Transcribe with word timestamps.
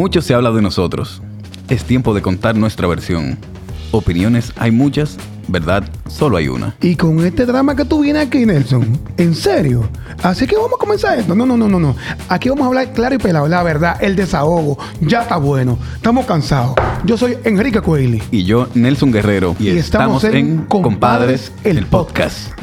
Mucho 0.00 0.22
se 0.22 0.32
habla 0.32 0.50
de 0.50 0.62
nosotros. 0.62 1.20
Es 1.68 1.84
tiempo 1.84 2.14
de 2.14 2.22
contar 2.22 2.56
nuestra 2.56 2.86
versión. 2.86 3.36
Opiniones 3.90 4.50
hay 4.56 4.70
muchas, 4.70 5.18
verdad 5.46 5.84
solo 6.08 6.38
hay 6.38 6.48
una. 6.48 6.74
Y 6.80 6.96
con 6.96 7.20
este 7.26 7.44
drama 7.44 7.76
que 7.76 7.84
tú 7.84 8.00
vienes 8.00 8.26
aquí, 8.26 8.46
Nelson, 8.46 8.98
¿en 9.18 9.34
serio? 9.34 9.86
Así 10.22 10.46
que 10.46 10.56
vamos 10.56 10.72
a 10.74 10.78
comenzar 10.78 11.18
esto. 11.18 11.34
No, 11.34 11.44
no, 11.44 11.54
no, 11.54 11.68
no, 11.68 11.78
no. 11.78 11.94
Aquí 12.30 12.48
vamos 12.48 12.64
a 12.64 12.68
hablar 12.68 12.94
claro 12.94 13.14
y 13.14 13.18
pelado, 13.18 13.46
la 13.46 13.62
verdad, 13.62 14.02
el 14.02 14.16
desahogo. 14.16 14.78
Ya 15.02 15.20
está 15.20 15.36
bueno. 15.36 15.78
Estamos 15.96 16.24
cansados. 16.24 16.76
Yo 17.04 17.18
soy 17.18 17.36
Enrique 17.44 17.82
Coelho. 17.82 18.24
Y 18.30 18.44
yo, 18.44 18.68
Nelson 18.72 19.12
Guerrero. 19.12 19.54
Y, 19.58 19.64
Y 19.64 19.68
estamos, 19.76 20.24
estamos 20.24 20.34
en 20.34 20.64
Compadres, 20.64 21.50
Compadres, 21.50 21.52
el 21.64 21.76
el 21.76 21.84
podcast. 21.84 22.58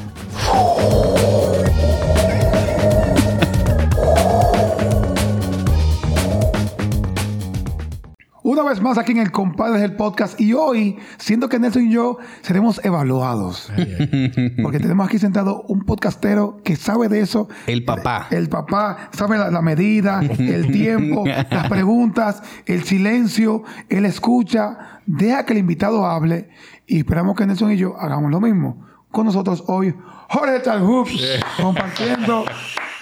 Más 8.82 8.98
aquí 8.98 9.12
en 9.12 9.20
el 9.20 9.32
Compadres 9.32 9.82
del 9.82 9.96
Podcast. 9.96 10.40
Y 10.40 10.54
hoy, 10.54 10.98
siento 11.18 11.50
que 11.50 11.60
Nelson 11.60 11.88
y 11.88 11.92
yo 11.92 12.18
seremos 12.42 12.84
evaluados. 12.84 13.72
Porque 14.62 14.80
tenemos 14.80 15.08
aquí 15.08 15.20
sentado 15.20 15.64
un 15.68 15.82
podcastero 15.82 16.62
que 16.64 16.76
sabe 16.76 17.08
de 17.08 17.22
eso. 17.22 17.48
El 17.66 17.86
papá. 17.86 18.28
El 18.32 18.50
papá 18.50 19.10
sabe 19.12 19.38
la, 19.38 19.52
la 19.52 19.62
medida, 19.62 20.22
el 20.22 20.72
tiempo, 20.72 21.26
las 21.50 21.70
preguntas, 21.70 22.44
el 22.66 22.84
silencio, 22.84 23.64
él 23.90 24.06
escucha, 24.06 25.02
deja 25.06 25.46
que 25.46 25.54
el 25.54 25.60
invitado 25.60 26.06
hable 26.06 26.50
y 26.86 27.00
esperamos 27.00 27.36
que 27.36 27.46
Nelson 27.46 27.72
y 27.72 27.78
yo 27.78 27.96
hagamos 28.00 28.32
lo 28.32 28.40
mismo. 28.40 28.86
Con 29.12 29.26
nosotros 29.26 29.64
hoy, 29.68 29.96
Jorge 30.30 30.60
Talhoops, 30.60 31.40
compartiendo 31.62 32.46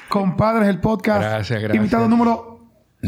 Compadres 0.10 0.70
el 0.70 0.80
podcast. 0.80 1.22
Gracias, 1.22 1.60
gracias. 1.60 1.76
Invitado 1.76 2.08
número 2.08 2.55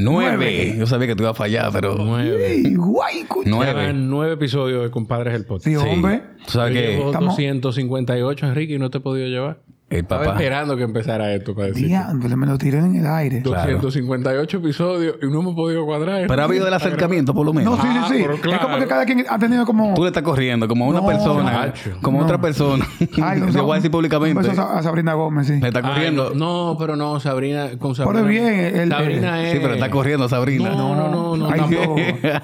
Nueve. 0.03 0.75
Yo 0.77 0.85
sabía 0.85 1.07
que 1.07 1.15
te 1.15 1.23
iba 1.23 1.31
a 1.31 1.33
fallar, 1.33 1.69
pero... 1.71 1.95
Nueve. 1.97 2.63
Guay, 2.75 3.25
Nueve. 3.45 3.93
Nueve 3.93 4.33
episodios 4.33 4.83
de 4.83 4.91
Compadres 4.91 5.33
el 5.33 5.45
Podcast. 5.45 5.65
Sí, 5.67 5.75
hombre. 5.75 6.21
Tú 6.45 6.51
sabes 6.51 6.75
Yo 6.75 6.81
que 6.81 6.87
llevo 6.87 7.05
estamos- 7.07 7.35
258, 7.35 8.47
Enrique, 8.47 8.73
y 8.75 8.79
no 8.79 8.89
te 8.89 8.99
he 8.99 9.01
podido 9.01 9.27
llevar. 9.27 9.59
El 9.89 9.99
Estaba 9.99 10.23
papá... 10.25 10.35
esperando 10.35 10.75
que 10.75 10.83
empezara 10.83 11.33
esto 11.33 11.55
para 11.55 11.67
decir. 11.69 11.89
Me 12.37 12.45
lo 12.45 12.57
tiré 12.57 12.79
en 12.79 12.95
el 12.95 13.07
aire. 13.07 13.41
Claro. 13.41 13.79
258 13.79 14.57
episodios 14.57 15.15
y 15.21 15.27
no 15.27 15.39
hemos 15.39 15.55
podido 15.55 15.85
cuadrar. 15.85 16.25
Pero 16.27 16.41
ha 16.41 16.45
habido 16.45 16.67
el 16.67 16.73
acercamiento, 16.73 17.33
por 17.33 17.45
lo 17.45 17.53
No, 17.53 17.59
menos. 17.59 17.79
sí, 17.79 17.87
sí, 17.87 17.97
Ah, 17.97 18.05
sí. 18.09 18.15
pero 18.21 18.33
Es 18.35 18.41
claro. 18.41 18.63
como 18.63 18.77
que 18.79 18.85
cada 18.87 19.05
quien 19.05 19.25
ha 19.29 19.39
tenido 19.39 19.65
como... 19.65 19.93
Tú 19.93 20.01
le 20.01 20.07
estás 20.07 20.23
corriendo 20.23 20.67
como 20.67 20.85
a 20.85 20.87
una 20.89 20.99
No, 20.99 21.07
persona, 21.07 21.43
macho. 21.43 21.91
como 22.01 22.21
a 22.21 22.25
otra 22.25 22.39
persona. 22.41 22.85
Ay, 23.21 23.39
no, 23.39 23.49
Yo 23.51 23.63
voy 23.63 23.73
a 23.73 23.75
decir 23.75 23.89
públicamente. 23.91 24.51
a 24.59 24.77
a 24.77 24.83
Sabrina 24.83 25.13
Gómez, 25.13 25.47
sí. 25.47 25.59
Le 25.61 25.67
está 25.69 25.81
corriendo. 25.81 26.31
no, 26.35 26.73
no, 26.73 26.77
pero 26.77 26.95
no, 26.97 27.19
Sabrina. 27.21 27.69
Con 27.79 27.95
Sabrina. 27.95 28.25
Pero 28.27 28.27
bien, 28.27 28.75
el- 28.75 28.89
Sabrina 28.89 29.43
es. 29.43 29.51
Sí, 29.53 29.59
pero 29.61 29.73
está 29.75 29.89
corriendo 29.89 30.27
Sabrina. 30.27 30.69
No, 30.71 30.95
no, 30.95 31.09
no, 31.09 31.37
no, 31.37 31.49
Ay, 31.49 31.59
tampoco. 31.61 31.95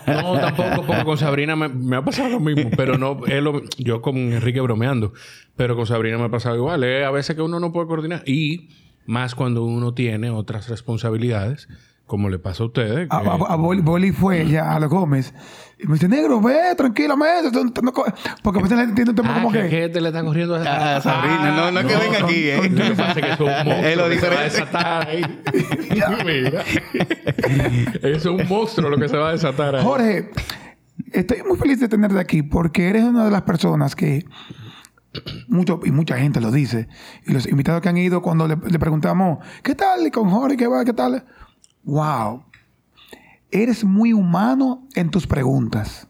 no. 0.07 0.33
No, 0.33 0.39
tampoco, 0.39 0.83
porque 0.87 1.03
con 1.03 1.17
Sabrina 1.17 1.55
me, 1.57 1.67
me 1.67 1.97
ha 1.97 2.01
pasado 2.05 2.29
lo 2.29 2.39
mismo. 2.39 2.69
Pero 2.77 2.97
no, 2.97 3.19
es 3.27 3.43
lo- 3.43 3.61
yo 3.77 4.01
con 4.01 4.15
Enrique 4.15 4.61
bromeando. 4.61 5.11
Pero 5.55 5.75
con 5.75 5.85
Sabrina 5.85 6.17
me 6.17 6.25
ha 6.25 6.29
pasado 6.29 6.55
igual. 6.55 6.83
Es 6.83 7.05
a 7.05 7.11
veces 7.11 7.35
que 7.35 7.41
uno 7.41 7.59
no 7.59 7.71
puede 7.71 7.87
coordinar. 7.87 8.23
Y 8.27 8.69
más 9.05 9.35
cuando 9.35 9.63
uno 9.63 9.93
tiene 9.93 10.29
otras 10.31 10.67
responsabilidades, 10.69 11.67
como 12.05 12.29
le 12.29 12.39
pasa 12.39 12.63
a 12.63 12.65
ustedes. 12.67 13.07
A, 13.11 13.21
que- 13.21 13.27
a, 13.27 13.33
a 13.33 13.55
Boli, 13.55 13.81
Boli 13.81 14.11
fue 14.11 14.47
ya 14.47 14.73
a 14.75 14.79
los 14.79 14.89
Gómez. 14.89 15.33
Y 15.79 15.87
me 15.87 15.93
dice, 15.93 16.07
negro, 16.07 16.41
ve, 16.41 16.73
tranquilamente. 16.77 17.51
no 17.83 17.91
co-". 17.93 18.05
Porque 18.41 18.59
a 18.59 18.63
veces 18.63 18.77
la 18.77 18.85
gente 18.85 19.01
entiende 19.01 19.11
un 19.11 19.15
tema 19.15 19.31
Ah, 19.39 19.41
como 19.43 19.51
que, 19.51 19.69
que... 19.69 19.89
te 19.89 20.01
le 20.01 20.07
está 20.09 20.23
corriendo 20.23 20.55
a 20.55 20.95
Ah, 20.97 21.01
Sabrina, 21.01 21.55
no, 21.55 21.71
no, 21.71 21.87
que 21.87 21.95
venga 21.95 22.23
aquí, 22.25 22.49
eh. 22.49 22.69
Lo 22.69 22.83
que 22.83 22.91
pasa 22.95 23.19
es 23.19 23.25
que 23.25 23.31
eso 23.33 23.49
es 23.49 23.61
un 23.61 23.67
monstruo 23.67 23.85
Es 23.89 23.97
lo 23.97 24.09
que 24.09 24.19
se 24.19 24.29
va 24.29 24.39
a 24.39 24.43
desatar 24.43 25.07
ahí. 25.07 25.21
Mira. 26.25 26.63
Eso 28.01 28.15
es 28.17 28.25
un 28.25 28.47
monstruo 28.47 28.89
lo 28.89 28.97
que 28.97 29.07
se 29.09 29.17
va 29.17 29.29
a 29.29 29.31
desatar 29.33 29.75
ahí. 29.75 29.83
Jorge, 29.83 30.31
estoy 31.11 31.43
muy 31.47 31.57
feliz 31.57 31.79
de 31.79 31.87
tenerte 31.89 32.19
aquí 32.19 32.41
porque 32.43 32.89
eres 32.89 33.03
una 33.03 33.25
de 33.25 33.31
las 33.31 33.43
personas 33.43 33.95
que... 33.95 34.25
Mucho, 35.47 35.79
y 35.85 35.91
mucha 35.91 36.17
gente 36.17 36.41
lo 36.41 36.51
dice. 36.51 36.87
Y 37.27 37.33
los 37.33 37.47
invitados 37.47 37.81
que 37.81 37.89
han 37.89 37.97
ido 37.97 38.21
cuando 38.21 38.47
le, 38.47 38.57
preguntamos, 38.57 39.39
¿qué 39.61 39.75
tal? 39.75 40.09
Con 40.11 40.29
Jorge, 40.29 40.57
¿qué 40.57 40.67
va? 40.67 40.83
¿Qué 40.83 40.93
tal? 40.93 41.25
¡Wow! 41.83 42.43
Eres 43.51 43.83
muy 43.83 44.13
humano 44.13 44.87
en 44.95 45.11
tus 45.11 45.27
preguntas. 45.27 46.07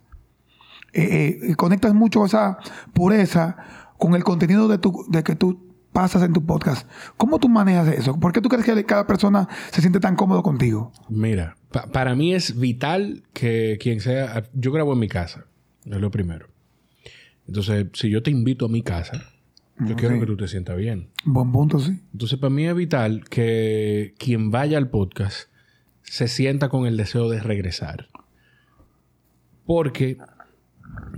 Eh, 0.93 1.39
eh, 1.41 1.55
conectas 1.55 1.93
mucho 1.93 2.23
esa 2.25 2.57
pureza 2.93 3.57
con 3.97 4.13
el 4.15 4.23
contenido 4.23 4.67
de, 4.67 4.77
tu, 4.77 5.05
de 5.09 5.23
que 5.23 5.35
tú 5.35 5.73
pasas 5.91 6.23
en 6.23 6.31
tu 6.33 6.45
podcast. 6.45 6.87
¿Cómo 7.17 7.39
tú 7.39 7.49
manejas 7.49 7.87
eso? 7.89 8.19
¿Por 8.19 8.31
qué 8.31 8.41
tú 8.41 8.47
crees 8.49 8.65
que 8.65 8.85
cada 8.85 9.05
persona 9.05 9.47
se 9.71 9.81
siente 9.81 9.99
tan 9.99 10.15
cómodo 10.15 10.41
contigo? 10.43 10.91
Mira, 11.09 11.55
pa- 11.71 11.87
para 11.87 12.15
mí 12.15 12.33
es 12.33 12.57
vital 12.59 13.23
que 13.33 13.77
quien 13.81 13.99
sea... 13.99 14.43
Yo 14.53 14.71
grabo 14.71 14.93
en 14.93 14.99
mi 14.99 15.07
casa. 15.09 15.45
Es 15.85 15.97
lo 15.97 16.09
primero. 16.11 16.47
Entonces, 17.47 17.87
si 17.93 18.09
yo 18.09 18.23
te 18.23 18.31
invito 18.31 18.65
a 18.65 18.69
mi 18.69 18.81
casa, 18.81 19.29
yo 19.79 19.95
quiero 19.95 20.19
que 20.19 20.25
tú 20.25 20.37
te 20.37 20.47
sientas 20.47 20.77
bien. 20.77 21.09
Buen 21.25 21.51
punto, 21.51 21.79
sí. 21.79 21.99
Entonces, 22.13 22.39
para 22.39 22.49
mí 22.49 22.65
es 22.65 22.75
vital 22.75 23.25
que 23.29 24.13
quien 24.17 24.51
vaya 24.51 24.77
al 24.77 24.89
podcast 24.89 25.49
se 26.03 26.27
sienta 26.27 26.69
con 26.69 26.85
el 26.85 26.95
deseo 26.95 27.29
de 27.29 27.41
regresar. 27.41 28.07
Porque 29.65 30.17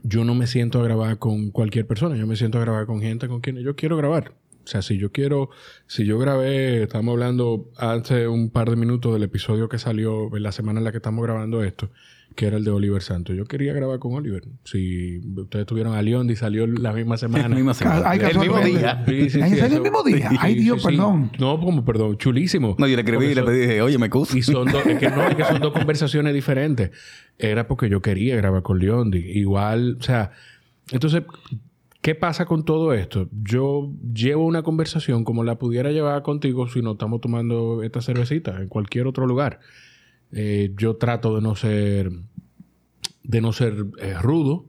yo 0.04 0.24
no 0.24 0.36
me 0.36 0.48
siento 0.48 0.80
a 0.80 0.84
grabar 0.84 1.20
con 1.20 1.52
cualquier 1.52 1.86
persona. 1.86 2.16
Yo 2.16 2.28
me 2.28 2.36
siento 2.36 2.58
a 2.58 2.62
grabar 2.62 2.86
con 2.86 3.02
gente 3.02 3.28
con 3.28 3.42
quien 3.42 3.58
yo 3.58 3.76
quiero 3.76 3.98
grabar. 3.98 4.34
O 4.64 4.68
sea, 4.68 4.82
si 4.82 4.98
yo 4.98 5.12
quiero... 5.12 5.50
Si 5.86 6.06
yo 6.06 6.18
grabé... 6.18 6.84
Estamos 6.84 7.14
hablando 7.14 7.72
hace 7.78 8.28
un 8.28 8.50
par 8.50 8.70
de 8.70 8.76
minutos 8.76 9.14
del 9.14 9.24
episodio 9.24 9.70
que 9.70 9.78
salió 9.78 10.36
en 10.36 10.44
la 10.44 10.52
semana 10.52 10.80
en 10.80 10.86
la 10.86 10.92
que 10.92 10.98
estamos 10.98 11.24
grabando 11.24 11.64
esto, 11.64 11.92
que 12.36 12.46
era 12.48 12.58
el 12.58 12.64
de 12.64 12.72
Oliver 12.72 13.02
Santos. 13.02 13.36
Yo 13.36 13.46
quería 13.46 13.74
grabar 13.74 14.00
con 14.00 14.14
Oliver. 14.14 14.44
Si 14.66 15.20
ustedes 15.36 15.66
tuvieron 15.66 15.96
a 15.96 16.02
León 16.02 16.30
y 16.30 16.36
salió 16.36 16.68
la 16.68 16.92
misma 16.92 17.18
semana. 17.18 17.48
La 17.48 17.56
misma 17.56 17.74
semana. 17.74 18.04
Ay, 18.06 18.20
el 18.20 18.38
mismo 18.38 18.60
día. 18.60 19.04
Sí, 19.08 19.30
sí, 19.30 19.42
sí, 19.42 19.58
salió 19.58 19.78
el 19.78 19.82
mismo 19.82 20.04
día. 20.04 20.32
Ay, 20.40 20.56
Dios, 20.56 20.82
sí. 20.82 20.90
perdón. 20.90 21.32
No, 21.40 21.60
como 21.60 21.86
perdón, 21.86 22.18
chulísimo. 22.18 22.76
No, 22.78 22.88
yo 22.88 22.96
le 22.96 23.02
escribí 23.02 23.28
y 23.28 23.36
le 23.36 23.44
pedí, 23.44 23.80
oye, 23.80 23.98
me 23.98 24.08
excuso. 24.08 24.38
Y 24.38 24.42
son 24.42 24.70
dos, 24.70 24.86
es 24.86 25.00
que 25.00 25.10
no, 25.10 25.24
es 25.28 25.36
que 25.36 25.46
son 25.46 25.62
dos 25.62 25.74
conversaciones 25.78 26.34
diferentes. 26.34 26.92
Era 27.38 27.68
porque 27.68 27.90
yo 27.90 28.02
quería 28.02 28.36
grabar 28.36 28.62
con 28.62 28.80
Leondi. 28.80 29.20
Igual, 29.20 29.98
o 30.00 30.04
sea, 30.04 30.32
entonces, 30.92 31.24
¿qué 32.02 32.16
pasa 32.16 32.46
con 32.46 32.66
todo 32.66 32.94
esto? 32.94 33.30
Yo 33.44 33.94
llevo 34.14 34.46
una 34.46 34.62
conversación 34.62 35.24
como 35.24 35.44
la 35.44 35.58
pudiera 35.58 35.92
llevar 35.92 36.22
contigo 36.22 36.68
si 36.68 36.82
no 36.82 36.94
estamos 36.94 37.22
tomando 37.22 37.82
esta 37.82 38.02
cervecita 38.02 38.62
en 38.62 38.68
cualquier 38.68 39.08
otro 39.08 39.26
lugar. 39.26 39.62
Eh, 40.38 40.74
yo 40.78 40.98
trato 40.98 41.34
de 41.34 41.42
no 41.42 41.56
ser, 41.56 42.12
de 43.24 43.42
no 43.42 43.54
ser 43.54 43.86
eh, 44.00 44.16
rudo. 44.22 44.66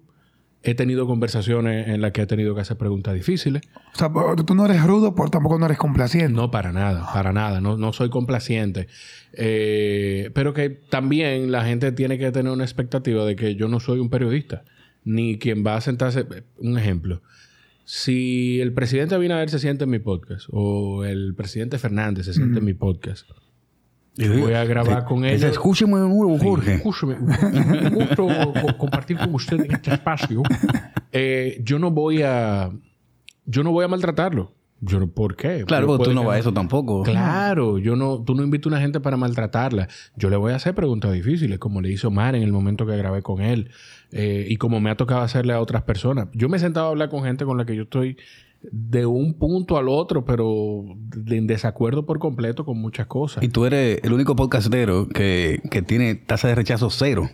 He 0.63 0.75
tenido 0.75 1.07
conversaciones 1.07 1.89
en 1.89 2.01
las 2.01 2.13
que 2.13 2.23
he 2.23 2.27
tenido 2.27 2.55
que 2.55 2.61
hacer 2.61 2.77
preguntas 2.77 3.15
difíciles. 3.15 3.63
O 3.95 3.99
sea, 3.99 4.11
tú 4.47 4.55
no 4.55 4.65
eres 4.65 4.83
rudo, 4.85 5.15
pero 5.15 5.29
tampoco 5.29 5.59
no 5.59 5.67
eres 5.67 5.79
complaciente. 5.79 6.33
No, 6.33 6.51
para 6.53 6.73
nada, 6.73 7.09
para 7.13 7.33
nada. 7.33 7.61
No, 7.61 7.77
no 7.77 7.93
soy 7.93 8.11
complaciente. 8.11 8.87
Eh, 9.33 10.31
pero 10.35 10.55
que 10.55 10.71
también 10.71 11.51
la 11.51 11.65
gente 11.65 11.91
tiene 11.93 12.17
que 12.17 12.31
tener 12.31 12.53
una 12.53 12.65
expectativa 12.65 13.25
de 13.25 13.35
que 13.35 13.57
yo 13.57 13.69
no 13.69 13.81
soy 13.81 13.99
un 13.99 14.09
periodista, 14.09 14.65
ni 15.05 15.39
quien 15.39 15.65
va 15.67 15.77
a 15.77 15.81
sentarse. 15.81 16.27
Un 16.59 16.79
ejemplo. 16.79 17.23
Si 17.85 18.61
el 18.61 18.73
presidente 18.73 19.17
Abinader 19.17 19.51
se 19.51 19.61
siente 19.61 19.85
en 19.85 19.91
mi 19.91 19.99
podcast, 19.99 20.47
o 20.51 21.05
el 21.05 21.35
presidente 21.37 21.79
Fernández 21.79 22.27
se 22.27 22.35
siente 22.35 22.59
en 22.59 22.65
mi 22.65 22.75
podcast, 22.75 23.29
voy 24.17 24.53
a 24.55 24.65
grabar 24.65 25.05
con 25.05 25.25
ellos. 25.25 25.43
Escúcheme 25.45 25.99
de 25.99 26.09
nuevo, 26.09 26.39
Jorge. 26.39 26.75
Escúcheme, 26.75 27.15
un 27.17 27.95
gusto 27.95 28.27
co- 28.27 28.79
compartir 28.79 29.19
con 29.19 29.35
usted 29.35 29.61
en 29.65 29.73
este 29.73 29.93
espacio. 29.95 30.43
Eh, 31.13 31.61
yo 31.63 31.79
no 31.79 31.91
voy 31.91 32.23
a. 32.23 32.71
Yo 33.45 33.63
no 33.63 33.73
voy 33.73 33.85
a 33.85 33.89
maltratarlo. 33.89 34.53
Yo 34.81 35.07
¿Por 35.07 35.37
qué? 35.37 35.65
Claro, 35.67 35.87
Porque 35.87 36.05
tú 36.05 36.13
no 36.15 36.23
vas 36.25 36.37
a 36.37 36.39
eso 36.41 36.53
tampoco. 36.53 37.03
Claro, 37.03 37.79
yo 37.79 37.97
no, 37.97 38.23
tú 38.23 38.35
no 38.35 38.43
invitas 38.43 38.67
a 38.67 38.69
una 38.77 38.81
gente 38.81 39.01
para 39.01 39.17
maltratarla. 39.17 39.89
Yo 40.17 40.29
le 40.29 40.37
voy 40.37 40.53
a 40.53 40.57
hacer 40.57 40.75
preguntas 40.75 41.13
difíciles, 41.15 41.59
como 41.59 41.81
le 41.81 41.91
hizo 41.91 42.11
Mar 42.11 42.35
en 42.37 42.43
el 42.43 42.53
momento 42.53 42.85
que 42.87 42.95
grabé 42.97 43.23
con 43.23 43.41
él, 43.41 43.71
eh, 44.13 44.47
y 44.49 44.57
como 44.59 44.79
me 44.81 44.91
ha 44.91 44.97
tocado 44.97 45.23
hacerle 45.23 45.55
a 45.55 45.61
otras 45.61 45.83
personas. 45.85 46.29
Yo 46.35 46.51
me 46.51 46.59
he 46.59 46.61
sentado 46.61 46.87
a 46.87 46.91
hablar 46.91 47.09
con 47.09 47.25
gente 47.25 47.47
con 47.47 47.57
la 47.57 47.65
que 47.65 47.75
yo 47.75 47.85
estoy 47.85 48.19
de 48.63 49.07
un 49.07 49.35
punto 49.35 49.77
al 49.77 49.89
otro, 49.89 50.25
pero 50.25 50.83
en 51.27 51.47
desacuerdo 51.47 52.05
por 52.05 52.19
completo 52.19 52.65
con 52.65 52.79
muchas 52.79 53.07
cosas. 53.07 53.43
Y 53.43 53.49
tú 53.49 53.65
eres 53.65 54.01
el 54.03 54.13
único 54.13 54.35
podcastero 54.35 55.09
que, 55.09 55.61
que 55.71 55.83
tiene 55.83 56.15
tasa 56.15 56.49
de 56.49 56.55
rechazo 56.55 56.91
cero. 56.91 57.29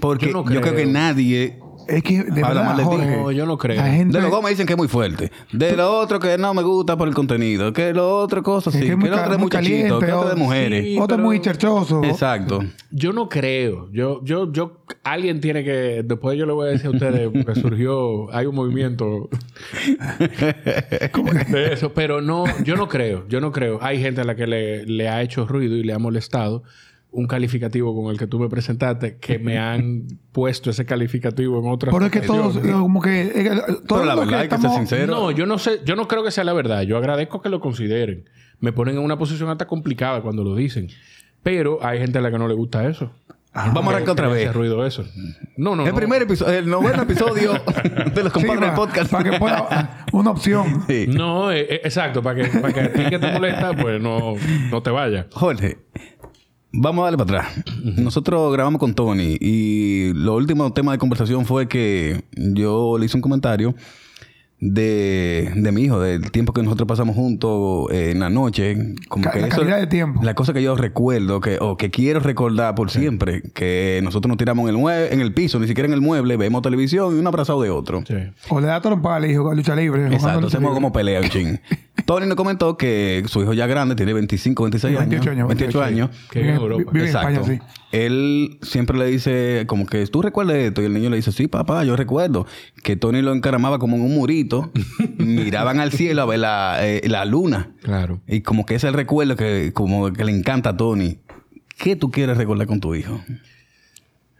Porque 0.00 0.26
Yo 0.26 0.32
yo, 0.32 0.38
no 0.38 0.44
creo. 0.44 0.74
que 0.74 0.86
nadie... 0.86 1.58
Es 1.88 2.02
que, 2.02 2.22
de 2.24 2.42
Habla 2.42 2.60
verdad, 2.62 2.64
mal. 2.76 2.84
Jorge, 2.84 3.16
No, 3.16 3.30
yo 3.32 3.46
no 3.46 3.58
creo. 3.58 3.82
Gente... 3.82 4.18
De 4.20 4.28
los 4.28 4.42
me 4.42 4.50
dicen 4.50 4.66
que 4.66 4.72
es 4.74 4.76
muy 4.78 4.88
fuerte. 4.88 5.30
De 5.52 5.76
lo 5.76 5.98
otro 5.98 6.18
que 6.20 6.36
no 6.38 6.54
me 6.54 6.62
gusta 6.62 6.96
por 6.96 7.08
el 7.08 7.14
contenido. 7.14 7.72
Que 7.72 7.92
lo 7.92 8.18
otro 8.18 8.42
cosas 8.42 8.74
Es 8.74 8.80
así. 8.80 8.88
que 8.90 8.96
Que, 8.98 9.04
es 9.04 9.10
lo 9.10 9.16
ca- 9.16 9.22
otro 9.22 9.32
es 9.32 9.38
muy 9.38 9.44
muchachito. 9.46 9.98
Que 9.98 10.12
otro 10.12 10.28
es 10.30 10.34
de 10.34 10.40
mujeres. 10.40 10.84
Sí. 10.84 10.96
Otro 10.98 11.16
pero- 11.16 11.26
muy 11.28 11.40
cherchoso. 11.40 12.02
Exacto. 12.04 12.60
Yo 12.90 13.12
no 13.12 13.28
creo. 13.28 13.88
Yo, 13.92 14.20
yo, 14.24 14.52
yo, 14.52 14.82
alguien 15.04 15.40
tiene 15.40 15.64
que, 15.64 16.02
después 16.04 16.38
yo 16.38 16.46
le 16.46 16.52
voy 16.52 16.68
a 16.68 16.70
decir 16.72 16.86
a 16.86 16.90
ustedes, 16.90 17.30
porque 17.32 17.60
surgió, 17.60 18.32
hay 18.34 18.46
un 18.46 18.54
movimiento 18.54 19.28
de 21.48 21.72
eso, 21.72 21.92
pero 21.92 22.20
no, 22.20 22.44
yo 22.64 22.76
no 22.76 22.88
creo, 22.88 23.26
yo 23.28 23.40
no 23.40 23.52
creo. 23.52 23.78
Hay 23.82 24.00
gente 24.00 24.20
a 24.20 24.24
la 24.24 24.34
que 24.34 24.46
le, 24.46 24.86
le 24.86 25.08
ha 25.08 25.22
hecho 25.22 25.46
ruido 25.46 25.76
y 25.76 25.82
le 25.84 25.92
ha 25.92 25.98
molestado, 25.98 26.62
un 27.12 27.26
calificativo 27.26 27.94
con 27.94 28.10
el 28.10 28.18
que 28.18 28.26
tú 28.26 28.38
me 28.40 28.48
presentaste 28.48 29.18
que 29.18 29.38
me 29.38 29.58
han 29.60 30.06
puesto 30.32 30.70
ese 30.70 30.84
calificativo 30.86 31.60
en 31.60 31.70
otras 31.70 31.92
Pero 31.94 32.06
es 32.06 32.10
que 32.12 32.20
todos, 32.22 32.58
como 32.58 33.00
que. 33.00 33.22
eh, 33.22 33.50
todos 33.66 33.82
Pero 33.86 34.04
la 34.04 34.14
los 34.14 34.24
verdad 34.26 34.40
hay 34.40 34.48
que 34.48 34.58
ser 34.58 34.70
sincero. 34.70 35.12
No, 35.14 35.30
yo 35.30 35.46
no 35.46 35.58
sé, 35.58 35.80
yo 35.84 35.94
no 35.94 36.08
creo 36.08 36.24
que 36.24 36.30
sea 36.30 36.44
la 36.44 36.52
verdad. 36.54 36.82
Yo 36.82 36.96
agradezco 36.96 37.40
que 37.42 37.48
lo 37.48 37.60
consideren. 37.60 38.24
Me 38.60 38.72
ponen 38.72 38.96
en 38.96 39.02
una 39.02 39.18
posición 39.18 39.48
hasta 39.50 39.66
complicada 39.66 40.22
cuando 40.22 40.42
lo 40.44 40.54
dicen. 40.54 40.88
Pero 41.42 41.84
hay 41.84 41.98
gente 41.98 42.18
a 42.18 42.20
la 42.22 42.30
que 42.30 42.38
no 42.38 42.48
le 42.48 42.54
gusta 42.54 42.88
eso. 42.88 43.10
Vamos 43.54 43.84
a 43.88 43.96
arrancar 43.96 44.12
otra 44.12 44.28
vez. 44.28 44.50
ruido 44.54 44.86
eso. 44.86 45.04
No, 45.58 45.76
no, 45.76 45.82
El 45.84 45.90
no. 45.90 45.96
primer 45.96 46.22
episodio, 46.22 46.58
el 46.58 46.70
noveno 46.70 47.02
episodio 47.02 47.52
de 47.52 48.22
los 48.22 48.32
Sí, 48.32 48.38
compadres 48.38 48.60
del 48.60 48.72
podcast. 48.74 49.10
para 49.10 49.30
que 49.30 49.38
pueda. 49.38 50.06
Una 50.12 50.30
opción. 50.30 50.84
Sí. 50.86 51.06
No, 51.08 51.52
eh, 51.52 51.66
eh, 51.68 51.80
exacto. 51.84 52.22
Para 52.22 52.42
que, 52.48 52.58
para 52.60 52.72
que 52.72 52.80
a 52.80 52.92
ti 52.92 53.04
que 53.10 53.18
te 53.18 53.30
molesta, 53.32 53.74
pues 53.74 54.00
no, 54.00 54.36
no 54.70 54.82
te 54.82 54.90
vayas. 54.90 55.26
Jorge, 55.32 55.76
vamos 56.72 57.02
a 57.02 57.10
darle 57.10 57.18
para 57.24 57.40
atrás. 57.48 57.64
Nosotros 57.96 58.52
grabamos 58.52 58.78
con 58.80 58.94
Tony 58.94 59.36
y 59.40 60.12
lo 60.14 60.34
último 60.36 60.72
tema 60.72 60.92
de 60.92 60.98
conversación 60.98 61.44
fue 61.46 61.68
que 61.68 62.24
yo 62.36 62.96
le 62.98 63.06
hice 63.06 63.16
un 63.16 63.22
comentario 63.22 63.74
de, 64.64 65.50
de 65.56 65.72
mi 65.72 65.82
hijo, 65.82 65.98
del 65.98 66.30
tiempo 66.30 66.52
que 66.52 66.62
nosotros 66.62 66.86
pasamos 66.86 67.16
juntos 67.16 67.90
eh, 67.90 68.12
en 68.12 68.20
la 68.20 68.30
noche. 68.30 68.94
Como 69.08 69.24
Ca- 69.24 69.32
que 69.32 69.40
la 69.40 69.48
eso- 69.48 69.56
calidad 69.58 69.78
de 69.80 69.88
tiempo. 69.88 70.20
La 70.22 70.34
cosa 70.34 70.52
que 70.52 70.62
yo 70.62 70.76
recuerdo 70.76 71.40
que, 71.40 71.58
o 71.60 71.76
que 71.76 71.90
quiero 71.90 72.20
recordar 72.20 72.74
por 72.76 72.88
siempre, 72.90 73.42
que 73.54 74.00
nosotros 74.04 74.28
nos 74.28 74.36
tiramos 74.38 74.68
en 74.68 74.76
el, 74.76 74.80
mue- 74.80 75.08
en 75.10 75.20
el 75.20 75.34
piso, 75.34 75.58
ni 75.58 75.66
siquiera 75.66 75.88
en 75.88 75.94
el 75.94 76.00
mueble, 76.00 76.36
vemos 76.36 76.62
televisión 76.62 77.16
y 77.16 77.18
un 77.18 77.26
abrazado 77.26 77.60
de 77.62 77.70
otro. 77.70 78.04
Sí. 78.06 78.14
O 78.50 78.60
le 78.60 78.68
da 78.68 78.80
trompa 78.80 79.16
al 79.16 79.28
hijo 79.28 79.50
a 79.50 79.54
lucha 79.56 79.74
libre. 79.74 80.06
Exacto, 80.14 80.46
hacemos 80.46 80.72
como 80.74 80.92
pelea 80.92 81.20
un 81.20 81.28
ching. 81.28 81.58
Tony 82.06 82.26
nos 82.26 82.36
comentó 82.36 82.76
que 82.76 83.22
su 83.26 83.42
hijo 83.42 83.52
ya 83.52 83.66
grande, 83.66 83.94
tiene 83.94 84.12
25, 84.12 84.62
26 84.64 84.96
años. 84.96 85.10
28 85.10 85.30
años, 85.30 85.48
28 85.48 85.82
años. 85.82 86.10
Que 86.30 86.40
vive 86.40 86.52
en 86.52 86.60
Europa. 86.60 86.90
Vive 86.92 87.10
en 87.10 87.16
España, 87.16 87.44
sí. 87.44 87.58
Él 87.92 88.58
siempre 88.62 88.98
le 88.98 89.06
dice, 89.06 89.64
como 89.66 89.86
que 89.86 90.06
tú 90.06 90.22
recuerdas 90.22 90.56
esto. 90.56 90.82
Y 90.82 90.86
el 90.86 90.94
niño 90.94 91.10
le 91.10 91.16
dice, 91.16 91.32
sí, 91.32 91.48
papá, 91.48 91.84
yo 91.84 91.94
recuerdo. 91.94 92.46
Que 92.82 92.96
Tony 92.96 93.20
lo 93.20 93.32
encaramaba 93.32 93.78
como 93.78 93.96
en 93.96 94.02
un 94.02 94.14
murito. 94.14 94.72
miraban 95.18 95.80
al 95.80 95.92
cielo 95.92 96.22
a 96.22 96.26
ver 96.26 96.38
la, 96.40 96.78
eh, 96.80 97.02
la 97.08 97.24
luna. 97.24 97.72
Claro. 97.82 98.20
Y 98.26 98.40
como 98.40 98.64
que 98.64 98.74
ese 98.74 98.86
es 98.86 98.92
el 98.92 98.96
recuerdo 98.96 99.36
que, 99.36 99.72
como 99.74 100.12
que 100.12 100.24
le 100.24 100.32
encanta 100.32 100.70
a 100.70 100.76
Tony. 100.76 101.18
¿Qué 101.76 101.96
tú 101.96 102.10
quieres 102.10 102.36
recordar 102.36 102.66
con 102.66 102.80
tu 102.80 102.94
hijo? 102.94 103.22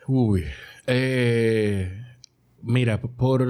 Uy. 0.06 0.44
Eh, 0.86 2.02
mira, 2.62 3.00
por... 3.00 3.42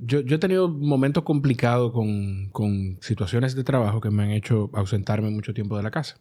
Yo, 0.00 0.20
yo 0.20 0.36
he 0.36 0.38
tenido 0.38 0.68
momentos 0.68 1.24
complicados 1.24 1.92
con, 1.92 2.48
con 2.50 2.98
situaciones 3.00 3.54
de 3.54 3.64
trabajo 3.64 4.00
que 4.00 4.10
me 4.10 4.22
han 4.22 4.30
hecho 4.30 4.70
ausentarme 4.72 5.30
mucho 5.30 5.54
tiempo 5.54 5.76
de 5.76 5.82
la 5.82 5.90
casa. 5.90 6.18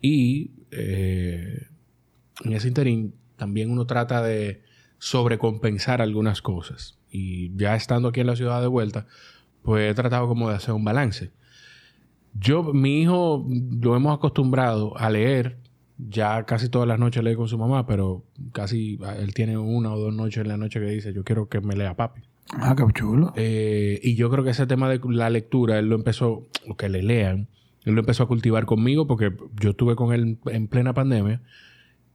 Y 0.00 0.52
eh, 0.70 1.66
en 2.44 2.52
ese 2.52 2.68
interín 2.68 3.14
también 3.36 3.70
uno 3.70 3.86
trata 3.86 4.22
de 4.22 4.62
sobrecompensar 4.98 6.00
algunas 6.00 6.42
cosas. 6.42 6.98
Y 7.10 7.54
ya 7.56 7.74
estando 7.76 8.08
aquí 8.08 8.20
en 8.20 8.26
la 8.26 8.36
ciudad 8.36 8.60
de 8.60 8.66
vuelta, 8.66 9.06
pues 9.62 9.90
he 9.90 9.94
tratado 9.94 10.28
como 10.28 10.48
de 10.48 10.56
hacer 10.56 10.74
un 10.74 10.84
balance. 10.84 11.30
Yo, 12.34 12.62
mi 12.74 13.02
hijo, 13.02 13.46
lo 13.48 13.96
hemos 13.96 14.14
acostumbrado 14.16 14.96
a 14.98 15.08
leer. 15.10 15.58
Ya 15.98 16.44
casi 16.44 16.68
todas 16.68 16.86
las 16.86 16.98
noches 16.98 17.24
lee 17.24 17.34
con 17.34 17.48
su 17.48 17.56
mamá, 17.56 17.86
pero 17.86 18.24
casi 18.52 18.98
ah, 19.02 19.16
él 19.16 19.32
tiene 19.32 19.56
una 19.56 19.92
o 19.92 19.98
dos 19.98 20.14
noches 20.14 20.42
en 20.42 20.48
la 20.48 20.56
noche 20.56 20.78
que 20.80 20.86
dice, 20.86 21.12
yo 21.12 21.24
quiero 21.24 21.48
que 21.48 21.60
me 21.60 21.74
lea 21.74 21.94
papi. 21.94 22.22
Ah, 22.52 22.74
qué 22.76 22.84
chulo. 22.92 23.32
Eh, 23.36 23.98
y 24.02 24.14
yo 24.14 24.30
creo 24.30 24.44
que 24.44 24.50
ese 24.50 24.66
tema 24.66 24.88
de 24.88 25.00
la 25.10 25.30
lectura, 25.30 25.78
él 25.78 25.88
lo 25.88 25.96
empezó, 25.96 26.46
o 26.68 26.76
que 26.76 26.88
le 26.88 27.02
lean, 27.02 27.48
él 27.84 27.94
lo 27.94 28.00
empezó 28.00 28.24
a 28.24 28.28
cultivar 28.28 28.66
conmigo 28.66 29.06
porque 29.06 29.32
yo 29.60 29.70
estuve 29.70 29.96
con 29.96 30.12
él 30.12 30.38
en 30.46 30.68
plena 30.68 30.92
pandemia. 30.92 31.40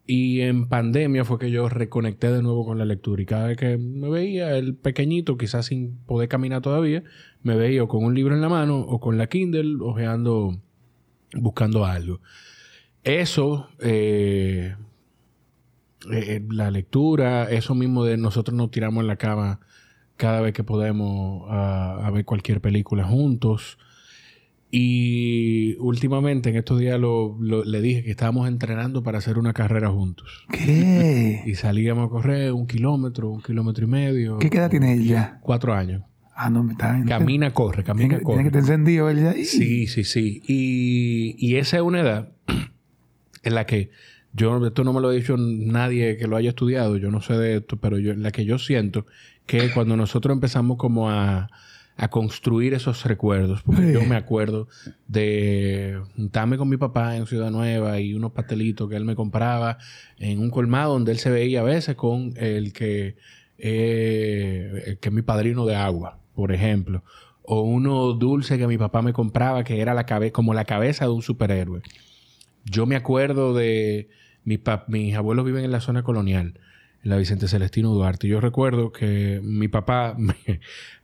Y 0.05 0.41
en 0.41 0.67
pandemia 0.67 1.23
fue 1.23 1.39
que 1.39 1.51
yo 1.51 1.69
reconecté 1.69 2.31
de 2.31 2.41
nuevo 2.41 2.65
con 2.65 2.77
la 2.77 2.85
lectura. 2.85 3.21
Y 3.21 3.25
cada 3.25 3.47
vez 3.47 3.57
que 3.57 3.77
me 3.77 4.09
veía, 4.09 4.57
el 4.57 4.75
pequeñito, 4.75 5.37
quizás 5.37 5.67
sin 5.67 5.97
poder 6.05 6.27
caminar 6.27 6.61
todavía, 6.61 7.03
me 7.43 7.55
veía 7.55 7.83
o 7.83 7.87
con 7.87 8.03
un 8.03 8.13
libro 8.13 8.35
en 8.35 8.41
la 8.41 8.49
mano 8.49 8.79
o 8.79 8.99
con 8.99 9.17
la 9.17 9.27
Kindle, 9.27 9.77
ojeando, 9.81 10.59
buscando 11.33 11.85
algo. 11.85 12.19
Eso, 13.03 13.69
eh, 13.79 14.75
eh, 16.11 16.45
la 16.49 16.71
lectura, 16.71 17.49
eso 17.49 17.75
mismo 17.75 18.03
de 18.05 18.17
nosotros 18.17 18.55
nos 18.55 18.71
tiramos 18.71 19.01
en 19.01 19.07
la 19.07 19.15
cama 19.17 19.59
cada 20.17 20.41
vez 20.41 20.53
que 20.53 20.63
podemos 20.63 21.49
a, 21.49 22.05
a 22.05 22.11
ver 22.11 22.25
cualquier 22.25 22.61
película 22.61 23.03
juntos. 23.03 23.77
Y 24.73 25.75
últimamente, 25.79 26.49
en 26.49 26.55
estos 26.55 26.79
días, 26.79 26.97
lo, 26.99 27.35
lo- 27.41 27.65
le 27.65 27.81
dije 27.81 28.03
que 28.03 28.11
estábamos 28.11 28.47
entrenando 28.47 29.03
para 29.03 29.17
hacer 29.17 29.37
una 29.37 29.51
carrera 29.53 29.89
juntos. 29.89 30.45
¿Qué? 30.51 31.41
Y 31.45 31.55
salíamos 31.55 32.05
a 32.07 32.09
correr 32.09 32.53
un 32.53 32.67
kilómetro, 32.67 33.29
un 33.31 33.41
kilómetro 33.41 33.83
y 33.83 33.87
medio. 33.87 34.37
¿Qué 34.39 34.47
edad 34.47 34.69
tiene 34.69 34.93
ella? 34.93 35.39
Cuatro 35.41 35.73
años. 35.73 36.03
Ah, 36.35 36.49
no, 36.49 36.63
me 36.63 36.71
está... 36.71 37.03
Camina, 37.05 37.53
corre, 37.53 37.83
camina, 37.83 38.07
que, 38.07 38.15
tiene 38.15 38.23
corre. 38.23 38.41
que 38.43 38.47
estar 38.47 38.61
encendido 38.61 39.09
él 39.09 39.21
ya. 39.21 39.33
Sí, 39.43 39.87
sí, 39.87 40.03
sí. 40.05 40.41
Y, 40.47 41.35
y 41.37 41.57
esa 41.57 41.77
es 41.77 41.83
una 41.83 41.99
edad 41.99 42.31
en 43.43 43.55
la 43.55 43.65
que 43.65 43.91
yo, 44.33 44.65
esto 44.65 44.83
no 44.83 44.93
me 44.93 45.01
lo 45.01 45.09
ha 45.09 45.13
dicho 45.13 45.35
nadie 45.37 46.15
que 46.17 46.27
lo 46.27 46.37
haya 46.37 46.49
estudiado, 46.49 46.97
yo 46.97 47.11
no 47.11 47.21
sé 47.21 47.33
de 47.37 47.57
esto, 47.57 47.77
pero 47.77 47.97
yo, 47.99 48.11
en 48.13 48.23
la 48.23 48.31
que 48.31 48.45
yo 48.45 48.57
siento 48.59 49.05
que 49.45 49.69
cuando 49.73 49.97
nosotros 49.97 50.33
empezamos 50.33 50.77
como 50.77 51.09
a, 51.09 51.49
a 51.97 52.07
construir 52.09 52.73
esos 52.73 53.03
recuerdos, 53.03 53.61
porque 53.63 53.87
Sí. 53.87 53.93
yo 53.93 54.05
me 54.05 54.15
acuerdo 54.15 54.69
de 55.07 55.99
juntarme 56.15 56.57
con 56.57 56.69
mi 56.69 56.77
papá 56.77 57.17
en 57.17 57.27
Ciudad 57.27 57.51
Nueva 57.51 57.99
y 57.99 58.13
unos 58.13 58.31
pastelitos 58.31 58.89
que 58.89 58.95
él 58.95 59.03
me 59.03 59.15
compraba 59.15 59.77
en 60.17 60.39
un 60.39 60.49
colmado 60.49 60.93
donde 60.93 61.11
él 61.11 61.17
se 61.19 61.29
veía 61.29 61.59
a 61.59 61.63
veces 61.63 61.95
con 61.95 62.33
el 62.37 62.71
que, 62.71 63.17
eh, 63.57 64.83
el 64.87 64.97
que 64.99 65.09
es 65.09 65.13
mi 65.13 65.21
padrino 65.21 65.65
de 65.65 65.75
agua, 65.75 66.19
por 66.35 66.51
ejemplo. 66.53 67.03
O 67.43 67.61
uno 67.61 68.13
dulce 68.13 68.57
que 68.57 68.67
mi 68.67 68.77
papá 68.77 69.01
me 69.01 69.13
compraba 69.13 69.63
que 69.63 69.81
era 69.81 69.93
la 69.93 70.05
cabe 70.05 70.31
como 70.31 70.53
la 70.53 70.63
cabeza 70.65 71.05
de 71.05 71.11
un 71.11 71.21
superhéroe. 71.21 71.81
Yo 72.65 72.85
me 72.85 72.95
acuerdo 72.95 73.53
de... 73.53 74.09
Mi 74.43 74.59
mis 74.87 75.15
abuelos 75.15 75.45
viven 75.45 75.63
en 75.65 75.71
la 75.71 75.81
zona 75.81 76.01
colonial, 76.01 76.59
en 77.03 77.09
la 77.11 77.17
Vicente 77.17 77.47
Celestino 77.47 77.91
Duarte. 77.93 78.27
Yo 78.27 78.41
recuerdo 78.41 78.91
que 78.91 79.39
mi 79.43 79.67
papá... 79.67 80.15
me- 80.17 80.33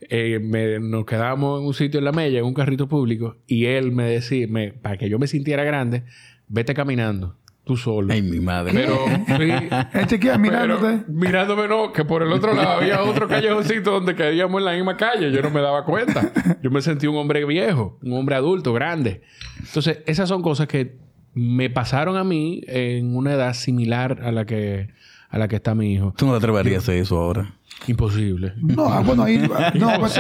eh, 0.10 0.40
me- 0.40 0.80
nos 0.80 1.06
quedábamos 1.06 1.62
en 1.62 1.68
un 1.68 1.74
sitio 1.74 2.00
en 2.00 2.06
la 2.06 2.12
mella, 2.12 2.40
en 2.40 2.46
un 2.46 2.54
carrito 2.56 2.88
público, 2.88 3.38
y 3.46 3.66
él 3.66 3.92
me 3.92 4.06
decía, 4.06 4.48
me- 4.50 4.72
para 4.74 4.98
que 4.98 5.08
yo 5.10 5.20
me 5.20 5.28
sintiera 5.28 5.64
grande, 5.64 6.04
vete 6.48 6.74
caminando, 6.74 7.36
tú 7.64 7.78
solo. 7.78 8.12
Ay, 8.12 8.24
mi 8.24 8.40
madre. 8.40 8.72
Pero... 8.74 8.98
sí, 9.38 9.68
Él 9.94 10.08
chequea 10.08 10.38
mirándote. 10.40 11.04
pero 11.06 11.20
mirándome 11.20 11.68
no, 11.68 11.92
que 11.94 12.06
por 12.06 12.24
el 12.24 12.32
otro 12.32 12.56
lado 12.56 12.70
había 12.80 13.04
otro 13.04 13.28
callejoncito 13.28 13.92
donde 13.92 14.16
caíamos 14.16 14.60
en 14.62 14.66
la 14.66 14.74
misma 14.74 14.98
calle. 14.98 15.32
Yo 15.32 15.44
no 15.44 15.52
me 15.52 15.62
daba 15.62 15.84
cuenta. 15.86 16.32
Yo 16.64 16.72
me 16.72 16.82
sentí 16.82 17.06
un 17.06 17.18
hombre 17.18 17.46
viejo, 17.46 18.00
un 18.02 18.14
hombre 18.14 18.36
adulto, 18.36 18.74
grande. 18.74 19.22
Entonces, 19.60 20.00
esas 20.08 20.28
son 20.30 20.42
cosas 20.42 20.68
que 20.68 21.06
me 21.38 21.70
pasaron 21.70 22.18
a 22.18 22.24
mí 22.24 22.62
en 22.66 23.16
una 23.16 23.34
edad 23.34 23.54
similar 23.54 24.22
a 24.24 24.32
la 24.32 24.46
que, 24.46 24.90
a 25.30 25.38
la 25.38 25.48
que 25.48 25.58
está 25.58 25.76
mi 25.76 25.94
hijo. 25.94 26.14
Tú 26.18 26.26
no 26.26 26.32
te 26.32 26.38
atreverías 26.38 26.78
a 26.78 26.80
hacer 26.80 26.96
eso 26.96 27.20
ahora. 27.20 27.54
Imposible. 27.86 28.54
No, 28.58 28.86
ah, 28.86 29.02
bueno, 29.02 29.24
ahí. 29.24 29.38
No, 29.76 30.00
pues, 30.00 30.20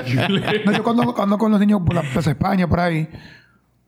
no, 0.65 0.71
yo 0.71 0.83
cuando 0.83 1.15
ando 1.19 1.37
con 1.39 1.51
los 1.51 1.59
niños 1.59 1.81
por 1.83 1.95
la 1.95 2.03
Plaza 2.03 2.29
España, 2.29 2.67
por 2.69 2.79
ahí, 2.79 3.09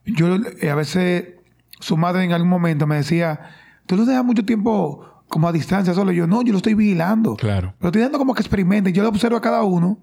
yo 0.04 0.38
eh, 0.60 0.70
a 0.70 0.74
veces 0.74 1.34
su 1.78 1.96
madre 1.96 2.24
en 2.24 2.32
algún 2.32 2.48
momento 2.48 2.88
me 2.88 2.96
decía, 2.96 3.40
tú 3.86 3.96
los 3.96 4.08
dejas 4.08 4.24
mucho 4.24 4.44
tiempo 4.44 5.22
como 5.28 5.46
a 5.46 5.52
distancia 5.52 5.94
solo. 5.94 6.10
Yo, 6.10 6.26
no, 6.26 6.42
yo 6.42 6.50
lo 6.50 6.56
estoy 6.58 6.74
vigilando. 6.74 7.36
Claro. 7.36 7.74
Lo 7.78 7.90
estoy 7.90 8.02
dando 8.02 8.18
como 8.18 8.34
que 8.34 8.42
experimenten. 8.42 8.92
Yo 8.92 9.04
lo 9.04 9.08
observo 9.08 9.36
a 9.36 9.40
cada 9.40 9.62
uno. 9.62 9.98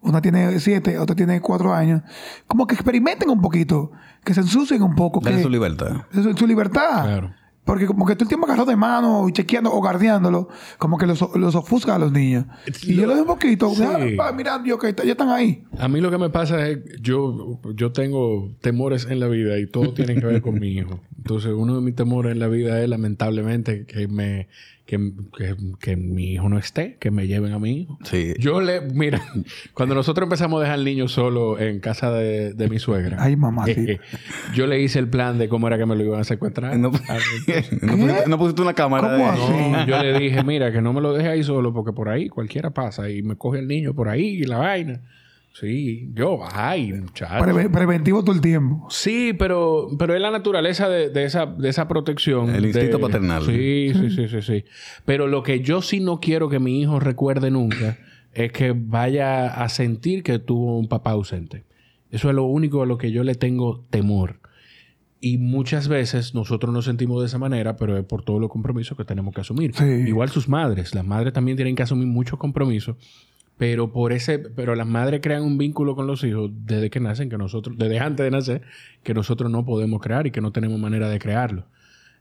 Una 0.00 0.20
tiene 0.22 0.58
siete, 0.60 0.98
otra 0.98 1.16
tiene 1.16 1.40
cuatro 1.40 1.74
años. 1.74 2.02
Como 2.46 2.66
que 2.66 2.74
experimenten 2.74 3.28
un 3.30 3.40
poquito. 3.40 3.90
Que 4.24 4.34
se 4.34 4.40
ensucien 4.40 4.82
un 4.82 4.94
poco. 4.94 5.20
Dale 5.20 5.36
que, 5.36 5.42
su 5.42 5.50
libertad. 5.50 6.02
su, 6.12 6.34
su 6.36 6.46
libertad. 6.46 7.04
Claro. 7.04 7.34
Porque 7.64 7.84
como 7.84 8.06
que 8.06 8.14
todo 8.14 8.24
el 8.24 8.28
tiempo 8.28 8.46
agarrado 8.46 8.70
de 8.70 8.76
mano 8.76 9.28
y 9.28 9.32
chequeando 9.32 9.70
o 9.70 9.78
guardiándolo, 9.80 10.48
como 10.78 10.96
que 10.96 11.06
los, 11.06 11.22
los 11.36 11.54
ofusca 11.54 11.96
a 11.96 11.98
los 11.98 12.10
niños. 12.12 12.46
Y 12.82 12.94
yo 12.94 13.02
lo 13.02 13.10
dejo 13.10 13.20
un 13.22 13.26
poquito, 13.26 13.68
Sí. 13.74 13.82
ah, 14.18 14.32
mirando, 14.34 14.66
yo 14.66 14.78
que 14.78 14.94
ya 15.04 15.10
están 15.12 15.28
ahí. 15.28 15.64
A 15.78 15.86
mí 15.86 16.00
lo 16.00 16.10
que 16.10 16.16
me 16.16 16.30
pasa 16.30 16.66
es, 16.66 16.78
yo, 17.02 17.60
yo 17.74 17.92
tengo 17.92 18.56
temores 18.62 19.06
en 19.10 19.20
la 19.20 19.28
vida 19.28 19.58
y 19.58 19.66
todo 19.66 19.92
tiene 19.92 20.14
que 20.14 20.24
ver 20.24 20.40
con 20.40 20.58
mi 20.58 20.68
hijo. 20.68 21.00
Entonces, 21.18 21.52
uno 21.54 21.74
de 21.74 21.82
mis 21.82 21.94
temores 21.94 22.32
en 22.32 22.38
la 22.38 22.48
vida 22.48 22.82
es 22.82 22.88
lamentablemente 22.88 23.84
que 23.84 24.08
me, 24.08 24.48
que, 24.88 24.96
que- 25.36 25.54
que 25.78 25.96
mi 25.96 26.32
hijo 26.32 26.48
no 26.48 26.58
esté, 26.58 26.96
que 26.98 27.10
me 27.10 27.26
lleven 27.26 27.52
a 27.52 27.58
mi 27.58 27.82
hijo. 27.82 27.98
Sí. 28.04 28.32
Yo 28.38 28.62
le, 28.62 28.80
mira, 28.80 29.20
cuando 29.74 29.94
nosotros 29.94 30.24
empezamos 30.24 30.58
a 30.58 30.62
dejar 30.62 30.78
al 30.78 30.84
niño 30.86 31.08
solo 31.08 31.58
en 31.60 31.78
casa 31.80 32.10
de, 32.10 32.54
de 32.54 32.68
mi 32.70 32.78
suegra, 32.78 33.18
Ay, 33.20 33.36
mamá, 33.36 33.66
sí. 33.66 33.98
yo 34.54 34.66
le 34.66 34.80
hice 34.80 34.98
el 34.98 35.08
plan 35.08 35.36
de 35.38 35.50
cómo 35.50 35.66
era 35.66 35.76
que 35.76 35.84
me 35.84 35.94
lo 35.94 36.02
iban 36.04 36.20
a 36.20 36.24
secuestrar. 36.24 36.76
No, 36.78 36.88
A 37.08 37.14
ver, 37.14 37.22
no 37.82 37.96
pusiste, 37.98 38.28
no 38.30 38.38
pusiste 38.38 38.62
una 38.62 38.72
cámara 38.72 39.10
¿Cómo 39.10 39.24
de... 39.24 39.30
así? 39.30 39.70
no, 39.70 39.86
yo 39.86 40.02
le 40.02 40.18
dije, 40.18 40.42
mira, 40.42 40.72
que 40.72 40.80
no 40.80 40.94
me 40.94 41.02
lo 41.02 41.12
deje 41.12 41.28
ahí 41.28 41.42
solo 41.44 41.72
porque 41.74 41.92
por 41.92 42.08
ahí 42.08 42.30
cualquiera 42.30 42.70
pasa 42.70 43.10
y 43.10 43.22
me 43.22 43.36
coge 43.36 43.58
el 43.58 43.68
niño 43.68 43.92
por 43.94 44.08
ahí 44.08 44.24
y 44.40 44.44
la 44.44 44.56
vaina. 44.56 45.02
Sí, 45.60 46.10
yo, 46.14 46.38
ay, 46.52 46.92
muchacho. 46.92 47.44
Preve- 47.44 47.68
preventivo 47.70 48.22
todo 48.22 48.34
el 48.34 48.40
tiempo. 48.40 48.86
Sí, 48.90 49.32
pero, 49.38 49.88
pero 49.98 50.14
es 50.14 50.20
la 50.20 50.30
naturaleza 50.30 50.88
de, 50.88 51.10
de 51.10 51.24
esa, 51.24 51.46
de 51.46 51.68
esa 51.68 51.88
protección. 51.88 52.50
El 52.54 52.66
instinto 52.66 52.98
de- 52.98 53.02
paternal. 53.02 53.42
Sí, 53.44 53.92
sí, 53.94 54.10
sí, 54.10 54.28
sí, 54.28 54.42
sí. 54.42 54.64
Pero 55.04 55.26
lo 55.26 55.42
que 55.42 55.60
yo 55.60 55.82
sí 55.82 56.00
no 56.00 56.20
quiero 56.20 56.48
que 56.48 56.58
mi 56.60 56.80
hijo 56.80 57.00
recuerde 57.00 57.50
nunca 57.50 57.98
es 58.32 58.52
que 58.52 58.72
vaya 58.76 59.46
a 59.62 59.68
sentir 59.68 60.22
que 60.22 60.38
tuvo 60.38 60.78
un 60.78 60.86
papá 60.88 61.10
ausente. 61.12 61.64
Eso 62.10 62.28
es 62.28 62.34
lo 62.36 62.44
único 62.44 62.82
a 62.82 62.86
lo 62.86 62.96
que 62.98 63.10
yo 63.10 63.24
le 63.24 63.34
tengo 63.34 63.84
temor. 63.90 64.40
Y 65.20 65.38
muchas 65.38 65.88
veces 65.88 66.32
nosotros 66.34 66.72
nos 66.72 66.84
sentimos 66.84 67.20
de 67.20 67.26
esa 67.26 67.38
manera, 67.38 67.74
pero 67.76 67.98
es 67.98 68.04
por 68.04 68.22
todos 68.22 68.40
los 68.40 68.48
compromisos 68.48 68.96
que 68.96 69.04
tenemos 69.04 69.34
que 69.34 69.40
asumir. 69.40 69.74
Sí. 69.74 69.84
Igual 69.84 70.28
sus 70.28 70.48
madres. 70.48 70.94
Las 70.94 71.04
madres 71.04 71.32
también 71.32 71.56
tienen 71.56 71.74
que 71.74 71.82
asumir 71.82 72.06
muchos 72.06 72.38
compromisos. 72.38 72.96
Pero 73.58 73.92
por 73.92 74.12
ese, 74.12 74.38
pero 74.38 74.74
las 74.74 74.86
madres 74.86 75.20
crean 75.22 75.42
un 75.42 75.58
vínculo 75.58 75.94
con 75.96 76.06
los 76.06 76.22
hijos 76.24 76.50
desde 76.64 76.90
que 76.90 77.00
nacen, 77.00 77.28
que 77.28 77.36
nosotros, 77.36 77.76
desde 77.76 77.98
antes 77.98 78.24
de 78.24 78.30
nacer, 78.30 78.62
que 79.02 79.14
nosotros 79.14 79.50
no 79.50 79.64
podemos 79.64 80.00
crear 80.00 80.26
y 80.26 80.30
que 80.30 80.40
no 80.40 80.52
tenemos 80.52 80.78
manera 80.78 81.08
de 81.08 81.18
crearlo. 81.18 81.66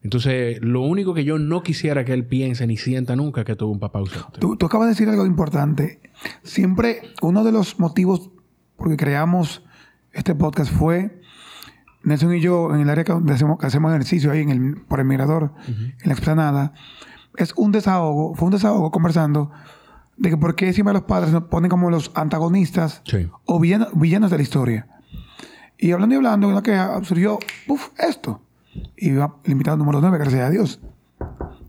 Entonces, 0.03 0.59
lo 0.61 0.81
único 0.81 1.13
que 1.13 1.23
yo 1.23 1.39
no 1.39 1.63
quisiera 1.63 2.05
que 2.05 2.13
él 2.13 2.25
piense 2.25 2.65
ni 2.67 2.77
sienta 2.77 3.15
nunca 3.15 3.41
es 3.41 3.45
que 3.45 3.55
tuvo 3.55 3.71
un 3.71 3.79
papá 3.79 3.99
ausente. 3.99 4.39
Tú, 4.39 4.55
tú 4.57 4.65
acabas 4.65 4.87
de 4.87 4.91
decir 4.91 5.09
algo 5.09 5.25
importante. 5.25 6.01
Siempre 6.43 7.01
uno 7.21 7.43
de 7.43 7.51
los 7.51 7.79
motivos 7.79 8.31
por 8.75 8.89
que 8.89 8.97
creamos 8.97 9.63
este 10.13 10.35
podcast 10.35 10.71
fue 10.71 11.21
Nelson 12.03 12.35
y 12.35 12.41
yo 12.41 12.73
en 12.73 12.81
el 12.81 12.89
área 12.89 13.03
que 13.03 13.11
donde 13.11 13.33
hacemos, 13.33 13.59
que 13.59 13.65
hacemos 13.65 13.91
ejercicio 13.91 14.31
ahí 14.31 14.41
en 14.41 14.49
el, 14.49 14.81
por 14.87 14.99
el 14.99 15.05
mirador, 15.05 15.51
en 15.67 15.95
la 16.05 16.13
explanada. 16.13 16.73
Es 17.35 17.53
un 17.55 17.71
desahogo, 17.71 18.33
fue 18.35 18.47
un 18.47 18.53
desahogo 18.53 18.91
conversando 18.91 19.51
de 20.17 20.29
que 20.29 20.37
por 20.37 20.55
qué 20.55 20.73
siempre 20.73 20.93
los 20.93 21.03
padres 21.03 21.31
nos 21.31 21.43
ponen 21.45 21.69
como 21.69 21.89
los 21.89 22.11
antagonistas 22.15 23.01
Sí. 23.05 23.29
o 23.45 23.59
villanos, 23.59 23.89
villanos 23.93 24.31
de 24.31 24.37
la 24.37 24.43
historia. 24.43 24.87
Y 25.77 25.91
hablando 25.91 26.15
y 26.15 26.17
hablando, 26.17 26.47
una 26.47 26.61
que 26.63 26.75
surgió, 27.03 27.37
¡puf! 27.67 27.89
esto. 27.99 28.41
Y 28.95 29.11
va 29.13 29.35
el 29.43 29.51
invitado 29.51 29.77
número 29.77 30.01
9, 30.01 30.17
gracias 30.17 30.41
a 30.41 30.49
Dios. 30.49 30.79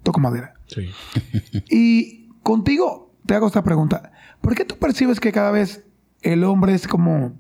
Toco 0.02 0.20
madera. 0.20 0.54
Sí. 0.66 0.88
Y 1.70 2.28
contigo 2.42 3.14
te 3.26 3.34
hago 3.34 3.46
esta 3.46 3.62
pregunta. 3.62 4.12
¿Por 4.40 4.54
qué 4.54 4.64
tú 4.64 4.76
percibes 4.78 5.20
que 5.20 5.32
cada 5.32 5.50
vez 5.50 5.84
el 6.22 6.44
hombre 6.44 6.74
es 6.74 6.88
como 6.88 7.34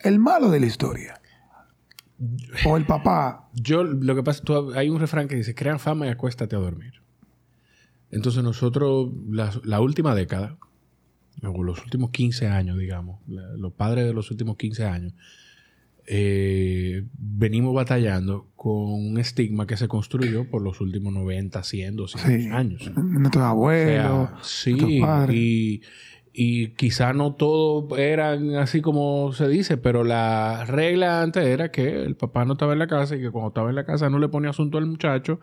el 0.00 0.18
malo 0.18 0.50
de 0.50 0.60
la 0.60 0.66
historia? 0.66 1.20
O 2.66 2.76
el 2.76 2.86
papá. 2.86 3.48
Yo, 3.54 3.82
lo 3.82 4.14
que 4.14 4.22
pasa 4.22 4.42
que 4.44 4.78
hay 4.78 4.88
un 4.88 5.00
refrán 5.00 5.26
que 5.26 5.34
dice, 5.34 5.54
crean 5.54 5.80
fama 5.80 6.06
y 6.06 6.10
acuéstate 6.10 6.54
a 6.54 6.60
dormir. 6.60 7.02
Entonces 8.10 8.42
nosotros, 8.44 9.10
la, 9.30 9.50
la 9.64 9.80
última 9.80 10.14
década, 10.14 10.56
o 11.42 11.62
los 11.62 11.82
últimos 11.82 12.10
15 12.10 12.46
años, 12.46 12.78
digamos, 12.78 13.20
la- 13.26 13.54
los 13.56 13.72
padres 13.72 14.04
de 14.06 14.14
los 14.14 14.30
últimos 14.30 14.56
15 14.56 14.84
años, 14.84 15.12
eh, 16.06 17.04
venimos 17.18 17.74
batallando 17.74 18.48
con 18.56 18.72
un 18.92 19.18
estigma 19.18 19.66
que 19.66 19.76
se 19.76 19.88
construyó 19.88 20.48
por 20.50 20.62
los 20.62 20.80
últimos 20.80 21.12
90, 21.14 21.62
100, 21.62 21.96
200 21.96 22.42
Sí. 22.42 22.48
años. 22.50 22.92
Nuestros 22.96 23.42
O 23.42 23.46
abuelos. 23.46 24.28
sea, 24.42 24.76
sí, 24.76 25.00
padres. 25.00 25.34
y, 25.36 25.80
y 26.34 26.68
quizá 26.74 27.12
no 27.14 27.34
todos 27.34 27.98
eran 27.98 28.54
así 28.56 28.80
como 28.82 29.32
se 29.32 29.48
dice, 29.48 29.76
pero 29.78 30.04
la 30.04 30.64
regla 30.66 31.22
antes 31.22 31.46
era 31.46 31.70
que 31.70 32.02
el 32.04 32.16
papá 32.16 32.44
no 32.44 32.52
estaba 32.54 32.74
en 32.74 32.80
la 32.80 32.86
casa 32.86 33.16
y 33.16 33.20
que 33.20 33.30
cuando 33.30 33.48
estaba 33.48 33.70
en 33.70 33.76
la 33.76 33.84
casa 33.86 34.10
no 34.10 34.18
le 34.18 34.28
ponía 34.28 34.50
asunto 34.50 34.76
al 34.76 34.86
muchacho, 34.86 35.40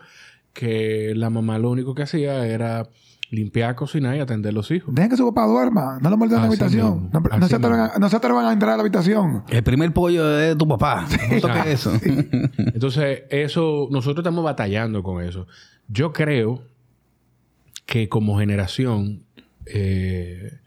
que 0.52 1.12
la 1.16 1.30
mamá 1.30 1.58
lo 1.58 1.70
único 1.70 1.94
que 1.94 2.02
hacía 2.02 2.46
era 2.46 2.88
limpiar, 3.30 3.74
cocinar 3.74 4.14
y 4.16 4.20
atender 4.20 4.50
a 4.50 4.52
los 4.52 4.70
hijos. 4.70 4.94
Dejen 4.94 5.10
que 5.10 5.16
su 5.16 5.26
papá 5.32 5.46
duerma. 5.46 5.98
No 6.02 6.10
lo 6.10 6.18
molesten 6.18 6.36
en 6.38 6.42
la 6.42 6.48
habitación. 6.48 7.10
No, 7.10 7.48
se 7.48 7.56
atrevan 7.56 7.80
a, 7.80 7.84
mismo. 7.84 7.98
no 7.98 8.08
se 8.10 8.16
atrevan 8.16 8.44
a 8.44 8.52
entrar 8.52 8.72
a 8.72 8.76
la 8.76 8.82
habitación. 8.82 9.44
El 9.48 9.62
primer 9.62 9.92
pollo 9.94 10.26
de 10.26 10.54
tu 10.54 10.68
papá. 10.68 11.06
No 11.30 11.40
toques 11.40 11.56
Ah, 11.56 11.70
eso. 11.70 11.92
Entonces, 12.74 13.22
eso, 13.30 13.88
nosotros 13.90 14.22
estamos 14.22 14.44
batallando 14.44 15.02
con 15.02 15.24
eso. 15.24 15.46
Yo 15.88 16.12
creo 16.12 16.62
que 17.86 18.10
como 18.10 18.38
generación, 18.38 19.24
eh, 19.64 20.58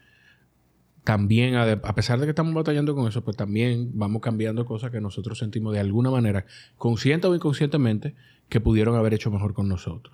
también, 1.03 1.55
a, 1.55 1.71
a 1.71 1.93
pesar 1.95 2.19
de 2.19 2.25
que 2.25 2.31
estamos 2.31 2.55
batallando 2.55 2.95
con 2.95 3.07
eso, 3.07 3.23
pues 3.23 3.37
también 3.37 3.91
vamos 3.93 4.23
cambiando 4.23 4.65
cosas 4.65 4.89
que 4.89 5.01
nosotros 5.01 5.37
sentimos 5.37 5.71
de 5.73 5.79
alguna 5.81 6.09
manera, 6.09 6.45
consciente 6.77 7.27
o 7.27 7.35
inconscientemente, 7.35 8.15
que 8.49 8.59
pudieron 8.59 8.95
haber 8.95 9.13
hecho 9.13 9.31
mejor 9.31 9.53
con 9.53 9.67
nosotros. 9.67 10.13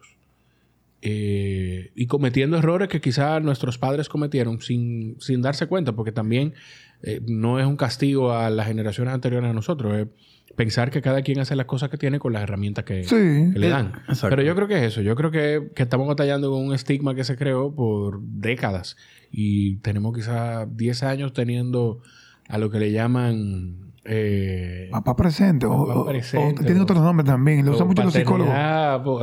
Eh, 1.04 1.92
y 1.96 2.06
cometiendo 2.06 2.58
errores 2.58 2.88
que 2.88 3.02
quizás 3.02 3.42
nuestros 3.44 3.78
padres 3.80 4.08
cometieron 4.08 4.62
sin, 4.62 5.20
sin 5.20 5.42
darse 5.42 5.66
cuenta, 5.68 5.94
porque 5.94 6.12
también 6.12 6.54
eh, 7.02 7.22
no 7.28 7.60
es 7.60 7.66
un 7.66 7.76
castigo 7.76 8.34
a 8.34 8.50
las 8.52 8.68
generaciones 8.68 9.12
anteriores 9.14 9.50
a 9.50 9.54
nosotros, 9.54 9.98
es 9.98 10.08
pensar 10.56 10.92
que 10.92 11.02
cada 11.02 11.24
quien 11.24 11.40
hace 11.40 11.56
las 11.56 11.66
cosas 11.66 11.90
que 11.90 11.98
tiene 11.98 12.20
con 12.20 12.34
las 12.34 12.44
herramientas 12.44 12.86
que, 12.86 13.04
Sí. 13.04 13.16
que 13.16 13.54
le 13.58 13.68
Eh, 13.68 13.70
dan. 13.72 13.94
exacto. 14.10 14.30
Pero 14.30 14.44
yo 14.44 14.54
creo 14.56 14.68
que 14.68 14.76
es 14.78 14.84
eso, 14.94 15.02
yo 15.02 15.16
creo 15.16 15.32
que, 15.32 15.72
que 15.74 15.82
estamos 15.84 16.08
batallando 16.08 16.52
con 16.52 16.64
un 16.68 16.74
estigma 16.76 17.16
que 17.16 17.24
se 17.24 17.36
creó 17.36 17.74
por 17.74 18.22
décadas 18.22 18.96
y 19.32 19.78
tenemos 19.78 20.16
quizás 20.16 20.68
10 20.78 21.02
años 21.04 21.34
teniendo 21.34 22.02
a 22.52 22.58
lo 22.58 22.70
que 22.70 22.80
le 22.80 22.92
llaman... 22.92 23.94
eh, 24.04 24.90
Papá 24.92 25.16
presente. 25.16 25.66
Papá 25.68 25.96
o- 25.96 26.06
presente, 26.06 26.62
o 26.64 26.66
tiene 26.66 26.82
otros 26.82 27.00
nombres 27.00 27.26
también. 27.26 27.66
Lo 27.66 27.72
usan 27.74 27.88
mucho 27.88 28.04
los 28.04 28.14
psicólogos. 28.14 28.54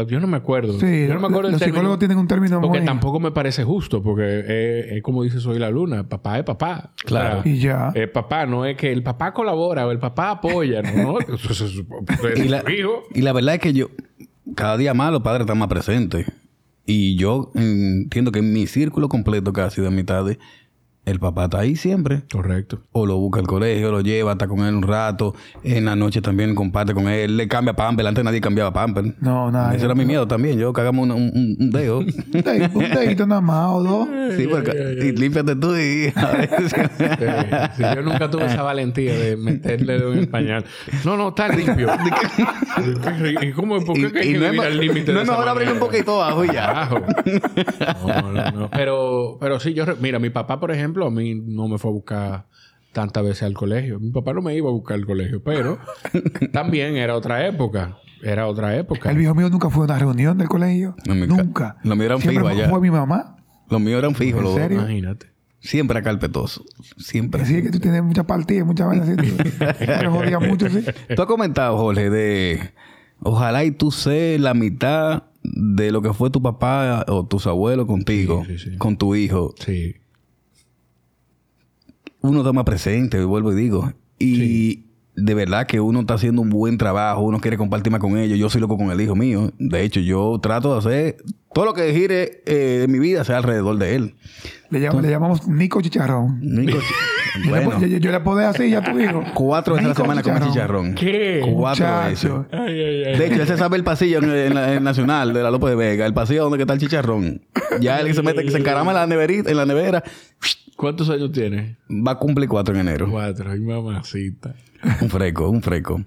Yo 0.09 0.21
no 0.21 0.27
me 0.27 0.37
acuerdo. 0.37 0.79
Sí, 0.81 1.07
yo 1.07 1.15
no 1.15 1.21
me 1.21 1.27
acuerdo 1.27 1.43
del 1.51 1.53
los 1.53 1.63
psicólogos 1.63 1.99
tienen 1.99 2.17
un 2.19 2.27
término 2.27 2.61
Porque 2.61 2.79
muy... 2.79 2.87
tampoco 2.87 3.21
me 3.21 3.31
parece 3.31 3.65
justo, 3.65 4.03
porque 4.03 4.41
es, 4.41 4.93
es 4.97 5.03
como 5.03 5.23
dice 5.23 5.41
Soy 5.41 5.59
la 5.59 5.71
Luna. 5.71 6.09
Papá 6.09 6.39
es 6.39 6.45
papá. 6.45 6.93
Claro. 7.05 7.41
O 7.41 7.43
sea, 7.43 7.53
Y 7.53 7.59
ya. 7.59 7.93
el 7.95 8.11
papá 8.11 8.47
no 8.47 8.65
es 8.65 8.77
que 8.77 8.91
el 8.93 9.03
papá 9.03 9.33
colabora 9.35 9.87
o 9.87 9.91
el 9.91 9.99
papá 9.99 10.31
apoya. 10.31 10.81
No, 10.83 11.13
no. 11.15 11.19
Eso 11.21 11.53
es 11.53 11.59
su- 11.73 11.87
es 12.33 12.45
Y 12.45 12.49
la, 12.49 12.63
hijo. 12.71 13.03
y 13.15 13.23
la 13.23 13.33
verdad 13.33 13.55
es 13.57 13.61
que 13.61 13.73
yo, 13.73 13.89
cada 14.55 14.77
día 14.77 14.95
más 14.95 15.13
los 15.13 15.23
padres 15.23 15.43
están 15.43 15.59
más 15.59 15.69
presentes. 15.69 16.27
Y 16.87 17.17
yo 17.17 17.51
entiendo 17.55 18.33
que 18.33 18.39
en 18.39 18.51
mi 18.53 18.67
círculo 18.67 19.09
completo 19.11 19.53
casi 19.53 19.83
de 19.83 19.89
amistades, 19.89 20.39
el 21.11 21.19
papá 21.21 21.45
está 21.45 21.61
ahí 21.61 21.77
siempre. 21.77 22.23
Correcto. 22.33 22.81
O 22.93 23.07
lo 23.07 23.17
busca 23.17 23.41
al 23.41 23.47
colegio, 23.47 23.91
lo 23.91 24.01
lleva, 24.01 24.33
está 24.33 24.47
con 24.49 24.61
él 24.61 24.75
un 24.75 24.83
rato. 24.83 25.35
En 25.65 25.85
la 25.85 25.97
noche 25.97 26.21
también 26.23 26.55
comparte 26.55 26.95
con 26.95 27.09
él. 27.09 27.37
Le 27.37 27.49
cambia 27.49 27.75
pamper. 27.75 28.07
Antes 28.07 28.25
nadie 28.25 28.41
cambiaba 28.41 28.73
pamper. 28.73 29.15
No, 29.21 29.51
nada. 29.51 29.75
Ese 29.75 29.85
era 29.85 29.95
mi 29.95 30.05
miedo 30.05 30.27
también. 30.29 30.59
Yo 30.59 30.73
cagamos 30.73 31.05
un, 31.05 31.13
un, 31.13 31.57
un 31.61 31.71
dedo. 31.71 31.99
Un 32.01 32.07
dedito- 32.07 33.27
nada 33.27 33.41
más 33.41 33.71
o 33.73 33.83
dos. 33.83 34.09
sí, 34.37 34.47
porque... 34.49 34.71
Y 35.03 35.13
límpiate 35.13 35.57
tú 35.57 35.77
y... 35.77 36.13
a 36.15 36.27
veces- 36.33 36.73
sí, 37.77 37.83
yo 37.83 38.03
nunca 38.03 38.31
tuve 38.31 38.47
esa 38.47 38.63
valentía 38.63 39.13
de 39.19 39.37
meterle 39.37 39.95
dedo 39.99 40.13
en 40.13 40.19
el 40.21 40.29
pañal. 40.29 40.65
No, 41.05 41.17
no, 41.17 41.29
está 41.31 41.49
limpio. 41.49 41.89
¿Y 43.43 43.53
cómo? 43.53 43.81
¿Por 43.85 43.95
qué 43.97 44.01
Y- 44.01 44.19
hay 44.19 44.29
y 44.31 44.33
que 44.35 44.39
no 44.39 44.47
es 44.47 44.59
al 44.61 44.79
límite 44.79 45.13
no 45.13 45.21
es 45.21 45.29
mejor 45.29 45.49
abrir 45.49 45.71
un 45.73 45.79
poquito 45.79 46.23
abajo 46.23 46.45
y 46.45 46.49
ya. 46.53 46.89
No, 48.07 48.33
no, 48.33 48.51
no. 48.53 48.71
Pero, 48.71 49.37
pero 49.41 49.61
sí, 49.61 49.75
yo... 49.75 49.85
Mira, 50.01 50.19
mi 50.19 50.31
papá, 50.31 50.61
por 50.61 50.71
ejemplo, 50.71 50.98
a 51.07 51.11
mí 51.11 51.35
no 51.35 51.69
me 51.69 51.79
fue 51.79 51.91
a 51.91 51.95
buscar 51.95 52.47
tantas 52.93 53.23
veces 53.23 53.43
al 53.45 53.55
colegio. 53.55 54.01
Mi 54.01 54.11
papá 54.11 54.33
no 54.33 54.43
me 54.43 54.55
iba 54.57 54.69
a 54.69 54.73
buscar 54.73 54.97
al 54.97 55.07
colegio, 55.07 55.43
pero 55.43 55.79
también 56.53 56.97
era 56.97 57.15
otra 57.17 57.47
época. 57.47 57.97
Era 58.23 58.49
otra 58.49 58.75
época. 58.77 59.11
El 59.11 59.17
viejo 59.19 59.35
mío 59.35 59.49
nunca 59.49 59.71
fue 59.71 59.83
a 59.83 59.85
una 59.85 59.99
reunión 59.99 60.37
del 60.39 60.49
colegio. 60.49 60.97
No, 61.07 61.15
nunca. 61.15 61.77
lo 61.85 61.95
mío 61.95 62.07
era 62.07 62.17
un 62.17 62.23
fijo 62.23 62.47
allá. 62.49 62.69
fue 62.69 62.81
mi 62.81 62.91
mamá. 62.91 63.37
Los 63.71 63.81
míos 63.81 63.99
eran 63.99 64.15
fijos. 64.15 64.39
¿En 64.39 64.45
los 64.45 64.53
dos. 64.55 64.61
serio? 64.63 64.79
Imagínate. 64.81 65.27
Siempre 65.61 66.03
carpetoso. 66.03 66.65
Siempre. 66.97 67.43
Así 67.43 67.63
que 67.63 67.71
tú 67.71 67.79
tienes 67.79 68.03
muchas 68.03 68.25
partidas, 68.25 68.67
muchas 68.67 68.87
vainas. 68.89 69.09
Tú 69.09 69.17
te 69.69 70.07
jodías 70.07 70.41
mucho, 70.41 70.69
sí. 70.69 70.85
Tú 71.15 71.23
has 71.23 71.29
comentado, 71.29 71.77
Jorge, 71.77 72.11
de 72.11 72.61
ojalá 73.21 73.65
y 73.65 73.71
tú 73.73 73.91
seas 73.91 74.41
la 74.41 74.55
mitad 74.55 75.25
de 75.43 75.93
lo 75.93 76.03
que 76.03 76.13
fue 76.13 76.31
tu 76.31 76.43
papá 76.43 77.05
o 77.09 77.27
tus 77.27 77.47
abuelos 77.47 77.87
contigo, 77.87 78.45
Sí, 78.47 78.59
sí, 78.59 78.71
sí. 78.71 78.77
con 78.79 78.97
tu 78.97 79.15
hijo. 79.15 79.55
Sí. 79.59 79.95
Uno 82.21 82.39
está 82.41 82.53
más 82.53 82.65
presente, 82.65 83.23
vuelvo 83.25 83.53
y 83.53 83.57
digo. 83.57 83.93
Y 84.19 84.85
de 85.15 85.35
verdad 85.35 85.67
que 85.67 85.81
uno 85.81 86.01
está 86.01 86.15
haciendo 86.15 86.43
un 86.43 86.51
buen 86.51 86.79
trabajo, 86.79 87.23
uno 87.23 87.41
quiere 87.41 87.57
compartir 87.57 87.91
más 87.93 88.01
con 88.01 88.17
ellos. 88.19 88.39
Yo 88.39 88.49
soy 88.51 88.61
loco 88.61 88.77
con 88.77 88.91
el 88.91 89.01
hijo 89.01 89.15
mío. 89.17 89.53
De 89.59 89.83
hecho, 89.83 90.01
yo 90.01 90.39
trato 90.43 90.73
de 90.73 90.79
hacer 90.79 91.17
todo 91.53 91.65
lo 91.65 91.75
que 91.75 91.93
gire 91.93 92.43
eh, 92.47 92.79
de 92.81 92.89
mi 92.89 92.99
vida 92.99 93.25
sea 93.25 93.39
alrededor 93.39 93.79
de 93.79 93.95
él. 93.97 94.15
Le, 94.71 94.81
llam- 94.81 95.01
le 95.01 95.11
llamamos 95.11 95.47
Nico 95.49 95.81
Chicharrón. 95.81 96.39
Nico, 96.41 96.79
bueno, 97.49 97.79
le, 97.81 97.89
yo, 97.89 97.99
yo 97.99 98.13
le 98.13 98.21
podé 98.21 98.45
así 98.45 98.69
ya 98.71 98.83
tu 98.83 98.99
hijo. 98.99 99.23
cuatro 99.35 99.75
veces 99.75 99.87
a 99.87 99.89
la 99.91 99.95
semana 99.95 100.23
come 100.23 100.41
chicharrón. 100.41 100.95
¿Qué? 100.95 101.41
Cuatro 101.55 101.87
veces. 102.05 102.31
Muchacho. 102.31 102.47
Ay, 102.53 102.81
ay, 102.81 103.05
ay. 103.05 103.19
De 103.19 103.27
hecho, 103.27 103.43
él 103.43 103.49
se 103.49 103.57
sabe 103.57 103.77
el 103.77 103.85
pasillo 103.85 104.19
en, 104.19 104.31
en 104.31 104.55
la- 104.55 104.75
en 104.75 104.85
Nacional 104.85 105.33
de 105.33 105.43
la 105.43 105.51
López 105.51 105.71
de 105.71 105.77
Vega, 105.77 106.05
el 106.07 106.15
pasillo 106.15 106.45
donde 106.45 106.59
está 106.61 106.75
el 106.75 106.81
chicharrón. 106.81 107.43
Ya 107.81 108.01
él 108.01 108.15
se 108.15 108.23
mete, 108.23 108.45
que 108.45 108.51
se 108.51 108.59
encarama 108.59 108.91
en 108.93 108.97
la 108.97 109.07
neverita, 109.07 109.51
en 109.51 109.57
la 109.57 109.67
nevera, 109.67 110.05
¿Cuántos 110.79 111.11
años 111.11 111.33
tienes? 111.33 111.77
va 111.91 112.13
a 112.13 112.19
cumplir 112.19 112.49
cuatro 112.49 112.73
en 112.73 112.83
enero. 112.83 113.09
Cuatro. 113.11 113.51
Ay, 113.51 113.59
mamacita. 113.59 114.55
Un 115.03 115.11
freco, 115.11 115.51
un 115.51 115.61
freco. 115.61 116.01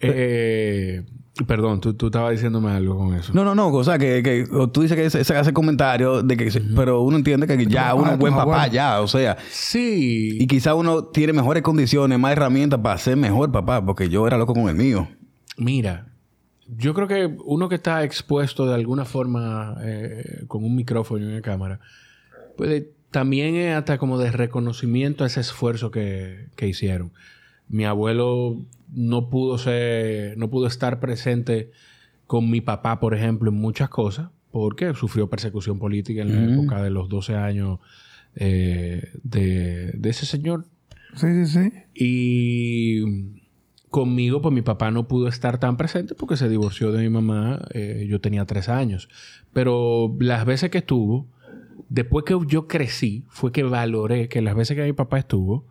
Eh, 0.00 1.04
Perdón, 1.46 1.80
tú, 1.80 1.94
tú 1.94 2.06
estabas 2.06 2.32
diciéndome 2.32 2.72
algo 2.72 2.98
con 2.98 3.14
eso. 3.14 3.32
No, 3.32 3.44
no, 3.44 3.54
no. 3.54 3.68
O 3.68 3.84
sea, 3.84 3.98
que, 3.98 4.24
que 4.24 4.48
tú 4.72 4.82
dices 4.82 4.96
que 4.96 5.10
se, 5.10 5.22
se 5.22 5.36
hace 5.36 5.52
comentario 5.52 6.24
de 6.24 6.36
que... 6.36 6.50
Pero 6.74 7.02
uno 7.02 7.18
entiende 7.18 7.46
que 7.46 7.66
ya 7.66 7.90
papá, 7.90 7.94
uno 7.94 8.12
es 8.14 8.18
buen 8.18 8.32
tu 8.32 8.38
papá, 8.40 8.66
ya. 8.66 9.00
O 9.00 9.06
sea... 9.06 9.36
Sí. 9.48 10.38
Y 10.40 10.46
quizá 10.48 10.74
uno 10.74 11.04
tiene 11.04 11.32
mejores 11.32 11.62
condiciones, 11.62 12.18
más 12.18 12.32
herramientas 12.32 12.80
para 12.80 12.98
ser 12.98 13.16
mejor 13.16 13.52
papá. 13.52 13.84
Porque 13.86 14.08
yo 14.08 14.26
era 14.26 14.38
loco 14.38 14.54
con 14.54 14.68
el 14.68 14.74
mío. 14.74 15.06
Mira, 15.56 16.08
yo 16.66 16.94
creo 16.94 17.06
que 17.06 17.36
uno 17.44 17.68
que 17.68 17.76
está 17.76 18.02
expuesto 18.02 18.66
de 18.66 18.74
alguna 18.74 19.04
forma 19.04 19.76
eh, 19.82 20.42
con 20.48 20.64
un 20.64 20.74
micrófono 20.74 21.24
y 21.24 21.28
una 21.28 21.42
cámara, 21.42 21.78
puede, 22.56 22.95
también 23.16 23.56
es 23.56 23.74
hasta 23.74 23.96
como 23.96 24.18
de 24.18 24.30
reconocimiento 24.30 25.24
a 25.24 25.28
ese 25.28 25.40
esfuerzo 25.40 25.90
que, 25.90 26.48
que 26.54 26.68
hicieron. 26.68 27.12
Mi 27.66 27.86
abuelo 27.86 28.60
no 28.92 29.30
pudo 29.30 29.56
ser, 29.56 30.36
no 30.36 30.50
pudo 30.50 30.66
estar 30.66 31.00
presente 31.00 31.70
con 32.26 32.50
mi 32.50 32.60
papá, 32.60 33.00
por 33.00 33.14
ejemplo, 33.14 33.50
en 33.50 33.56
muchas 33.56 33.88
cosas, 33.88 34.28
porque 34.50 34.92
sufrió 34.92 35.30
persecución 35.30 35.78
política 35.78 36.20
en 36.20 36.34
la 36.34 36.52
época 36.52 36.82
de 36.82 36.90
los 36.90 37.08
12 37.08 37.36
años 37.36 37.78
eh, 38.34 39.08
de, 39.22 39.92
de 39.92 40.10
ese 40.10 40.26
señor. 40.26 40.66
Sí, 41.14 41.46
sí, 41.46 41.46
sí. 41.46 41.72
Y 41.94 43.40
conmigo, 43.88 44.42
pues 44.42 44.54
mi 44.54 44.60
papá 44.60 44.90
no 44.90 45.08
pudo 45.08 45.28
estar 45.28 45.56
tan 45.58 45.78
presente 45.78 46.14
porque 46.14 46.36
se 46.36 46.50
divorció 46.50 46.92
de 46.92 47.02
mi 47.02 47.08
mamá. 47.08 47.66
eh, 47.72 48.06
yo 48.10 48.20
tenía 48.20 48.44
tres 48.44 48.68
años. 48.68 49.08
Pero 49.54 50.14
las 50.20 50.44
veces 50.44 50.68
que 50.68 50.76
estuvo, 50.78 51.26
después 51.88 52.24
que 52.24 52.36
yo 52.46 52.66
crecí, 52.66 53.24
fue 53.28 53.52
que 53.52 53.62
valoré 53.62 54.28
que 54.28 54.42
las 54.42 54.54
veces 54.54 54.76
que 54.76 54.84
mi 54.84 54.92
papá 54.92 55.18
estuvo, 55.18 55.66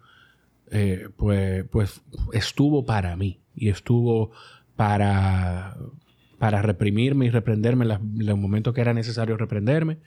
eh, 0.72 1.10
pues, 1.16 1.66
pues 1.72 2.02
estuvo 2.34 2.86
para 2.86 3.16
mí. 3.16 3.40
Y 3.56 3.70
estuvo 3.70 4.32
para, 4.76 5.78
para 6.38 6.62
reprimirme 6.62 7.28
y 7.28 7.30
reprenderme 7.30 7.86
en 7.86 8.26
los 8.26 8.38
momentos 8.38 8.74
que 8.74 8.82
era 8.82 8.94
necesario 8.94 9.38
reprenderme, 9.38 9.98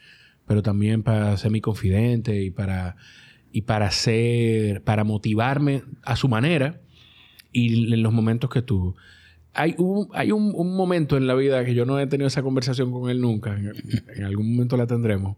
pero 0.47 0.62
también 0.62 1.03
para 1.03 1.37
ser 1.37 1.50
mi 1.50 1.61
confidente 1.61 2.43
y 2.43 2.50
para, 2.50 2.97
y 3.53 3.62
para 3.62 3.91
ser, 3.91 4.83
para 4.83 5.05
motivarme 5.05 5.83
a 6.03 6.17
su 6.17 6.29
manera 6.29 6.81
y 7.53 7.93
en 7.95 8.03
los 8.03 8.12
momentos 8.12 8.50
que 8.50 8.62
tuvo. 8.62 8.97
Hay, 9.55 9.75
un, 9.79 10.09
hay 10.12 10.31
un, 10.31 10.53
un 10.55 10.77
momento 10.77 11.17
en 11.17 11.27
la 11.27 11.35
vida 11.35 11.65
que 11.65 11.75
yo 11.75 11.85
no 11.85 11.99
he 11.99 12.07
tenido 12.07 12.29
esa 12.29 12.43
conversación 12.43 12.93
con 12.93 13.11
él 13.11 13.21
nunca, 13.21 13.57
en, 13.57 13.73
en 14.15 14.25
algún 14.25 14.53
momento 14.53 14.77
la 14.77 14.87
tendremos, 14.87 15.37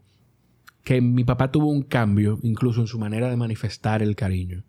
que 0.84 1.00
mi 1.00 1.24
papá 1.24 1.50
tuvo 1.50 1.68
un 1.68 1.82
cambio 1.82 2.38
incluso 2.42 2.80
en 2.80 2.86
su 2.86 2.98
manera 2.98 3.28
de 3.28 3.36
manifestar 3.36 4.02
el 4.02 4.16
cariño. 4.16 4.64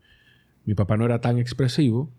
Mi 0.65 0.75
papá 0.75 0.97
no 0.97 1.05
era 1.05 1.21
tan 1.21 1.37
expresivo 1.37 2.11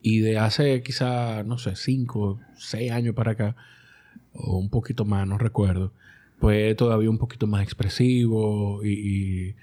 y 0.00 0.20
de 0.20 0.38
hace 0.38 0.82
quizá, 0.82 1.42
no 1.42 1.58
sé, 1.58 1.74
cinco, 1.76 2.40
seis 2.56 2.92
años 2.92 3.14
para 3.14 3.32
acá, 3.32 3.56
o 4.32 4.58
un 4.58 4.70
poquito 4.70 5.04
más, 5.04 5.26
no 5.26 5.38
recuerdo, 5.38 5.92
pues 6.38 6.76
todavía 6.76 7.10
un 7.10 7.18
poquito 7.18 7.46
más 7.46 7.62
expresivo 7.62 8.84
y, 8.84 9.56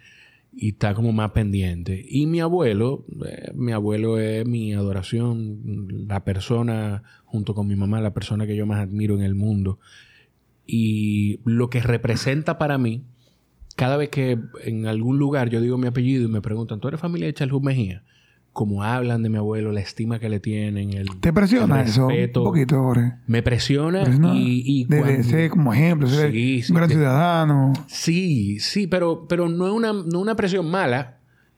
está 0.58 0.94
como 0.94 1.12
más 1.12 1.32
pendiente. 1.32 2.06
Y 2.08 2.28
mi 2.28 2.40
abuelo, 2.40 3.06
eh, 3.28 3.52
mi 3.54 3.74
abuelo 3.74 4.20
es 4.20 4.48
mi 4.48 4.74
adoración, 4.74 6.06
la 6.08 6.24
persona, 6.24 7.04
junto 7.26 7.54
con 7.54 7.68
mi 7.68 7.76
mamá, 7.76 8.00
la 8.00 8.14
persona 8.14 8.48
que 8.48 8.56
yo 8.56 8.66
más 8.66 8.80
admiro 8.80 9.16
en 9.16 9.22
el 9.24 9.36
mundo. 9.36 9.80
Y 10.66 11.42
lo 11.44 11.70
que 11.70 11.82
representa 11.82 12.58
para 12.58 12.78
mí, 12.78 13.04
cada 13.76 13.98
vez 13.98 14.10
que 14.10 14.38
en 14.64 14.88
algún 14.88 15.18
lugar 15.18 15.50
yo 15.50 15.62
digo 15.62 15.78
mi 15.78 15.88
apellido 15.88 16.24
y 16.26 16.28
me 16.28 16.42
preguntan, 16.42 16.80
¿tú 16.80 16.88
eres 16.88 17.00
familia 17.00 17.28
de 17.28 17.34
Charles 17.34 17.62
Mejía? 17.62 18.04
Como 18.54 18.84
hablan 18.84 19.22
de 19.22 19.28
mi 19.30 19.38
abuelo, 19.38 19.74
la 19.74 19.82
estima 19.82 20.18
que 20.18 20.30
le 20.30 20.40
tienen, 20.40 20.94
el, 20.94 21.10
¿Te 21.20 21.34
presiona 21.34 21.82
el 21.82 21.90
eso? 21.90 22.08
Un 22.08 22.32
poquito, 22.32 22.82
Jorge. 22.82 23.16
Me 23.28 23.44
presiona 23.44 24.04
Presiona 24.04 24.34
y, 24.34 24.64
y 24.66 24.86
de, 24.86 25.00
cuando- 25.02 25.24
ser 25.24 25.50
como 25.50 25.74
ejemplo, 25.74 26.08
ser 26.08 26.32
Sí, 26.32 26.62
sí, 26.64 26.72
un 26.72 26.78
gran 26.78 26.90
ciudadano. 26.90 27.74
Sí, 27.88 28.60
sí, 28.62 28.88
pero, 28.88 29.26
pero 29.28 29.50
no 29.50 29.68
es 29.68 29.74
una, 29.74 29.92
no 29.92 30.20
una 30.22 30.36
presión 30.36 30.72
mala. 30.72 31.15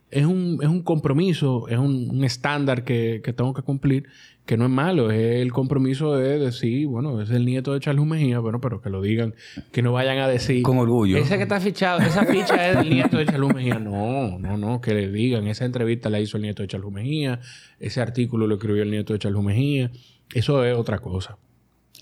Es 0.09 0.25
un, 0.25 0.59
es 0.61 0.69
un 0.69 0.83
compromiso, 0.83 1.67
es 1.67 1.77
un, 1.77 2.09
un 2.09 2.23
estándar 2.23 2.83
que, 2.85 3.21
que 3.23 3.33
tengo 3.33 3.53
que 3.53 3.61
cumplir, 3.61 4.05
que 4.45 4.55
no 4.55 4.65
es 4.65 4.71
malo. 4.71 5.11
Es 5.11 5.41
el 5.41 5.51
compromiso 5.51 6.15
de 6.15 6.39
decir, 6.39 6.87
bueno, 6.87 7.21
es 7.21 7.29
el 7.29 7.45
nieto 7.45 7.73
de 7.73 7.81
Charles 7.81 8.05
Mejía, 8.05 8.39
bueno, 8.39 8.61
pero 8.61 8.81
que 8.81 8.89
lo 8.89 9.01
digan, 9.01 9.35
que 9.71 9.81
no 9.81 9.91
vayan 9.91 10.19
a 10.19 10.27
decir. 10.27 10.63
Con 10.63 10.77
orgullo. 10.77 11.17
Ese 11.17 11.35
que 11.35 11.43
está 11.43 11.59
fichado, 11.59 11.99
esa 11.99 12.25
ficha 12.25 12.69
es 12.69 12.77
del 12.77 12.89
nieto 12.89 13.17
de 13.17 13.25
Charles 13.25 13.53
Mejía. 13.53 13.79
No, 13.79 14.39
no, 14.39 14.57
no, 14.57 14.79
que 14.79 14.93
le 14.93 15.11
digan, 15.11 15.47
esa 15.47 15.65
entrevista 15.65 16.09
la 16.09 16.21
hizo 16.21 16.37
el 16.37 16.43
nieto 16.43 16.61
de 16.61 16.69
Charles 16.69 16.91
Mejía, 16.91 17.41
ese 17.79 17.99
artículo 17.99 18.47
lo 18.47 18.55
escribió 18.55 18.83
el 18.83 18.91
nieto 18.91 19.11
de 19.13 19.19
Charles 19.19 19.43
Mejía. 19.43 19.91
Eso 20.33 20.63
es 20.63 20.75
otra 20.75 20.99
cosa. 20.99 21.37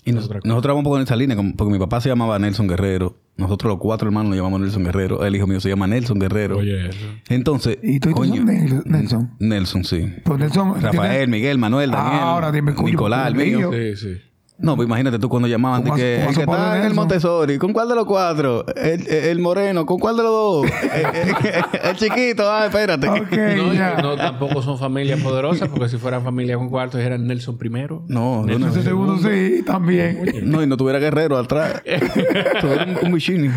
Y 0.06 0.12
nos- 0.12 0.30
nosotros 0.44 0.74
vamos 0.76 0.88
por 0.90 1.00
esa 1.02 1.16
línea, 1.16 1.36
como- 1.36 1.54
porque 1.54 1.72
mi 1.72 1.78
papá 1.78 2.00
se 2.00 2.08
llamaba 2.08 2.38
Nelson 2.38 2.66
Guerrero. 2.68 3.16
Nosotros 3.36 3.70
los 3.70 3.78
cuatro 3.78 4.08
hermanos 4.08 4.30
nos 4.30 4.36
llamamos 4.38 4.60
Nelson 4.60 4.84
Guerrero. 4.84 5.22
El 5.26 5.36
hijo 5.36 5.46
mío 5.46 5.60
se 5.60 5.68
llama 5.68 5.86
Nelson 5.86 6.18
Guerrero. 6.18 6.56
Oye, 6.58 6.88
eso. 6.88 7.06
Entonces, 7.28 7.76
¿Y 7.82 8.00
tú 8.00 8.12
coño, 8.12 8.42
Nel- 8.42 8.82
Nelson? 8.86 9.32
Nelson, 9.40 9.84
sí. 9.84 10.06
Pues 10.24 10.38
Nelson... 10.38 10.80
Rafael, 10.80 11.10
¿tienes? 11.10 11.28
Miguel, 11.28 11.58
Manuel, 11.58 11.90
Daniel, 11.90 12.20
Ah, 12.22 12.32
ahora 12.32 12.50
dime, 12.52 12.72
Nicolás, 12.82 13.28
el 13.28 13.34
mío. 13.34 13.70
Sí, 13.72 13.96
sí. 13.96 14.16
No, 14.58 14.74
pues 14.74 14.86
imagínate 14.88 15.18
tú 15.18 15.28
cuando 15.28 15.48
llamaban 15.48 15.82
de 15.84 15.90
¿Cómo 15.90 15.96
que 15.98 16.16
el 16.22 16.34
que 16.34 16.40
está 16.40 16.66
en 16.68 16.74
el 16.76 16.80
Nelson? 16.80 16.96
Montessori, 16.96 17.58
¿con 17.58 17.74
cuál 17.74 17.88
de 17.90 17.94
los 17.94 18.06
cuatro? 18.06 18.64
El, 18.74 19.06
el 19.06 19.38
moreno, 19.38 19.84
¿con 19.84 19.98
cuál 19.98 20.16
de 20.16 20.22
los 20.22 20.32
dos? 20.32 20.66
el, 20.94 21.00
el- 21.46 21.90
el 21.90 21.96
chiquito, 21.96 22.50
ah, 22.50 22.64
espérate. 22.64 23.06
Ok, 23.06 23.30
No, 23.56 23.74
ya. 23.74 24.00
no, 24.00 24.16
tampoco 24.16 24.62
son 24.62 24.78
familias 24.78 25.20
poderosas, 25.20 25.68
porque 25.68 25.90
si 25.90 25.98
fueran 25.98 26.24
familias 26.24 26.56
con 26.56 26.70
cuartos, 26.70 27.00
eran 27.02 27.26
Nelson 27.26 27.58
primero. 27.58 28.02
No, 28.08 28.46
no, 28.46 28.68
Ese 28.68 28.82
segundo 28.82 29.18
sí, 29.18 29.62
también. 29.66 30.24
No, 30.44 30.62
y 30.62 30.66
no 30.66 30.78
tuviera 30.78 30.98
guerrero 31.00 31.36
atrás. 31.36 31.82
tuviera 32.60 32.84
un, 32.86 33.06
un 33.08 33.12
bichini. 33.12 33.50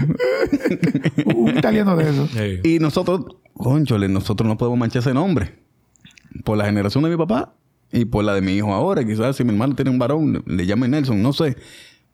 Un 1.33 1.57
italiano 1.57 1.95
de 1.95 2.09
esos. 2.09 2.29
Sí. 2.31 2.59
Y 2.75 2.79
nosotros, 2.79 3.21
conchole, 3.53 4.09
nosotros 4.09 4.47
no 4.47 4.57
podemos 4.57 4.77
manchar 4.79 4.99
ese 5.01 5.13
nombre. 5.13 5.59
Por 6.43 6.57
la 6.57 6.65
generación 6.65 7.03
de 7.05 7.09
mi 7.09 7.17
papá 7.17 7.53
y 7.91 8.05
por 8.05 8.23
la 8.23 8.33
de 8.35 8.41
mi 8.41 8.53
hijo 8.53 8.73
ahora. 8.73 9.03
Quizás 9.05 9.35
si 9.35 9.43
mi 9.43 9.51
hermano 9.51 9.75
tiene 9.75 9.91
un 9.91 9.99
varón, 9.99 10.43
le 10.45 10.65
llame 10.65 10.87
Nelson, 10.87 11.21
no 11.21 11.33
sé. 11.33 11.55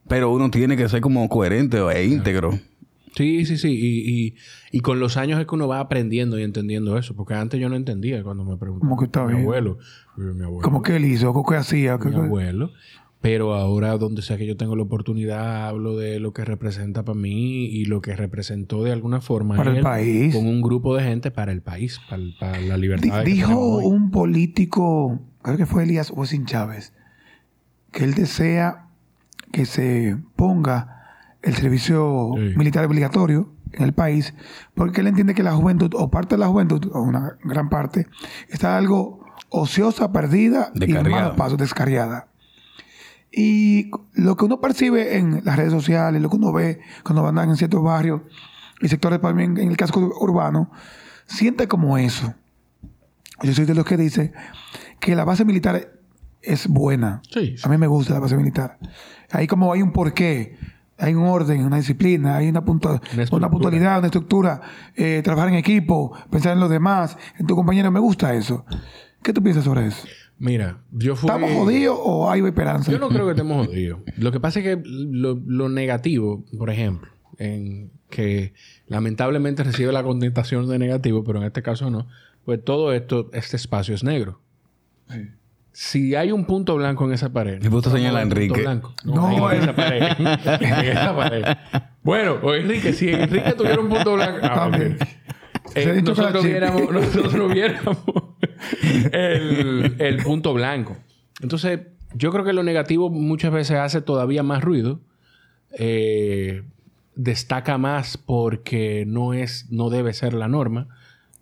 Pero 0.07 0.31
uno 0.31 0.49
tiene 0.51 0.77
que 0.77 0.87
ser 0.87 1.01
como 1.01 1.27
coherente 1.29 1.77
e 1.93 2.05
íntegro. 2.05 2.51
Sí, 3.15 3.45
sí, 3.45 3.57
sí. 3.57 3.69
Y, 3.69 4.09
y, 4.27 4.35
y 4.71 4.79
con 4.81 4.99
los 4.99 5.15
años 5.17 5.39
es 5.39 5.47
que 5.47 5.55
uno 5.55 5.67
va 5.67 5.79
aprendiendo 5.79 6.37
y 6.37 6.43
entendiendo 6.43 6.97
eso. 6.97 7.15
Porque 7.15 7.33
antes 7.33 7.59
yo 7.59 7.69
no 7.69 7.75
entendía 7.75 8.21
cuando 8.23 8.43
me 8.43 8.57
preguntaban. 8.57 8.89
¿Cómo 8.89 8.99
que 8.99 9.05
está 9.05 9.23
mi 9.23 9.33
bien? 9.33 9.41
abuelo. 9.43 9.77
Mi 10.17 10.43
abuelo. 10.43 10.61
Como 10.61 10.81
que 10.81 10.97
él 10.97 11.05
hizo, 11.05 11.31
¿Cómo 11.33 11.47
que 11.49 11.55
hacía. 11.55 11.97
mi 11.97 12.13
abuelo. 12.15 12.71
Pero 13.21 13.55
ahora, 13.55 13.97
donde 13.97 14.21
sea 14.21 14.37
que 14.37 14.45
yo 14.45 14.55
tengo 14.55 14.75
la 14.75 14.83
oportunidad, 14.83 15.67
hablo 15.67 15.97
de 15.97 16.19
lo 16.19 16.31
que 16.31 16.45
representa 16.45 17.03
para 17.03 17.17
mí 17.17 17.65
y 17.65 17.85
lo 17.85 17.99
que 17.99 18.15
representó 18.15 18.83
de 18.83 18.91
alguna 18.91 19.19
forma 19.19 19.55
Para 19.55 19.75
el 19.75 19.81
país. 19.81 20.35
con 20.35 20.45
un 20.45 20.61
grupo 20.61 20.95
de 20.95 21.03
gente 21.05 21.31
para 21.31 21.51
el 21.51 21.61
país, 21.63 21.99
para, 22.07 22.59
la 22.61 22.77
libertad. 22.77 23.23
dijo 23.23 23.77
un 23.79 24.11
político, 24.11 25.19
creo 25.45 25.57
que 25.57 25.65
fue 25.65 25.83
Elías 25.83 26.11
Osin 26.15 26.45
Chávez, 26.45 26.91
que 27.91 28.03
él 28.03 28.13
desea 28.15 28.87
que 29.51 29.65
se 29.65 30.17
ponga 30.35 31.03
el 31.41 31.55
servicio 31.55 32.31
Sí. 32.35 32.53
militar 32.57 32.83
obligatorio 32.85 33.51
en 33.71 33.83
el 33.83 33.93
país, 33.93 34.33
porque 34.73 35.01
él 35.01 35.07
entiende 35.07 35.33
que 35.35 35.43
la 35.43 35.53
juventud, 35.53 35.91
o 35.95 36.09
parte 36.09 36.35
de 36.35 36.39
la 36.39 36.47
juventud, 36.47 36.89
o 36.93 37.01
una 37.01 37.37
gran 37.43 37.69
parte, 37.69 38.07
está 38.49 38.77
algo 38.77 39.23
ociosa, 39.49 40.11
perdida 40.11 40.71
y 40.73 40.83
en 40.83 40.89
Descarriada. 40.91 41.21
malos 41.23 41.37
pasos, 41.37 41.57
descarriada. 41.57 42.27
Y 43.31 43.91
lo 44.13 44.37
que 44.37 44.45
uno 44.45 44.61
percibe 44.61 45.17
en 45.17 45.41
las 45.43 45.57
redes 45.57 45.71
sociales, 45.71 46.21
lo 46.21 46.29
que 46.29 46.37
uno 46.37 46.51
ve 46.53 46.79
cuando 47.03 47.27
andan 47.27 47.49
en 47.49 47.57
ciertos 47.57 47.83
barrios 47.83 48.21
y 48.81 48.87
sectores 48.87 49.19
también 49.21 49.57
en 49.57 49.69
el 49.69 49.77
casco 49.77 49.99
urbano, 50.19 50.71
siente 51.25 51.67
como 51.67 51.97
eso. 51.97 52.33
Yo 53.43 53.53
soy 53.53 53.65
de 53.65 53.75
los 53.75 53.85
que 53.85 53.97
dice 53.97 54.31
que 55.05 55.15
la 55.15 55.23
base 55.23 55.45
militar 55.45 55.93
es 56.41 56.67
buena. 56.67 57.21
Sí, 57.31 57.55
sí. 57.57 57.63
A 57.63 57.69
mí 57.69 57.77
me 57.77 57.87
gusta 57.87 58.13
la 58.15 58.19
base 58.19 58.35
militar. 58.35 58.77
Ahí 59.31 59.45
como 59.47 59.71
hay 59.71 59.81
un 59.81 59.91
porqué, 59.91 60.57
hay 60.97 61.13
un 61.13 61.23
orden, 61.27 61.63
una 61.63 61.77
disciplina, 61.77 62.37
hay 62.37 62.49
una, 62.49 62.65
punta- 62.65 62.89
Una 62.89 62.99
una, 63.13 63.23
estructura. 63.23 63.49
puntualidad, 63.51 63.97
una 63.99 64.07
estructura, 64.07 64.61
eh, 64.95 65.21
trabajar 65.23 65.49
en 65.49 65.55
equipo, 65.55 66.11
pensar 66.31 66.53
en 66.53 66.59
los 66.59 66.69
demás, 66.69 67.17
en 67.37 67.45
tu 67.45 67.55
compañero. 67.55 67.91
Me 67.91 67.99
gusta 67.99 68.33
eso. 68.33 68.65
¿Qué 69.21 69.31
tú 69.33 69.41
piensas 69.43 69.63
sobre 69.63 69.87
eso? 69.87 70.07
Mira, 70.37 70.79
yo 70.91 71.15
fui... 71.15 71.29
¿Estamos 71.29 71.51
jodidos 71.51 71.97
o 72.01 72.29
hay 72.29 72.41
esperanza? 72.41 72.91
Yo 72.91 72.99
no 72.99 73.09
creo 73.09 73.25
que 73.25 73.31
estemos 73.31 73.67
jodidos. 73.67 73.99
Lo 74.17 74.31
que 74.31 74.39
pasa 74.39 74.59
es 74.59 74.65
que 74.65 74.81
lo, 74.85 75.39
lo 75.45 75.69
negativo, 75.69 76.43
por 76.57 76.69
ejemplo, 76.69 77.09
en 77.37 77.91
que 78.09 78.53
lamentablemente 78.87 79.63
recibe 79.63 79.91
la 79.91 80.03
connotación 80.03 80.67
de 80.67 80.77
negativo, 80.79 81.23
pero 81.23 81.39
en 81.39 81.45
este 81.45 81.61
caso 81.61 81.89
no, 81.89 82.07
pues 82.43 82.63
todo 82.63 82.93
esto, 82.93 83.29
este 83.33 83.55
espacio 83.55 83.95
es 83.95 84.03
negro. 84.03 84.41
Si 85.71 86.15
hay 86.15 86.31
un 86.31 86.45
punto 86.45 86.75
blanco 86.75 87.05
en 87.05 87.13
esa 87.13 87.33
pared. 87.33 87.59
Y 87.61 87.67
hay 87.67 87.67
un 87.67 87.81
punto 87.81 87.97
Enrique. 87.97 88.61
blanco. 88.61 88.93
No, 89.03 89.37
No, 89.37 89.51
en 89.51 89.57
eh. 89.59 89.63
esa 89.63 89.75
pared. 89.75 90.03
en 90.61 90.73
esa 90.87 91.15
pared. 91.15 91.43
Bueno, 92.01 92.37
o 92.41 92.53
Enrique, 92.53 92.93
si 92.93 93.09
Enrique 93.09 93.53
tuviera 93.53 93.81
un 93.81 93.89
punto 93.89 94.13
blanco. 94.13 94.39
ah, 94.43 94.67
ok. 94.67 94.71
También. 94.71 94.97
Eh, 95.73 95.83
Se 95.83 95.89
ha 95.89 95.93
dicho 95.93 96.11
nosotros, 96.11 96.45
viéramos, 96.45 96.91
nosotros 96.91 97.53
viéramos 97.53 97.97
el, 99.11 99.95
el 99.99 100.17
punto 100.23 100.53
blanco. 100.53 100.95
Entonces, 101.41 101.81
Yo 102.13 102.31
creo 102.31 102.45
que 102.45 102.53
lo 102.53 102.63
negativo 102.63 103.09
muchas 103.09 103.51
veces 103.51 103.77
hace 103.77 104.01
todavía 104.01 104.43
más 104.43 104.63
ruido. 104.63 105.01
Eh, 105.77 106.63
destaca 107.15 107.77
más 107.77 108.17
porque 108.17 109.03
no 109.05 109.33
es, 109.33 109.67
no 109.69 109.89
debe 109.89 110.13
ser 110.13 110.33
la 110.33 110.47
norma. 110.47 110.87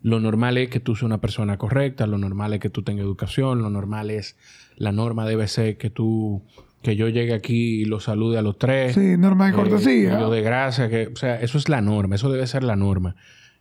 Lo 0.04 0.20
normal 0.20 0.58
es 0.58 0.70
que 0.70 0.80
tú 0.80 0.96
seas 0.96 1.04
una 1.04 1.22
persona 1.22 1.58
correcta, 1.58 2.06
lo 2.06 2.18
normal 2.18 2.54
es 2.54 2.60
que 2.60 2.70
tú 2.70 2.84
tengas 2.84 3.04
educación, 3.04 3.62
lo 3.62 3.70
normal 3.70 4.12
es, 4.12 4.38
la 4.76 4.92
norma 4.92 5.26
debe 5.26 5.48
ser 5.48 5.78
que 5.78 5.90
tú, 5.90 6.44
que 6.82 6.96
yo 6.96 7.08
llegue 7.08 7.34
aquí 7.34 7.82
y 7.82 7.86
lo 7.86 8.00
salude 8.02 8.38
a 8.38 8.42
los 8.42 8.58
tres. 8.60 8.94
Sí, 8.94 9.16
norma 9.18 9.46
de 9.46 9.52
Eh, 9.52 9.56
cortesía. 9.56 10.20
Lo 10.20 10.30
de 10.30 10.42
gracia, 10.42 10.90
que, 10.90 11.08
o 11.08 11.16
sea, 11.16 11.42
eso 11.42 11.58
es 11.58 11.70
la 11.70 11.82
norma, 11.82 12.16
eso 12.16 12.30
debe 12.30 12.46
ser 12.46 12.64
la 12.64 12.76
norma. 12.76 13.16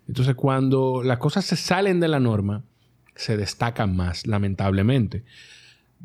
Entonces, 0.09 0.35
cuando 0.35 1.03
las 1.05 1.19
cosas 1.19 1.45
se 1.45 1.55
salen 1.55 2.01
de 2.01 2.09
la 2.09 2.19
norma, 2.19 2.65
se 3.15 3.37
destacan 3.37 3.95
más, 3.95 4.27
lamentablemente. 4.27 5.23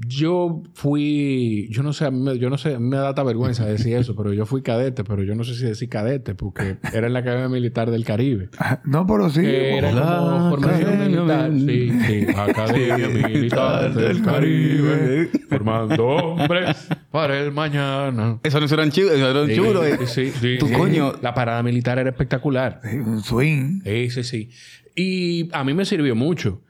Yo 0.05 0.61
fui, 0.73 1.67
yo 1.71 1.81
no 1.81 1.91
sé, 1.91 2.05
yo 2.39 2.49
no 2.51 2.57
sé, 2.59 2.75
a 2.75 2.79
mí 2.79 2.87
me 2.87 2.97
da 2.97 3.09
hasta 3.09 3.23
vergüenza 3.23 3.65
decir 3.65 3.95
eso, 3.95 4.15
pero 4.15 4.31
yo 4.31 4.45
fui 4.45 4.61
cadete, 4.61 5.03
pero 5.03 5.23
yo 5.23 5.33
no 5.33 5.43
sé 5.43 5.55
si 5.55 5.65
decir 5.65 5.89
cadete, 5.89 6.35
porque 6.35 6.77
era 6.93 7.07
en 7.07 7.13
la 7.13 7.19
Academia 7.19 7.49
Militar 7.49 7.89
del 7.89 8.05
Caribe. 8.05 8.49
Ah, 8.59 8.79
No, 8.85 9.07
pero 9.07 9.29
sí. 9.31 9.41
Era 9.43 9.91
La 9.91 10.17
como 10.19 10.49
formación 10.51 10.89
Academia 10.89 11.07
militar. 11.21 11.51
Sí, 11.51 11.65
Mil- 11.65 12.01
sí. 12.05 12.27
Academia 12.37 13.07
Militar 13.27 13.93
del 13.95 14.21
Caribe. 14.21 15.29
Formando 15.49 16.05
hombres 16.07 16.87
para 17.09 17.39
el 17.39 17.51
mañana. 17.51 18.39
Eso 18.43 18.59
no 18.59 18.65
eran 18.67 18.91
chulos, 18.91 19.13
eso 19.13 19.31
eran 19.31 19.47
Sí, 19.47 19.55
chulos. 19.55 19.83
eh. 19.85 19.97
sí, 20.05 20.31
sí, 20.31 20.57
Tu 20.59 20.67
sí. 20.67 20.73
coño. 20.73 21.13
La 21.23 21.33
parada 21.33 21.63
militar 21.63 21.97
era 21.97 22.09
espectacular. 22.11 22.81
Sí, 22.83 22.97
Un 22.97 23.23
swing. 23.23 23.81
Sí, 23.83 24.09
sí, 24.11 24.23
sí. 24.23 24.49
Y 24.95 25.49
a 25.53 25.63
mí 25.63 25.73
me 25.73 25.85
sirvió 25.85 26.15
mucho. 26.15 26.61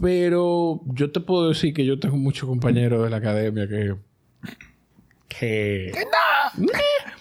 Pero 0.00 0.80
yo 0.94 1.10
te 1.10 1.20
puedo 1.20 1.48
decir 1.48 1.74
que 1.74 1.84
yo 1.84 1.98
tengo 1.98 2.16
muchos 2.16 2.48
compañeros 2.48 3.02
de 3.04 3.10
la 3.10 3.16
academia 3.16 3.66
que. 3.68 3.94
que. 5.28 5.92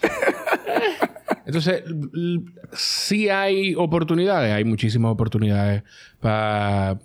Entonces, 1.46 1.84
l- 2.13 2.42
sí 2.74 3.30
hay 3.30 3.74
oportunidades, 3.76 4.54
hay 4.54 4.63
muchísimas 4.66 5.12
oportunidades 5.12 5.84
pa- 6.20 7.00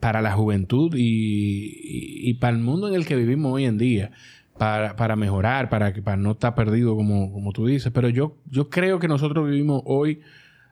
para 0.00 0.22
la 0.22 0.32
juventud 0.32 0.94
y, 0.96 1.00
y- 1.02 2.30
y 2.30 2.34
para 2.34 2.56
el 2.56 2.62
mundo 2.62 2.88
en 2.88 2.94
el 2.94 3.06
que 3.06 3.16
vivimos 3.16 3.52
hoy 3.52 3.64
en 3.66 3.78
día, 3.78 4.10
para, 4.58 4.96
para 4.96 5.14
mejorar, 5.16 5.68
para, 5.68 5.92
que- 5.92 6.02
para 6.02 6.16
no 6.16 6.32
estar 6.32 6.54
perdido 6.54 6.96
como, 6.96 7.32
como 7.32 7.52
tú 7.52 7.66
dices. 7.66 7.92
Pero 7.92 8.08
yo, 8.08 8.36
yo 8.50 8.70
creo 8.70 8.98
que 8.98 9.08
nosotros 9.08 9.46
vivimos 9.48 9.82
hoy 9.84 10.20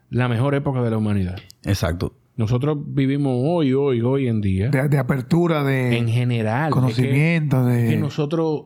la 0.09 0.29
mejor 0.29 0.55
época 0.55 0.83
de 0.83 0.91
la 0.91 0.97
humanidad. 0.99 1.39
Exacto. 1.65 2.15
Nosotros 2.37 2.79
vivimos 2.87 3.35
hoy, 3.45 3.73
hoy, 3.75 4.01
hoy 4.01 4.29
en 4.29 4.41
día, 4.41 4.71
De, 4.71 4.89
de 4.89 4.99
apertura, 4.99 5.63
de 5.63 5.97
en 5.99 6.09
general. 6.09 6.69
es 6.69 6.75
que- 6.75 6.81
conocimiento, 6.81 7.67
que 7.67 7.73
de... 7.73 7.97
nosotros, 7.99 8.65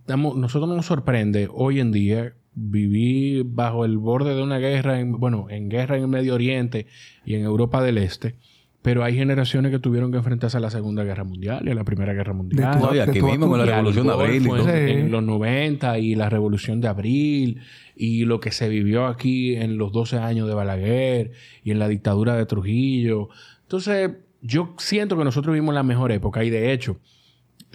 estamos, 0.00 0.36
nosotros 0.36 0.74
nos 0.74 0.86
sorprende 0.86 1.48
hoy 1.52 1.80
en 1.80 1.92
día 1.92 2.34
vivir 2.54 3.44
bajo 3.46 3.84
el 3.84 3.98
borde 3.98 4.34
de 4.34 4.42
una 4.42 4.58
guerra, 4.58 5.00
en, 5.00 5.12
bueno, 5.12 5.46
en 5.50 5.68
guerra 5.68 5.96
en 5.96 6.02
el 6.02 6.08
Medio 6.08 6.34
Oriente 6.34 6.86
y 7.24 7.34
en 7.34 7.42
Europa 7.42 7.82
del 7.82 7.98
Este, 7.98 8.36
pero 8.82 9.04
hay 9.04 9.14
generaciones 9.14 9.70
que 9.70 9.78
tuvieron 9.78 10.10
que 10.10 10.16
enfrentarse 10.18 10.56
a 10.56 10.60
la 10.60 10.70
Segunda 10.70 11.04
Guerra 11.04 11.24
Mundial 11.24 11.66
y 11.66 11.70
a 11.70 11.74
la 11.74 11.84
Primera 11.84 12.12
Guerra 12.14 12.32
Mundial. 12.32 12.78
tu- 12.78 12.86
No, 12.86 12.94
y 12.94 12.98
aquí 12.98 13.20
mismo 13.20 13.48
con 13.48 13.58
la 13.58 13.66
revolución 13.66 14.06
de 14.06 14.12
abril. 14.12 14.42
y 14.42 14.46
todo. 14.48 14.68
en, 14.70 15.10
los 15.10 15.22
90 15.22 15.98
y 15.98 16.14
la 16.14 16.30
revolución 16.30 16.80
de 16.80 16.88
abril 16.88 17.60
y 17.94 18.24
lo 18.24 18.40
que 18.40 18.50
se 18.52 18.68
vivió 18.70 19.06
aquí 19.06 19.54
en 19.56 19.76
los 19.76 19.92
12 19.92 20.16
años 20.18 20.48
de 20.48 20.54
Balaguer 20.54 21.32
y 21.62 21.70
en 21.72 21.78
la 21.78 21.88
dictadura 21.88 22.36
de 22.36 22.46
Trujillo. 22.46 23.28
Entonces, 23.62 24.12
yo 24.40 24.74
siento 24.78 25.18
que 25.18 25.24
nosotros 25.24 25.52
vivimos 25.52 25.74
la 25.74 25.82
mejor 25.82 26.10
época 26.12 26.42
y 26.42 26.48
de 26.50 26.72
hecho, 26.72 26.98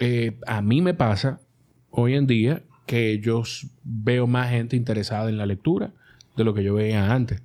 eh, 0.00 0.38
a 0.46 0.60
mí 0.60 0.82
me 0.82 0.94
pasa 0.94 1.40
hoy 1.90 2.14
en 2.14 2.26
día 2.26 2.62
que 2.86 3.20
yo 3.20 3.42
veo 3.84 4.26
más 4.26 4.50
gente 4.50 4.76
interesada 4.76 5.28
en 5.28 5.36
la 5.38 5.46
lectura 5.46 5.92
de 6.36 6.44
lo 6.44 6.52
que 6.54 6.64
yo 6.64 6.74
veía 6.74 7.12
antes. 7.12 7.42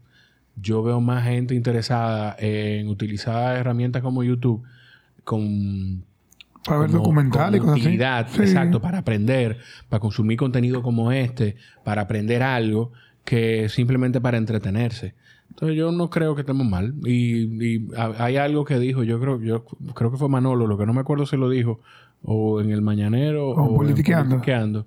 Yo 0.55 0.83
veo 0.83 0.99
más 1.01 1.23
gente 1.23 1.55
interesada 1.55 2.35
en 2.39 2.87
utilizar 2.89 3.57
herramientas 3.57 4.01
como 4.01 4.23
YouTube 4.23 4.63
con 5.23 6.03
para 6.65 6.81
ver 6.81 6.91
documentales 6.91 7.61
así. 7.61 7.81
utilidad, 7.81 8.27
Sí. 8.29 8.41
exacto, 8.41 8.81
para 8.81 8.99
aprender, 8.99 9.57
para 9.89 9.99
consumir 9.99 10.37
contenido 10.37 10.83
como 10.83 11.11
este, 11.11 11.55
para 11.83 12.03
aprender 12.03 12.43
algo 12.43 12.91
que 13.25 13.67
simplemente 13.69 14.21
para 14.21 14.37
entretenerse. 14.37 15.15
Entonces 15.49 15.75
yo 15.77 15.91
no 15.91 16.09
creo 16.09 16.35
que 16.35 16.41
estemos 16.41 16.65
mal. 16.67 16.93
Y, 17.03 17.65
y 17.75 17.87
ha- 17.97 18.13
hay 18.23 18.37
algo 18.37 18.63
que 18.63 18.77
dijo, 18.79 19.03
yo 19.03 19.19
creo, 19.19 19.41
yo 19.41 19.65
creo 19.95 20.11
que 20.11 20.17
fue 20.17 20.29
Manolo, 20.29 20.67
lo 20.67 20.77
que 20.77 20.85
no 20.85 20.93
me 20.93 21.01
acuerdo 21.01 21.25
si 21.25 21.35
lo 21.35 21.49
dijo, 21.49 21.79
o 22.23 22.61
en 22.61 22.69
el 22.71 22.81
Mañanero, 22.81 23.49
O 23.49 23.63
o. 23.73 23.75
Politiqueando, 23.77 24.85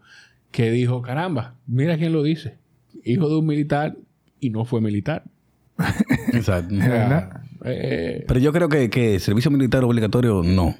que 0.52 0.70
dijo, 0.70 1.02
caramba, 1.02 1.54
mira 1.66 1.96
quién 1.98 2.12
lo 2.12 2.22
dice. 2.22 2.56
Hijo 3.04 3.28
de 3.28 3.36
un 3.36 3.46
militar 3.46 3.96
y 4.40 4.50
no 4.50 4.64
fue 4.64 4.80
militar. 4.80 5.24
Exacto. 6.32 6.74
¿Verdad? 6.78 7.42
eh, 7.64 8.24
Pero 8.26 8.40
yo 8.40 8.52
creo 8.52 8.68
que, 8.68 8.90
que 8.90 9.18
servicio 9.20 9.50
militar 9.50 9.84
obligatorio 9.84 10.42
no. 10.44 10.74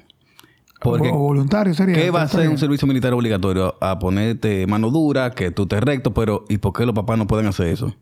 Porque 0.81 1.07
o 1.09 1.13
voluntario 1.17 1.73
sería. 1.73 1.95
¿qué 1.95 2.11
va 2.11 2.21
a 2.21 2.25
hacer 2.25 2.47
un 2.49 2.57
servicio 2.57 2.87
militar 2.87 3.13
obligatorio? 3.13 3.75
A 3.81 3.97
ponerte 3.97 4.67
mano 4.67 4.91
dura, 4.91 5.31
que 5.31 5.49
tú 5.49 5.65
te 5.65 5.79
recto, 5.79 6.13
pero 6.13 6.45
¿y 6.49 6.57
por 6.57 6.73
qué 6.73 6.85
los 6.85 6.93
papás 6.93 7.17
no 7.17 7.25
pueden 7.27 7.47
hacer 7.47 7.67
eso? 7.67 7.95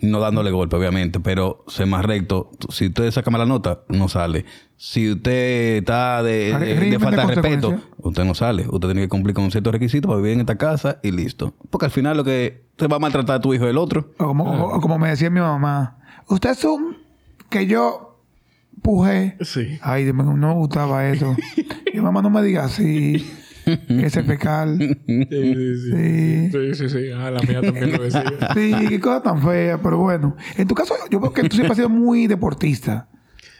No 0.00 0.18
dándole 0.18 0.50
golpe, 0.50 0.76
obviamente, 0.76 1.20
pero 1.20 1.64
ser 1.68 1.86
más 1.86 2.04
recto. 2.04 2.50
Si 2.70 2.86
usted 2.86 3.10
saca 3.10 3.30
mala 3.30 3.46
nota, 3.46 3.80
no 3.88 4.08
sale. 4.08 4.44
Si 4.76 5.10
usted 5.12 5.76
está 5.78 6.22
de, 6.22 6.54
Hay 6.54 6.60
de- 6.60 6.66
de 6.66 6.74
régimen 6.80 7.00
falta 7.00 7.26
de 7.26 7.28
de 7.28 7.34
respeto, 7.42 7.80
usted 7.98 8.24
no 8.24 8.34
sale. 8.34 8.64
Usted 8.68 8.88
tiene 8.88 9.02
que 9.02 9.08
cumplir 9.08 9.34
con 9.34 9.50
ciertos 9.50 9.72
requisitos 9.72 10.08
para 10.08 10.16
vivir 10.20 10.32
en 10.34 10.40
esta 10.40 10.56
casa 10.56 10.98
y 11.02 11.10
listo. 11.12 11.54
Porque 11.70 11.86
al 11.86 11.92
final 11.92 12.16
lo 12.16 12.24
que 12.24 12.62
te 12.78 12.86
va 12.86 12.96
a 12.96 12.98
maltratar 12.98 13.36
a 13.36 13.40
tu 13.40 13.52
hijo 13.52 13.64
es 13.64 13.70
el 13.70 13.76
otro. 13.78 14.12
O 14.18 14.26
como, 14.28 14.44
o- 14.44 14.76
o 14.76 14.80
como 14.80 14.98
me 14.98 15.10
decía 15.10 15.28
mi 15.30 15.40
mamá, 15.40 15.98
usted 16.28 16.50
es 16.50 16.64
un 16.64 16.96
que 17.50 17.66
yo 17.66 18.22
pujé. 18.82 19.36
sí. 19.42 19.78
Ay, 19.82 20.04
no 20.12 20.24
me 20.36 20.54
gustaba 20.54 21.06
eso. 21.08 21.36
mi 21.94 22.00
mamá 22.00 22.22
no 22.22 22.30
me 22.30 22.42
diga 22.42 22.64
así. 22.64 23.26
Ese 23.88 24.22
fecal. 24.22 24.78
Sí, 24.78 25.26
sí, 25.28 25.76
sí. 25.76 25.90
Sí. 25.92 26.50
Sí, 26.52 26.74
sí, 26.74 26.88
sí. 26.88 27.10
Ah, 27.14 27.30
la 27.30 27.40
mía 27.42 27.60
también 27.60 27.92
lo 27.92 28.02
decía. 28.02 28.22
Sí, 28.54 28.72
qué 28.88 28.98
cosa 28.98 29.22
tan 29.22 29.42
fea, 29.42 29.76
pero 29.82 29.98
bueno. 29.98 30.36
En 30.56 30.66
tu 30.66 30.74
caso, 30.74 30.94
yo 31.10 31.20
veo 31.20 31.32
que 31.34 31.42
tú 31.42 31.56
siempre 31.56 31.72
has 31.72 31.76
sido 31.76 31.90
muy 31.90 32.26
deportista. 32.26 33.08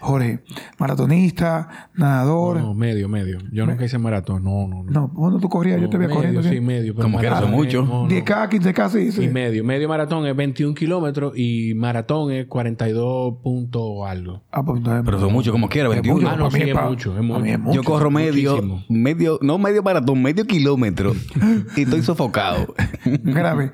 Jorge, 0.01 0.45
maratonista, 0.79 1.89
nadador. 1.95 2.61
No, 2.61 2.75
medio, 2.75 3.09
medio. 3.09 3.39
Yo 3.53 3.67
nunca 3.67 3.85
hice 3.85 3.99
maratón. 3.99 4.45
No, 4.45 4.67
no, 4.69 4.85
no. 4.85 4.91
No, 4.91 5.13
cuando 5.13 5.39
tú 5.39 5.49
corrías, 5.49 5.81
yo 5.81 5.89
te 5.91 5.99
veía 5.99 6.15
corriendo. 6.15 6.43
Sí, 6.43 6.51
¿sí? 6.51 6.61
medio. 6.61 6.95
pero 6.95 7.05
Como 7.07 7.19
que 7.19 7.27
es 7.27 7.49
mucho. 7.49 7.83
es- 7.83 7.89
no, 7.89 8.03
no. 8.05 8.09
10K, 8.09 8.49
15K, 8.49 8.89
sí, 8.91 9.13
sí. 9.13 9.25
Y 9.25 9.29
medio. 9.29 9.65
Medio 9.65 9.89
maratón 9.89 10.27
es 10.27 10.37
21 10.37 10.75
kilómetros 10.75 11.33
y 11.37 11.75
maratón 11.75 12.33
es 12.33 12.47
42 12.47 13.35
punto 13.43 14.07
algo. 14.07 14.43
Ah, 14.51 14.63
pues, 14.65 14.79
entonces, 14.79 15.03
Pero 15.05 15.21
son 15.21 15.33
muchos 15.33 15.53
como 15.53 15.69
quiera, 15.69 15.89
es 15.89 15.95
21. 15.95 16.15
mucho. 16.21 16.29
Ah, 16.29 16.37
no, 16.37 16.45
Para 16.49 16.59
mí 16.59 16.63
sí, 16.65 16.71
es 16.71 16.75
pa- 16.77 16.89
mucho, 16.89 17.17
es 17.19 17.23
mucho. 17.25 17.45
es 17.45 17.59
mucho. 17.59 17.75
Yo 17.75 17.83
corro 17.85 18.11
medio, 18.11 18.53
muchísimo. 18.53 18.85
medio, 18.89 19.39
no 19.43 19.59
medio 19.59 19.83
maratón, 19.83 20.23
medio 20.23 20.47
kilómetro. 20.47 21.13
y 21.77 21.83
estoy 21.83 22.03
sofocado. 22.03 22.75
grave. 23.05 23.73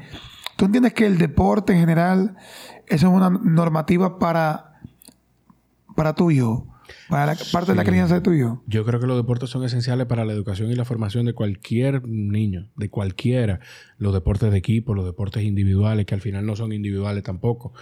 ¿Tú 0.57 0.67
entiendes 0.67 0.93
que 0.95 1.05
el 1.07 1.19
deporte 1.19 1.73
en 1.73 1.81
general 1.81 2.37
eso 2.87 3.09
es 3.09 3.13
una 3.13 3.29
normativa 3.31 4.19
para, 4.19 4.74
para 5.95 6.15
tu 6.15 6.31
hijo? 6.31 6.67
Para 7.09 7.27
la 7.27 7.37
parte 7.53 7.73
de 7.73 7.77
la 7.77 7.85
crianza 7.85 8.15
de 8.15 8.21
tu 8.21 8.33
hijo. 8.33 8.63
Yo 8.67 8.85
creo 8.85 9.01
que 9.01 9.07
los 9.07 9.17
deportes 9.17 9.51
son 9.51 9.65
esenciales 9.65 10.07
para 10.07 10.25
la 10.25 10.33
educación 10.33 10.71
y 10.71 10.75
la 10.75 10.85
formación 10.85 11.27
de 11.27 11.33
cualquier 11.33 12.07
niño, 12.07 12.69
de 12.77 12.91
cualquiera. 12.91 13.61
Los 13.99 14.13
deportes 14.13 14.51
de 14.51 14.59
equipo, 14.59 14.95
los 14.95 15.05
deportes 15.05 15.45
individuales, 15.45 16.07
que 16.07 16.15
al 16.15 16.21
final 16.21 16.45
no 16.45 16.57
son 16.57 16.73
individuales 16.73 17.23
tampoco. 17.23 17.73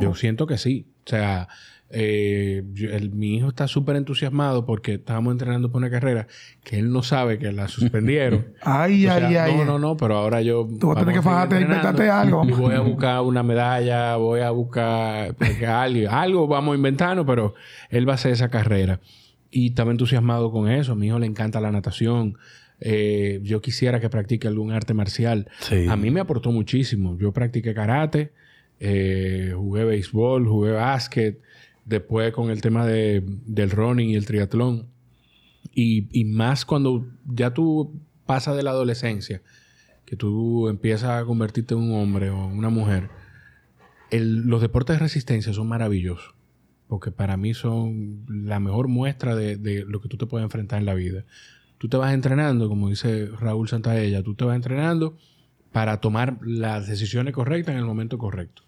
Yo 0.00 0.14
siento 0.14 0.46
que 0.46 0.58
sí. 0.58 0.86
O 1.06 1.10
sea, 1.10 1.48
eh, 1.92 2.62
yo- 2.72 2.90
el- 2.90 3.10
mi 3.10 3.36
hijo 3.36 3.48
está 3.48 3.66
súper 3.66 3.96
entusiasmado 3.96 4.64
porque 4.64 4.94
estábamos 4.94 5.32
entrenando 5.32 5.70
por 5.72 5.78
una 5.80 5.90
carrera 5.90 6.28
que 6.62 6.78
él 6.78 6.92
no 6.92 7.02
sabe 7.02 7.38
que 7.38 7.50
la 7.52 7.66
suspendieron. 7.68 8.46
Ay, 8.62 9.06
O 9.06 9.12
sea, 9.12 9.26
ay, 9.26 9.36
ay. 9.36 9.56
no, 9.56 9.64
no, 9.64 9.78
no, 9.78 9.96
pero 9.96 10.16
ahora 10.16 10.40
yo. 10.40 10.68
Tú 10.78 10.88
vas 10.88 10.98
a 10.98 11.00
tener 11.00 11.14
que 11.16 11.22
fajarte, 11.22 11.60
inventarte 11.60 12.08
algo. 12.08 12.44
Y 12.48 12.52
voy 12.52 12.74
a 12.74 12.80
buscar 12.80 13.20
una 13.22 13.42
medalla, 13.42 14.16
voy 14.16 14.40
a 14.40 14.50
buscar 14.50 15.34
algo, 15.66 16.10
algo 16.10 16.46
vamos 16.46 16.72
a 16.72 16.76
inventarnos, 16.76 17.26
pero 17.26 17.54
él 17.88 18.08
va 18.08 18.12
a 18.12 18.14
hacer 18.14 18.32
esa 18.32 18.48
carrera. 18.50 19.00
Y 19.50 19.68
estaba 19.70 19.90
entusiasmado 19.90 20.52
con 20.52 20.70
eso. 20.70 20.92
A 20.92 20.94
mi 20.94 21.08
hijo 21.08 21.18
le 21.18 21.26
encanta 21.26 21.60
la 21.60 21.72
natación. 21.72 22.36
Eh, 22.80 23.40
yo 23.42 23.60
quisiera 23.60 23.98
que 24.00 24.08
practique 24.08 24.46
algún 24.46 24.70
arte 24.70 24.94
marcial. 24.94 25.48
Sí. 25.58 25.86
A 25.88 25.96
mí 25.96 26.10
me 26.12 26.20
aportó 26.20 26.52
muchísimo. 26.52 27.18
Yo 27.18 27.32
practiqué 27.32 27.74
karate, 27.74 28.30
eh, 28.78 29.52
jugué 29.56 29.84
béisbol, 29.84 30.46
jugué 30.46 30.70
básquet. 30.72 31.40
Después 31.90 32.32
con 32.32 32.50
el 32.50 32.60
tema 32.60 32.86
de, 32.86 33.20
del 33.46 33.72
running 33.72 34.10
y 34.10 34.14
el 34.14 34.24
triatlón. 34.24 34.86
Y, 35.74 36.24
más 36.24 36.64
cuando 36.64 37.04
ya 37.26 37.52
tú 37.52 38.00
pasas 38.26 38.54
de 38.54 38.62
la 38.62 38.70
adolescencia, 38.70 39.42
que 40.04 40.14
tú 40.14 40.68
empiezas 40.68 41.10
a 41.10 41.24
convertirte 41.24 41.74
en 41.74 41.80
un 41.80 42.00
hombre 42.00 42.30
o 42.30 42.46
una 42.46 42.70
mujer, 42.70 43.10
los 44.12 44.60
deportes 44.60 44.94
de 44.94 45.00
resistencia 45.00 45.52
son 45.52 45.66
maravillosos. 45.66 46.36
Porque 46.86 47.10
para 47.10 47.36
mí 47.36 47.54
son 47.54 48.24
la 48.28 48.60
mejor 48.60 48.86
muestra 48.86 49.34
de, 49.34 49.56
de 49.56 49.84
lo 49.84 50.00
que 50.00 50.08
tú 50.08 50.16
te 50.16 50.26
puedes 50.26 50.44
enfrentar 50.44 50.78
en 50.78 50.86
la 50.86 50.94
vida. 50.94 51.24
tú 51.78 51.88
te 51.88 51.96
vas 51.96 52.14
entrenando, 52.14 52.68
como 52.68 52.88
dice 52.88 53.26
Raúl 53.40 53.68
Santaella, 53.68 54.22
tú 54.22 54.36
te 54.36 54.44
vas 54.44 54.54
entrenando 54.54 55.16
para 55.72 56.00
tomar 56.00 56.38
las 56.40 56.86
decisiones 56.86 57.34
correctas 57.34 57.72
en 57.72 57.80
el 57.80 57.84
momento 57.84 58.16
correcto. 58.16 58.62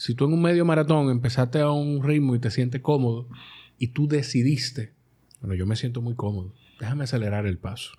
Si 0.00 0.14
tú 0.14 0.24
en 0.24 0.32
un 0.32 0.40
medio 0.40 0.64
maratón 0.64 1.10
empezaste 1.10 1.60
a 1.60 1.70
un 1.70 2.02
ritmo 2.02 2.34
y 2.34 2.38
te 2.38 2.50
sientes 2.50 2.80
cómodo 2.80 3.28
y 3.76 3.88
tú 3.88 4.08
decidiste, 4.08 4.94
bueno, 5.42 5.54
yo 5.54 5.66
me 5.66 5.76
siento 5.76 6.00
muy 6.00 6.14
cómodo, 6.14 6.54
déjame 6.80 7.04
acelerar 7.04 7.44
el 7.44 7.58
paso. 7.58 7.92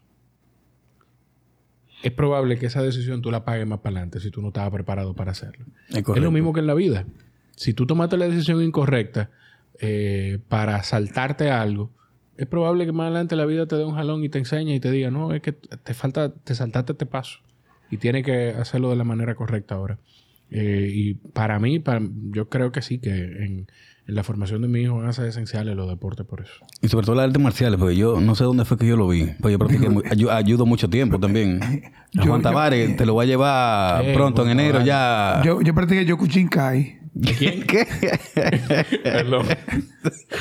Es 2.02 2.12
probable 2.12 2.58
que 2.58 2.66
esa 2.66 2.82
decisión 2.82 3.22
tú 3.22 3.30
la 3.30 3.46
pagues 3.46 3.68
más 3.68 3.82
para 3.82 3.98
adelante 3.98 4.20
si 4.20 4.32
tú 4.32 4.42
no 4.42 4.48
estabas 4.48 4.72
preparado 4.72 5.14
para 5.14 5.30
hacerlo. 5.30 5.64
Es 5.90 6.24
lo 6.24 6.32
mismo 6.32 6.54
que 6.54 6.62
en 6.62 6.66
la 6.66 6.74
vida. 6.74 7.06
Si 7.56 7.76
tú 7.76 7.86
tomaste 7.86 8.18
la 8.18 8.28
decisión 8.28 8.64
incorrecta 8.64 9.30
eh, 9.80 10.40
para 10.48 10.82
saltarte 10.82 11.52
algo, 11.52 11.92
es 12.36 12.48
probable 12.48 12.88
que 12.88 12.94
más 12.94 13.06
adelante 13.06 13.36
la 13.36 13.46
vida 13.46 13.68
te 13.68 13.76
dé 13.76 13.86
un 13.86 13.94
jalón 13.94 14.24
y 14.24 14.30
te 14.30 14.40
enseñe 14.40 14.74
y 14.74 14.80
te 14.80 14.90
diga, 14.90 15.12
no, 15.12 15.36
es 15.36 15.44
que 15.44 15.52
te 15.52 15.94
falta, 15.94 16.34
te 16.34 16.56
saltaste 16.56 16.94
este 16.94 17.06
paso 17.06 17.42
y 17.92 17.98
tienes 17.98 18.26
que 18.26 18.56
hacerlo 18.58 18.90
de 18.90 18.96
la 18.96 19.04
manera 19.04 19.36
correcta 19.36 19.76
ahora. 19.76 20.00
Eh, 20.52 20.90
y 20.94 21.14
para 21.14 21.60
mí, 21.60 21.80
para- 21.80 22.02
yo 22.32 22.50
creo 22.50 22.72
que 22.72 22.82
sí, 22.82 23.00
que 23.00 23.10
en, 23.10 23.68
en 24.08 24.16
la 24.16 24.24
formación 24.24 24.62
de 24.62 24.68
mi 24.68 24.82
hijo 24.82 24.98
van 24.98 25.08
a 25.08 25.14
ser 25.14 25.26
esenciales 25.28 25.76
los 25.78 25.88
deportes 25.88 26.26
por 26.26 26.42
eso. 26.42 26.52
Y 26.82 26.90
sobre 26.90 27.06
todo 27.06 27.16
las 27.16 27.26
artes 27.28 27.42
marciales, 27.42 27.80
porque 27.80 27.96
yo 27.96 28.20
no 28.20 28.36
sé 28.36 28.44
dónde 28.44 28.66
fue 28.66 28.78
que 28.78 28.86
yo 28.86 28.98
lo 28.98 29.08
vi. 29.08 29.28
Pues 29.40 29.54
yo 29.54 29.58
practiqué, 29.60 29.88
ayudo 30.30 30.66
mucho 30.66 30.90
tiempo 30.90 31.20
también. 31.20 31.62
A 31.64 31.72
Yo- 32.12 32.24
Juan 32.24 32.42
yo- 32.42 32.50
Tavares 32.50 32.98
te 32.98 33.06
lo 33.06 33.16
va 33.16 33.24
a 33.24 33.26
llevar 33.26 34.04
Eh, 34.06 34.14
pronto 34.14 34.44
en 34.44 34.50
enero 34.52 34.84
ya. 34.84 35.42
Yo, 35.46 35.62
yo 35.62 35.74
practiqué 35.74 36.04
Yokuchinkai. 36.06 37.00
¿De 37.14 37.34
quién? 37.34 37.64
¿Qué? 37.68 37.86
perdón, 39.04 39.46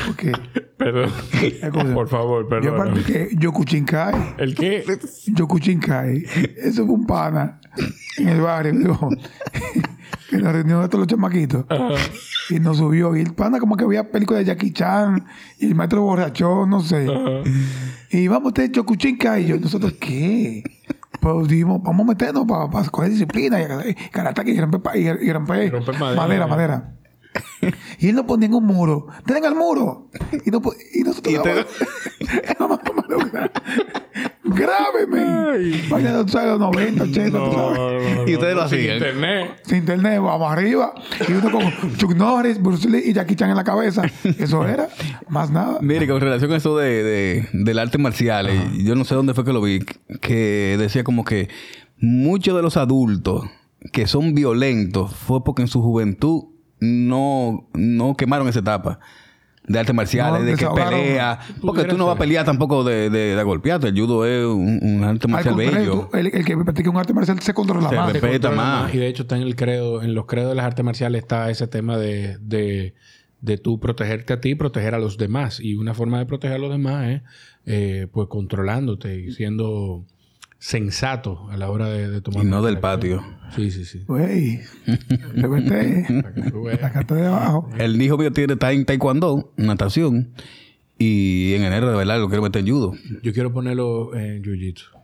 Porque 0.06 0.32
perdón. 0.76 1.94
por 1.94 2.08
favor, 2.08 2.44
yo 2.44 2.48
perdón. 2.48 2.76
practiqué 2.94 3.28
Yokuchinkai. 3.38 4.34
¿El 4.38 4.54
qué? 4.54 4.84
Yokuchinkai. 5.26 6.24
Eso 6.56 6.86
fue 6.86 6.94
un 6.94 7.06
pana 7.06 7.60
en 8.18 8.28
el 8.28 8.40
barrio. 8.40 8.98
En 10.32 10.42
la 10.42 10.52
reunión 10.52 10.82
de 10.82 10.88
todos 10.88 11.00
los 11.00 11.06
chamaquitos. 11.08 11.64
Y 12.50 12.60
nos 12.60 12.78
subió. 12.78 13.16
Y 13.16 13.20
el 13.20 13.34
pana 13.34 13.58
como 13.58 13.76
que 13.76 13.84
veía 13.84 14.10
películas 14.10 14.40
de 14.40 14.46
Jackie 14.46 14.72
Chan. 14.72 15.24
Y 15.58 15.66
el 15.66 15.74
maestro 15.74 16.02
borrachón, 16.02 16.70
no 16.70 16.80
sé. 16.80 17.06
Y 18.10 18.28
vamos 18.28 18.46
a 18.46 18.48
ustedes 18.48 18.72
Yokuchinkai. 18.72 19.44
Y 19.44 19.46
yo, 19.48 19.58
¿nosotros 19.58 19.94
qué? 20.00 20.62
Pues 21.20 21.48
dijimos, 21.48 21.82
vamos 21.82 22.04
a 22.06 22.08
meternos 22.08 22.46
para, 22.46 22.88
coger 22.90 23.10
disciplina. 23.10 23.58
Y, 23.60 23.94
karate 24.10 24.50
y 24.50 24.60
romper, 24.60 24.80
pa- 24.80 24.96
y, 24.96 25.06
y 25.06 25.32
romper 25.32 25.70
romper 25.72 25.98
madera. 25.98 26.16
madera, 26.20 26.46
madera. 26.46 26.94
Y 27.98 28.08
él 28.08 28.16
nos 28.16 28.24
ponía 28.24 28.46
en 28.46 28.54
un 28.54 28.64
muro. 28.64 29.06
¡Den 29.26 29.44
al 29.44 29.54
muro! 29.54 30.08
Y, 30.44 30.50
no, 30.50 30.60
y 30.94 31.02
nosotros... 31.02 31.34
Y 31.34 31.38
te- 31.38 31.66
Vamos, 32.58 32.80
vamos 32.84 33.04
a 33.04 33.08
lograr. 33.12 33.52
¡Grábeme! 34.54 35.88
Vaya, 35.88 36.26
sabes, 36.28 36.48
los 36.48 36.60
90, 36.60 37.04
80, 37.04 37.38
tú 37.38 37.52
sabes. 37.52 38.28
Y 38.28 38.34
ustedes 38.34 38.54
lo 38.54 38.68
sin 38.68 38.78
hacían. 38.78 38.96
Internet. 38.96 39.60
Sin 39.64 39.78
internet, 39.78 40.20
vamos 40.20 40.52
arriba. 40.52 40.94
Y 41.28 41.32
uno 41.32 41.50
con 41.50 41.96
Chuck 41.96 42.14
Norris, 42.14 42.60
Bruce 42.60 42.88
Lee 42.88 43.02
y 43.06 43.12
Jackie 43.12 43.36
Chan 43.36 43.50
en 43.50 43.56
la 43.56 43.64
cabeza. 43.64 44.02
Eso 44.38 44.66
era. 44.68 44.88
Más 45.28 45.50
nada. 45.50 45.78
Mire, 45.80 46.06
con 46.06 46.20
relación 46.20 46.52
a 46.52 46.56
eso 46.56 46.76
de, 46.76 47.02
de, 47.02 47.48
del 47.52 47.78
arte 47.78 47.98
marcial, 47.98 48.48
eh, 48.48 48.70
yo 48.84 48.94
no 48.94 49.04
sé 49.04 49.14
dónde 49.14 49.34
fue 49.34 49.44
que 49.44 49.52
lo 49.52 49.62
vi, 49.62 49.80
que 50.20 50.76
decía 50.78 51.04
como 51.04 51.24
que 51.24 51.48
muchos 51.98 52.56
de 52.56 52.62
los 52.62 52.76
adultos 52.76 53.44
que 53.92 54.06
son 54.06 54.34
violentos 54.34 55.14
fue 55.14 55.42
porque 55.44 55.62
en 55.62 55.68
su 55.68 55.80
juventud 55.82 56.44
no, 56.80 57.68
no 57.74 58.16
quemaron 58.16 58.48
esa 58.48 58.60
etapa 58.60 59.00
de 59.66 59.78
artes 59.78 59.94
marciales, 59.94 60.40
No, 60.40 60.46
de 60.46 60.54
que 60.56 60.66
pelea. 60.66 61.38
Porque 61.60 61.84
tú 61.84 61.96
no 61.96 62.06
vas 62.06 62.16
a 62.16 62.18
pelear 62.18 62.44
tampoco 62.44 62.82
de, 62.82 63.08
de, 63.10 63.36
de 63.36 63.42
golpearte. 63.42 63.88
El 63.88 63.94
judo 64.00 64.26
es 64.26 64.44
un, 64.44 64.80
un 64.82 65.04
arte 65.04 65.26
Al 65.26 65.30
marcial 65.32 65.54
bello. 65.54 66.08
tú- 66.10 66.16
el, 66.16 66.26
el 66.28 66.44
que 66.44 66.56
practica 66.56 66.90
un 66.90 66.96
arte 66.96 67.12
marcial 67.12 67.38
se 67.40 67.54
controla 67.54 67.88
Se 67.88 67.94
más. 67.96 68.12
respeta 68.12 68.48
controla 68.48 68.56
más. 68.56 68.94
Y 68.94 68.98
de 68.98 69.06
hecho 69.08 69.22
está 69.22 69.36
en 69.36 69.42
el 69.42 69.54
credo, 69.56 70.02
en 70.02 70.14
los 70.14 70.26
credos 70.26 70.50
de 70.50 70.54
las 70.56 70.64
artes 70.64 70.84
marciales 70.84 71.22
está 71.22 71.50
ese 71.50 71.66
tema 71.68 71.98
de, 71.98 72.38
de, 72.38 72.94
de 73.42 73.58
tú 73.58 73.78
protegerte 73.78 74.32
a 74.32 74.40
ti 74.40 74.50
y 74.50 74.54
proteger 74.56 74.94
a 74.94 74.98
los 74.98 75.18
demás. 75.18 75.60
Y 75.60 75.76
una 75.76 75.94
forma 75.94 76.18
de 76.18 76.26
proteger 76.26 76.56
a 76.56 76.58
los 76.60 76.70
demás 76.70 77.08
es 77.08 77.22
eh, 77.66 78.06
pues 78.10 78.26
controlándote 78.28 79.20
y 79.20 79.30
siendo 79.32 80.04
sensato 80.60 81.48
a 81.50 81.56
la 81.56 81.70
hora 81.70 81.88
de, 81.88 82.08
de 82.08 82.20
tomar. 82.20 82.44
Y 82.44 82.48
no 82.48 82.62
del 82.62 82.78
patio. 82.78 83.24
Sí, 83.56 83.72
sí, 83.72 83.84
sí. 83.84 84.04
Güey, 84.06 84.60
te 85.34 85.46
veas. 85.46 86.80
sacate 86.80 87.14
de 87.14 87.26
abajo. 87.26 87.68
El 87.76 88.00
hijo 88.00 88.16
mío 88.16 88.32
tiene 88.32 88.52
está 88.52 88.70
en 88.70 88.84
taekwondo, 88.84 89.52
natación. 89.56 90.34
Y 90.98 91.54
en 91.54 91.62
enero 91.62 91.90
de 91.90 91.96
verdad 91.96 92.20
lo 92.20 92.28
quiero 92.28 92.42
meter 92.42 92.60
en 92.60 92.72
judo. 92.72 92.94
Yo 93.22 93.32
quiero 93.32 93.52
ponerlo 93.52 94.14
en 94.14 94.42
jiu-jitsu. 94.42 94.99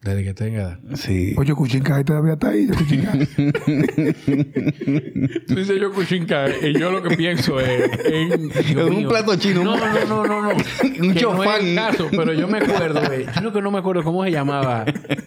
Desde 0.00 0.22
que 0.22 0.32
tenga 0.32 0.60
edad. 0.62 0.78
Sí. 0.94 1.34
Oye, 1.36 1.52
Kuchinkai 1.54 2.04
todavía 2.04 2.34
está 2.34 2.50
ahí. 2.50 2.68
Yokuchinkai. 2.68 3.26
Tú 5.46 5.54
dices 5.56 5.80
yo 5.80 5.92
Kushinkai 5.92 6.70
y 6.70 6.78
yo 6.78 6.92
lo 6.92 7.02
que 7.02 7.16
pienso 7.16 7.58
es 7.58 7.90
en, 8.04 8.78
un 8.78 8.96
mío. 8.96 9.08
plato 9.08 9.34
chino. 9.36 9.64
No, 9.64 9.76
no, 9.76 10.04
no, 10.06 10.24
no, 10.26 10.42
no. 10.42 10.50
Un 10.50 10.92
Que 10.92 11.00
no 11.00 11.10
es 11.12 11.16
chofán. 11.20 11.66
el 11.66 11.74
caso, 11.74 12.08
pero 12.12 12.32
yo 12.32 12.46
me 12.46 12.58
acuerdo, 12.58 13.02
güey. 13.06 13.26
Yo 13.26 13.32
creo 13.32 13.52
que 13.52 13.60
no 13.62 13.70
me 13.72 13.78
acuerdo 13.78 14.04
cómo 14.04 14.22
se 14.24 14.30
llamaba 14.30 14.84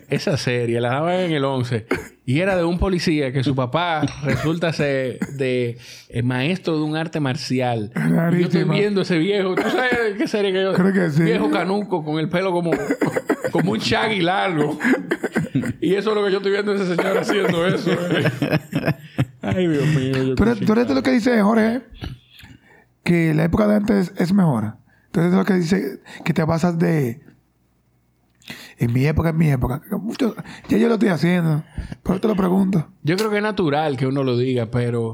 esa 0.10 0.38
serie. 0.38 0.79
La 0.79 0.91
daban 0.91 1.19
en 1.19 1.31
el 1.34 1.43
11. 1.43 1.86
Y 2.23 2.39
era 2.39 2.55
de 2.55 2.63
un 2.63 2.77
policía 2.77 3.31
que 3.34 3.43
su 3.43 3.55
papá 3.55 4.01
resulta 4.23 4.71
ser 4.73 5.19
de 5.34 5.77
eh, 6.10 6.21
maestro 6.21 6.77
de 6.77 6.84
un 6.84 6.95
arte 6.95 7.19
marcial. 7.19 7.91
Y 8.31 8.39
yo 8.39 8.45
estoy 8.45 8.63
viendo 8.65 9.01
ese 9.01 9.17
viejo. 9.17 9.55
¿Tú 9.55 9.69
sabes 9.69 10.15
qué 10.17 10.27
serie 10.27 10.53
que 10.53 10.62
yo? 10.62 10.73
Creo 10.73 10.93
que 10.93 11.10
sí. 11.10 11.23
Viejo 11.23 11.49
canuco 11.49 12.03
con 12.03 12.19
el 12.19 12.29
pelo 12.29 12.51
como, 12.51 12.71
como 13.51 13.71
un 13.71 13.79
shaggy 13.79 14.21
largo. 14.21 14.77
Y 15.81 15.95
eso 15.95 16.12
es 16.12 16.15
lo 16.15 16.23
que 16.23 16.31
yo 16.31 16.38
estoy 16.38 16.51
viendo 16.51 16.71
a 16.73 16.75
ese 16.75 16.95
señor 16.95 17.17
haciendo 17.17 17.67
eso. 17.67 17.91
güey. 17.91 18.23
Ay, 19.41 19.67
Dios 19.67 19.86
mío. 19.88 20.23
yo 20.23 20.36
Tú 20.36 20.43
eres, 20.43 20.60
tú 20.60 20.71
eres 20.73 20.88
de 20.88 20.93
lo 20.93 21.01
que 21.01 21.12
dice 21.12 21.41
Jorge, 21.41 21.81
que 23.03 23.34
la 23.34 23.45
época 23.45 23.67
de 23.67 23.75
antes 23.75 24.13
es 24.17 24.31
mejor. 24.31 24.75
Tú 25.12 25.19
eres 25.21 25.31
de 25.31 25.38
lo 25.38 25.45
que 25.45 25.55
dice 25.55 26.01
que 26.23 26.34
te 26.34 26.45
pasas 26.45 26.77
de... 26.77 27.21
En 28.81 28.91
mi 28.93 29.05
época, 29.05 29.29
en 29.29 29.37
mi 29.37 29.49
época. 29.49 29.81
mucho- 30.01 30.35
ya 30.69 30.77
yo 30.77 30.87
lo 30.87 30.95
estoy 30.95 31.09
haciendo. 31.09 31.63
Pero 32.03 32.19
te 32.19 32.27
lo 32.27 32.35
pregunto. 32.35 32.87
Yo 33.03 33.15
creo 33.15 33.29
que 33.29 33.37
es 33.37 33.43
natural 33.43 33.95
que 33.97 34.07
uno 34.07 34.23
lo 34.23 34.37
diga, 34.37 34.71
pero 34.71 35.13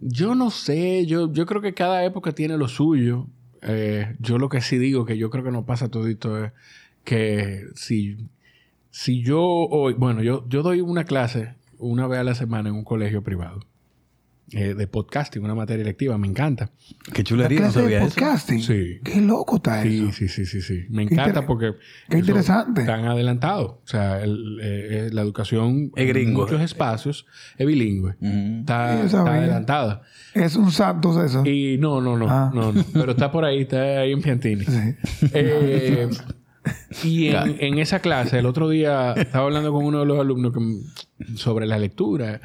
yo 0.00 0.34
no 0.34 0.50
sé. 0.50 1.06
Yo, 1.06 1.32
yo 1.32 1.46
creo 1.46 1.60
que 1.62 1.74
cada 1.74 2.04
época 2.04 2.32
tiene 2.32 2.56
lo 2.58 2.68
suyo. 2.68 3.26
Eh, 3.62 4.14
yo 4.18 4.38
lo 4.38 4.48
que 4.48 4.60
sí 4.60 4.76
digo, 4.78 5.04
que 5.06 5.16
yo 5.16 5.30
creo 5.30 5.42
que 5.44 5.50
nos 5.52 5.64
pasa 5.64 5.88
todito, 5.88 6.44
es 6.44 6.52
que 7.04 7.64
si, 7.74 8.16
si 8.90 9.22
yo 9.22 9.40
hoy, 9.42 9.94
bueno, 9.94 10.22
yo, 10.22 10.44
yo 10.48 10.62
doy 10.62 10.80
una 10.80 11.04
clase 11.04 11.54
una 11.78 12.06
vez 12.06 12.18
a 12.20 12.24
la 12.24 12.34
semana 12.34 12.68
en 12.68 12.74
un 12.74 12.84
colegio 12.84 13.22
privado 13.22 13.60
eh, 14.50 14.74
de 14.74 14.86
podcasting, 14.86 15.42
una 15.44 15.54
materia 15.54 15.82
electiva, 15.82 16.18
me 16.18 16.26
encanta. 16.26 16.70
Qué 17.14 17.24
chulería, 17.24 17.60
no 17.60 17.64
clase 17.66 17.78
de 17.78 17.84
sabía 17.84 17.98
eso. 18.02 18.14
podcasting. 18.14 18.60
Sí. 18.62 19.00
Qué 19.02 19.20
loco 19.22 19.56
está 19.56 19.82
Sí, 19.82 20.02
eso. 20.08 20.12
sí, 20.12 20.28
sí, 20.28 20.44
sí, 20.46 20.60
sí. 20.60 20.84
Me 20.90 21.06
Qué 21.06 21.14
encanta 21.14 21.30
inter- 21.40 21.46
porque... 21.46 21.72
qué 22.10 22.18
interesante. 22.18 22.82
Están 22.82 23.06
adelantados. 23.06 23.70
O 23.82 23.86
sea, 23.86 24.22
el- 24.22 24.58
eh, 24.62 24.88
eh, 24.90 25.10
la 25.12 25.22
educación 25.22 25.90
Es 25.96 26.02
en 26.02 26.08
gringo. 26.08 26.42
muchos 26.42 26.60
espacios 26.60 27.24
es 27.56 27.66
bilingüe. 27.66 28.16
Ujú. 28.20 28.60
Está, 28.60 28.96
está 29.04 29.08
sabía. 29.24 29.32
adelantada. 29.40 30.02
Es 30.34 30.56
un 30.56 30.70
Santos 30.70 31.16
eso. 31.24 31.46
Y 31.46 31.78
no, 31.78 32.00
no, 32.02 32.18
no, 32.18 32.26
Ah. 32.28 32.50
no, 32.54 32.72
no. 32.72 32.84
Pero 32.92 33.12
está 33.12 33.30
por 33.32 33.44
ahí, 33.44 33.62
está 33.62 34.00
ahí 34.00 34.12
en 34.12 34.20
Piantini. 34.20 34.64
Sí. 34.64 34.94
Eh, 35.32 36.08
y 37.02 37.28
en, 37.28 37.56
en 37.58 37.78
esa 37.78 37.98
clase, 38.00 38.38
el 38.38 38.46
otro 38.46 38.68
día 38.68 39.14
estaba 39.14 39.46
hablando 39.46 39.72
con 39.72 39.84
uno 39.84 40.00
de 40.00 40.06
los 40.06 40.20
alumnos 40.20 40.52
que- 40.52 41.36
sobre 41.36 41.66
la 41.66 41.78
lectura. 41.78 42.40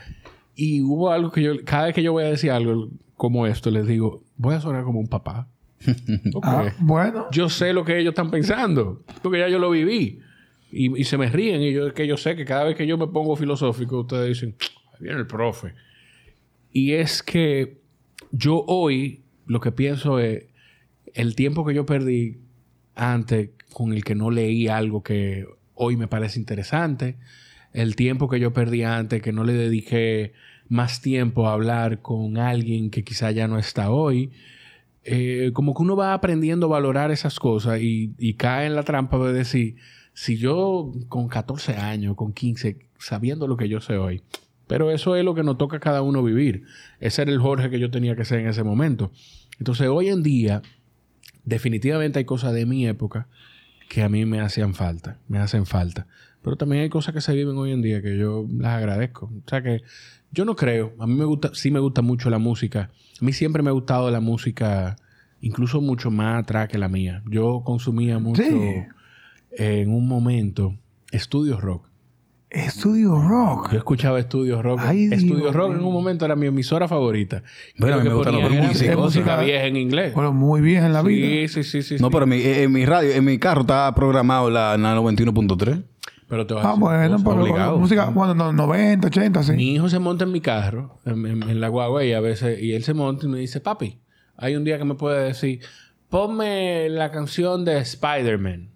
Y 0.60 0.82
hubo 0.82 1.12
algo 1.12 1.32
que 1.32 1.44
yo, 1.44 1.54
cada 1.64 1.86
vez 1.86 1.94
que 1.94 2.02
yo 2.02 2.12
voy 2.14 2.24
a 2.24 2.30
decir 2.30 2.50
algo 2.50 2.90
como 3.16 3.46
esto, 3.46 3.70
les 3.70 3.86
digo, 3.86 4.24
voy 4.38 4.56
a 4.56 4.60
sonar 4.60 4.84
como 4.84 5.00
un 5.00 5.08
papá. 5.08 5.48
Ah, 6.42 6.74
bueno. 6.80 7.28
Yo 7.32 7.48
sé 7.50 7.72
lo 7.74 7.86
que 7.86 8.00
ellos 8.00 8.12
están 8.12 8.32
pensando, 8.32 9.04
porque 9.22 9.38
ya 9.40 9.48
yo 9.48 9.60
lo 9.60 9.70
viví. 9.70 10.20
Y, 10.72 11.00
y 11.00 11.04
se 11.04 11.18
me 11.20 11.30
ríen. 11.30 11.62
Y 11.62 11.72
yo, 11.72 11.94
que 11.94 12.08
yo 12.08 12.18
sé 12.18 12.36
que 12.36 12.44
cada 12.44 12.64
vez 12.64 12.76
que 12.76 12.88
yo 12.88 12.98
me 12.98 13.08
pongo 13.08 13.36
filosófico, 13.36 14.00
ustedes 14.02 14.30
dicen, 14.30 14.56
"Ahí 14.94 15.00
viene 15.02 15.20
el 15.20 15.28
profe. 15.28 15.74
Y 16.72 16.94
es 16.94 17.22
que 17.22 17.78
yo 18.32 18.64
hoy 18.68 19.22
lo 19.46 19.60
que 19.60 19.72
pienso 19.72 20.20
es 20.20 20.46
el 21.14 21.36
tiempo 21.36 21.66
que 21.66 21.76
yo 21.76 21.86
perdí 21.86 22.40
antes 22.96 23.52
con 23.72 23.94
el 23.94 24.04
que 24.04 24.16
no 24.16 24.32
leí 24.32 24.68
algo 24.68 25.04
que 25.04 25.46
hoy 25.76 25.98
me 25.98 26.08
parece 26.08 26.40
interesante, 26.40 27.18
el 27.78 27.96
tiempo 27.96 28.28
que 28.28 28.40
yo 28.40 28.54
perdí 28.54 28.82
antes 28.82 29.22
que 29.22 29.32
no 29.32 29.44
le 29.44 29.54
dediqué 29.54 30.34
más 30.68 31.00
tiempo 31.00 31.48
a 31.48 31.54
hablar 31.54 32.02
con 32.02 32.38
alguien 32.38 32.90
que 32.90 33.04
quizá 33.04 33.30
ya 33.30 33.48
no 33.48 33.60
está 33.60 33.92
hoy. 33.92 34.32
Eh, 35.04 35.52
como 35.54 35.76
que 35.76 35.84
uno 35.84 35.96
va 35.96 36.16
aprendiendo 36.16 36.66
a 36.66 36.70
valorar 36.70 37.12
esas 37.12 37.40
cosas 37.40 37.80
y, 37.80 38.16
y 38.18 38.34
cae 38.34 38.66
en 38.66 38.76
la 38.76 38.82
trampa 38.82 39.20
de 39.20 39.32
decir, 39.32 39.76
si 40.14 40.38
yo 40.38 40.92
con 41.08 41.28
14 41.28 41.76
años, 41.76 42.16
con 42.16 42.34
15, 42.34 42.80
sabiendo 42.98 43.48
lo 43.48 43.58
que 43.58 43.70
yo 43.70 43.80
sé 43.80 43.98
hoy, 43.98 44.24
pero 44.66 44.90
eso 44.90 45.16
es 45.16 45.24
lo 45.24 45.36
que 45.36 45.44
nos 45.44 45.60
toca 45.60 45.78
a 45.78 45.80
cada 45.80 46.02
uno 46.02 46.24
vivir. 46.24 46.64
Ese 47.00 47.22
era 47.22 47.32
el 47.32 47.40
Jorge 47.40 47.70
que 47.70 47.80
yo 47.80 47.92
tenía 47.92 48.16
que 48.16 48.26
ser 48.26 48.40
en 48.40 48.48
ese 48.48 48.64
momento. 48.64 49.12
Entonces, 49.60 49.88
hoy 49.88 50.10
en 50.10 50.24
día, 50.24 50.64
definitivamente 51.46 52.18
hay 52.18 52.26
cosas 52.26 52.54
de 52.54 52.66
mi 52.66 52.88
época 52.88 53.28
que 53.88 54.02
a 54.02 54.10
mí 54.10 54.26
me 54.26 54.42
hacían 54.42 54.74
falta, 54.74 55.20
me 55.28 55.38
hacen 55.38 55.68
falta. 55.68 56.08
Pero 56.48 56.56
también 56.56 56.84
hay 56.84 56.88
cosas 56.90 57.14
que 57.14 57.20
se 57.20 57.34
viven 57.36 57.58
hoy 57.58 57.74
en 57.74 57.82
día 57.82 58.02
que 58.02 58.18
yo 58.18 58.46
las 58.58 58.78
agradezco. 58.78 59.26
O 59.26 59.50
sea 59.50 59.62
que 59.62 59.82
yo 60.32 60.46
no 60.46 60.56
creo, 60.56 60.94
a 60.98 61.06
mí 61.06 61.14
me 61.14 61.26
gusta, 61.26 61.50
sí 61.52 61.72
me 61.72 61.80
gusta 61.82 62.02
mucho 62.02 62.30
la 62.30 62.38
música. 62.38 62.90
A 63.22 63.26
mí 63.26 63.34
siempre 63.34 63.62
me 63.62 63.68
ha 63.70 63.74
gustado 63.74 64.10
la 64.12 64.22
música, 64.22 64.96
incluso 65.42 65.82
mucho 65.82 66.10
más 66.10 66.42
atrás 66.42 66.70
que 66.70 66.78
la 66.78 66.88
mía. 66.88 67.22
Yo 67.30 67.64
consumía 67.66 68.18
mucho 68.20 68.44
Sí. 68.44 68.76
en 69.58 69.90
un 69.94 70.08
momento 70.08 70.74
estudios 71.12 71.60
rock. 71.60 71.86
Estudio 72.50 73.22
Rock. 73.22 73.74
Yo 73.74 73.78
escuchaba 73.80 74.22
Estudios 74.22 74.64
Rock. 74.64 74.80
Estudios 74.90 75.54
Rock 75.54 75.74
en 75.76 75.84
un 75.84 75.92
momento 75.92 76.24
era 76.24 76.38
mi 76.38 76.46
emisora 76.48 76.88
favorita. 76.88 77.44
Bueno, 77.78 77.98
a 77.98 78.00
mí 78.00 78.08
me 78.08 78.16
gusta 78.16 78.30
era 78.30 78.50
música, 78.64 78.96
música 78.96 79.42
vieja 79.42 79.66
en 79.66 79.76
inglés. 79.76 80.14
Bueno, 80.14 80.32
muy 80.32 80.62
bien 80.62 80.86
en 80.86 80.94
la 80.94 81.02
vida. 81.02 81.28
Sí, 81.50 81.62
sí, 81.62 81.64
sí, 81.64 81.82
sí. 81.82 81.96
No, 82.02 82.08
sí. 82.08 82.14
pero 82.14 82.24
en 82.24 82.30
mi, 82.30 82.42
en 82.42 82.72
mi 82.72 82.86
radio, 82.86 83.12
en 83.12 83.26
mi 83.26 83.38
carro 83.38 83.62
está 83.62 83.94
programado 83.94 84.50
la, 84.50 84.78
la 84.78 84.96
91.3. 84.96 85.84
Pero 86.30 86.46
te 86.46 86.54
voy 86.54 86.64
a 86.64 86.70
Ah, 86.70 86.74
bueno, 86.78 87.18
pero 87.24 87.42
obligado. 87.42 87.78
música, 87.80 88.06
bueno, 88.10 88.34
no, 88.36 88.52
90, 88.52 89.08
80, 89.08 89.44
sí. 89.44 89.54
Mi 89.54 89.74
hijo 89.76 89.88
se 89.90 89.98
monta 90.00 90.26
en 90.26 90.32
mi 90.32 90.42
carro, 90.42 91.00
en, 91.06 91.26
en- 91.26 91.44
en 91.44 91.62
la 91.62 91.70
guagua, 91.70 92.04
y 92.04 92.12
a 92.14 92.20
veces, 92.20 92.62
y 92.62 92.74
él 92.74 92.84
se 92.84 92.94
monta 92.94 93.26
y 93.26 93.30
me 93.30 93.40
dice, 93.40 93.62
papi, 93.62 94.00
hay 94.36 94.56
un 94.56 94.64
día 94.66 94.78
que 94.78 94.84
me 94.86 94.96
puede 94.96 95.24
decir, 95.28 95.62
ponme 96.10 96.90
la 96.90 97.12
canción 97.12 97.64
de 97.66 97.78
Spider-Man. 97.80 98.70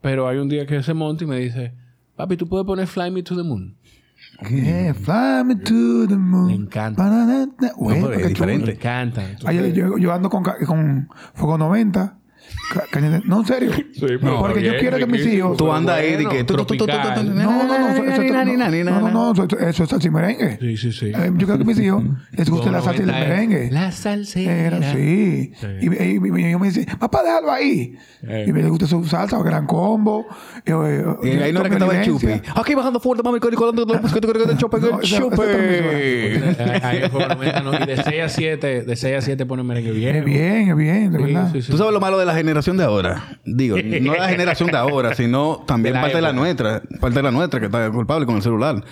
Pero 0.00 0.28
hay 0.28 0.38
un 0.38 0.48
día 0.48 0.66
que 0.66 0.82
se 0.82 0.94
monta 0.94 1.24
y 1.24 1.26
me 1.26 1.38
dice, 1.38 1.72
papi, 2.16 2.36
tú 2.36 2.48
puedes 2.48 2.66
poner 2.66 2.86
Fly 2.86 3.10
Me 3.10 3.22
to 3.22 3.36
the 3.36 3.42
Moon. 3.42 3.74
Yeah, 4.50 4.94
fly 4.94 5.44
me 5.44 5.56
to 5.56 6.06
the 6.06 6.16
moon. 6.16 6.46
Me 6.48 6.54
encanta. 6.54 7.02
Bueno, 7.76 8.08
pero 8.08 8.20
es 8.20 8.28
diferente. 8.28 8.66
Me 8.66 8.72
encanta. 8.72 9.22
Yo, 9.72 9.96
yo- 9.98 10.12
ando 10.12 10.28
con, 10.28 10.42
con 10.44 11.08
Fuego 11.34 11.56
90. 11.58 12.18
Ca- 12.72 12.84
caña 12.90 13.10
de- 13.10 13.22
no, 13.24 13.40
en 13.40 13.46
serio. 13.46 13.70
pero 14.00 14.38
porque 14.40 14.62
yo 14.62 14.70
bien, 14.72 14.80
quiero 14.80 14.96
que 14.98 15.06
mis 15.06 15.26
hijos. 15.26 15.56
Tú 15.56 15.72
andas 15.72 15.98
ahí 15.98 16.16
de 16.16 16.26
que... 16.26 16.44
tú- 16.44 16.54
tú- 16.56 16.64
tú- 16.64 16.76
tú- 16.76 16.86
tú- 16.86 16.86
tropical. 16.86 17.14
tú- 17.26 17.34
No, 17.34 17.44
no, 17.44 17.66
no. 17.66 17.78
No, 17.78 19.00
no, 19.00 19.10
no, 19.10 19.34
no, 19.34 19.44
eso, 19.68 19.84
es 19.84 19.88
salsa 19.90 20.06
y 20.06 20.10
merengue. 20.10 20.58
Sí, 20.60 20.76
sí, 20.76 20.92
sí. 20.92 21.06
Eh, 21.06 21.30
yo 21.36 21.46
creo 21.46 21.58
que 21.58 21.64
mis 21.64 21.78
hijos 21.80 22.02
les 22.32 22.48
gusta 22.50 22.70
la 22.70 22.80
salsa 22.82 23.00
y 23.02 23.04
el 23.04 23.10
90 23.12 23.22
es 23.24 23.28
merengue. 23.28 23.70
La 23.72 23.92
salsera. 23.92 24.92
Sí. 24.92 25.52
Y, 25.80 25.86
y- 25.86 26.16
y 26.16 26.20
mi 26.20 26.42
hijo 26.50 26.58
me 26.58 26.68
dice, 26.68 26.86
papá, 26.98 27.22
déjalo 27.22 27.50
ahí. 27.50 27.96
Eh. 28.22 28.44
Y 28.48 28.52
me 28.52 28.62
le 28.62 28.68
gusta 28.68 28.86
su 28.86 29.04
salsa, 29.04 29.38
o 29.38 29.42
gran 29.42 29.66
combo. 29.66 30.26
eh, 30.64 31.04
Y 31.22 31.28
ahí 31.42 31.52
no 31.52 31.62
que 31.62 31.68
estaba 31.68 31.94
el 31.98 32.04
chupi. 32.04 32.26
convivencia. 32.26 32.52
Aquí 32.56 32.74
bajando 32.74 33.00
fuerte, 33.00 33.22
mami, 33.22 33.38
Nicolás, 33.38 33.74
el 34.50 34.58
chupe, 34.58 34.78
No, 34.80 35.00
el 35.00 35.06
chupe. 35.08 36.78
Ahí 36.82 37.08
por 37.10 37.28
lo 37.28 37.36
menos, 37.36 37.64
¿no? 37.64 37.74
Y 37.74 37.86
de 37.86 38.02
6 38.02 38.22
a 38.22 38.28
7, 38.28 38.82
de 38.82 38.96
6 38.96 39.16
a 39.16 39.20
7 39.20 39.46
pone 39.46 39.62
merengue 39.62 39.92
bien. 39.92 40.16
Es 40.16 40.24
bien, 40.24 40.68
es 40.70 40.76
bien, 40.76 41.12
de 41.12 41.18
Sí, 41.18 41.24
verdad. 41.24 41.50
sí, 41.52 41.62
sí. 41.62 41.70
Tú 41.70 41.78
sabes 41.78 41.92
lo 41.92 42.00
malo 42.00 42.18
de 42.18 42.26
la 42.26 42.34
generación 42.38 42.76
de 42.76 42.84
ahora. 42.84 43.38
Digo, 43.44 43.76
no 43.76 44.14
la 44.14 44.28
generación 44.28 44.70
de 44.70 44.76
ahora, 44.76 45.14
sino 45.14 45.62
también 45.66 45.94
De 45.94 46.00
parte 46.00 46.16
de 46.16 46.22
la 46.22 46.32
nuestra. 46.32 46.82
Parte 47.00 47.16
de 47.16 47.22
la 47.22 47.30
nuestra 47.30 47.60
que 47.60 47.66
está 47.66 47.90
culpable 47.90 48.26
con 48.26 48.36
el 48.36 48.42
celular. 48.42 48.82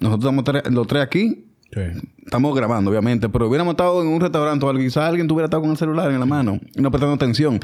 Nosotros 0.00 0.34
estamos 0.34 0.72
los 0.72 0.86
tres 0.86 1.02
aquí. 1.02 1.46
Sí. 1.72 1.80
Estamos 2.24 2.54
grabando, 2.54 2.90
obviamente, 2.90 3.28
pero 3.28 3.48
hubiéramos 3.48 3.72
estado 3.72 4.02
en 4.02 4.08
un 4.08 4.20
restaurante 4.20 4.64
o 4.64 4.68
algo, 4.68 4.82
quizás 4.82 5.08
alguien 5.08 5.26
tuviera 5.26 5.46
estado 5.46 5.62
con 5.62 5.70
el 5.70 5.76
celular 5.76 6.10
en 6.10 6.20
la 6.20 6.26
mano 6.26 6.60
y 6.74 6.80
no 6.82 6.90
prestando 6.90 7.14
atención. 7.14 7.60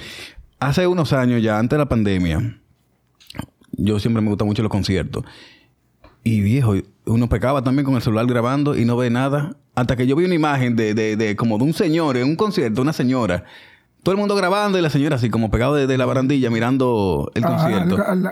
Hace 0.61 0.87
unos 0.87 1.13
años 1.13 1.43
ya, 1.43 1.59
antes 1.59 1.77
de 1.77 1.79
la 1.79 1.89
pandemia, 1.89 2.59
yo 3.73 4.01
siempre 4.01 4.23
me 4.23 4.29
gustan 4.29 4.49
mucho 4.49 4.63
los 4.63 4.73
conciertos. 4.73 5.25
Y 6.25 6.41
viejo, 6.41 6.75
uno 7.07 7.29
pecaba 7.29 7.63
también 7.63 7.85
con 7.85 7.95
el 7.95 8.03
celular 8.03 8.27
grabando 8.27 8.77
y 8.77 8.85
no 8.85 8.97
ve 8.97 9.11
nada. 9.11 9.57
Hasta 9.75 9.95
que 9.95 10.07
yo 10.07 10.17
vi 10.17 10.25
una 10.25 10.35
imagen 10.35 10.75
de, 10.75 10.95
de, 10.95 11.17
de 11.17 11.37
como 11.37 11.59
de 11.59 11.65
un 11.65 11.73
señor 11.73 12.17
en 12.17 12.25
un 12.25 12.37
concierto, 12.37 12.83
una 12.83 12.93
señora. 12.93 13.45
Todo 14.09 14.15
el 14.15 14.21
mundo 14.21 14.35
grabando 14.37 14.79
y 14.79 14.81
la 14.83 14.89
señora 14.89 15.17
así 15.17 15.29
como 15.29 15.51
pegado 15.51 15.75
de, 15.75 15.87
de 15.87 15.99
la 15.99 16.07
barandilla 16.07 16.49
mirando 16.51 17.31
el 17.35 17.45
A, 17.45 17.49
concierto. 17.49 17.99
a- 17.99 18.13
a 18.13 18.15
la, 18.15 18.31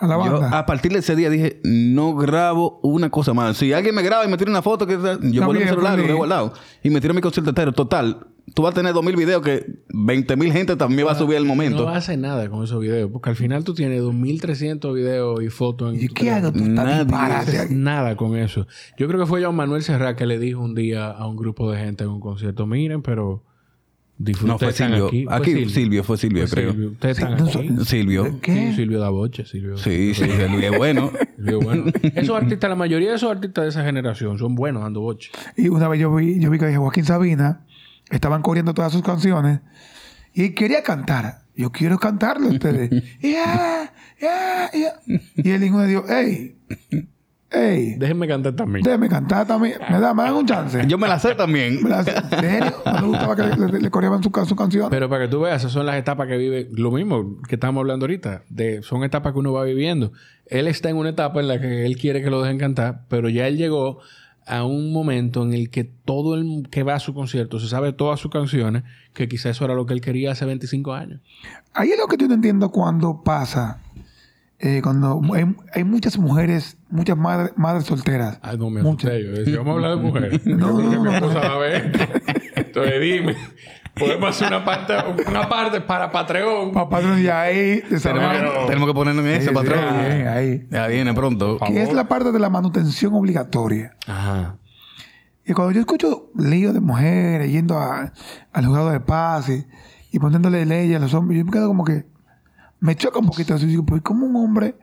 a 0.00 0.06
la 0.06 0.14
Yo, 0.24 0.32
banda. 0.40 0.58
a 0.58 0.64
partir 0.64 0.90
de 0.92 1.00
ese 1.00 1.14
día 1.16 1.28
dije, 1.28 1.60
no 1.64 2.14
grabo 2.16 2.80
una 2.82 3.10
cosa 3.10 3.34
más. 3.34 3.58
Si 3.58 3.72
alguien 3.74 3.94
me 3.94 4.02
graba 4.02 4.24
y 4.24 4.28
me 4.28 4.38
tira 4.38 4.50
una 4.50 4.62
foto, 4.62 4.86
que 4.86 4.94
yo 4.94 4.98
Está 5.12 5.18
pongo 5.46 5.52
mi 5.52 5.66
celular, 5.66 5.98
lo 5.98 6.02
dejo 6.04 6.16
guardado. 6.16 6.54
Y 6.82 6.88
me 6.88 7.00
tiro 7.02 7.12
mi 7.12 7.20
concierto 7.20 7.50
entero. 7.50 7.72
Total, 7.72 8.26
tú 8.54 8.62
vas 8.62 8.72
a 8.72 8.74
tener 8.76 8.94
dos 8.94 9.04
mil 9.04 9.16
videos 9.16 9.42
que 9.42 9.66
20 9.90 10.36
mil 10.36 10.50
gente 10.50 10.76
también 10.76 11.06
va 11.06 11.12
a 11.12 11.14
subir 11.14 11.36
al 11.36 11.44
momento. 11.44 11.82
No 11.84 11.90
hace 11.90 12.16
nada 12.16 12.48
con 12.48 12.64
esos 12.64 12.80
videos, 12.80 13.10
porque 13.12 13.28
al 13.28 13.36
final 13.36 13.64
tú 13.64 13.74
tienes 13.74 14.00
2300 14.00 14.94
videos 14.94 15.42
y 15.42 15.50
fotos 15.50 15.92
en 15.94 16.02
¿Y 16.02 16.08
tu 16.08 16.14
qué 16.14 16.30
hago? 16.30 16.48
Haces 16.48 17.60
aquí. 17.60 17.74
nada 17.74 18.16
con 18.16 18.34
eso. 18.34 18.66
Yo 18.96 19.06
creo 19.08 19.20
que 19.20 19.26
fue 19.26 19.44
John 19.44 19.54
Manuel 19.56 19.82
Serrat 19.82 20.16
que 20.16 20.24
le 20.24 20.38
dijo 20.38 20.60
un 20.62 20.74
día 20.74 21.10
a 21.10 21.26
un 21.26 21.36
grupo 21.36 21.70
de 21.70 21.78
gente 21.80 22.04
en 22.04 22.10
un 22.10 22.20
concierto, 22.20 22.66
miren, 22.66 23.02
pero 23.02 23.42
disfruten 24.18 24.52
no, 24.52 24.58
fue 24.58 24.72
Silvio. 24.72 25.06
aquí. 25.06 25.26
Aquí, 25.28 25.52
Fue 25.52 25.68
Silvio. 25.70 26.04
fue 26.04 26.18
Silvio, 26.18 26.46
Fue 26.48 26.56
creo. 26.56 26.70
Silvio. 26.72 26.90
Ustedes 26.90 27.18
están 27.18 27.34
aquí. 27.34 27.84
Silvio. 27.84 28.40
¿Qué? 28.40 28.70
Sí, 28.70 28.76
Silvio 28.76 28.98
da 29.00 29.08
boche, 29.10 29.44
Silvio. 29.46 29.76
Sí, 29.78 30.12
sí, 30.14 30.24
Silvio 30.24 30.70
es 30.72 30.76
bueno. 30.78 31.10
Silvio, 31.36 31.60
bueno. 31.60 31.84
Esos 32.14 32.36
artistas, 32.36 32.68
la 32.68 32.76
mayoría 32.76 33.10
de 33.10 33.16
esos 33.16 33.30
artistas 33.30 33.64
de 33.64 33.70
esa 33.70 33.84
generación 33.84 34.38
son 34.38 34.54
buenos 34.54 34.82
dando 34.82 35.00
boche. 35.00 35.30
Y 35.56 35.68
una 35.68 35.88
vez 35.88 36.00
yo 36.00 36.14
vi, 36.14 36.40
yo 36.40 36.50
vi 36.50 36.58
que 36.58 36.76
Joaquín 36.76 37.04
Sabina 37.04 37.64
estaban 38.10 38.42
corriendo 38.42 38.74
todas 38.74 38.92
sus 38.92 39.02
canciones 39.02 39.60
y 40.34 40.44
él 40.44 40.54
quería 40.54 40.82
cantar. 40.82 41.42
Yo 41.56 41.72
quiero 41.72 41.98
cantarle 41.98 42.48
a 42.48 42.50
ustedes. 42.52 42.90
Ya, 43.20 43.92
ya, 44.20 44.70
ya. 44.72 44.92
Y 45.36 45.50
el 45.50 45.64
hijo 45.64 45.78
me 45.78 45.86
dijo, 45.86 46.04
hey, 46.08 46.56
hey, 47.50 47.94
Déjenme 47.98 48.26
cantar 48.28 48.54
también. 48.54 48.82
déjeme 48.84 49.08
cantar 49.08 49.46
también. 49.46 49.78
Me 49.90 49.98
da, 50.00 50.12
me 50.14 50.22
dan 50.22 50.34
un 50.34 50.46
chance. 50.46 50.82
Yo 50.86 50.98
me 50.98 51.08
la 51.08 51.18
sé 51.18 51.34
también. 51.34 51.82
Me 51.82 51.90
la- 51.90 52.00
¿En 52.00 52.04
serio? 52.40 52.72
No 52.84 53.00
le 53.00 53.06
gustaba 53.06 53.36
que 53.36 53.42
le, 53.42 53.56
le, 53.72 53.80
le 53.80 53.90
corrieran 53.90 54.22
su, 54.22 54.30
ca- 54.30 54.44
su 54.44 54.54
canción. 54.56 54.88
Pero 54.90 55.08
para 55.08 55.24
que 55.24 55.30
tú 55.30 55.40
veas, 55.40 55.62
esas 55.62 55.72
son 55.72 55.86
las 55.86 55.96
etapas 55.96 56.28
que 56.28 56.36
vive. 56.36 56.68
Lo 56.72 56.90
mismo 56.90 57.36
que 57.48 57.54
estamos 57.56 57.80
hablando 57.80 58.04
ahorita. 58.04 58.42
De, 58.48 58.82
son 58.82 59.04
etapas 59.04 59.32
que 59.32 59.38
uno 59.38 59.52
va 59.52 59.64
viviendo. 59.64 60.12
Él 60.46 60.66
está 60.68 60.88
en 60.90 60.96
una 60.96 61.10
etapa 61.10 61.40
en 61.40 61.48
la 61.48 61.60
que 61.60 61.84
él 61.86 61.96
quiere 61.96 62.22
que 62.22 62.30
lo 62.30 62.42
dejen 62.42 62.58
cantar, 62.58 63.04
pero 63.08 63.28
ya 63.28 63.46
él 63.46 63.56
llegó 63.56 63.98
a 64.46 64.64
un 64.64 64.94
momento 64.94 65.42
en 65.42 65.52
el 65.52 65.68
que 65.68 65.84
todo 65.84 66.34
el 66.34 66.68
que 66.70 66.82
va 66.82 66.94
a 66.94 67.00
su 67.00 67.12
concierto 67.12 67.60
se 67.60 67.68
sabe 67.68 67.92
todas 67.92 68.18
sus 68.18 68.30
canciones, 68.30 68.82
que 69.12 69.28
quizás 69.28 69.50
eso 69.56 69.66
era 69.66 69.74
lo 69.74 69.84
que 69.84 69.92
él 69.92 70.00
quería 70.00 70.32
hace 70.32 70.46
25 70.46 70.94
años. 70.94 71.20
Ahí 71.74 71.90
es 71.90 71.98
lo 71.98 72.06
que 72.06 72.16
yo 72.16 72.28
no 72.28 72.32
entiendo 72.34 72.70
cuando 72.70 73.20
pasa. 73.22 73.82
Eh, 74.60 74.80
cuando 74.82 75.20
hay, 75.34 75.44
hay 75.74 75.84
muchas 75.84 76.18
mujeres, 76.18 76.76
muchas 76.90 77.16
madres, 77.16 77.52
madres 77.56 77.84
solteras. 77.84 78.38
Ah, 78.42 78.54
no 78.58 78.70
me 78.70 78.82
Muchas. 78.82 79.10
asusté 79.12 79.24
yo. 79.26 79.32
Decía, 79.32 79.58
vamos 79.58 79.70
a 79.72 79.74
hablar 79.76 79.90
de 79.96 80.02
mujeres. 80.02 80.40
No, 80.46 80.68
no, 80.72 80.78
mi 80.78 80.96
no. 81.04 81.12
esposa 81.12 81.38
va 81.40 81.54
a 81.54 81.58
ver. 81.58 81.92
Entonces 82.56 83.00
dime, 83.00 83.36
podemos 83.98 84.30
hacer 84.30 84.48
una 84.48 84.64
parte, 84.64 84.94
una 85.28 85.48
parte 85.48 85.80
para 85.80 86.10
Patreon. 86.10 86.72
Papá, 86.72 87.00
ya 87.22 87.42
ahí, 87.42 87.80
de 87.82 87.96
esa 87.96 88.12
Tenemos, 88.12 88.32
que- 88.36 88.66
tenemos 88.66 88.88
que 88.88 88.94
ponernos 88.94 89.24
en 89.24 89.54
patrón. 89.54 89.78
sí, 89.78 89.94
bien, 90.14 90.28
ahí. 90.28 90.66
Ya 90.70 90.86
viene 90.88 91.14
pronto. 91.14 91.58
Que 91.66 91.82
es 91.82 91.92
la 91.92 92.08
parte 92.08 92.32
de 92.32 92.38
la 92.40 92.50
manutención 92.50 93.14
obligatoria. 93.14 93.96
Ajá. 94.06 94.56
Y 95.46 95.52
cuando 95.54 95.72
yo 95.72 95.80
escucho 95.80 96.30
líos 96.36 96.74
de 96.74 96.80
mujeres 96.80 97.50
yendo 97.50 97.78
a- 97.78 98.12
al 98.52 98.66
juzgado 98.66 98.90
de 98.90 99.00
paz 99.00 99.48
y, 99.48 99.64
y 100.10 100.18
poniéndole 100.18 100.66
leyes 100.66 100.96
a 100.96 101.00
los 101.00 101.14
hombres, 101.14 101.38
yo 101.38 101.44
me 101.44 101.52
quedo 101.52 101.68
como 101.68 101.84
que 101.84 102.04
me 102.80 102.96
choca 102.96 103.18
un 103.18 103.26
poquito 103.26 103.54
eso. 103.54 103.66
Digo, 103.66 103.84
pues, 103.84 104.02
¿cómo 104.02 104.26
un 104.26 104.36
hombre 104.36 104.76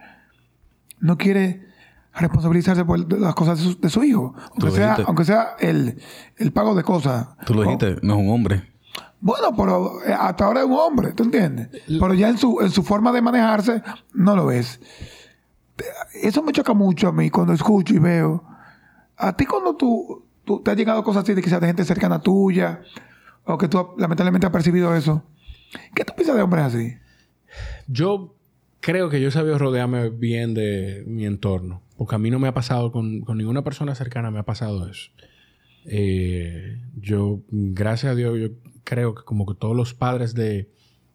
no 0.99 1.17
quiere 1.17 1.65
responsabilizarse 2.13 2.86
por 2.86 3.12
las 3.19 3.36
cosas 3.36 3.58
de 3.60 3.63
su, 3.63 3.79
de 3.79 3.89
su 3.89 4.03
hijo? 4.03 4.34
Aunque 4.51 4.71
sea, 4.71 4.86
dijiste. 4.89 5.03
aunque 5.08 5.25
sea 5.25 5.55
el, 5.60 6.01
el 6.38 6.51
pago 6.51 6.75
de 6.75 6.84
cosas. 6.84 7.27
Tú 7.45 7.53
lo 7.53 7.63
dijiste, 7.63 7.97
no 8.01 8.15
es 8.15 8.19
un 8.19 8.29
hombre. 8.29 8.73
Bueno, 9.19 9.55
pero 9.55 10.03
eh, 10.05 10.13
hasta 10.13 10.45
ahora 10.45 10.60
es 10.62 10.65
un 10.65 10.73
hombre, 10.73 11.13
¿tú 11.13 11.23
entiendes? 11.23 11.69
Pero 11.88 12.13
ya 12.13 12.29
en 12.29 12.38
su, 12.38 12.60
en 12.62 12.69
su 12.69 12.84
forma 12.84 13.12
de 13.12 13.21
manejarse, 13.21 13.81
no 14.13 14.36
lo 14.36 14.51
es. 14.51 14.79
Eso 16.13 16.43
me 16.43 16.51
choca 16.51 16.73
mucho 16.73 17.10
a 17.10 17.12
mí 17.12 17.29
cuando 17.29 17.53
escucho 17.53 17.93
y 17.93 17.99
veo. 17.99 18.43
A 19.17 19.36
ti 19.36 19.45
cuando 19.45 19.75
tú, 19.75 20.25
tú 20.43 20.62
te 20.62 20.71
has 20.71 20.77
llegado 20.77 21.03
cosas 21.03 21.23
así 21.23 21.34
de 21.34 21.41
quizás 21.41 21.60
de 21.60 21.67
gente 21.67 21.84
cercana 21.86 22.19
tuya, 22.19 22.81
o 23.45 23.58
que 23.58 23.67
tú 23.67 23.93
lamentablemente 23.97 24.45
has 24.45 24.53
percibido 24.53 24.95
eso. 24.95 25.23
¿Qué 25.93 26.05
tú 26.05 26.13
piensas 26.15 26.36
de 26.36 26.41
hombres 26.41 26.65
así? 26.65 26.93
Yo 27.87 28.35
creo 28.79 29.09
que 29.09 29.21
yo 29.21 29.29
he 29.29 29.31
sabido 29.31 29.57
rodearme 29.57 30.09
bien 30.09 30.53
de 30.53 31.03
mi 31.07 31.25
entorno. 31.25 31.81
Porque 31.97 32.15
a 32.15 32.19
mí 32.19 32.29
no 32.29 32.39
me 32.39 32.47
ha 32.47 32.53
pasado, 32.53 32.91
con, 32.91 33.23
ninguna 33.35 33.63
persona 33.63 33.95
cercana 33.95 34.31
me 34.31 34.39
ha 34.39 34.43
pasado 34.43 34.89
eso. 34.89 35.11
Eh, 35.85 36.81
yo, 36.99 37.41
gracias 37.49 38.11
a 38.11 38.15
Dios, 38.15 38.37
yo 38.39 38.49
creo 38.83 39.15
que 39.15 39.23
como 39.23 39.45
que 39.45 39.53
todos 39.55 39.75
los 39.75 39.93
padres 39.93 40.33
de 40.33 40.69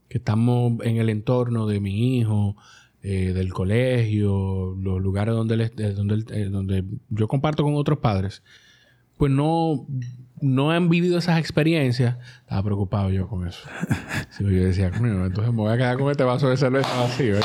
que 0.09 0.19
estamos 0.19 0.85
en 0.85 0.97
el 0.97 1.09
entorno 1.09 1.67
de 1.67 1.81
mi 1.81 2.19
hijo, 2.19 2.57
eh, 3.03 3.33
del 3.33 3.51
colegio, 3.53 4.77
los 4.79 5.01
lugares 5.01 5.35
donde, 5.35 5.55
él, 5.55 5.61
eh, 5.63 5.93
donde, 5.93 6.25
eh, 6.35 6.51
donde 6.51 6.85
yo 7.09 7.29
comparto 7.29 7.63
con 7.63 7.75
otros 7.77 7.99
padres, 8.01 8.43
pues 9.17 9.33
no, 9.33 9.87
no 10.41 10.71
han 10.71 10.89
vivido 10.89 11.19
esas 11.19 11.39
experiencias. 11.39 12.17
Estaba 12.41 12.63
preocupado 12.63 13.11
yo 13.11 13.29
con 13.29 13.47
eso. 13.49 13.69
Sí, 14.31 14.45
yo 14.45 14.51
decía, 14.65 14.91
"Coño, 14.91 15.27
entonces 15.27 15.53
me 15.53 15.59
voy 15.61 15.73
a 15.73 15.77
quedar 15.77 15.99
con 15.99 16.11
este 16.11 16.23
vaso 16.25 16.49
de 16.49 16.57
cerveza 16.57 16.89
vacío. 17.01 17.37
¿eh? 17.37 17.41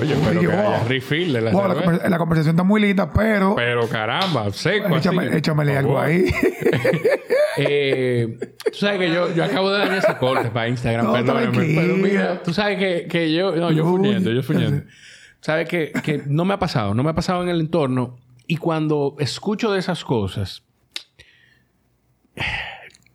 Oye, 0.00 0.16
pero 0.24 0.40
que 0.40 0.46
haya 0.52 0.84
refill 0.84 1.32
de 1.32 1.40
la 1.40 1.50
Wow, 1.52 1.68
la, 1.68 1.74
cerveza. 1.74 1.92
conver- 2.04 2.08
la 2.10 2.18
conversación 2.18 2.54
está 2.56 2.62
muy 2.64 2.80
linda, 2.80 3.12
pero, 3.12 3.54
Pero 3.54 3.88
caramba, 3.88 4.50
seco 4.52 4.96
échame, 4.96 5.28
así. 5.28 5.36
échamele 5.36 5.76
algo 5.76 5.98
ahí. 6.00 6.24
Eh, 7.56 8.36
tú 8.64 8.78
sabes 8.78 8.98
que 8.98 9.12
yo, 9.14 9.32
yo 9.32 9.44
acabo 9.44 9.70
de 9.70 9.78
dar 9.78 9.94
ese 9.94 10.16
corte 10.18 10.48
para 10.50 10.68
Instagram, 10.68 11.06
No, 11.06 11.12
perdóname. 11.12 11.74
Pero 11.74 11.96
mira, 11.96 12.42
tú 12.42 12.52
sabes 12.52 12.78
que, 12.78 13.06
que 13.08 13.32
yo... 13.32 13.54
No, 13.54 13.70
yo 13.70 13.84
fuñendo, 13.84 14.32
yo 14.32 14.42
fuñendo. 14.42 14.82
Sabes 15.40 15.68
que, 15.68 15.92
que 16.02 16.22
no 16.26 16.44
me 16.46 16.54
ha 16.54 16.58
pasado, 16.58 16.94
no 16.94 17.02
me 17.04 17.10
ha 17.10 17.14
pasado 17.14 17.42
en 17.42 17.50
el 17.50 17.60
entorno. 17.60 18.16
Y 18.46 18.56
cuando 18.56 19.14
escucho 19.18 19.70
de 19.72 19.78
esas 19.78 20.02
cosas, 20.04 20.62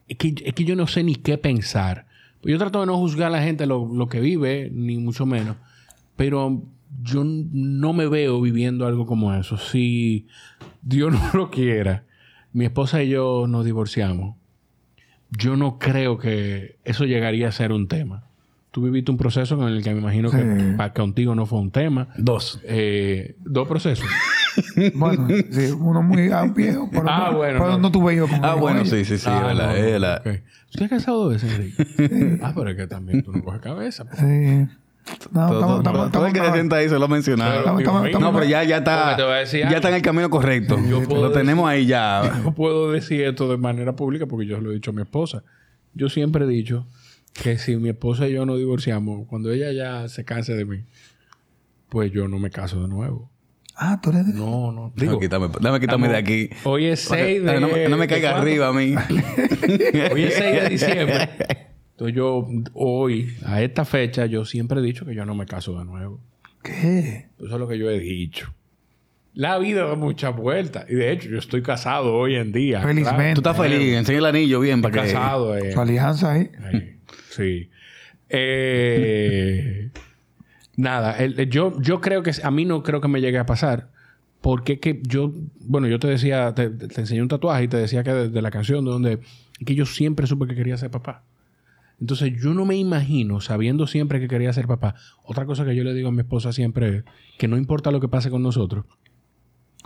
es 0.07 0.17
que, 0.17 0.33
es 0.43 0.53
que 0.53 0.63
yo 0.63 0.75
no 0.75 0.87
sé 0.87 1.03
ni 1.03 1.15
qué 1.15 1.37
pensar. 1.37 2.05
Yo 2.43 2.57
trato 2.57 2.79
de 2.79 2.85
no 2.85 2.97
juzgar 2.97 3.27
a 3.27 3.31
la 3.31 3.43
gente 3.43 3.65
lo, 3.65 3.87
lo 3.93 4.07
que 4.07 4.19
vive, 4.19 4.69
ni 4.73 4.97
mucho 4.97 5.25
menos. 5.25 5.57
Pero 6.15 6.63
yo 7.03 7.23
no 7.23 7.93
me 7.93 8.07
veo 8.07 8.41
viviendo 8.41 8.85
algo 8.85 9.05
como 9.05 9.33
eso. 9.33 9.57
Si 9.57 10.27
Dios 10.81 11.13
no 11.33 11.39
lo 11.39 11.51
quiera, 11.51 12.03
mi 12.53 12.65
esposa 12.65 13.03
y 13.03 13.09
yo 13.09 13.45
nos 13.47 13.65
divorciamos. 13.65 14.35
Yo 15.31 15.55
no 15.55 15.77
creo 15.77 16.17
que 16.17 16.77
eso 16.83 17.05
llegaría 17.05 17.47
a 17.47 17.51
ser 17.51 17.71
un 17.71 17.87
tema. 17.87 18.23
Tú 18.71 18.83
viviste 18.83 19.11
un 19.11 19.17
proceso 19.17 19.57
con 19.57 19.67
el 19.67 19.83
que 19.83 19.93
me 19.93 19.99
imagino 19.99 20.31
que 20.31 20.73
para 20.77 20.93
contigo 20.93 21.35
no 21.35 21.45
fue 21.45 21.59
un 21.59 21.71
tema. 21.71 22.09
Dos. 22.17 22.59
Eh, 22.63 23.35
dos 23.39 23.67
procesos. 23.67 24.07
Bueno, 24.95 25.27
sí, 25.51 25.71
uno 25.79 26.01
muy 26.01 26.31
ah, 26.31 26.43
viejo. 26.55 26.89
Pero 26.91 27.05
Ah, 27.07 27.29
no, 27.31 27.37
bueno, 27.37 27.59
Pero 27.59 27.71
no. 27.71 27.77
no, 27.79 27.91
tuve 27.91 28.15
hijos 28.15 28.29
con 28.29 28.43
Ah, 28.43 28.55
bueno, 28.55 28.85
sí, 28.85 29.05
sí, 29.05 29.17
sí. 29.17 29.25
Ah, 29.29 29.43
verdad, 29.47 29.67
no, 29.69 29.75
es 29.75 29.83
no, 29.85 29.91
verdad. 29.91 30.21
ok. 30.25 30.41
¿Usted 30.69 30.83
has 30.83 30.89
casado 30.89 31.23
dos 31.23 31.33
veces, 31.33 31.51
Enrique? 31.53 32.39
ah, 32.43 32.51
pero 32.55 32.69
es 32.69 32.75
que 32.77 32.87
también 32.87 33.23
tú 33.23 33.31
no 33.31 33.43
coges 33.43 33.61
cabeza. 33.61 34.05
pues. 34.05 34.19
Sí. 34.19 34.67
No, 35.31 35.47
Todo, 35.47 35.53
estamos, 35.59 35.59
todo, 35.61 35.77
estamos, 35.77 36.11
todo 36.11 36.27
el 36.27 36.33
que 36.33 36.39
se 36.39 36.51
sienta 36.53 36.75
ahí 36.75 36.87
se 36.89 36.99
lo 36.99 37.05
ha 37.05 37.17
estamos- 37.17 38.11
No, 38.21 38.33
pero 38.33 38.45
ya, 38.45 38.63
ya 38.63 38.77
está. 38.77 39.17
Ya 39.17 39.69
está 39.77 39.89
en 39.89 39.95
el 39.95 40.01
camino 40.03 40.29
correcto. 40.29 40.77
Yo 40.87 41.01
puedo 41.03 41.23
Lo 41.23 41.31
tenemos 41.31 41.67
ahí 41.67 41.87
ya. 41.87 42.39
No 42.43 42.53
puedo 42.53 42.91
decir 42.91 43.21
esto 43.23 43.49
de 43.49 43.57
manera 43.57 43.93
pública 43.95 44.27
porque 44.27 44.45
yo 44.45 44.57
se 44.57 44.61
lo 44.61 44.71
he 44.71 44.75
dicho 44.75 44.91
a 44.91 44.93
mi 44.93 45.01
esposa. 45.01 45.43
Yo 45.95 46.09
siempre 46.09 46.45
he 46.45 46.47
dicho 46.47 46.85
que 47.41 47.57
si 47.57 47.75
mi 47.77 47.89
esposa 47.89 48.27
y 48.27 48.33
yo 48.33 48.45
nos 48.45 48.57
divorciamos, 48.59 49.25
cuando 49.27 49.51
ella 49.51 49.71
ya 49.71 50.07
se 50.09 50.23
canse 50.25 50.53
de 50.53 50.65
mí, 50.65 50.83
pues 51.89 52.11
yo 52.11 52.27
no 52.27 52.37
me 52.37 52.51
caso 52.51 52.79
de 52.81 52.87
nuevo. 52.87 53.31
Ah, 53.81 53.99
tú 54.01 54.09
eres 54.09 54.27
de... 54.27 54.33
No, 54.33 54.71
no. 54.73 54.91
Digo, 54.95 55.17
quítame, 55.19 55.47
dame 55.61 55.79
quitarme 55.79 56.09
de 56.09 56.17
aquí. 56.17 56.49
hoy 56.65 56.87
es 56.87 56.99
6 57.01 57.43
de... 57.43 57.59
no, 57.61 57.69
me- 57.69 57.87
no 57.87 57.95
me 57.95 58.07
¿de 58.07 58.13
caiga 58.13 58.31
cuándo? 58.31 58.47
arriba 58.49 58.67
a 58.67 58.73
mí. 58.73 58.93
Hoy 60.11 60.23
es 60.23 60.33
6 60.33 60.61
de 60.63 60.69
diciembre. 60.69 61.29
Entonces 61.91 62.15
yo, 62.15 62.45
hoy, 62.73 63.33
a 63.45 63.61
esta 63.61 63.85
fecha, 63.85 64.25
yo 64.25 64.43
siempre 64.45 64.79
he 64.79 64.83
dicho 64.83 65.05
que 65.05 65.13
yo 65.15 65.25
no 65.25 65.33
me 65.35 65.45
caso 65.45 65.77
de 65.79 65.85
nuevo. 65.85 66.19
¿Qué? 66.63 67.27
Eso 67.37 67.45
es 67.53 67.59
lo 67.59 67.67
que 67.69 67.77
yo 67.77 67.89
he 67.89 67.99
dicho. 67.99 68.53
La 69.33 69.57
vida 69.59 69.85
da 69.85 69.95
muchas 69.95 70.35
vueltas. 70.35 70.85
Y 70.89 70.95
de 70.95 71.11
hecho, 71.11 71.29
yo 71.29 71.37
estoy 71.39 71.61
casado 71.61 72.15
hoy 72.15 72.35
en 72.35 72.51
día. 72.51 72.81
Felizmente. 72.81 73.35
Tú 73.35 73.39
estás 73.49 73.57
feliz. 73.57 73.95
Enseña 73.95 74.17
el 74.19 74.25
anillo 74.25 74.59
bien 74.59 74.81
para 74.81 74.93
que. 74.93 74.99
Casado. 75.13 75.57
eh. 75.57 75.71
Su 75.71 75.79
alianza 75.79 76.33
ahí. 76.33 76.49
Ahí. 76.63 76.97
Sí. 77.29 77.69
Eh, 78.29 79.89
nada, 80.79 81.17
el- 81.17 81.49
yo, 81.49 81.79
yo 81.81 82.01
creo 82.01 82.23
que 82.23 82.31
a 82.43 82.51
mí 82.51 82.65
no 82.65 82.83
creo 82.83 83.01
que 83.01 83.07
me 83.07 83.21
llegue 83.21 83.37
a 83.37 83.45
pasar. 83.45 83.89
Porque 84.41 84.79
que 84.79 85.01
yo, 85.03 85.33
bueno, 85.59 85.87
yo 85.87 85.99
te 85.99 86.07
decía, 86.07 86.53
te, 86.55 86.63
enseñé 86.97 87.21
un 87.21 87.27
tatuaje 87.27 87.65
y 87.65 87.67
te 87.67 87.75
decía 87.75 88.03
que 88.03 88.13
de, 88.13 88.29
de 88.29 88.41
la 88.41 88.51
canción 88.51 88.85
de 88.85 88.91
donde 88.91 89.19
que 89.65 89.75
yo 89.75 89.85
siempre 89.85 90.27
supe 90.27 90.47
que 90.47 90.55
quería 90.55 90.77
ser 90.77 90.89
papá. 90.89 91.23
Entonces 91.99 92.31
yo 92.41 92.53
no 92.53 92.63
me 92.63 92.77
imagino, 92.77 93.41
sabiendo 93.41 93.85
siempre 93.85 94.21
que 94.21 94.29
quería 94.29 94.53
ser 94.53 94.65
papá, 94.65 94.95
otra 95.25 95.45
cosa 95.45 95.65
que 95.65 95.75
yo 95.75 95.83
le 95.83 95.93
digo 95.93 96.07
a 96.07 96.11
mi 96.13 96.21
esposa 96.21 96.53
siempre 96.53 96.99
es 96.99 97.03
que 97.37 97.49
no 97.49 97.57
importa 97.57 97.91
lo 97.91 97.99
que 97.99 98.07
pase 98.07 98.29
con 98.29 98.41
nosotros, 98.41 98.85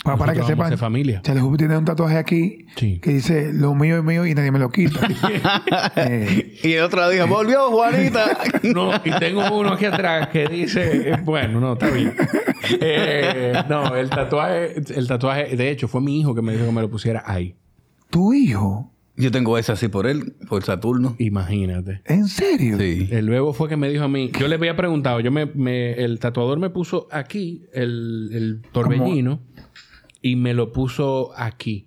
Para, 0.03 0.17
para 0.17 0.33
que 0.33 0.43
sepan, 0.43 0.77
familia. 0.77 1.21
Charlie 1.23 1.57
tiene 1.57 1.77
un 1.77 1.85
tatuaje 1.85 2.17
aquí 2.17 2.65
Sí. 2.75 2.99
que 2.99 3.11
dice 3.11 3.53
lo 3.53 3.73
mío 3.73 3.97
es 3.99 4.03
mío 4.03 4.25
y 4.25 4.33
nadie 4.35 4.51
me 4.51 4.59
lo 4.59 4.69
quita. 4.69 4.99
Eh, 5.95 6.57
Y 6.63 6.73
el 6.73 6.83
otro 6.83 7.07
día 7.09 7.25
volvió 7.25 7.69
Juanita. 7.71 8.37
No, 8.63 8.91
y 9.03 9.11
tengo 9.19 9.41
uno 9.57 9.73
aquí 9.73 9.85
atrás 9.85 10.27
que 10.29 10.47
dice, 10.47 11.11
eh, 11.11 11.17
bueno, 11.23 11.59
no, 11.59 11.73
está 11.73 11.89
bien. 11.89 12.13
Eh, 12.79 13.53
no, 13.69 13.95
el 13.95 14.09
tatuaje, 14.09 14.73
el 14.95 15.07
tatuaje, 15.07 15.55
de 15.55 15.69
hecho, 15.69 15.87
fue 15.87 16.01
mi 16.01 16.19
hijo 16.19 16.33
que 16.33 16.41
me 16.41 16.53
dijo 16.53 16.65
que 16.65 16.71
me 16.71 16.81
lo 16.81 16.89
pusiera 16.89 17.23
ahí. 17.25 17.55
tu 18.09 18.33
hijo, 18.33 18.91
Yo 19.15 19.31
tengo 19.31 19.57
ese 19.57 19.71
así 19.73 19.87
por 19.89 20.07
él, 20.07 20.33
por 20.49 20.63
Saturno. 20.63 21.15
Imagínate. 21.19 22.01
¿en 22.05 22.27
serio? 22.27 22.77
Sí. 22.79 23.07
El 23.11 23.25
luego 23.27 23.53
fue 23.53 23.69
que 23.69 23.77
me 23.77 23.89
dijo 23.89 24.03
a 24.05 24.07
mí, 24.07 24.31
yo 24.39 24.47
le 24.47 24.55
había 24.55 24.75
preguntado, 24.75 25.19
yo 25.19 25.31
me, 25.31 25.45
me- 25.45 25.93
el 25.93 26.19
tatuador 26.19 26.57
me 26.59 26.69
puso 26.69 27.07
aquí 27.11 27.63
el, 27.73 28.29
el 28.33 28.61
torbellino 28.71 29.39
y 30.23 30.35
me 30.37 30.55
lo 30.55 30.71
puso 30.71 31.31
aquí. 31.35 31.85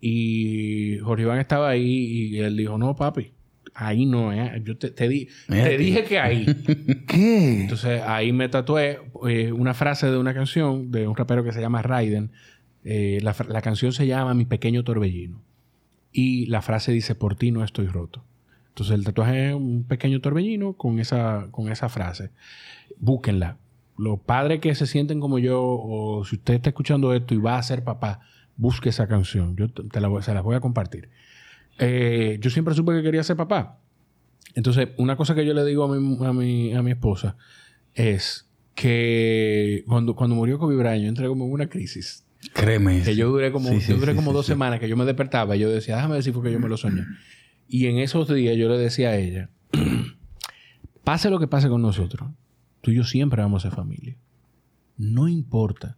Y 0.00 0.98
Jorge 0.98 1.22
Iván 1.22 1.38
estaba 1.38 1.68
ahí 1.68 2.30
y 2.32 2.38
él 2.38 2.56
dijo, 2.56 2.76
no, 2.76 2.96
papi, 2.96 3.30
ahí 3.74 4.06
no 4.06 4.32
es. 4.32 4.64
Yo 4.64 4.76
te, 4.76 4.90
te 4.90 5.08
di, 5.08 5.28
te 5.46 5.78
dije 5.78 6.02
que 6.02 6.18
ahí. 6.18 6.46
¿Qué? 7.06 7.60
Entonces 7.60 8.02
ahí 8.02 8.32
me 8.32 8.48
tatué 8.48 8.98
eh, 9.28 9.52
una 9.52 9.74
frase 9.74 10.10
de 10.10 10.16
una 10.16 10.34
canción 10.34 10.90
de 10.90 11.06
un 11.06 11.14
rapero 11.14 11.44
que 11.44 11.52
se 11.52 11.60
llama 11.60 11.82
Raiden. 11.82 12.32
Eh, 12.84 13.20
la, 13.22 13.36
la 13.48 13.62
canción 13.62 13.92
se 13.92 14.08
llama 14.08 14.34
Mi 14.34 14.46
pequeño 14.46 14.82
torbellino. 14.82 15.40
Y 16.10 16.46
la 16.46 16.62
frase 16.62 16.90
dice, 16.90 17.14
por 17.14 17.36
ti 17.36 17.52
no 17.52 17.62
estoy 17.62 17.86
roto. 17.86 18.24
Entonces 18.68 18.94
el 18.94 19.04
tatuaje 19.04 19.50
es 19.50 19.54
un 19.54 19.84
pequeño 19.84 20.20
torbellino 20.20 20.72
con 20.72 20.98
esa, 20.98 21.48
con 21.50 21.70
esa 21.70 21.90
frase. 21.90 22.30
Búsquenla. 22.98 23.58
Los 24.02 24.18
padres 24.20 24.60
que 24.60 24.74
se 24.74 24.86
sienten 24.86 25.20
como 25.20 25.38
yo, 25.38 25.62
o 25.62 26.24
si 26.24 26.36
usted 26.36 26.54
está 26.54 26.70
escuchando 26.70 27.14
esto 27.14 27.34
y 27.34 27.38
va 27.38 27.56
a 27.58 27.62
ser 27.62 27.84
papá, 27.84 28.20
busque 28.56 28.88
esa 28.88 29.06
canción. 29.06 29.54
Yo 29.56 29.70
te 29.70 30.00
la 30.00 30.08
voy- 30.08 30.22
se 30.22 30.34
las 30.34 30.42
voy 30.42 30.56
a 30.56 30.60
compartir. 30.60 31.08
Eh, 31.78 32.38
yo 32.40 32.50
siempre 32.50 32.74
supe 32.74 32.92
que 32.94 33.02
quería 33.02 33.22
ser 33.22 33.36
papá. 33.36 33.78
Entonces, 34.54 34.88
una 34.98 35.16
cosa 35.16 35.34
que 35.34 35.46
yo 35.46 35.54
le 35.54 35.64
digo 35.64 35.84
a 35.84 35.96
mi, 35.96 36.26
a 36.26 36.32
mi, 36.32 36.74
a 36.74 36.82
mi 36.82 36.90
esposa 36.90 37.36
es 37.94 38.48
que 38.74 39.84
cuando, 39.86 40.14
cuando 40.16 40.34
murió 40.36 40.58
Kobe 40.58 40.76
Bryant, 40.76 41.02
yo 41.02 41.08
entré 41.08 41.28
como 41.28 41.44
en 41.46 41.52
una 41.52 41.68
crisis. 41.68 42.26
Créeme. 42.52 43.02
Que 43.02 43.14
yo 43.14 43.30
duré 43.30 43.52
como, 43.52 43.68
Sí, 43.68 43.80
sí, 43.80 43.92
yo 43.92 43.98
duré 43.98 44.12
sí, 44.12 44.16
como 44.16 44.32
dos 44.32 44.46
semanas 44.46 44.80
que 44.80 44.88
yo 44.88 44.96
me 44.96 45.04
despertaba 45.04 45.54
y 45.56 45.60
yo 45.60 45.70
decía, 45.70 45.94
déjame 45.96 46.16
decir 46.16 46.32
porque 46.32 46.50
yo 46.52 46.58
me 46.58 46.68
lo 46.68 46.76
soñé. 46.76 47.04
Y 47.68 47.86
en 47.86 47.98
esos 47.98 48.28
días 48.34 48.56
yo 48.56 48.68
le 48.68 48.76
decía 48.78 49.10
a 49.10 49.16
ella, 49.16 49.48
pase 51.04 51.30
lo 51.30 51.38
que 51.38 51.46
pase 51.46 51.68
con 51.68 51.82
nosotros, 51.82 52.30
tú 52.82 52.90
y 52.90 52.96
yo 52.96 53.04
siempre 53.04 53.40
vamos 53.40 53.64
a 53.64 53.70
ser 53.70 53.76
familia. 53.76 54.16
No 54.98 55.26
importa 55.28 55.96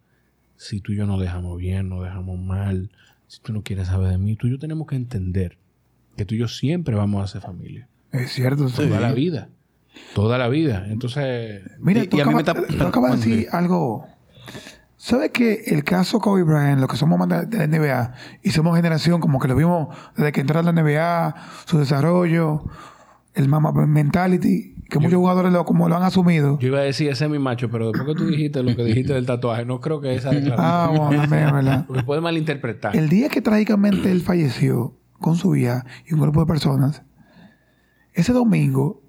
si 0.57 0.81
tú 0.81 0.93
y 0.93 0.97
yo 0.97 1.07
nos 1.07 1.21
dejamos 1.21 1.59
bien, 1.59 1.89
nos 1.89 2.05
dejamos 2.05 2.39
mal, 2.39 2.91
si 3.27 3.41
tú 3.41 3.53
no 3.53 3.63
quieres 3.63 3.89
saber 3.89 4.11
de 4.11 4.19
mí, 4.19 4.37
tú 4.37 4.47
y 4.47 4.51
yo 4.53 4.59
tenemos 4.59 4.87
que 4.87 4.95
entender 4.95 5.59
que 6.17 6.25
tú 6.25 6.37
y 6.37 6.39
yo 6.39 6.47
siempre 6.49 6.95
vamos 6.95 7.25
a 7.25 7.27
ser 7.27 7.43
familia. 7.43 7.89
Es 8.13 8.31
cierto. 8.33 8.69
sí. 8.69 8.77
Toda 8.77 9.01
la 9.01 9.13
vida. 9.13 9.49
Toda 10.15 10.39
la 10.39 10.49
vida. 10.49 10.87
Entonces, 10.89 11.63
Mira, 11.81 12.05
Y- 12.05 12.07
tú, 12.07 12.17
y 12.17 12.21
a 12.21 12.27
mí 12.27 12.35
me 12.35 12.41
acabas, 12.43 12.67
tú 12.69 12.83
acabas 12.85 13.11
de 13.13 13.17
decir 13.17 13.49
algo. 13.51 14.07
¿Sabes 14.97 15.31
que 15.33 15.65
el 15.67 15.85
caso 15.85 16.19
Kobe 16.19 16.45
Bryant, 16.45 16.81
lo 16.81 16.89
que 16.89 16.97
somos 16.97 17.19
más 17.19 17.29
de 17.29 17.47
de 17.47 17.59
la 17.59 17.67
NBA, 17.67 18.15
y 18.43 18.51
somos 18.51 18.75
generación 18.77 19.21
como 19.21 19.39
que 19.39 19.49
lo 19.49 19.57
vimos 19.57 19.95
desde 20.17 20.33
que 20.33 20.41
entró 20.41 20.61
a 20.61 20.63
la 20.63 20.73
NBA, 20.73 21.35
su 21.67 21.79
desarrollo, 21.79 22.65
el 23.35 23.49
mama 23.49 23.73
mentality, 23.87 24.74
que 24.99 25.05
muchos 25.05 25.19
jugadores 25.19 25.53
lo, 25.53 25.65
como 25.65 25.89
lo 25.89 25.97
han 25.97 26.03
asumido. 26.03 26.59
yo 26.59 26.69
iba 26.69 26.79
a 26.79 26.83
decir 26.83 27.09
ese 27.11 27.25
es 27.25 27.31
mi 27.31 27.39
macho, 27.39 27.71
pero 27.71 27.93
después 27.93 28.07
que 28.09 28.15
tú 28.23 28.27
dijiste 28.29 28.63
lo 28.63 28.75
que 28.77 28.85
dijiste 28.85 29.13
del 29.13 29.27
tatuaje, 29.27 29.65
no 29.65 29.81
creo 29.81 30.01
que 30.01 30.15
esa 30.15 30.31
declaración. 30.31 30.59
Ah, 30.59 30.89
bueno, 31.09 31.23
también, 31.23 31.53
¿verdad? 31.53 31.85
Porque 31.87 32.03
puede 32.03 32.21
malinterpretar. 32.21 32.97
El 32.97 33.09
día 33.09 33.29
que 33.29 33.41
trágicamente 33.43 34.11
él 34.11 34.23
falleció 34.23 34.97
con 35.21 35.37
su 35.37 35.55
hija 35.57 35.85
y 36.07 36.15
un 36.15 36.21
grupo 36.21 36.41
de 36.41 36.47
personas, 36.47 37.03
ese 38.13 38.33
domingo, 38.33 39.03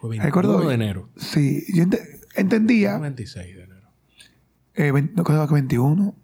Fue 0.00 0.16
recuerdo 0.18 0.58
21 0.58 0.68
de 0.68 0.74
enero. 0.74 1.08
sí, 1.16 1.64
yo 1.74 1.82
ente- 1.84 2.20
entendía, 2.36 2.98
26 2.98 3.56
de 3.56 3.62
enero. 3.64 3.88
eh, 4.74 4.92
no 5.14 5.24
creo 5.24 5.46
que 5.46 5.54
21, 5.54 6.14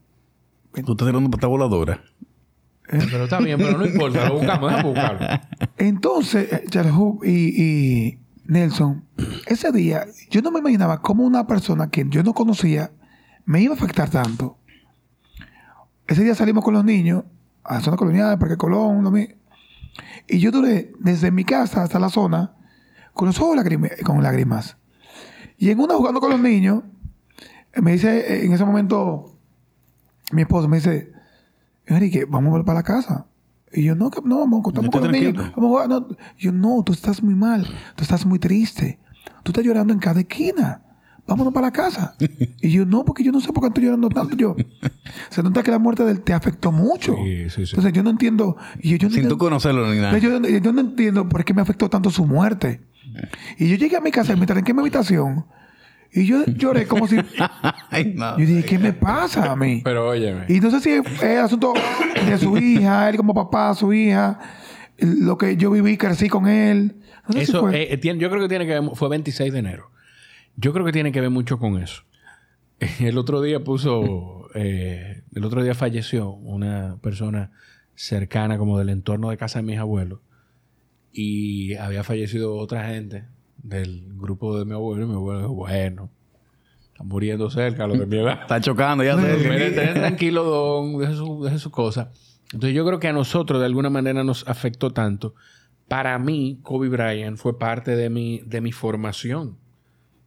Tú 0.85 0.93
estás 0.93 1.07
tirando 1.09 1.31
pata 1.31 1.47
voladora. 1.47 2.03
Pero 2.89 3.25
está 3.25 3.39
bien, 3.41 3.59
pero 3.59 3.79
no 3.79 3.87
importa, 3.87 4.29
lo 4.29 4.35
buscamos, 4.35 4.71
déjame 4.71 4.89
buscarlo. 4.89 5.27
Entonces, 5.79 6.53
eh, 6.53 6.65
Charles 6.69 6.93
Hoop 6.95 7.25
y, 7.25 7.31
y 7.63 8.19
Nelson, 8.49 9.05
ese 9.47 9.73
día 9.73 10.07
yo 10.31 10.43
no 10.43 10.51
me 10.51 10.61
imaginaba 10.61 11.03
cómo 11.03 11.25
una 11.25 11.47
persona 11.47 11.91
que 11.91 12.05
yo 12.09 12.23
no 12.23 12.33
conocía 12.35 12.93
me 13.45 13.61
iba 13.61 13.75
a 13.75 13.77
afectar 13.77 14.11
tanto. 14.11 14.59
Ese 16.07 16.23
día 16.23 16.35
salimos 16.35 16.65
con 16.65 16.75
los 16.75 16.85
niños 16.85 17.25
a 17.65 17.75
la 17.75 17.81
zona 17.81 17.97
colonial, 17.97 18.39
Parque 18.39 18.57
Colón, 18.57 19.03
lo 19.03 19.11
mi- 19.11 19.29
y 20.29 20.39
yo 20.39 20.51
duré 20.51 20.93
desde 20.99 21.31
mi 21.31 21.45
casa 21.45 21.83
hasta 21.83 21.99
la 21.99 22.11
zona 22.11 22.55
con 23.13 23.27
los 23.27 23.41
ojos 23.41 23.57
con 24.05 24.23
lágrimas. 24.23 24.77
Y 25.59 25.71
en 25.71 25.81
una 25.81 25.95
jugando 25.95 26.21
con 26.21 26.31
los 26.31 26.41
niños, 26.41 26.83
me 27.81 27.93
dice 27.93 28.45
en 28.45 28.53
ese 28.53 28.65
momento 28.65 29.37
mi 30.33 30.43
esposo 30.43 30.69
me 30.69 30.77
dice, 30.77 31.13
Enrique, 31.87 32.25
vamos 32.25 32.63
para 32.65 32.81
la 32.81 32.83
casa. 32.83 33.27
Y 33.77 33.83
yo, 33.85 33.95
no, 33.95 34.11
no, 34.25 34.39
vamos 34.39 34.63
Yo 34.75 34.91
con 34.91 35.03
los 35.03 35.13
niños. 35.13 35.35
Vamos 35.37 35.55
a 35.57 35.61
jugar. 35.61 35.89
No. 35.89 36.09
Yo, 36.39 36.51
no, 36.51 36.83
tú 36.83 36.93
estás 36.93 37.23
muy 37.23 37.35
mal. 37.35 37.67
Tú 37.95 38.03
estás 38.03 38.25
muy 38.25 38.39
triste. 38.39 38.99
Tú 39.43 39.53
estás 39.53 39.65
llorando 39.65 39.93
en 39.93 39.99
cada 39.99 40.21
esquina. 40.21 40.81
vámonos 41.27 41.53
para 41.53 41.67
la 41.67 41.73
casa. 41.73 42.17
y 42.63 42.71
yo, 42.71 42.87
no, 42.87 43.05
porque 43.05 43.23
yo 43.23 43.33
no 43.33 43.41
sé 43.41 43.53
por 43.53 43.63
qué 43.63 43.69
estoy 43.69 43.85
llorando 43.85 44.09
tanto 44.09 44.35
yo. 44.35 44.57
Se 45.29 45.43
nota 45.43 45.63
que 45.63 45.71
la 45.71 45.79
muerte 45.79 46.05
de 46.05 46.13
él 46.13 46.23
te 46.23 46.33
afectó 46.33 46.73
mucho. 46.73 47.15
Sí, 47.23 47.51
sí, 47.51 47.67
sí. 47.67 47.73
Entonces 47.73 47.93
yo 47.93 48.03
no 48.03 48.11
entiendo. 48.11 48.57
Y 48.81 48.91
yo, 48.91 48.97
yo 48.97 49.09
no 49.11 49.15
Sin 49.15 49.29
tú 49.29 49.37
conocerlo 49.37 49.93
ni 49.93 50.01
nada. 50.01 50.17
yo, 50.19 50.41
yo 50.41 50.73
no 50.73 50.81
entiendo 50.81 51.29
por 51.29 51.45
qué 51.45 51.53
me 51.53 51.61
afectó 51.61 51.91
tanto 51.91 52.11
su 52.11 52.25
muerte. 52.25 52.81
Y 53.59 53.69
yo 53.69 53.77
llegué 53.77 53.97
a 53.97 54.01
mi 54.01 54.11
casa 54.11 54.33
y 54.33 54.37
me 54.37 54.47
tranqué 54.47 54.73
en 54.73 54.77
mi 54.77 54.81
habitación. 54.83 55.45
Y 56.17 56.27
yo 56.27 56.45
lloré 56.47 56.87
como 56.87 57.07
si... 57.07 57.17
Ay, 57.91 58.15
no. 58.17 58.39
Yo 58.39 58.47
dije, 58.47 58.65
¿qué 58.65 58.79
me 58.79 58.93
pasa 58.93 59.53
a 59.53 59.57
mí? 59.57 59.83
Pero 59.85 60.09
óyeme. 60.09 60.47
Y 60.49 60.59
no 60.61 60.71
sé 60.71 60.81
si 60.81 60.91
es 60.91 61.23
el 61.23 61.39
asunto 61.39 61.75
de 62.27 62.39
su 62.39 62.57
hija, 62.59 63.09
él 63.09 63.17
como 63.17 63.35
papá, 63.35 63.75
su 63.75 63.93
hija, 63.93 64.39
lo 64.99 65.37
que 65.39 65.57
yo 65.57 65.71
viví, 65.71 65.97
crecí 65.97 66.29
con 66.29 66.49
él. 66.49 66.97
No 67.29 67.33
sé 67.35 67.39
si 67.45 67.53
Eso, 67.53 67.61
fue- 67.61 67.77
eh, 67.83 67.93
eh, 67.93 67.99
tiene- 67.99 68.19
yo 68.19 68.31
creo 68.31 68.43
que 68.43 68.49
tiene 68.49 68.67
que 68.67 68.81
ver, 68.81 68.91
fue 68.95 69.09
26 69.11 69.53
de 69.53 69.59
enero. 69.59 69.91
Yo 70.57 70.73
creo 70.73 70.85
que 70.87 70.93
tiene 70.93 71.13
que 71.13 71.21
ver 71.21 71.31
mucho 71.31 71.59
con 71.59 71.81
eso. 71.83 72.03
El 73.01 73.19
otro 73.19 73.43
día 73.43 73.63
puso, 73.63 74.49
eh, 74.55 75.23
el 75.35 75.45
otro 75.45 75.63
día 75.63 75.75
falleció 75.75 76.31
una 76.31 76.97
persona 77.03 77.51
cercana 77.95 78.57
como 78.59 78.79
del 78.79 78.89
entorno 78.91 79.29
de 79.31 79.37
casa 79.37 79.59
de 79.59 79.65
mis 79.65 79.79
abuelos 79.79 80.21
y 81.13 81.75
había 81.77 82.05
fallecido 82.05 82.57
otra 82.57 82.87
gente 82.89 83.25
del 83.63 84.05
grupo 84.17 84.59
de 84.59 84.65
mi 84.65 84.73
abuelo 84.73 85.05
y 85.05 85.09
mi 85.09 85.15
abuelo 85.15 85.41
dijo, 85.41 85.55
bueno, 85.55 86.11
están 86.93 87.09
muriendo 87.09 87.51
cerca 87.51 87.87
los 87.87 87.99
de 87.99 88.07
mi 88.07 88.17
edad. 88.19 88.41
Está 88.43 88.61
chocando, 88.61 89.03
ya 89.05 89.19
sé. 89.19 89.37
Ten 89.75 89.95
tranquilo, 89.95 90.45
don, 90.45 90.99
deje 90.99 91.15
su, 91.15 91.43
deje 91.45 91.59
su 91.59 91.71
cosa. 91.71 92.13
Entonces 92.53 92.75
yo 92.75 92.87
creo 92.87 93.01
que 93.01 93.09
a 93.09 93.13
nosotros 93.13 93.61
de 93.61 93.67
alguna 93.67 93.91
manera 93.91 94.23
nos 94.25 94.47
afectó 94.49 94.93
tanto. 94.93 95.35
Para 95.89 96.19
mí, 96.19 96.59
Kobe 96.63 96.89
Bryant 96.89 97.37
fue 97.39 97.59
parte 97.59 97.97
de 97.97 98.09
mi, 98.11 98.41
de 98.47 98.61
mi 98.61 98.73
formación. 98.73 99.57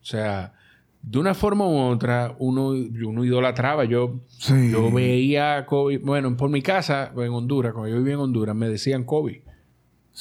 O 0.02 0.06
sea, 0.06 0.54
de 1.02 1.18
una 1.20 1.34
forma 1.34 1.66
u 1.66 1.78
otra, 1.78 2.36
uno, 2.40 2.70
uno 2.70 3.26
idolatraba. 3.26 3.86
Yo, 3.86 4.20
Sí. 4.28 4.72
yo 4.72 4.92
veía 4.92 5.58
a 5.58 5.66
Kobe, 5.66 5.98
bueno, 5.98 6.36
por 6.38 6.50
mi 6.50 6.62
casa, 6.62 7.12
en 7.16 7.30
Honduras, 7.32 7.74
cuando 7.74 7.90
yo 7.90 7.98
vivía 7.98 8.14
en 8.14 8.20
Honduras, 8.22 8.56
me 8.56 8.68
decían 8.70 9.04
Kobe. 9.06 9.44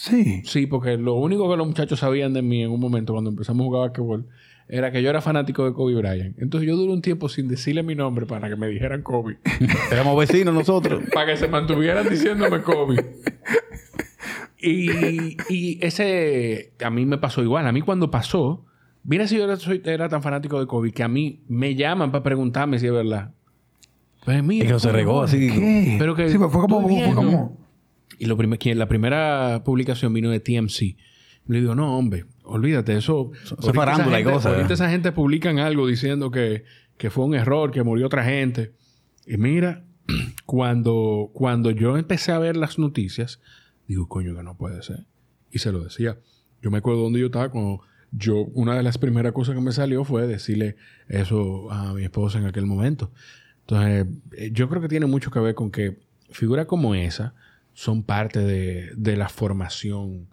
Sí. 0.01 0.42
Sí, 0.44 0.66
porque 0.66 0.96
lo 0.96 1.14
único 1.14 1.51
que 1.51 1.57
los 1.57 1.66
muchachos 1.66 1.99
sabían 1.99 2.32
de 2.32 2.40
mí 2.42 2.62
en 2.62 2.70
un 2.70 2.78
momento 2.78 3.14
cuando 3.14 3.30
empezamos 3.30 3.62
a 3.62 3.66
jugar 3.66 3.88
basquetbol 3.88 4.26
era 4.68 4.92
que 4.92 5.03
yo 5.03 5.11
era 5.11 5.20
fanático 5.20 5.64
de 5.64 5.72
Kobe 5.72 5.94
Bryant. 5.94 6.38
Entonces 6.38 6.68
yo 6.68 6.76
duré 6.76 6.92
un 6.92 7.03
tiempo 7.03 7.28
sin 7.28 7.49
decirle 7.49 7.82
mi 7.82 7.94
nombre 7.96 8.24
para 8.26 8.49
que 8.49 8.55
me 8.55 8.68
dijeran 8.68 9.03
Kobe. 9.03 9.38
Éramos 9.90 10.16
vecinos 10.18 10.55
nosotros. 10.55 11.03
para 11.12 11.32
que 11.32 11.36
se 11.36 11.49
mantuvieran 11.49 12.09
diciéndome 12.09 12.61
Kobe. 12.62 13.14
Y, 14.61 15.36
y 15.49 15.78
ese 15.84 16.72
a 16.84 16.90
mí 16.90 17.07
me 17.07 17.18
pasó 17.18 17.42
igual. 17.42 17.66
A 17.66 17.72
mí 17.72 17.80
cuando 17.80 18.11
pasó, 18.11 18.64
mira 19.05 19.26
si 19.28 19.36
yo 19.36 19.44
era, 19.44 19.57
soy- 19.57 19.82
era 19.84 20.09
tan 20.09 20.22
fanático 20.22 20.59
de 20.61 20.66
Kobe 20.66 20.92
que 20.92 21.03
a 21.03 21.09
mí 21.09 21.42
me 21.49 21.74
llaman 21.74 22.11
para 22.11 22.22
preguntarme 22.24 22.78
si 22.78 22.86
es 22.86 22.92
verdad. 22.92 23.32
Pues 24.24 24.42
mira, 24.42 24.66
Y 24.66 24.68
que 24.72 24.78
se 24.80 24.92
regó 24.92 25.22
así. 25.22 25.49
¿Qué? 25.51 25.96
Pero 25.99 26.14
que- 26.14 26.28
sí, 26.28 26.38
pues 26.38 26.51
fue 26.53 26.61
como 26.62 26.80
Y 28.19 28.27
lo 28.27 28.37
la 28.37 28.89
primera 28.89 29.62
publicación 29.64 30.12
vino 30.12 30.31
de 30.31 30.41
TMC. 30.41 30.97
Le 31.47 31.61
digo, 31.61 31.75
no, 31.75 31.97
hombre, 31.97 32.27
olvídate, 32.45 32.97
eso. 32.97 33.31
farándula 33.73 34.19
esa 34.19 34.31
y 34.31 34.33
cosas. 34.33 34.55
Ahorita 34.55 34.75
esa 34.75 34.91
gente 34.91 35.12
publican 35.12 35.59
algo 35.59 35.87
diciendo 35.87 36.31
que, 36.31 36.64
que 36.97 37.11
fue 37.11 37.25
un 37.25 37.35
error, 37.35 37.71
que 37.71 37.83
murió 37.83 38.07
otra 38.07 38.25
gente. 38.25 38.75
Y 39.27 39.37
mira, 39.39 39.85
cuando, 40.47 41.31
cuando 41.33 41.71
yo 41.71 41.97
empecé 41.97 42.33
a 42.33 42.39
ver 42.39 42.57
las 42.57 42.79
noticias, 42.79 43.41
digo, 43.87 44.09
coño, 44.09 44.35
que 44.35 44.43
no 44.43 44.57
puede 44.57 44.83
ser. 44.83 45.07
Y 45.51 45.61
se 45.61 45.73
lo 45.73 45.81
decía. 45.81 46.19
Yo 46.61 46.71
me 46.71 46.79
acuerdo 46.79 47.03
donde 47.03 47.21
yo 47.21 47.27
estaba 47.27 47.51
cuando 47.51 47.81
yo, 48.11 48.45
una 48.55 48.75
de 48.75 48.83
las 48.83 48.99
primeras 48.99 49.33
cosas 49.33 49.55
que 49.55 49.61
me 49.61 49.73
salió 49.73 50.05
fue 50.05 50.27
decirle 50.27 50.77
eso 51.09 51.71
a 51.71 51.95
mi 51.95 52.05
esposa 52.05 52.39
en 52.39 52.47
aquel 52.47 52.66
momento. 52.66 53.12
Entonces, 53.61 54.07
eh, 54.33 54.51
yo 54.53 54.69
creo 54.69 54.81
que 54.83 54.89
tiene 54.89 55.07
mucho 55.07 55.31
que 55.31 55.41
ver 55.41 55.55
con 55.55 55.71
que 55.71 56.01
figuras 56.31 56.66
como 56.66 56.95
esa 56.95 57.35
son 57.79 58.03
parte 58.03 58.41
de, 58.41 58.91
de 58.97 59.16
la 59.16 59.29
formación 59.29 60.26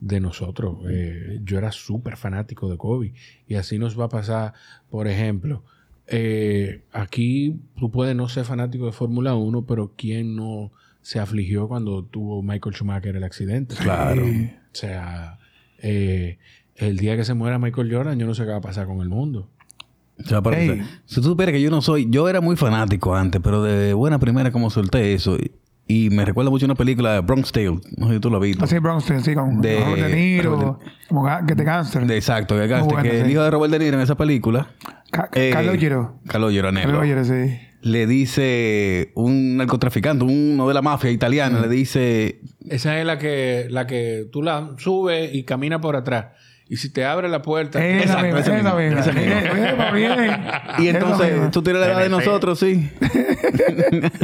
de 0.00 0.18
nosotros. 0.18 0.78
Eh, 0.88 1.40
yo 1.44 1.58
era 1.58 1.70
súper 1.70 2.16
fanático 2.16 2.70
de 2.70 2.78
Kobe. 2.78 3.12
Y 3.46 3.56
así 3.56 3.78
nos 3.78 4.00
va 4.00 4.06
a 4.06 4.08
pasar, 4.08 4.54
por 4.88 5.06
ejemplo, 5.06 5.62
eh, 6.06 6.84
aquí 6.92 7.60
tú 7.78 7.90
puedes 7.90 8.16
no 8.16 8.30
ser 8.30 8.46
fanático 8.46 8.86
de 8.86 8.92
Fórmula 8.92 9.34
1, 9.34 9.66
pero 9.66 9.92
¿quién 9.94 10.36
no 10.36 10.72
se 11.02 11.18
afligió 11.20 11.68
cuando 11.68 12.02
tuvo 12.02 12.42
Michael 12.42 12.74
Schumacher 12.74 13.14
el 13.14 13.24
accidente? 13.24 13.74
Claro. 13.74 14.24
Sí. 14.24 14.50
O 14.54 14.74
sea, 14.74 15.38
eh, 15.82 16.38
el 16.76 16.96
día 16.96 17.14
que 17.18 17.24
se 17.24 17.34
muera 17.34 17.58
Michael 17.58 17.92
Jordan, 17.94 18.18
yo 18.18 18.26
no 18.26 18.32
sé 18.34 18.44
qué 18.44 18.52
va 18.52 18.56
a 18.56 18.60
pasar 18.62 18.86
con 18.86 19.02
el 19.02 19.10
mundo. 19.10 19.50
O 20.18 20.26
sea, 20.26 20.40
para- 20.40 20.58
Ey. 20.58 20.80
si 21.04 21.16
tú 21.16 21.24
supieras 21.24 21.52
que 21.52 21.60
yo 21.60 21.68
no 21.70 21.82
soy, 21.82 22.06
yo 22.08 22.26
era 22.26 22.40
muy 22.40 22.56
fanático 22.56 23.14
antes, 23.14 23.38
pero 23.44 23.62
de 23.62 23.92
buena 23.92 24.18
primera 24.18 24.50
como 24.50 24.70
solté 24.70 25.12
eso. 25.12 25.36
Y, 25.88 26.10
me 26.10 26.24
recuerda 26.24 26.50
mucho 26.50 26.64
una 26.66 26.74
película 26.74 27.12
de 27.14 27.20
Bronx 27.20 27.52
Tale. 27.52 27.78
No 27.96 28.08
sé 28.08 28.14
si 28.14 28.20
tú 28.20 28.28
lo 28.28 28.38
has 28.38 28.42
visto. 28.42 28.64
Así 28.64 28.78
Bronstein, 28.78 29.22
sí, 29.22 29.34
con 29.34 29.60
De- 29.60 29.78
Robert 29.78 30.02
De 30.08 30.16
Niro, 30.16 30.50
Robert 30.56 30.78
como 31.08 31.24
que 31.46 31.54
de 31.54 31.64
gangster. 31.64 32.06
De- 32.06 32.16
exacto, 32.16 32.56
que, 32.56 32.66
gaste, 32.66 32.84
Muy 32.86 32.94
buena, 32.94 33.08
que 33.10 33.20
el 33.20 33.30
hijo 33.30 33.42
de 33.42 33.50
Robert 33.50 33.72
De 33.72 33.78
Niro 33.78 33.96
en 33.96 34.02
esa 34.02 34.16
película. 34.16 34.68
Ca- 35.12 35.30
eh, 35.34 35.50
Calogero. 35.52 36.18
Calogero, 36.26 36.72
negro. 36.72 36.90
Calogero, 36.92 37.24
sí. 37.24 37.58
Le 37.82 38.06
dice 38.08 39.12
un 39.14 39.58
narcotraficante, 39.58 40.24
uno 40.24 40.66
de 40.66 40.74
la 40.74 40.82
mafia 40.82 41.10
italiana, 41.12 41.60
le 41.60 41.68
dice 41.68 42.40
Esa 42.68 42.98
es 42.98 43.06
la 43.06 43.16
que, 43.18 43.68
la 43.70 43.86
que 43.86 44.26
tú 44.32 44.42
la 44.42 44.72
subes 44.78 45.32
y 45.34 45.44
camina 45.44 45.80
por 45.80 45.94
atrás. 45.94 46.26
Y 46.68 46.78
si 46.78 46.90
te 46.90 47.04
abre 47.04 47.28
la 47.28 47.42
puerta... 47.42 47.84
Esa 47.86 48.22
misma, 48.22 48.40
esa 48.40 48.52
misma. 48.52 48.74
Eh, 48.82 48.94
eh, 49.16 49.94
bien. 49.94 50.40
Y 50.78 50.88
entonces, 50.88 51.50
tú 51.52 51.62
tienes 51.62 51.80
la 51.80 51.88
edad 51.92 52.00
de 52.02 52.08
nosotros, 52.08 52.58
sí. 52.58 52.90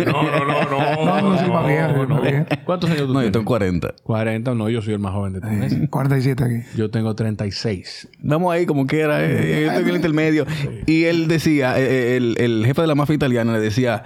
No, 0.04 0.22
no, 0.24 0.44
no, 0.44 0.64
no. 0.64 1.04
No, 1.04 1.20
no, 1.20 1.38
sí, 1.38 1.48
más 1.50 1.66
bien, 1.66 2.08
más 2.08 2.22
bien. 2.22 2.46
¿Cuántos 2.64 2.90
años 2.90 3.02
tú 3.06 3.12
No, 3.12 3.14
yo 3.14 3.18
tienes? 3.20 3.32
tengo 3.32 3.44
40. 3.44 3.94
40, 4.02 4.54
no, 4.54 4.68
yo 4.68 4.82
soy 4.82 4.94
el 4.94 4.98
más 4.98 5.12
joven 5.12 5.34
de 5.34 5.40
todos. 5.40 5.88
47 5.90 6.44
aquí. 6.44 6.66
Yo 6.76 6.90
tengo 6.90 7.14
36. 7.14 8.08
Vamos 8.20 8.52
ahí 8.52 8.66
como 8.66 8.86
quiera, 8.88 9.24
eh, 9.24 9.62
yo 9.64 9.68
estoy 9.70 9.82
en 9.82 9.88
el 9.90 9.96
intermedio. 9.96 10.46
Y 10.86 11.04
él 11.04 11.28
decía, 11.28 11.78
eh, 11.78 11.84
eh, 11.84 12.16
el, 12.16 12.34
el 12.38 12.66
jefe 12.66 12.80
de 12.80 12.86
la 12.88 12.94
mafia 12.96 13.14
italiana 13.14 13.52
le 13.52 13.60
decía, 13.60 14.02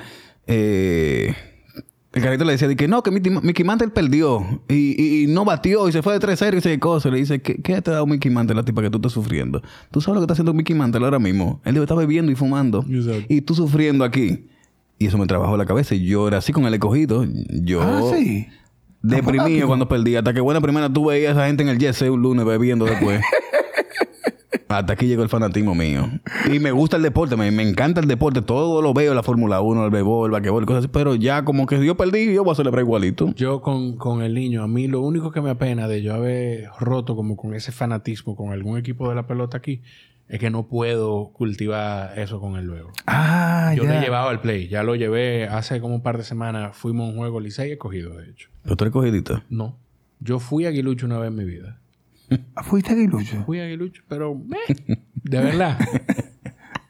eh, 0.47 1.35
el 2.17 2.23
carrito 2.23 2.45
le 2.45 2.53
decía 2.53 2.67
de 2.67 2.77
que 2.77 2.89
no, 2.89 3.03
que 3.03 3.11
Mickey, 3.11 3.31
Mickey 3.43 3.65
Mantle 3.65 3.89
perdió 3.89 4.63
y, 4.69 4.75
y- 5.01 5.23
y 5.25 5.27
no 5.27 5.45
batió 5.45 5.87
y 5.89 5.93
se 5.93 6.03
fue 6.03 6.19
de 6.19 6.27
3-0 6.27 6.55
y 6.55 6.57
ese 6.59 6.79
cosas. 6.81 7.13
Le 7.13 7.19
dice, 7.19 7.41
¿qué, 7.43 7.57
¿qué 7.63 7.81
te 7.83 7.91
ha 7.91 7.95
dado 7.95 8.07
Mickey 8.07 8.31
Mantle 8.33 8.59
a 8.59 8.63
ti 8.65 8.73
para 8.73 8.87
que 8.87 8.91
tú 8.91 8.97
estés 8.99 9.13
sufriendo? 9.13 9.61
¿Tú 9.91 10.01
sabes 10.01 10.15
lo 10.15 10.21
que 10.21 10.25
está 10.25 10.33
haciendo 10.33 10.55
Mickey 10.55 10.75
Mantle 10.75 11.05
ahora 11.05 11.19
mismo? 11.19 11.61
Él 11.65 11.75
debe 11.75 11.85
estar 11.85 11.97
bebiendo 11.99 12.33
y 12.33 12.35
fumando 12.35 12.85
Exacto. 12.89 13.27
y 13.29 13.43
tú 13.43 13.55
sufriendo 13.55 14.03
aquí. 14.05 14.47
Y 14.99 15.07
eso 15.09 15.19
me 15.19 15.27
trabajó 15.27 15.59
la 15.59 15.67
cabeza 15.67 15.95
y 15.95 16.07
yo 16.07 16.27
era 16.27 16.39
así 16.39 16.55
con 16.55 16.65
el 16.65 16.73
escogido. 16.73 17.27
Yo 17.51 17.83
Ah, 17.83 18.01
sí. 18.17 18.47
deprimido 19.03 19.67
cuando 19.67 19.87
perdí. 19.87 20.17
Hasta 20.17 20.33
que 20.33 20.41
buena 20.41 20.63
primera 20.63 20.91
tú 20.91 21.05
veías 21.07 21.31
a 21.37 21.41
esa 21.41 21.47
gente 21.49 21.63
en 21.65 21.69
el 21.69 21.79
Jet 21.79 22.01
un 22.09 22.23
lunes 22.23 22.47
bebiendo 22.47 22.87
después. 22.87 23.21
Hasta 24.69 24.93
aquí 24.93 25.07
llegó 25.07 25.23
el 25.23 25.29
fanatismo 25.29 25.75
mío. 25.75 26.09
Y 26.53 26.59
me 26.59 26.71
gusta 26.73 26.97
el 26.97 27.03
deporte, 27.03 27.37
me, 27.37 27.51
me 27.51 27.63
encanta 27.69 28.01
el 28.01 28.09
deporte. 28.09 28.43
Todo 28.43 28.83
lo 28.83 28.93
veo, 28.95 29.15
la 29.15 29.23
Fórmula 29.23 29.61
1, 29.61 29.85
el 29.85 29.91
béisbol, 29.91 30.27
el 30.29 30.33
basquetbol, 30.33 30.67
cosas 30.67 30.85
así. 30.85 30.89
Pero 30.93 31.15
ya 31.15 31.45
como 31.45 31.67
que 31.67 31.85
yo 31.85 31.97
perdí, 31.97 32.33
yo 32.35 32.45
voy 32.45 32.53
a 32.53 32.57
celebrar 32.57 32.83
igualito. 32.85 33.33
Yo 33.35 33.61
con, 33.61 33.97
con 33.97 34.23
el 34.23 34.35
niño, 34.35 34.63
a 34.63 34.69
mí 34.69 34.89
lo 34.89 35.01
único 35.01 35.31
que 35.31 35.41
me 35.41 35.51
apena 35.51 35.89
de 35.89 36.03
yo 36.03 36.15
haber 36.15 36.69
roto 36.79 37.17
como 37.17 37.37
con 37.37 37.55
ese 37.55 37.73
fanatismo 37.73 38.37
con 38.37 38.53
algún 38.53 38.79
equipo 38.79 39.09
de 39.09 39.15
la 39.15 39.27
pelota 39.27 39.57
aquí 39.59 39.83
es 40.29 40.41
que 40.41 40.51
no 40.51 40.67
puedo 40.67 41.29
cultivar 41.33 42.19
eso 42.19 42.41
con 42.41 42.57
él 42.57 42.65
luego. 42.67 42.91
Ah, 43.07 43.73
Yo 43.77 43.85
lo 43.85 43.91
ya. 43.91 43.99
he 44.01 44.03
llevado 44.03 44.29
al 44.29 44.41
play, 44.41 44.67
ya 44.67 44.83
lo 44.83 44.97
llevé 44.97 45.45
hace 45.47 45.81
como 45.81 45.95
un 45.95 46.03
par 46.03 46.19
de 46.19 46.25
semanas, 46.25 46.77
fuimos 46.77 47.07
a 47.07 47.11
un 47.13 47.17
juego 47.19 47.39
Licey 47.39 47.69
y 47.69 47.73
he 47.75 47.79
cogido 47.79 48.17
de 48.17 48.31
hecho. 48.31 48.49
Pero 48.65 48.75
tú 48.77 48.85
eres 48.85 48.93
cogidita. 48.93 49.45
No, 49.49 49.77
yo 50.19 50.41
fui 50.41 50.65
a 50.67 50.71
Aguilucho 50.71 51.07
una 51.07 51.19
vez 51.19 51.29
en 51.29 51.37
mi 51.37 51.45
vida. 51.45 51.79
Ah, 52.55 52.63
¿Fuiste 52.63 52.93
aquí, 52.93 53.07
Lucho? 53.07 53.43
Fui 53.45 53.61
a 53.61 53.65
Aguilucho, 53.65 54.03
pero 54.09 54.41
eh, 54.69 54.99
de 55.15 55.41
verdad. 55.41 55.79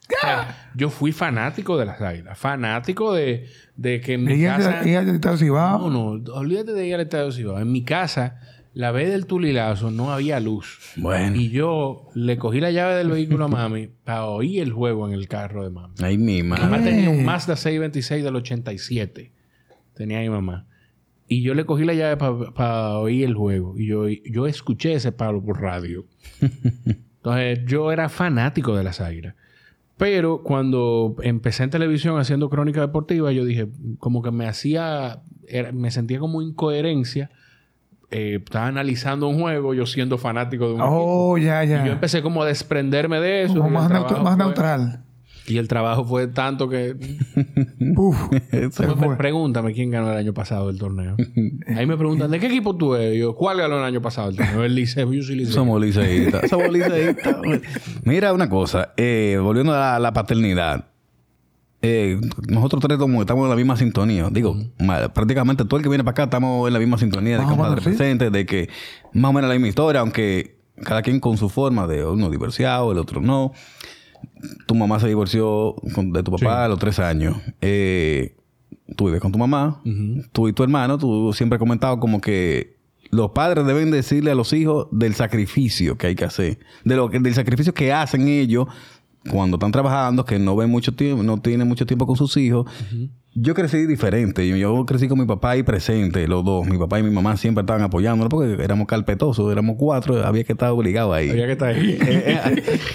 O 0.08 0.18
sea, 0.26 0.70
yo 0.76 0.88
fui 0.88 1.10
fanático 1.12 1.76
de 1.76 1.84
las 1.84 2.00
águilas, 2.00 2.38
fanático 2.38 3.12
de, 3.12 3.48
de 3.76 4.00
que 4.00 4.14
en 4.14 4.24
mi 4.24 4.34
Ella 4.34 4.56
casa... 4.56 4.82
ella 4.88 5.02
del 5.04 5.16
Estado 5.16 5.36
Cibao. 5.36 5.90
No, 5.90 6.16
no, 6.16 6.32
olvídate 6.34 6.72
de 6.72 6.86
ir 6.86 6.94
al 6.94 7.00
Estadio 7.02 7.32
Cibao. 7.32 7.58
En 7.60 7.70
mi 7.72 7.82
casa, 7.82 8.40
la 8.72 8.92
vez 8.92 9.10
del 9.10 9.26
tulilazo 9.26 9.90
no 9.90 10.12
había 10.12 10.38
luz. 10.38 10.92
Bueno. 10.96 11.34
Y 11.36 11.50
yo 11.50 12.08
le 12.14 12.38
cogí 12.38 12.60
la 12.60 12.70
llave 12.70 12.94
del 12.94 13.10
vehículo 13.10 13.46
a 13.46 13.48
mami 13.48 13.88
para 14.04 14.26
oír 14.26 14.62
el 14.62 14.72
juego 14.72 15.08
en 15.08 15.12
el 15.12 15.26
carro 15.26 15.64
de 15.64 15.70
mami. 15.70 15.94
Ay, 16.00 16.16
mi 16.18 16.36
Mi 16.36 16.42
madre. 16.44 16.64
mamá 16.64 16.82
tenía 16.84 17.10
un 17.10 17.24
Mazda 17.24 17.56
626 17.56 18.22
del 18.22 18.36
87. 18.36 19.32
Tenía 19.94 20.20
mi 20.20 20.30
mamá. 20.30 20.66
Y 21.28 21.42
yo 21.42 21.54
le 21.54 21.64
cogí 21.66 21.84
la 21.84 21.94
llave 21.94 22.16
para 22.16 22.98
oír 22.98 23.24
el 23.24 23.34
juego. 23.34 23.74
Y 23.78 23.86
yo, 23.86 24.08
yo 24.08 24.46
escuché 24.46 24.92
ese 24.94 25.10
palo 25.12 25.42
por 25.42 25.60
radio. 25.60 26.04
Entonces, 27.16 27.60
yo 27.66 27.90
era 27.92 28.08
fanático 28.08 28.76
de 28.76 28.84
las 28.84 29.00
águilas. 29.00 29.34
Pero 29.96 30.42
cuando 30.42 31.16
empecé 31.22 31.64
en 31.64 31.70
televisión 31.70 32.18
haciendo 32.20 32.50
crónica 32.50 32.80
deportiva, 32.82 33.32
yo 33.32 33.44
dije, 33.44 33.66
como 33.98 34.22
que 34.22 34.30
me 34.30 34.46
hacía, 34.46 35.22
era- 35.48 35.72
me 35.72 35.90
sentía 35.90 36.18
como 36.18 36.42
incoherencia 36.42 37.30
eh, 38.12 38.38
estaba 38.44 38.68
analizando 38.68 39.26
un 39.26 39.40
juego, 39.40 39.74
yo 39.74 39.84
siendo 39.84 40.16
fanático 40.16 40.68
de 40.68 40.74
un 40.74 40.80
Oh, 40.80 41.36
ya, 41.38 41.64
equipo. 41.64 41.74
Y 41.74 41.80
yo 41.80 41.86
ya. 41.86 41.92
empecé 41.94 42.22
como 42.22 42.44
a 42.44 42.46
desprenderme 42.46 43.18
de 43.18 43.42
eso. 43.42 43.54
Como 43.56 43.70
más, 43.70 43.90
neutral. 44.38 45.00
Y 45.48 45.58
el 45.58 45.68
trabajo 45.68 46.04
fue 46.04 46.26
tanto 46.26 46.68
que... 46.68 46.96
Uf. 47.96 48.16
Fue. 48.72 49.16
Pregúntame 49.16 49.72
quién 49.72 49.90
ganó 49.90 50.10
el 50.10 50.16
año 50.16 50.34
pasado 50.34 50.70
el 50.70 50.78
torneo. 50.78 51.16
Ahí 51.76 51.86
me 51.86 51.96
preguntan, 51.96 52.30
¿de 52.30 52.40
qué 52.40 52.46
equipo 52.46 52.76
tú 52.76 52.94
eres? 52.94 53.14
Y 53.14 53.20
yo, 53.20 53.34
¿cuál 53.34 53.58
ganó 53.58 53.78
el 53.78 53.84
año 53.84 54.02
pasado 54.02 54.30
el 54.30 54.36
torneo? 54.36 54.64
El 54.64 54.74
Liceo. 54.74 55.12
Yo 55.12 55.22
soy 55.22 55.36
Liceo. 55.36 55.54
Somos 55.54 55.80
liceístas. 55.80 56.50
Somos 56.50 56.70
liceístas. 56.70 57.36
Mira 58.04 58.32
una 58.32 58.48
cosa. 58.48 58.92
eh, 58.96 59.38
volviendo 59.40 59.72
a 59.72 59.78
la, 59.78 59.98
la 59.98 60.12
paternidad. 60.12 60.86
Eh, 61.82 62.18
nosotros 62.48 62.82
tres 62.82 62.98
como 62.98 63.20
estamos 63.20 63.44
en 63.44 63.50
la 63.50 63.56
misma 63.56 63.76
sintonía. 63.76 64.28
Digo, 64.30 64.56
prácticamente 65.14 65.64
todo 65.64 65.76
el 65.76 65.82
que 65.82 65.88
viene 65.88 66.02
para 66.02 66.12
acá 66.12 66.24
estamos 66.24 66.66
en 66.66 66.72
la 66.72 66.80
misma 66.80 66.98
sintonía 66.98 67.38
de 67.38 67.44
o 67.44 67.48
compadre 67.48 67.80
sí. 67.80 67.90
presente, 67.90 68.30
de 68.30 68.46
que 68.46 68.68
más 69.12 69.30
o 69.30 69.32
menos 69.32 69.48
la 69.48 69.54
misma 69.54 69.68
historia, 69.68 70.00
aunque 70.00 70.56
cada 70.82 71.02
quien 71.02 71.20
con 71.20 71.36
su 71.36 71.48
forma 71.48 71.86
de 71.86 72.04
uno 72.04 72.30
divorciado, 72.30 72.90
el 72.92 72.98
otro 72.98 73.20
no. 73.20 73.52
Tu 74.66 74.74
mamá 74.74 75.00
se 75.00 75.08
divorció 75.08 75.74
con- 75.94 76.12
de 76.12 76.22
tu 76.22 76.30
papá 76.32 76.64
a 76.64 76.68
los 76.68 76.78
tres 76.78 76.98
años. 76.98 77.36
Eh, 77.60 78.36
tú 78.96 79.06
vives 79.06 79.20
con 79.20 79.32
tu 79.32 79.38
mamá, 79.38 79.80
tú 80.32 80.48
y 80.48 80.52
tu 80.52 80.62
hermano, 80.62 80.98
tú 80.98 81.32
siempre 81.32 81.56
has 81.56 81.60
comentado 81.60 81.98
como 81.98 82.20
que 82.20 82.76
los 83.10 83.30
padres 83.30 83.64
deben 83.66 83.90
decirle 83.90 84.30
a 84.32 84.34
los 84.34 84.52
hijos 84.52 84.88
del 84.90 85.14
sacrificio 85.14 85.96
que 85.96 86.08
hay 86.08 86.14
que 86.16 86.24
hacer, 86.24 86.58
de 86.84 86.96
lo 86.96 87.08
que, 87.08 87.18
del 87.20 87.34
sacrificio 87.34 87.72
que 87.72 87.92
hacen 87.92 88.26
ellos 88.28 88.66
cuando 89.30 89.56
están 89.56 89.72
trabajando, 89.72 90.24
que 90.24 90.38
no 90.38 90.56
ven 90.56 90.70
mucho 90.70 90.94
tiempo, 90.94 91.22
no 91.22 91.40
tienen 91.40 91.66
mucho 91.68 91.86
tiempo 91.86 92.06
con 92.06 92.16
sus 92.16 92.36
hijos. 92.36 92.66
Yo 93.34 93.54
crecí 93.54 93.86
diferente. 93.86 94.48
Yo, 94.58 94.86
crecí 94.86 95.08
con 95.08 95.18
mi 95.18 95.26
papá 95.26 95.50
ahí 95.50 95.62
presente, 95.62 96.26
los 96.26 96.44
dos. 96.44 96.66
Mi 96.66 96.78
papá 96.78 96.98
y 96.98 97.02
mi 97.02 97.10
mamá 97.10 97.36
siempre 97.36 97.60
estaban 97.60 97.82
apoyándonos 97.82 98.30
porque 98.30 98.62
éramos 98.62 98.86
carpetosos, 98.86 99.52
éramos 99.52 99.76
cuatro, 99.78 100.24
había 100.24 100.44
que 100.44 100.52
estar 100.52 100.70
obligados 100.70 101.14
ahí. 101.14 101.30
Había 101.30 101.46
que 101.46 101.52
estar 101.52 101.68
ahí. 101.74 101.98
Eh, 102.00 102.40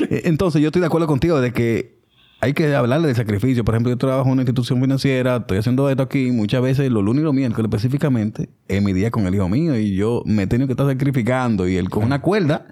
eh, 0.09 0.21
Entonces, 0.25 0.61
yo 0.61 0.69
estoy 0.69 0.79
de 0.79 0.87
acuerdo 0.87 1.05
contigo 1.05 1.39
de 1.39 1.53
que 1.53 2.01
hay 2.41 2.53
que 2.53 2.73
hablarle 2.75 3.07
del 3.07 3.15
sacrificio. 3.15 3.63
Por 3.63 3.75
ejemplo, 3.75 3.91
yo 3.91 3.97
trabajo 3.97 4.25
en 4.25 4.33
una 4.33 4.41
institución 4.41 4.81
financiera, 4.81 5.37
estoy 5.37 5.59
haciendo 5.59 5.87
esto 5.89 6.01
aquí. 6.01 6.31
Muchas 6.31 6.61
veces, 6.63 6.89
los 6.89 7.03
lunes 7.03 7.21
y 7.21 7.25
los 7.25 7.35
miércoles 7.35 7.69
específicamente, 7.69 8.49
es 8.67 8.81
mi 8.81 8.93
día 8.93 9.11
con 9.11 9.27
el 9.27 9.35
hijo 9.35 9.47
mío 9.47 9.77
y 9.77 9.95
yo 9.95 10.23
me 10.25 10.43
he 10.43 10.47
tenido 10.47 10.67
que 10.67 10.73
estar 10.73 10.87
sacrificando. 10.87 11.67
Y 11.67 11.77
él 11.77 11.89
coge 11.91 12.07
una 12.07 12.21
cuerda, 12.21 12.65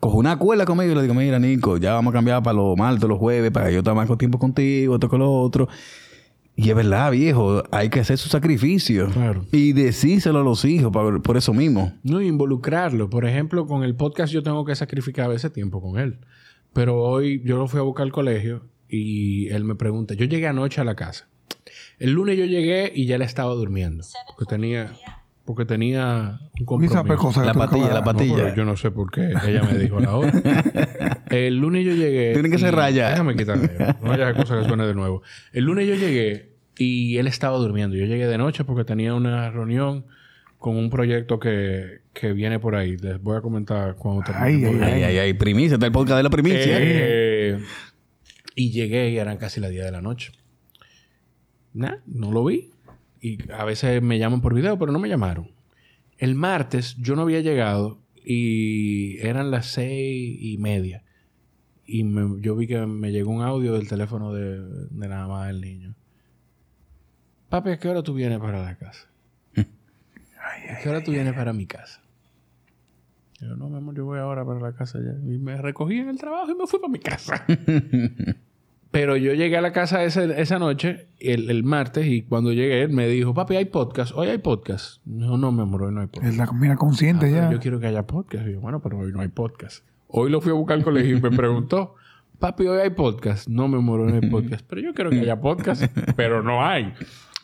coge 0.00 0.16
una 0.16 0.38
cuerda 0.38 0.64
conmigo 0.64 0.92
y 0.92 0.94
le 0.94 1.02
digo, 1.02 1.14
mira, 1.14 1.38
Nico, 1.38 1.76
ya 1.76 1.94
vamos 1.94 2.12
a 2.12 2.14
cambiar 2.14 2.42
para 2.42 2.56
los 2.56 2.76
martes, 2.76 3.08
los 3.08 3.18
jueves, 3.18 3.50
para 3.50 3.66
que 3.66 3.72
yo 3.72 3.78
esté 3.80 3.92
más 3.92 4.06
con 4.06 4.18
tiempo 4.18 4.38
contigo, 4.38 4.94
esto 4.94 5.08
con 5.08 5.20
lo 5.20 5.32
otro. 5.32 5.68
Y 6.56 6.70
es 6.70 6.74
verdad, 6.74 7.12
viejo, 7.12 7.62
hay 7.70 7.88
que 7.88 8.00
hacer 8.00 8.18
su 8.18 8.28
sacrificio. 8.28 9.08
Claro. 9.10 9.44
Y 9.52 9.72
decírselo 9.74 10.40
a 10.40 10.42
los 10.42 10.64
hijos 10.64 10.90
por, 10.90 11.22
por 11.22 11.36
eso 11.36 11.54
mismo. 11.54 11.92
No, 12.02 12.20
involucrarlo. 12.20 13.08
Por 13.08 13.26
ejemplo, 13.26 13.66
con 13.68 13.84
el 13.84 13.94
podcast 13.94 14.32
yo 14.32 14.42
tengo 14.42 14.64
que 14.64 14.74
sacrificar 14.74 15.30
ese 15.30 15.50
tiempo 15.50 15.80
con 15.80 16.00
él. 16.00 16.18
Pero 16.72 17.00
hoy 17.00 17.42
yo 17.44 17.58
lo 17.58 17.68
fui 17.68 17.78
a 17.78 17.84
buscar 17.84 18.04
al 18.04 18.12
colegio 18.12 18.64
y 18.88 19.48
él 19.50 19.64
me 19.64 19.74
pregunta, 19.74 20.14
yo 20.14 20.24
llegué 20.24 20.48
anoche 20.48 20.80
a 20.80 20.84
la 20.84 20.96
casa. 20.96 21.28
El 21.98 22.12
lunes 22.12 22.36
yo 22.36 22.44
llegué 22.44 22.90
y 22.94 23.06
ya 23.06 23.16
él 23.16 23.22
estaba 23.22 23.52
durmiendo. 23.54 24.04
Porque 24.26 24.48
tenía, 24.48 24.92
porque 25.48 25.64
tenía 25.64 26.38
un 26.66 26.84
Esa 26.84 26.98
compromiso. 26.98 27.42
La 27.42 27.54
patilla, 27.54 27.94
la 27.94 28.04
patilla. 28.04 28.48
No, 28.50 28.54
yo 28.54 28.64
no 28.66 28.76
sé 28.76 28.90
por 28.90 29.10
qué. 29.10 29.32
Ella 29.46 29.62
me 29.62 29.78
dijo 29.78 29.98
la 29.98 30.14
hora. 30.14 30.30
El 31.30 31.56
lunes 31.56 31.86
yo 31.86 31.94
llegué. 31.94 32.34
Tienen 32.34 32.52
que 32.52 32.58
ser 32.58 32.74
rayas. 32.74 33.12
Déjame 33.12 33.34
quitarle. 33.34 33.70
No 34.02 34.12
haya 34.12 34.34
cosa 34.34 34.58
que 34.58 34.68
suene 34.68 34.86
de 34.86 34.92
nuevo. 34.92 35.22
El 35.54 35.64
lunes 35.64 35.88
yo 35.88 35.94
llegué 35.94 36.52
y 36.76 37.16
él 37.16 37.26
estaba 37.26 37.56
durmiendo. 37.56 37.96
Yo 37.96 38.04
llegué 38.04 38.26
de 38.26 38.36
noche 38.36 38.64
porque 38.64 38.84
tenía 38.84 39.14
una 39.14 39.50
reunión 39.50 40.04
con 40.58 40.76
un 40.76 40.90
proyecto 40.90 41.40
que, 41.40 42.02
que 42.12 42.34
viene 42.34 42.58
por 42.58 42.76
ahí. 42.76 42.98
Les 42.98 43.18
voy 43.18 43.38
a 43.38 43.40
comentar 43.40 43.94
cuando 43.94 44.24
termine. 44.24 44.68
Ay. 44.68 44.80
Ay, 44.82 45.02
ay, 45.02 45.16
ay, 45.16 45.32
primicia, 45.32 45.76
está 45.76 45.86
el 45.86 45.92
podcast 45.92 46.18
de 46.18 46.24
la 46.24 46.30
primicia. 46.30 46.76
Eh, 46.78 47.58
y 48.54 48.70
llegué 48.70 49.08
y 49.08 49.16
eran 49.16 49.38
casi 49.38 49.60
las 49.60 49.70
10 49.70 49.82
de 49.86 49.92
la 49.92 50.02
noche. 50.02 50.30
Nah, 51.72 51.94
no 52.04 52.32
lo 52.32 52.44
vi. 52.44 52.70
Y 53.36 53.52
a 53.52 53.64
veces 53.64 54.00
me 54.02 54.18
llaman 54.18 54.40
por 54.40 54.54
video, 54.54 54.78
pero 54.78 54.92
no 54.92 54.98
me 54.98 55.08
llamaron. 55.08 55.50
El 56.18 56.34
martes 56.34 56.96
yo 56.96 57.14
no 57.16 57.22
había 57.22 57.40
llegado 57.40 57.98
y 58.24 59.18
eran 59.18 59.50
las 59.50 59.66
seis 59.66 60.36
y 60.40 60.58
media. 60.58 61.02
Y 61.86 62.04
me- 62.04 62.40
yo 62.42 62.54
vi 62.56 62.66
que 62.66 62.78
me 62.86 63.12
llegó 63.12 63.30
un 63.30 63.42
audio 63.42 63.72
del 63.74 63.88
teléfono 63.88 64.32
de, 64.32 64.60
de 64.90 65.08
la 65.08 65.26
mamá 65.26 65.46
del 65.46 65.60
niño. 65.60 65.94
Papi, 67.48 67.70
¿a 67.70 67.78
qué 67.78 67.88
hora 67.88 68.02
tú 68.02 68.12
vienes 68.14 68.38
para 68.40 68.62
la 68.62 68.76
casa? 68.76 69.08
¿A 69.56 70.78
qué 70.82 70.88
hora 70.88 71.02
tú 71.02 71.12
vienes 71.12 71.32
para 71.34 71.52
mi 71.52 71.66
casa? 71.66 72.02
Yo, 73.40 73.54
no, 73.56 73.68
mi 73.68 73.76
amor, 73.76 73.94
yo 73.94 74.04
voy 74.04 74.18
ahora 74.18 74.44
para 74.44 74.60
la 74.60 74.72
casa 74.74 74.98
ya. 74.98 75.12
Y 75.12 75.38
me 75.38 75.56
recogí 75.56 75.98
en 75.98 76.08
el 76.08 76.18
trabajo 76.18 76.50
y 76.50 76.54
me 76.56 76.66
fui 76.66 76.78
para 76.80 76.92
mi 76.92 76.98
casa. 76.98 77.44
Pero 78.90 79.16
yo 79.16 79.34
llegué 79.34 79.56
a 79.56 79.60
la 79.60 79.72
casa 79.72 80.02
ese- 80.04 80.40
esa 80.40 80.58
noche, 80.58 81.08
el, 81.20 81.50
el 81.50 81.62
martes, 81.62 82.06
y 82.06 82.22
cuando 82.22 82.52
llegué, 82.52 82.82
él 82.82 82.88
me 82.90 83.06
dijo, 83.06 83.34
papi, 83.34 83.56
hay 83.56 83.66
podcast. 83.66 84.12
Hoy 84.14 84.28
hay 84.28 84.38
podcast. 84.38 85.02
No, 85.04 85.36
no, 85.36 85.52
mi 85.52 85.60
amor, 85.62 85.82
hoy 85.82 85.92
no 85.92 86.00
hay 86.00 86.06
podcast. 86.06 86.32
Es 86.32 86.38
la 86.38 86.50
mira 86.52 86.76
consciente 86.76 87.26
Ah, 87.26 87.30
ya. 87.30 87.50
Yo 87.50 87.60
quiero 87.60 87.80
que 87.80 87.86
haya 87.86 88.06
podcast. 88.06 88.46
Y 88.48 88.52
yo, 88.52 88.60
bueno, 88.60 88.80
pero 88.80 88.98
hoy 88.98 89.12
no 89.12 89.20
hay 89.20 89.28
podcast. 89.28 89.84
Hoy 90.06 90.30
lo 90.30 90.40
fui 90.40 90.50
a 90.52 90.54
buscar 90.54 90.78
al 90.78 90.84
colegio 90.84 91.18
y 91.18 91.20
me 91.20 91.30
preguntó, 91.30 91.94
papi, 92.38 92.66
hoy 92.66 92.80
hay 92.80 92.90
podcast. 92.90 93.46
No, 93.46 93.68
mi 93.68 93.76
amor, 93.76 94.00
hoy 94.00 94.12
no 94.12 94.20
hay 94.22 94.30
podcast. 94.30 94.64
Pero 94.66 94.80
yo 94.80 94.94
quiero 94.94 95.10
que 95.10 95.20
haya 95.20 95.38
podcast, 95.38 95.82
pero 96.16 96.42
no 96.42 96.64
hay. 96.64 96.94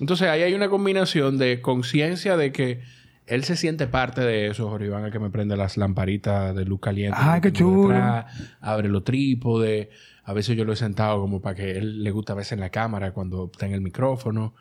Entonces 0.01 0.29
ahí 0.29 0.43
hay 0.43 0.55
una 0.55 0.71
combinación 0.71 1.37
de 1.37 1.61
conciencia 1.61 2.39
de 2.39 2.53
que 2.53 2.81
él 3.27 3.45
se 3.45 3.57
siente 3.57 3.87
parte 3.87 4.23
de 4.23 4.47
eso. 4.49 4.69
Jorge 4.71 4.87
Iván, 4.87 5.05
el 5.05 5.13
que 5.13 5.19
me 5.19 5.29
prende 5.31 5.59
las 5.59 5.77
lamparitas 5.77 6.55
de 6.57 6.65
luz 6.65 6.81
caliente. 6.81 7.19
Ay, 7.21 7.43
que 7.43 7.53
qué 7.53 7.59
chulo. 7.59 7.89
detrás, 7.91 8.57
abre 8.63 8.89
los 8.89 9.05
trípodes. 9.05 9.89
A 10.25 10.33
veces 10.33 10.57
yo 10.57 10.65
lo 10.65 10.73
he 10.73 10.77
sentado 10.77 11.21
como 11.21 11.41
para 11.41 11.55
que 11.55 11.73
él 11.73 12.03
le 12.03 12.11
gusta 12.11 12.35
verse 12.35 12.55
en 12.55 12.61
la 12.61 12.71
cámara 12.71 13.13
cuando 13.13 13.51
está 13.53 13.67
en 13.67 13.73
el 13.73 13.81
micrófono. 13.81 14.55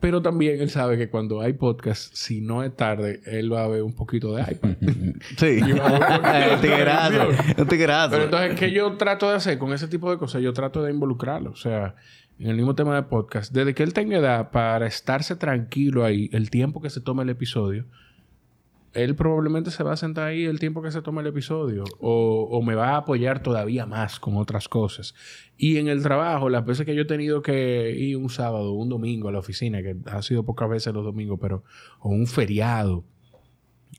Pero 0.00 0.22
también 0.22 0.60
él 0.60 0.70
sabe 0.70 0.96
que 0.96 1.08
cuando 1.10 1.40
hay 1.40 1.54
podcast, 1.54 2.14
si 2.14 2.40
no 2.40 2.62
es 2.62 2.74
tarde, 2.76 3.20
él 3.26 3.52
va 3.52 3.64
a 3.64 3.68
ver 3.68 3.82
un 3.82 3.94
poquito 3.94 4.34
de 4.34 4.42
iPad. 4.42 4.76
Sí. 5.36 5.60
A. 5.82 6.54
Un 7.58 7.66
tiguerazo. 7.66 8.10
Pero 8.10 8.24
entonces, 8.24 8.58
¿qué 8.58 8.70
yo 8.70 8.96
trato 8.96 9.28
de 9.28 9.36
hacer 9.36 9.58
con 9.58 9.72
ese 9.72 9.88
tipo 9.88 10.10
de 10.10 10.18
cosas? 10.18 10.40
Yo 10.40 10.52
trato 10.52 10.82
de 10.82 10.92
involucrarlo. 10.92 11.50
O 11.50 11.56
sea, 11.56 11.96
en 12.38 12.46
el 12.46 12.56
mismo 12.56 12.76
tema 12.76 12.94
de 12.94 13.02
podcast, 13.02 13.52
desde 13.52 13.74
que 13.74 13.82
él 13.82 13.92
tenga 13.92 14.18
edad 14.18 14.50
para 14.52 14.86
estarse 14.86 15.34
tranquilo 15.34 16.04
ahí, 16.04 16.30
el 16.32 16.50
tiempo 16.50 16.80
que 16.80 16.90
se 16.90 17.00
toma 17.00 17.24
el 17.24 17.30
episodio, 17.30 17.84
él 18.94 19.14
probablemente 19.14 19.70
se 19.70 19.82
va 19.82 19.92
a 19.92 19.96
sentar 19.96 20.28
ahí 20.28 20.44
el 20.44 20.58
tiempo 20.58 20.82
que 20.82 20.90
se 20.90 21.02
toma 21.02 21.20
el 21.20 21.26
episodio 21.26 21.84
o, 22.00 22.62
me 22.62 22.74
va 22.74 22.90
a 22.90 22.96
apoyar 22.98 23.42
todavía 23.42 23.86
más 23.86 24.18
con 24.18 24.36
otras 24.36 24.68
cosas. 24.68 25.14
Y 25.56 25.76
en 25.78 25.88
el 25.88 26.02
trabajo, 26.02 26.48
las 26.48 26.64
veces 26.64 26.86
que 26.86 26.94
yo 26.94 27.02
he 27.02 27.06
tenido 27.06 27.42
que 27.42 27.94
ir 27.96 28.16
un 28.16 28.30
sábado 28.30 28.72
un 28.72 28.88
domingo 28.88 29.28
a 29.28 29.32
la 29.32 29.38
oficina, 29.38 29.82
que 29.82 29.96
ha 30.06 30.22
sido 30.22 30.44
pocas 30.44 30.68
veces 30.68 30.94
los 30.94 31.04
domingos, 31.04 31.38
pero 31.40 31.64
o 32.00 32.08
un 32.08 32.26
feriado, 32.26 33.04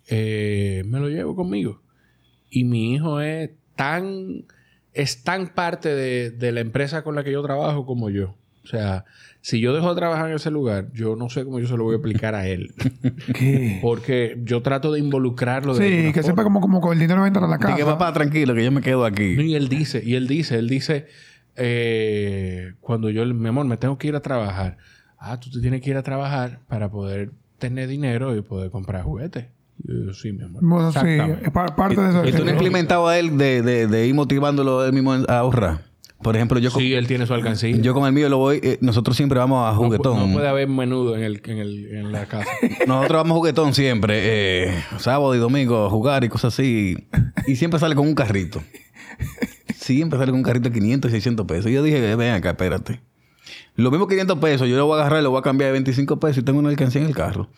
eh, 0.07 0.83
me 0.85 0.99
lo 0.99 1.09
llevo 1.09 1.35
conmigo. 1.35 1.81
Y 2.49 2.63
mi 2.63 2.95
hijo 2.95 3.21
es 3.21 3.51
tan, 3.75 4.45
es 4.93 5.23
tan 5.23 5.53
parte 5.53 5.89
de, 5.89 6.31
de 6.31 6.51
la 6.51 6.61
empresa 6.61 7.03
con 7.03 7.15
la 7.15 7.23
que 7.23 7.31
yo 7.31 7.43
trabajo 7.43 7.85
como 7.85 8.09
yo. 8.09 8.38
O 8.69 8.71
sea, 8.71 9.03
si 9.41 9.59
yo 9.59 9.73
dejo 9.73 9.89
de 9.89 9.95
trabajar 9.95 10.29
en 10.29 10.35
ese 10.35 10.51
lugar, 10.51 10.89
yo 10.93 11.15
no 11.15 11.27
sé 11.29 11.43
cómo 11.43 11.59
yo 11.59 11.67
se 11.67 11.75
lo 11.75 11.85
voy 11.85 11.93
a 11.93 11.95
explicar 11.95 12.35
a 12.35 12.45
él. 12.45 12.71
¿Qué? 13.33 13.79
Porque 13.81 14.39
yo 14.43 14.61
trato 14.61 14.91
de 14.91 14.99
involucrarlo 14.99 15.73
de 15.73 15.87
Sí, 15.87 16.13
que 16.13 16.21
forma. 16.21 16.27
sepa 16.27 16.43
como, 16.43 16.61
como 16.61 16.79
con 16.79 16.93
el 16.93 16.99
dinero 16.99 17.21
va 17.21 17.27
a 17.27 17.31
la 17.31 17.55
Así 17.55 17.65
que 17.73 17.79
casa. 17.81 17.85
papá, 17.97 18.13
tranquilo, 18.13 18.53
que 18.53 18.63
yo 18.63 18.71
me 18.71 18.81
quedo 18.81 18.99
No, 18.99 19.05
aquí. 19.05 19.23
Y 19.41 19.55
él 19.55 19.67
dice, 19.69 20.03
y 20.05 20.13
él 20.13 20.27
dice, 20.27 20.59
él 20.59 20.69
dice, 20.69 21.07
eh, 21.55 22.73
cuando 22.79 23.09
yo, 23.09 23.25
mi 23.25 23.47
amor, 23.49 23.65
me 23.65 23.77
tengo 23.77 23.97
que 23.97 24.07
ir 24.07 24.15
a 24.15 24.21
trabajar. 24.21 24.77
Ah, 25.17 25.39
tú 25.39 25.49
te 25.49 25.59
tienes 25.61 25.81
que 25.81 25.89
ir 25.89 25.97
a 25.97 26.03
trabajar 26.03 26.59
para 26.67 26.89
poder 26.89 27.31
tener 27.57 27.87
dinero 27.89 28.35
y 28.35 28.41
poder 28.41 28.69
comprar 28.71 29.03
juguetes. 29.03 29.47
Y 29.83 30.05
yo, 30.05 30.13
sí, 30.13 30.31
mi 30.31 30.43
amor. 30.43 30.61
Bueno, 30.63 30.91
sí, 30.91 30.99
es 31.41 31.51
parte 31.51 31.99
de 31.99 32.09
eso. 32.09 32.25
¿Y 32.27 32.31
tú 32.31 32.39
no 32.39 32.45
has 32.45 32.51
implementado 32.51 33.07
a 33.07 33.17
él 33.17 33.37
de, 33.37 33.61
de, 33.61 33.87
de 33.87 34.07
ir 34.07 34.13
motivándolo 34.13 34.85
él 34.85 34.93
mismo 34.93 35.13
a 35.13 35.37
ahorrar? 35.39 35.88
Por 36.21 36.35
ejemplo, 36.35 36.59
yo 36.59 36.69
con, 36.71 36.81
Sí, 36.81 36.93
él 36.93 37.07
tiene 37.07 37.25
su 37.25 37.33
alcancía. 37.33 37.75
yo 37.77 37.93
con 37.93 38.05
el 38.05 38.11
mío 38.11 38.27
lo 38.27 38.37
voy... 38.37 38.59
eh, 38.61 38.77
nosotros 38.81 39.15
siempre 39.15 39.39
vamos 39.39 39.65
a 39.71 39.75
juguetón. 39.75 40.17
no 40.27 40.33
puede 40.33 40.47
haber 40.49 40.67
menudo 40.67 41.15
en, 41.15 41.23
el, 41.23 41.41
en, 41.45 41.57
el, 41.59 41.85
en 41.95 42.11
la 42.11 42.25
casa. 42.25 42.45
Nosotros 42.87 43.17
vamos 43.17 43.35
a 43.35 43.37
juguetón 43.39 43.73
siempre. 43.73 44.19
eh, 44.21 44.83
sábado 44.97 45.33
y 45.33 45.37
domingo 45.37 45.85
a 45.85 45.89
jugar 45.89 46.23
y 46.25 46.29
cosas 46.29 46.53
así. 46.53 47.07
Y 47.47 47.55
siempre 47.55 47.79
sale 47.79 47.95
con 47.95 48.05
un 48.07 48.15
carrito. 48.15 48.61
Siempre 49.75 50.19
sale 50.19 50.31
con 50.31 50.39
un 50.39 50.43
carrito 50.43 50.69
de 50.69 50.75
500 50.79 51.09
y 51.09 51.13
600 51.13 51.45
pesos. 51.45 51.71
Y 51.71 51.73
yo 51.73 51.83
dije, 51.83 52.15
ven 52.15 52.33
acá, 52.33 52.49
espérate. 52.51 53.01
Los 53.75 53.91
mismos 53.91 54.09
500 54.09 54.39
pesos 54.39 54.67
yo 54.67 54.75
lo 54.75 54.85
voy 54.85 54.97
a 54.97 55.01
agarrar 55.01 55.21
y 55.21 55.23
lo 55.23 55.31
voy 55.31 55.39
a 55.39 55.41
cambiar 55.41 55.69
de 55.69 55.73
25 55.73 56.19
pesos 56.19 56.39
y 56.39 56.43
tengo 56.43 56.59
una 56.59 56.69
alcancía 56.69 57.01
en 57.01 57.07
el 57.07 57.15
carro. 57.15 57.49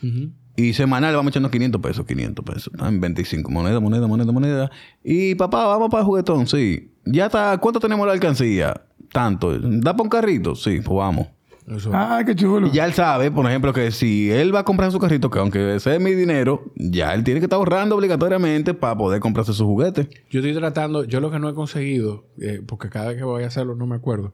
Y 0.55 0.73
semanal 0.73 1.15
vamos 1.15 1.31
echando 1.31 1.49
500 1.49 1.81
pesos, 1.81 2.05
500 2.05 2.45
pesos. 2.45 2.73
Ah, 2.79 2.89
En 2.89 3.01
25, 3.01 3.49
moneda, 3.49 3.79
moneda, 3.79 4.05
moneda, 4.07 4.31
moneda. 4.31 4.71
Y 5.03 5.33
papá, 5.35 5.65
vamos 5.65 5.89
para 5.89 6.01
el 6.01 6.05
juguetón, 6.05 6.45
sí. 6.47 6.90
Ya 7.05 7.25
está, 7.25 7.57
¿cuánto 7.57 7.79
tenemos 7.79 8.05
la 8.05 8.13
alcancía? 8.13 8.81
Tanto. 9.11 9.57
¿Da 9.59 9.93
para 9.93 10.03
un 10.03 10.09
carrito? 10.09 10.55
Sí, 10.55 10.81
pues 10.81 10.97
vamos. 10.97 11.27
Eso. 11.67 11.91
Ah, 11.93 12.23
qué 12.25 12.35
chulo. 12.35 12.67
Y 12.67 12.71
ya 12.71 12.85
él 12.85 12.93
sabe, 12.93 13.31
por 13.31 13.45
ejemplo, 13.45 13.71
que 13.71 13.91
si 13.91 14.31
él 14.31 14.53
va 14.53 14.59
a 14.59 14.63
comprar 14.63 14.91
su 14.91 14.99
carrito, 14.99 15.29
que 15.29 15.39
aunque 15.39 15.79
sea 15.79 15.99
mi 15.99 16.13
dinero, 16.13 16.71
ya 16.75 17.13
él 17.13 17.23
tiene 17.23 17.39
que 17.39 17.45
estar 17.45 17.57
ahorrando 17.57 17.95
obligatoriamente 17.95 18.73
para 18.73 18.97
poder 18.97 19.19
comprarse 19.19 19.53
su 19.53 19.65
juguete. 19.65 20.09
Yo 20.29 20.39
estoy 20.39 20.53
tratando, 20.53 21.03
yo 21.05 21.21
lo 21.21 21.31
que 21.31 21.39
no 21.39 21.49
he 21.49 21.53
conseguido, 21.53 22.25
eh, 22.39 22.61
porque 22.65 22.89
cada 22.89 23.09
vez 23.09 23.17
que 23.17 23.23
voy 23.23 23.43
a 23.43 23.47
hacerlo 23.47 23.75
no 23.75 23.85
me 23.85 23.95
acuerdo, 23.95 24.33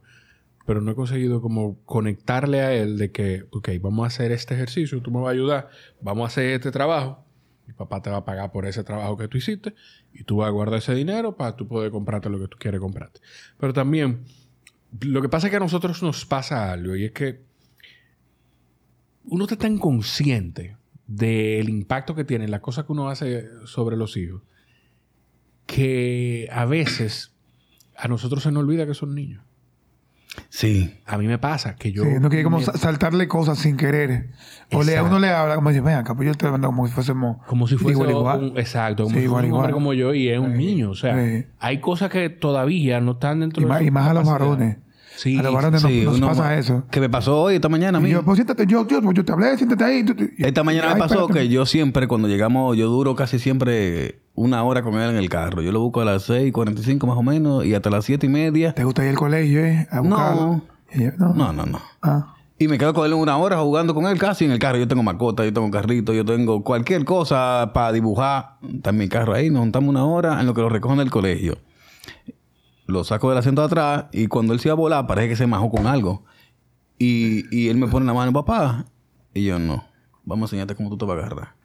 pero 0.65 0.82
no 0.82 0.91
he 0.91 0.95
conseguido 0.95 1.41
como 1.41 1.78
conectarle 1.86 2.61
a 2.61 2.74
él 2.74 2.97
de 2.97 3.11
que, 3.11 3.45
ok, 3.51 3.70
vamos 3.82 4.05
a 4.05 4.07
hacer 4.07 4.32
este 4.32 4.53
ejercicio, 4.53 5.01
tú 5.01 5.11
me 5.11 5.20
vas 5.20 5.28
a 5.28 5.32
ayudar, 5.32 5.70
vamos 6.01 6.24
a 6.24 6.28
hacer 6.28 6.45
este 6.51 6.72
trabajo, 6.72 7.26
mi 7.68 7.74
papá 7.74 8.01
te 8.01 8.09
va 8.09 8.18
a 8.18 8.26
pagar 8.26 8.51
por 8.51 8.65
ese 8.65 8.84
trabajo 8.84 9.18
que 9.18 9.28
tú 9.28 9.38
hiciste 9.38 9.76
y 10.18 10.24
tú 10.24 10.38
vas 10.38 10.47
a 10.47 10.51
guardar 10.51 10.80
ese 10.80 10.95
dinero 10.95 11.36
para 11.36 11.55
tú 11.55 11.68
poder 11.68 11.91
comprarte 11.91 12.30
lo 12.30 12.39
que 12.39 12.47
tú 12.47 12.57
quieres 12.59 12.80
comprarte. 12.80 13.20
Pero 13.59 13.74
también, 13.74 14.26
lo 15.01 15.22
que 15.22 15.30
pasa 15.30 15.47
es 15.47 15.51
que 15.51 15.57
a 15.57 15.61
nosotros 15.61 16.01
nos 16.01 16.26
pasa 16.26 16.72
algo 16.72 16.95
y 16.95 17.05
es 17.05 17.11
que 17.11 17.41
uno 19.26 19.43
está 19.43 19.57
tan 19.57 19.78
consciente 19.78 20.78
del 21.05 21.70
impacto 21.70 22.15
que 22.15 22.24
tiene 22.24 22.47
la 22.47 22.61
cosa 22.61 22.86
que 22.86 22.91
uno 22.91 23.09
hace 23.09 23.47
sobre 23.65 23.95
los 23.95 24.18
hijos 24.18 24.41
que 25.68 26.47
a 26.51 26.65
veces 26.65 27.34
a 27.95 28.07
nosotros 28.07 28.41
se 28.41 28.51
nos 28.51 28.63
olvida 28.63 28.88
que 28.88 28.95
son 28.95 29.13
niños. 29.13 29.43
Sí. 30.50 31.00
A 31.06 31.18
mí 31.18 31.28
me 31.28 31.38
pasa 31.38 31.76
que 31.76 31.92
yo... 31.92 32.04
Sí, 32.04 32.10
no 32.20 32.30
quiere 32.30 32.44
como 32.44 32.60
me- 32.60 32.64
saltarle 32.66 33.28
cosas 33.28 33.58
sin 33.60 33.78
querer. 33.78 34.30
O 34.72 34.84
le, 34.84 34.98
a 34.98 35.04
uno 35.04 35.20
le 35.20 35.30
habla 35.30 35.56
como 35.56 35.70
dice, 35.70 35.82
ven 35.82 35.96
acá, 35.96 36.16
pues 36.16 36.36
yo 36.38 36.52
mando 36.52 36.68
como 36.68 36.88
si 36.88 36.94
fuésemos. 36.94 37.38
Como 37.48 37.68
si 37.68 37.78
fuese 37.78 38.00
igual, 38.00 38.10
igual. 38.12 38.44
un... 38.52 38.58
Exacto. 38.58 39.04
Como 39.04 39.14
Sí, 39.16 39.20
si 39.22 39.26
igual, 39.26 39.42
fuese 39.44 39.52
un 39.52 39.58
hombre 39.58 39.70
igual. 39.70 39.74
como 39.74 39.94
yo 39.94 40.14
y 40.14 40.30
es 40.30 40.40
un 40.40 40.58
niño. 40.58 40.92
O 40.92 40.96
sea, 40.96 41.16
Sí. 41.24 41.46
hay 41.60 41.80
cosas 41.80 42.10
que 42.10 42.30
todavía 42.30 43.00
no 43.02 43.14
están 43.14 43.40
dentro 43.42 43.62
Y 43.62 43.66
de 43.66 43.70
más, 43.70 43.82
y 43.82 43.92
más 43.92 44.08
a 44.10 44.14
los 44.14 44.26
varones. 44.26 44.78
Sí. 45.18 45.38
a 45.38 45.41
los 45.43 45.53
varones 45.53 45.82
Sí, 45.82 46.05
nos 46.05 46.20
pasa 46.22 46.55
eso. 46.57 46.84
Que 46.89 46.99
me 47.01 47.09
pasó 47.09 47.41
hoy, 47.41 47.55
esta 47.55 47.68
mañana. 47.70 47.99
Y 47.99 48.09
yo, 48.11 48.24
pues 48.24 48.38
siéntate, 48.38 48.65
yo, 48.68 48.88
yo, 48.88 49.01
yo 49.11 49.26
te 49.26 49.32
hablé, 49.34 49.57
siéntate 49.57 49.84
ahí. 49.84 50.03
tú- 50.05 50.15
tú- 50.15 50.30
Esta 50.38 50.63
mañana 50.63 50.93
me 50.93 50.99
pasó 50.99 51.22
espérate. 51.22 51.34
que 51.47 51.49
yo 51.49 51.65
siempre, 51.65 52.07
cuando 52.07 52.28
llegamos, 52.28 52.78
yo 52.78 52.88
duro 52.88 53.15
casi 53.15 53.39
siempre 53.39 54.22
una 54.36 54.63
hora 54.63 54.84
con 54.84 54.93
él 54.93 55.09
en 55.09 55.18
el 55.18 55.28
carro. 55.30 55.61
Yo 55.61 55.72
lo 55.72 55.82
busco 55.82 56.01
a 56.01 56.05
las 56.05 56.30
6.45 56.30 57.07
más 57.07 57.18
o 57.18 57.24
menos 57.24 57.65
y 57.65 57.74
hasta 57.74 57.89
las 57.89 58.05
siete 58.05 58.28
y 58.28 58.30
media. 58.30 58.74
¿Te 58.74 58.84
gusta 58.84 59.03
ir 59.03 59.09
al 59.09 59.15
colegio, 59.18 59.59
eh? 59.65 59.88
A 59.91 59.99
buscarlo. 60.01 60.41
No. 60.47 60.61
Y 60.93 61.03
yo, 61.03 61.11
no. 61.18 61.34
No, 61.34 61.51
no, 61.51 61.65
no. 61.65 61.82
Ah. 62.03 62.36
Y 62.59 62.68
me 62.68 62.78
quedo 62.78 62.93
con 62.93 63.05
él 63.05 63.13
una 63.13 63.38
hora 63.38 63.57
jugando 63.59 63.93
con 63.93 64.05
él 64.07 64.18
casi 64.18 64.45
en 64.45 64.51
el 64.51 64.59
carro. 64.59 64.78
Yo 64.78 64.88
tengo 64.88 65.03
mascota, 65.03 65.43
yo 65.45 65.53
tengo 65.53 65.70
carrito, 65.70 66.13
yo 66.13 66.26
tengo 66.26 66.63
cualquier 66.63 67.05
cosa 67.05 67.72
para 67.74 67.91
dibujar. 67.91 68.57
Está 68.72 68.91
en 68.91 68.97
mi 68.97 69.07
carro 69.09 69.34
ahí, 69.34 69.49
nos 69.49 69.59
juntamos 69.61 69.89
una 69.89 70.05
hora 70.05 70.39
en 70.39 70.45
lo 70.47 70.53
que 70.53 70.61
lo 70.61 70.70
recogen 70.70 70.97
del 70.99 71.09
colegio. 71.11 71.57
Lo 72.88 73.04
saco 73.04 73.30
del 73.30 73.38
asiento 73.38 73.62
de 73.62 73.68
atrás 73.68 74.06
y 74.12 74.28
cuando 74.28 74.54
él 74.54 74.60
se 74.60 74.70
iba 74.70 74.74
a 74.74 74.78
volar 74.78 75.06
parece 75.08 75.30
que 75.30 75.36
se 75.36 75.46
majó 75.46 75.70
con 75.70 75.86
algo. 75.88 76.24
Y, 76.98 77.44
y 77.56 77.70
él 77.70 77.78
me 77.78 77.88
pone 77.88 78.06
la 78.06 78.14
mano, 78.14 78.34
papá. 78.34 78.86
Y 79.34 79.44
yo, 79.44 79.60
no, 79.60 79.86
vamos 80.24 80.44
a 80.44 80.56
enseñarte 80.56 80.76
cómo 80.76 80.90
tú 80.90 80.98
te 80.98 81.06
vas 81.06 81.18
a 81.18 81.26
agarrar. 81.26 81.56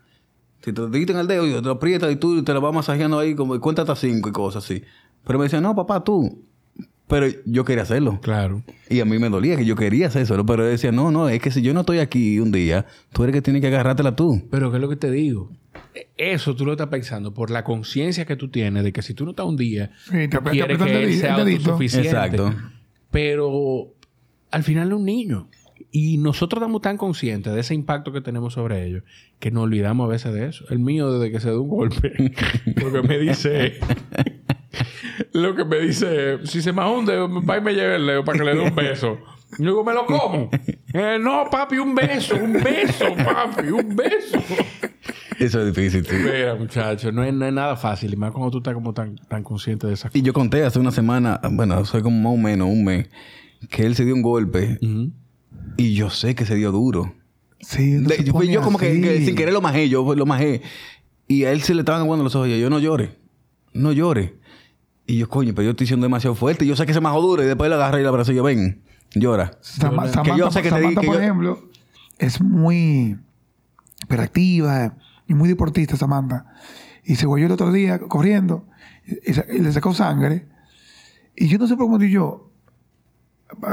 Si 0.65 0.73
te 0.73 0.83
en 0.83 1.19
el 1.19 1.27
dedo, 1.27 1.47
yo 1.47 1.61
te 1.61 1.67
lo 1.67 1.73
aprietas 1.73 2.13
y 2.13 2.17
tú 2.17 2.45
te 2.45 2.53
lo 2.53 2.61
vas 2.61 2.73
masajeando 2.73 3.19
ahí 3.19 3.35
como 3.35 3.59
cuenta 3.61 3.83
hasta 3.83 3.97
cinco 3.97 4.29
y 4.29 4.33
cosas 4.33 4.65
así. 4.65 4.83
Pero 5.25 5.39
me 5.39 5.45
decía, 5.45 5.61
no, 5.61 5.75
papá, 5.75 6.05
tú. 6.05 6.45
Pero 7.09 7.27
yo 7.45 7.65
quería 7.65 7.83
hacerlo. 7.83 8.21
Claro. 8.23 8.63
Y 8.89 9.01
a 9.01 9.05
mí 9.05 9.19
me 9.19 9.29
dolía 9.29 9.57
que 9.57 9.65
yo 9.65 9.75
quería 9.75 10.07
hacer 10.07 10.23
eso, 10.23 10.47
pero 10.47 10.65
él 10.65 10.71
decía, 10.71 10.93
no, 10.93 11.11
no, 11.11 11.29
es 11.29 11.41
que 11.41 11.51
si 11.51 11.63
yo 11.63 11.75
no 11.75 11.81
estoy 11.81 11.99
aquí 11.99 12.39
un 12.39 12.53
día, 12.53 12.87
tú 13.13 13.25
eres 13.25 13.35
que 13.35 13.43
tienes 13.43 13.61
que 13.61 13.69
agarrártela 13.69 14.15
tú. 14.15 14.41
Pero 14.51 14.71
¿qué 14.71 14.77
es 14.77 14.81
lo 14.81 14.89
que 14.89 14.97
te 14.97 15.11
digo? 15.11 15.51
Eso 16.17 16.55
tú 16.55 16.65
lo 16.65 16.73
estás 16.73 16.89
pensando 16.89 17.35
por 17.35 17.51
la 17.51 17.65
conciencia 17.65 18.25
que 18.25 18.37
tú 18.37 18.49
tienes 18.49 18.85
de 18.85 18.93
que 18.93 19.03
si 19.03 19.15
tú 19.15 19.25
no 19.25 19.31
estás 19.31 19.47
un 19.47 19.57
día, 19.57 19.91
Sí, 20.05 20.29
te 20.29 20.39
tú 20.39 20.45
que 20.45 21.03
él 21.03 21.15
sea 21.15 21.37
autosuficiente. 21.37 22.09
Exacto. 22.09 22.55
Pero 23.11 23.95
al 24.51 24.63
final 24.63 24.89
es 24.89 24.95
un 24.95 25.05
niño. 25.05 25.49
Y 25.91 26.17
nosotros 26.19 26.61
estamos 26.63 26.81
tan 26.81 26.97
conscientes 26.97 27.53
de 27.53 27.61
ese 27.61 27.75
impacto 27.75 28.13
que 28.13 28.21
tenemos 28.21 28.55
sobre 28.55 28.87
ellos 28.87 29.03
que 29.39 29.51
nos 29.51 29.65
olvidamos 29.65 30.07
a 30.07 30.09
veces 30.09 30.33
de 30.33 30.47
eso. 30.47 30.65
El 30.71 30.79
mío, 30.79 31.13
desde 31.13 31.33
que 31.33 31.41
se 31.41 31.51
da 31.51 31.59
un 31.59 31.69
golpe, 31.69 32.13
lo 32.77 32.93
que 32.93 33.03
me 33.03 33.19
dice. 33.19 33.79
lo 35.33 35.55
que 35.55 35.65
me 35.65 35.81
dice. 35.81 36.47
Si 36.47 36.63
se 36.63 36.73
me 36.73 36.85
hunde, 36.85 37.17
va 37.17 37.59
y 37.59 37.61
me 37.61 37.75
lleve 37.75 37.97
el 37.97 38.07
dedo 38.07 38.25
para 38.25 38.39
que 38.39 38.45
le 38.45 38.55
dé 38.55 38.61
un 38.61 38.75
beso. 38.75 39.19
Y 39.59 39.65
digo, 39.65 39.85
¿me 39.85 39.93
lo 39.93 40.07
como? 40.07 40.51
Eh, 40.95 41.17
no, 41.19 41.49
papi, 41.51 41.79
un 41.79 41.95
beso, 41.95 42.37
un 42.37 42.53
beso, 42.53 43.07
papi, 43.17 43.69
un 43.69 43.97
beso. 43.97 44.39
Eso 45.45 45.61
es 45.67 45.75
difícil, 45.75 46.05
sí. 46.07 46.15
Mira, 46.17 46.55
muchachos, 46.55 47.13
no 47.13 47.23
es, 47.25 47.33
no 47.35 47.47
es 47.47 47.53
nada 47.53 47.77
fácil. 47.77 48.13
Y 48.13 48.17
más 48.17 48.31
cuando 48.33 48.51
tú 48.51 48.59
estás 48.59 48.75
como 48.75 48.93
tan, 48.95 49.17
tan 49.29 49.43
consciente 49.43 49.87
de 49.87 49.95
esa 49.95 50.11
Y 50.13 50.23
yo 50.23 50.33
conté 50.33 50.65
hace 50.65 50.79
una 50.79 50.91
semana, 50.93 51.41
bueno, 51.53 51.75
hace 51.75 52.01
como 52.03 52.19
más 52.31 52.39
o 52.39 52.43
menos 52.43 52.69
un 52.69 52.85
mes, 52.85 53.09
que 53.71 53.85
él 53.87 53.95
se 53.95 54.05
dio 54.05 54.15
un 54.15 54.23
golpe 54.23 54.79
y 55.77 55.95
yo 55.95 56.11
sé 56.11 56.35
que 56.35 56.45
se 56.45 56.55
dio 56.57 56.73
duro. 56.73 57.15
Sí, 57.61 57.93
no 57.93 58.09
De- 58.09 58.17
se 58.17 58.25
yo, 58.25 58.33
pone 58.33 58.53
yo 58.53 58.61
como 58.61 58.79
que, 58.79 58.91
así. 58.91 59.01
que 59.01 59.25
sin 59.25 59.35
querer 59.37 59.53
lo 59.55 59.61
majé, 59.61 59.89
yo 59.89 60.15
lo 60.15 60.27
majé. 60.27 60.63
Y 61.29 61.45
a 61.45 61.53
él 61.53 61.63
se 61.63 61.75
le 61.75 61.81
estaban 61.81 62.01
aguando 62.03 62.25
los 62.25 62.35
ojos. 62.35 62.49
Y 62.49 62.53
yo, 62.53 62.57
yo 62.57 62.71
no 62.71 62.79
llore, 62.81 63.19
no 63.73 63.93
llore. 63.93 64.35
Y 65.07 65.19
yo, 65.19 65.29
coño, 65.29 65.53
pero 65.55 65.65
yo 65.67 65.71
estoy 65.71 65.87
siendo 65.87 66.05
demasiado 66.05 66.35
fuerte. 66.35 66.65
Y 66.65 66.69
yo 66.69 66.77
sé 66.77 66.87
que 66.87 66.93
se 66.95 67.01
majó 67.01 67.21
duro. 67.23 67.43
Y 67.43 67.47
después 67.47 67.69
le 67.69 67.77
agarré 67.77 68.01
y 68.01 68.03
le 68.03 68.09
abracé 68.09 68.33
y 68.33 68.37
yo, 68.37 68.43
ven, 68.43 68.83
llora. 69.15 69.59
Sama- 69.61 70.05
Que 70.05 70.09
Samantha, 70.11 70.37
yo 70.37 70.51
sé 70.51 70.63
que 70.63 70.71
te 70.71 70.75
di- 70.77 70.81
Samantha, 70.83 71.01
que 71.03 71.07
por 71.07 71.17
yo- 71.17 71.21
ejemplo, 71.23 71.69
es 72.19 72.41
muy 72.41 73.17
hiperactiva 74.03 74.97
muy 75.35 75.49
deportista, 75.49 75.97
Samantha. 75.97 76.47
Y 77.05 77.17
se 77.17 77.27
guayó 77.27 77.47
el 77.47 77.53
otro 77.53 77.73
día 77.73 77.99
corriendo 77.99 78.67
y, 79.07 79.59
le 79.59 79.73
sacó 79.73 79.93
sangre. 79.95 80.47
Y 81.37 81.49
yo 81.49 81.59
no 81.59 81.67
sé 81.67 81.77
por 81.77 81.87
cómo 81.87 81.99
digo 81.99 82.13
yo. 82.13 82.51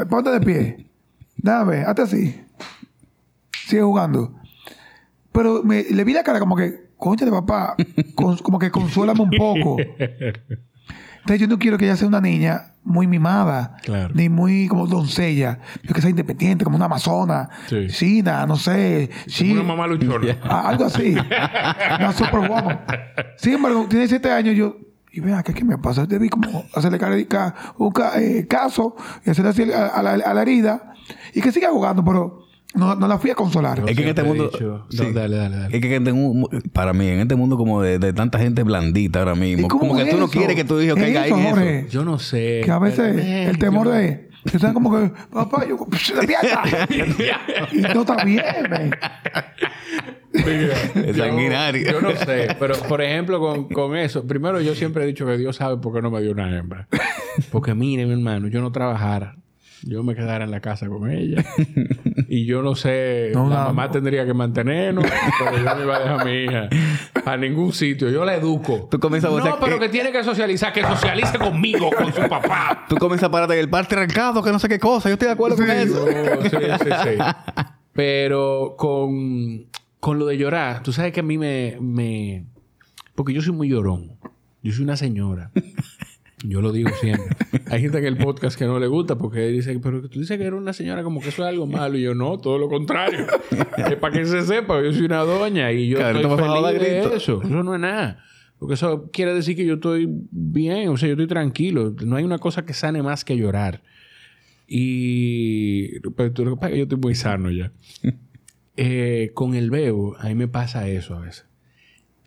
Ponte 0.09 0.29
de 0.31 0.41
pie. 0.41 0.89
Dame, 1.37 1.81
hazte 1.83 2.01
así. 2.01 2.41
Sigue 3.67 3.81
jugando. 3.81 4.35
Pero 5.31 5.63
me- 5.63 5.83
le 5.83 6.03
vi 6.03 6.13
la 6.13 6.23
cara 6.23 6.39
como 6.39 6.55
que, 6.55 6.89
concha 6.97 7.23
de 7.25 7.31
papá, 7.31 7.75
como 8.43 8.59
que 8.59 8.71
consuélame 8.71 9.21
un 9.21 9.31
poco. 9.31 9.77
Entonces 11.19 11.39
yo 11.41 11.47
no 11.47 11.59
quiero 11.59 11.77
que 11.77 11.85
ella 11.85 11.95
sea 11.97 12.07
una 12.07 12.21
niña 12.21 12.73
muy 12.83 13.07
mimada, 13.07 13.75
Claro. 13.83 14.13
ni 14.15 14.29
muy 14.29 14.67
como 14.67 14.87
doncella. 14.87 15.59
Yo 15.83 15.93
que 15.93 16.01
sea 16.01 16.09
independiente, 16.09 16.63
como 16.63 16.75
una 16.77 16.85
amazona, 16.85 17.49
Sí. 17.67 17.87
china, 17.89 18.45
no 18.47 18.55
sé, 18.55 19.09
chi- 19.27 19.51
Una 19.51 19.63
mamá 19.63 19.85
luchona. 19.87 20.37
Ah, 20.43 20.69
algo 20.69 20.85
así. 20.85 21.15
Una 21.99 22.13
superwoman. 22.13 22.79
Sin 23.37 23.53
embargo, 23.53 23.85
tiene 23.89 24.07
siete 24.07 24.31
años 24.31 24.55
yo... 24.55 24.77
Y 25.11 25.21
vea, 25.21 25.41
¿qué, 25.41 25.53
¿qué 25.55 25.63
me 25.65 25.75
pasa? 25.79 26.05
Debí 26.05 26.29
como 26.29 26.63
hacerle 26.75 26.99
un 27.77 27.91
ca- 27.91 28.11
eh, 28.21 28.45
caso 28.47 28.95
y 29.25 29.31
hacerle 29.31 29.49
así 29.49 29.71
a, 29.73 29.87
a 29.87 30.03
la, 30.03 30.11
a 30.13 30.33
la 30.35 30.41
herida 30.43 30.93
y 31.33 31.41
que 31.41 31.51
siga 31.51 31.69
jugando, 31.71 32.05
pero 32.05 32.43
no, 32.75 32.95
no 32.95 33.07
la 33.07 33.17
fui 33.17 33.31
a 33.31 33.35
consolar. 33.35 33.81
Es 33.87 33.95
que 33.95 34.03
en 34.03 34.09
este 34.09 34.23
mundo. 34.23 34.49
dicho- 34.51 34.85
sí. 34.89 34.97
No, 34.97 35.11
dale, 35.11 35.35
dale, 35.37 35.55
dale. 35.57 35.75
Es 35.75 35.81
que 35.81 35.95
en 35.95 36.01
este 36.07 36.13
mu- 36.13 36.47
para 36.71 36.93
mí, 36.93 37.07
en 37.07 37.19
este 37.19 37.35
mundo 37.35 37.57
como 37.57 37.81
de, 37.81 37.99
de 37.99 38.13
tanta 38.13 38.39
gente 38.39 38.63
blandita 38.63 39.19
ahora 39.19 39.35
mismo, 39.35 39.65
¿Y 39.65 39.69
cómo 39.69 39.81
como 39.81 39.95
que 39.97 40.03
es 40.03 40.09
tú 40.11 40.17
no 40.17 40.27
quieres 40.29 40.55
que 40.55 40.63
tu 40.63 40.79
hijo 40.79 40.95
Es 40.95 41.01
caiga 41.01 41.21
ahí 41.23 41.29
eso, 41.29 41.37
en 41.39 41.45
eso. 41.45 41.55
Jorge. 41.55 41.87
Yo 41.89 42.05
no 42.05 42.19
sé. 42.19 42.61
Que 42.63 42.71
a 42.71 42.79
veces 42.79 43.15
pero, 43.15 43.19
eh, 43.19 43.45
el 43.49 43.57
temor 43.57 43.87
yo- 43.87 43.91
de... 43.93 44.29
Están 44.53 44.73
como 44.73 44.89
que, 44.97 45.11
papá, 45.33 45.65
yo... 45.67 45.77
¡Despierta! 45.91 46.63
y 47.73 47.81
no 47.81 48.01
está 48.01 48.23
bien, 48.23 48.41
man. 48.69 48.91
Mira, 50.31 50.73
Es 50.95 51.17
yo- 51.17 51.25
sanguinario. 51.25 51.91
Yo 51.91 52.01
no 52.01 52.11
sé, 52.15 52.55
pero 52.59 52.75
por 52.87 53.01
ejemplo, 53.01 53.39
con, 53.39 53.67
con 53.67 53.95
eso, 53.97 54.25
primero 54.25 54.61
yo 54.61 54.75
siempre 54.75 55.03
he 55.03 55.07
dicho 55.07 55.25
que 55.25 55.37
Dios 55.37 55.55
sabe 55.57 55.77
por 55.77 55.93
qué 55.93 56.01
no 56.01 56.11
me 56.11 56.21
dio 56.21 56.31
una 56.31 56.55
hembra. 56.57 56.87
Porque 57.51 57.73
mire, 57.73 58.05
mi 58.05 58.13
hermano, 58.13 58.47
yo 58.47 58.61
no 58.61 58.71
trabajara. 58.71 59.35
Yo 59.83 60.03
me 60.03 60.13
quedara 60.15 60.43
en 60.45 60.51
la 60.51 60.59
casa 60.59 60.87
con 60.87 61.09
ella. 61.09 61.43
Y 62.31 62.45
yo 62.45 62.61
no 62.61 62.75
sé, 62.75 63.31
No, 63.33 63.49
la 63.49 63.55
no. 63.55 63.63
mamá 63.69 63.89
tendría 63.89 64.23
que 64.23 64.35
mantenernos, 64.35 65.03
pero 65.39 65.57
yo 65.57 65.63
no 65.75 65.81
iba 65.83 65.95
a 65.95 65.99
dejar 65.99 66.21
a 66.21 66.25
mi 66.25 66.31
hija 66.43 66.69
a 67.25 67.37
ningún 67.37 67.73
sitio. 67.73 68.07
Yo 68.11 68.23
la 68.23 68.35
educo. 68.35 68.87
Tú 68.91 68.99
comienzas 68.99 69.31
a 69.33 69.37
No, 69.37 69.57
pero 69.59 69.79
que- 69.79 69.85
que 69.87 69.89
tiene 69.89 70.11
que 70.11 70.23
socializar, 70.23 70.71
que 70.71 70.83
socialice 70.83 71.39
conmigo, 71.39 71.89
con 71.89 72.13
su 72.13 72.21
papá. 72.29 72.85
Tú 72.87 72.97
comienzas 72.97 73.29
a 73.29 73.31
pararte 73.31 73.55
en 73.55 73.61
el 73.61 73.69
parque 73.69 73.95
arrancado, 73.95 74.43
que 74.43 74.51
no 74.51 74.59
sé 74.59 74.69
qué 74.69 74.77
cosa. 74.77 75.09
Yo 75.09 75.13
estoy 75.13 75.25
de 75.27 75.31
acuerdo 75.33 75.55
con 75.57 75.71
eso. 75.71 76.05
Sí, 76.43 76.49
sí, 76.51 76.89
sí. 77.03 77.23
Pero 77.93 78.75
con, 78.77 79.65
con 79.99 80.19
lo 80.19 80.27
de 80.27 80.37
llorar, 80.37 80.83
tú 80.83 80.93
sabes 80.93 81.11
que 81.11 81.21
a 81.21 81.23
mí 81.23 81.39
me, 81.39 81.77
me... 81.81 82.45
Porque 83.15 83.33
yo 83.33 83.41
soy 83.41 83.53
muy 83.53 83.69
llorón. 83.69 84.11
Yo 84.61 84.71
soy 84.71 84.83
una 84.83 84.97
señora. 84.97 85.49
Yo 86.43 86.61
lo 86.61 86.71
digo 86.71 86.89
siempre. 87.01 87.35
Hay 87.67 87.81
gente 87.81 87.97
en 87.97 88.05
el 88.05 88.17
podcast 88.17 88.57
que 88.57 88.65
no 88.65 88.79
le 88.79 88.87
gusta 88.87 89.17
porque 89.17 89.47
dice, 89.47 89.77
pero 89.83 90.01
tú 90.09 90.19
dices 90.19 90.37
que 90.37 90.45
eres 90.45 90.57
una 90.59 90.73
señora 90.73 91.03
como 91.03 91.19
que 91.21 91.29
eso 91.29 91.43
es 91.43 91.49
algo 91.49 91.67
malo. 91.67 91.97
Y 91.97 92.01
yo, 92.01 92.15
no, 92.15 92.37
todo 92.39 92.57
lo 92.57 92.69
contrario. 92.69 93.25
es 93.77 93.95
para 93.97 94.13
que 94.17 94.25
se 94.25 94.41
sepa, 94.43 94.81
yo 94.81 94.91
soy 94.93 95.05
una 95.05 95.19
doña 95.23 95.71
y 95.71 95.89
yo 95.89 95.97
Claro, 95.97 96.19
estoy 96.19 96.37
feliz 96.37 96.81
de 96.81 96.91
grito. 97.01 97.15
eso. 97.15 97.41
Eso 97.43 97.63
no 97.63 97.73
es 97.75 97.81
nada. 97.81 98.23
Porque 98.57 98.73
eso 98.75 99.09
quiere 99.11 99.33
decir 99.33 99.55
que 99.55 99.65
yo 99.65 99.75
estoy 99.75 100.07
bien, 100.31 100.89
o 100.89 100.97
sea, 100.97 101.07
yo 101.07 101.13
estoy 101.13 101.27
tranquilo. 101.27 101.95
No 102.05 102.15
hay 102.15 102.23
una 102.23 102.39
cosa 102.39 102.65
que 102.65 102.73
sane 102.73 103.01
más 103.03 103.23
que 103.25 103.37
llorar. 103.37 103.81
Y 104.67 105.99
pero 106.11 106.31
tú- 106.31 106.45
lo 106.45 106.51
que 106.51 106.55
pasa 106.57 106.67
es 106.67 106.71
que 106.73 106.77
yo 106.79 106.83
estoy 106.83 106.99
muy 106.99 107.15
sano 107.15 107.51
ya. 107.51 107.71
Eh, 108.81 109.31
con 109.33 109.55
el 109.55 109.71
bebo, 109.71 110.15
a 110.19 110.27
mí 110.29 110.35
me 110.35 110.47
pasa 110.47 110.87
eso 110.87 111.13
a 111.13 111.19
veces. 111.19 111.45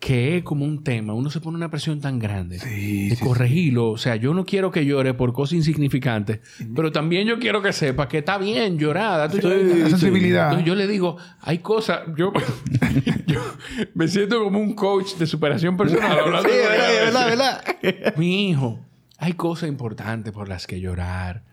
Que 0.05 0.35
es 0.35 0.43
como 0.43 0.65
un 0.65 0.83
tema, 0.83 1.13
uno 1.13 1.29
se 1.29 1.39
pone 1.39 1.55
una 1.55 1.69
presión 1.69 2.01
tan 2.01 2.19
grande 2.19 2.59
Sí, 2.59 3.07
de 3.09 3.15
sí, 3.15 3.23
corregirlo. 3.23 3.91
O 3.91 3.97
sea, 3.97 4.17
yo 4.17 4.33
no 4.33 4.43
quiero 4.43 4.69
que 4.69 4.85
llore 4.85 5.13
por 5.13 5.31
cosas 5.31 5.53
insignificantes, 5.53 6.41
pero 6.75 6.91
también 6.91 7.25
yo 7.25 7.39
quiero 7.39 7.61
que 7.61 7.71
sepa 7.71 8.09
que 8.09 8.17
está 8.17 8.37
bien 8.37 8.77
llorar. 8.77 9.17
date 9.19 9.39
tu- 9.39 9.47
La 9.47 9.89
sensibilidad. 9.89 10.45
Entonces 10.49 10.67
yo 10.67 10.75
le 10.75 10.87
digo, 10.87 11.15
hay 11.39 11.59
cosas, 11.59 12.01
yo, 12.17 12.33
yo 13.27 13.39
me 13.93 14.09
siento 14.09 14.43
como 14.43 14.59
un 14.59 14.73
coach 14.73 15.13
de 15.15 15.25
superación 15.25 15.77
personal. 15.77 16.19
hablando 16.19 16.49
Sí, 16.49 16.55
de- 16.55 16.61
verdad, 16.63 17.27
verdad, 17.27 17.63
verdad. 17.81 18.13
Mi 18.17 18.49
hijo, 18.49 18.79
hay 19.19 19.33
cosas 19.33 19.69
importantes 19.69 20.33
por 20.33 20.49
las 20.49 20.67
que 20.67 20.81
llorar. 20.81 21.43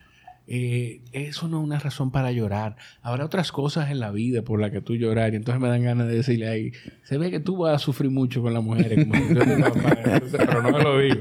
Eh, 0.52 1.02
eso 1.12 1.46
no 1.46 1.58
es 1.60 1.64
una 1.64 1.78
razón 1.78 2.10
para 2.10 2.32
llorar. 2.32 2.76
Habrá 3.02 3.24
otras 3.24 3.52
cosas 3.52 3.88
en 3.92 4.00
la 4.00 4.10
vida 4.10 4.42
por 4.42 4.60
las 4.60 4.72
que 4.72 4.80
tú 4.80 4.96
llorar. 4.96 5.32
Y 5.32 5.36
entonces 5.36 5.62
me 5.62 5.68
dan 5.68 5.84
ganas 5.84 6.08
de 6.08 6.16
decirle 6.16 6.48
ahí, 6.48 6.72
se 7.04 7.18
ve 7.18 7.30
que 7.30 7.38
tú 7.38 7.58
vas 7.58 7.76
a 7.76 7.78
sufrir 7.78 8.10
mucho 8.10 8.42
con 8.42 8.52
las 8.52 8.62
mujeres, 8.62 9.06
como 9.06 9.14
si 9.14 9.32
yo 9.32 9.44
te. 9.44 9.52
Entonces, 9.54 10.40
pero 10.44 10.60
no 10.60 10.72
me 10.72 10.82
lo 10.82 10.98
digo. 10.98 11.20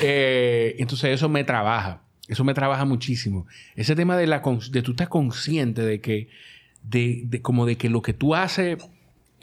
Eh, 0.00 0.74
entonces 0.78 1.10
eso 1.10 1.28
me 1.28 1.44
trabaja. 1.44 2.00
Eso 2.28 2.44
me 2.44 2.54
trabaja 2.54 2.86
muchísimo. 2.86 3.46
Ese 3.76 3.94
tema 3.94 4.16
de 4.16 4.26
la 4.26 4.42
de 4.70 4.82
tú 4.82 4.92
estar 4.92 5.10
consciente 5.10 5.82
de 5.82 6.00
que, 6.00 6.30
de, 6.82 7.24
de 7.26 7.42
como 7.42 7.66
de 7.66 7.76
que 7.76 7.90
lo 7.90 8.00
que 8.00 8.14
tú 8.14 8.34
haces 8.34 8.78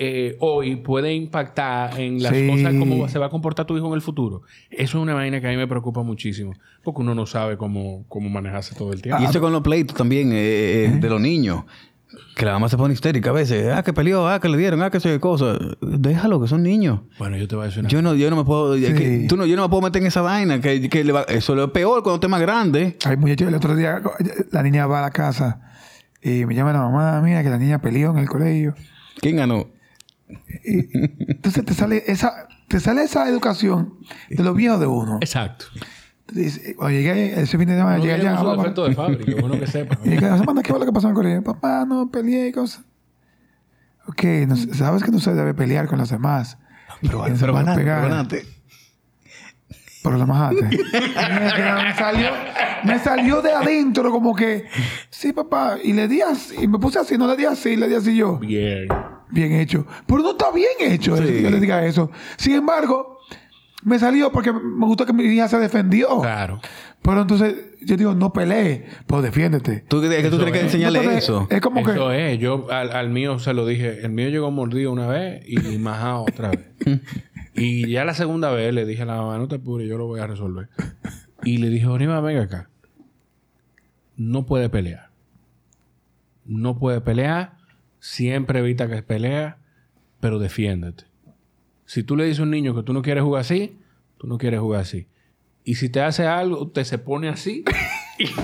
eh, 0.04 0.38
hoy 0.40 0.76
puede 0.78 1.14
impactar 1.14 2.00
en 2.00 2.22
las 2.22 2.34
Sí. 2.36 2.48
cosas, 2.48 2.74
cómo 2.80 3.08
se 3.08 3.20
va 3.20 3.28
a 3.28 3.30
comportar 3.30 3.66
tu 3.66 3.78
hijo 3.78 3.88
en 3.88 3.94
el 3.94 4.02
futuro. 4.02 4.42
Eso 4.70 4.98
es 4.98 5.02
una 5.04 5.14
vaina 5.14 5.40
que 5.42 5.48
a 5.48 5.52
mí 5.52 5.58
me 5.58 5.68
preocupa 5.68 6.04
muchísimo. 6.04 6.54
Porque 6.84 7.02
uno 7.02 7.16
no 7.16 7.26
sabe 7.26 7.58
cómo, 7.58 8.06
cómo 8.08 8.30
manejarse 8.30 8.76
todo 8.76 8.94
el 8.94 9.02
tiempo. 9.02 9.22
Y 9.22 9.26
eso 9.26 9.40
con 9.42 9.52
los 9.52 9.62
pleitos 9.62 9.96
también 9.96 10.32
eh, 10.32 10.86
eh, 10.86 10.98
de 11.00 11.10
los 11.10 11.20
niños. 11.22 11.64
Que 12.36 12.46
la 12.46 12.54
mamá 12.54 12.70
se 12.70 12.78
pone 12.78 12.94
histérica 12.94 13.32
a 13.32 13.34
veces. 13.34 13.72
Ah, 13.74 13.82
que 13.84 13.92
peleó, 13.92 14.28
ah, 14.28 14.40
que 14.40 14.48
le 14.48 14.58
dieron, 14.58 14.82
ah, 14.84 14.92
que 14.92 15.00
qué 15.00 15.20
cosa. 15.20 15.58
Déjalo, 15.82 16.40
que 16.40 16.48
son 16.48 16.62
niños. 16.62 17.00
Bueno, 17.18 17.38
yo 17.38 17.48
te 17.48 17.56
voy 17.56 17.64
a 17.64 17.66
decir 17.68 17.80
una 17.80 17.90
Yo 17.90 18.02
no, 18.04 18.14
yo 18.14 18.30
no 18.30 18.36
me 18.36 18.44
puedo... 18.44 18.76
que 18.76 19.26
tú 19.28 19.36
no, 19.36 19.46
yo 19.48 19.56
no 19.56 19.64
me 19.64 19.70
puedo 19.70 19.82
meter 19.82 20.02
en 20.02 20.08
esa 20.10 20.22
vaina. 20.22 20.62
Que, 20.62 20.90
que 20.90 21.04
le 21.04 21.12
va- 21.12 21.24
eso 21.24 21.62
es 21.64 21.72
peor 21.72 22.04
cuando 22.04 22.16
estés 22.16 22.30
más 22.30 22.42
grande. 22.42 22.98
Ay, 23.06 23.18
muchacho, 23.18 23.48
el 23.48 23.56
otro 23.56 23.76
día 23.76 24.00
la 24.52 24.62
niña 24.62 24.86
va 24.86 25.00
a 25.00 25.02
la 25.04 25.12
casa 25.12 25.62
y 26.22 26.46
me 26.46 26.54
llama 26.56 26.72
la 26.74 26.80
mamá, 26.82 27.20
mira 27.22 27.42
que 27.44 27.50
la 27.50 27.58
niña 27.58 27.82
peleó 27.82 28.12
en 28.12 28.20
el 28.20 28.30
colegio. 28.30 28.76
¿Quién 29.20 29.38
ganó? 29.38 29.68
Entonces 30.64 31.66
te 31.66 31.74
sale 31.74 32.04
esa, 32.08 32.48
te 32.68 32.80
sale 32.80 33.04
esa 33.04 33.28
educación 33.30 33.96
de 34.30 34.44
los 34.44 34.56
viejos 34.56 34.80
de 34.80 34.88
uno. 34.88 35.18
Exacto. 35.22 35.66
Dice, 36.32 36.76
Cuando 36.76 36.98
llegué 36.98 37.40
ese 37.40 37.58
fin 37.58 37.68
de 37.68 37.76
semana, 37.76 37.98
No 37.98 38.04
llegué 38.04 38.14
allá, 38.16 38.36
papá. 38.36 38.56
defecto 38.58 38.88
de 38.88 38.96
fábrica, 38.96 39.42
bueno 39.42 39.60
que 39.60 39.68
sepa. 39.68 40.00
Y 40.04 40.16
cada 40.18 40.38
semana, 40.38 40.64
¿qué 40.64 40.70
fue 40.72 40.80
lo 40.80 40.86
que 40.86 40.92
pasó 40.94 41.10
en 41.10 41.14
colegio? 41.16 41.44
Papá, 41.44 41.86
no 41.86 42.10
peleé 42.10 42.48
y 42.48 42.52
cosas. 42.52 42.84
Ok, 44.08 44.24
no 44.48 44.56
sabes 44.56 45.04
que 45.04 45.12
no 45.12 45.20
se 45.20 45.34
debe 45.34 45.54
pelear 45.54 45.88
con 45.88 46.00
los 46.00 46.10
demás. 46.10 46.58
Pero, 47.02 47.28
no 47.28 47.36
pero 47.40 47.54
pegar. 47.54 47.76
pero 47.76 47.86
ganaste. 48.10 48.46
Pero 50.04 50.18
lo 50.18 50.28
majaste. 50.28 50.62
Me 50.94 51.94
salió, 51.96 52.30
me 52.84 53.00
salió 53.00 53.42
de 53.42 53.52
adentro 53.54 54.12
como 54.12 54.36
que, 54.36 54.66
sí, 55.10 55.32
papá. 55.32 55.78
Y 55.82 55.94
le 55.94 56.08
di 56.10 56.22
así, 56.22 56.56
y 56.62 56.68
me 56.68 56.78
puse 56.78 57.00
así, 57.00 57.18
no 57.18 57.26
le 57.28 57.38
di 57.38 57.46
así, 57.46 57.76
le 57.78 57.88
di 57.88 57.96
así 57.96 58.16
yo. 58.16 58.38
Bien. 58.38 58.88
Bien 59.32 59.54
hecho. 59.54 59.88
Pero 60.06 60.20
no 60.22 60.32
está 60.32 60.52
bien 60.52 60.68
hecho 60.80 61.16
Sí. 61.18 61.24
que 61.24 61.42
yo 61.44 61.50
le 61.50 61.60
diga 61.62 61.86
eso. 61.86 62.12
Sin 62.36 62.54
embargo, 62.56 63.20
me 63.84 63.98
salió 63.98 64.32
porque 64.32 64.52
me 64.52 64.86
gustó 64.86 65.06
que 65.06 65.14
mi 65.14 65.24
hija 65.24 65.48
se 65.48 65.58
defendió. 65.58 66.20
Claro. 66.22 66.60
Pero 67.02 67.22
entonces 67.22 67.56
yo 67.82 67.96
digo, 67.98 68.14
no 68.14 68.32
pelee, 68.34 68.86
pues 69.08 69.24
defiéndete. 69.24 69.86
Tú, 69.88 70.04
es 70.04 70.22
que 70.24 70.30
tú 70.30 70.38
tienes 70.38 70.54
que 70.54 70.62
enseñarle 70.62 71.00
Entonces, 71.00 71.24
eso. 71.24 71.48
Es 71.50 71.62
como 71.62 71.80
Eso 71.82 72.10
que. 72.10 72.34
es. 72.34 72.40
Yo 72.40 72.68
al, 72.72 72.92
al 72.92 73.10
mío 73.10 73.40
se 73.40 73.54
lo 73.54 73.66
dije. 73.66 74.00
El 74.06 74.12
mío 74.12 74.30
llegó 74.30 74.52
mordido 74.52 74.92
una 74.92 75.08
vez 75.08 75.44
y 75.48 75.78
majado 75.78 76.24
otra 76.24 76.50
vez. 76.52 76.60
y 77.56 77.88
ya 77.90 78.06
la 78.06 78.14
segunda 78.14 78.52
vez 78.52 78.74
le 78.74 78.86
dije 78.86 79.04
a 79.04 79.06
la 79.06 79.18
mamá, 79.18 79.38
no 79.38 79.48
te 79.48 79.56
apures, 79.56 79.88
yo 79.88 79.98
lo 79.98 80.08
voy 80.08 80.20
a 80.20 80.28
resolver. 80.28 80.70
Y 81.44 81.58
le 81.58 81.70
dije, 81.70 81.88
Orima, 81.88 82.20
venga 82.22 82.44
acá. 82.44 82.70
No 84.16 84.46
puede 84.46 84.70
pelear. 84.70 85.10
No 86.46 86.78
puede 86.78 87.02
pelear. 87.02 87.58
Siempre 88.00 88.60
evita 88.60 88.88
que 88.88 89.02
pelea, 89.04 89.58
pero 90.20 90.40
defiéndete. 90.40 91.06
Si 91.86 92.04
tú 92.04 92.16
le 92.16 92.26
dices 92.26 92.40
a 92.40 92.44
un 92.44 92.52
niño 92.52 92.76
que 92.76 92.84
tú 92.84 92.94
no 92.94 93.02
quieres 93.02 93.24
jugar 93.24 93.42
así, 93.42 93.78
tú 94.18 94.28
no 94.28 94.38
quieres 94.38 94.60
jugar 94.60 94.82
así. 94.82 95.08
Y 95.64 95.76
si 95.76 95.90
te 95.90 96.02
hace 96.02 96.28
algo, 96.28 96.68
te 96.70 96.84
se 96.84 96.98
pone 96.98 97.30
así 97.30 97.64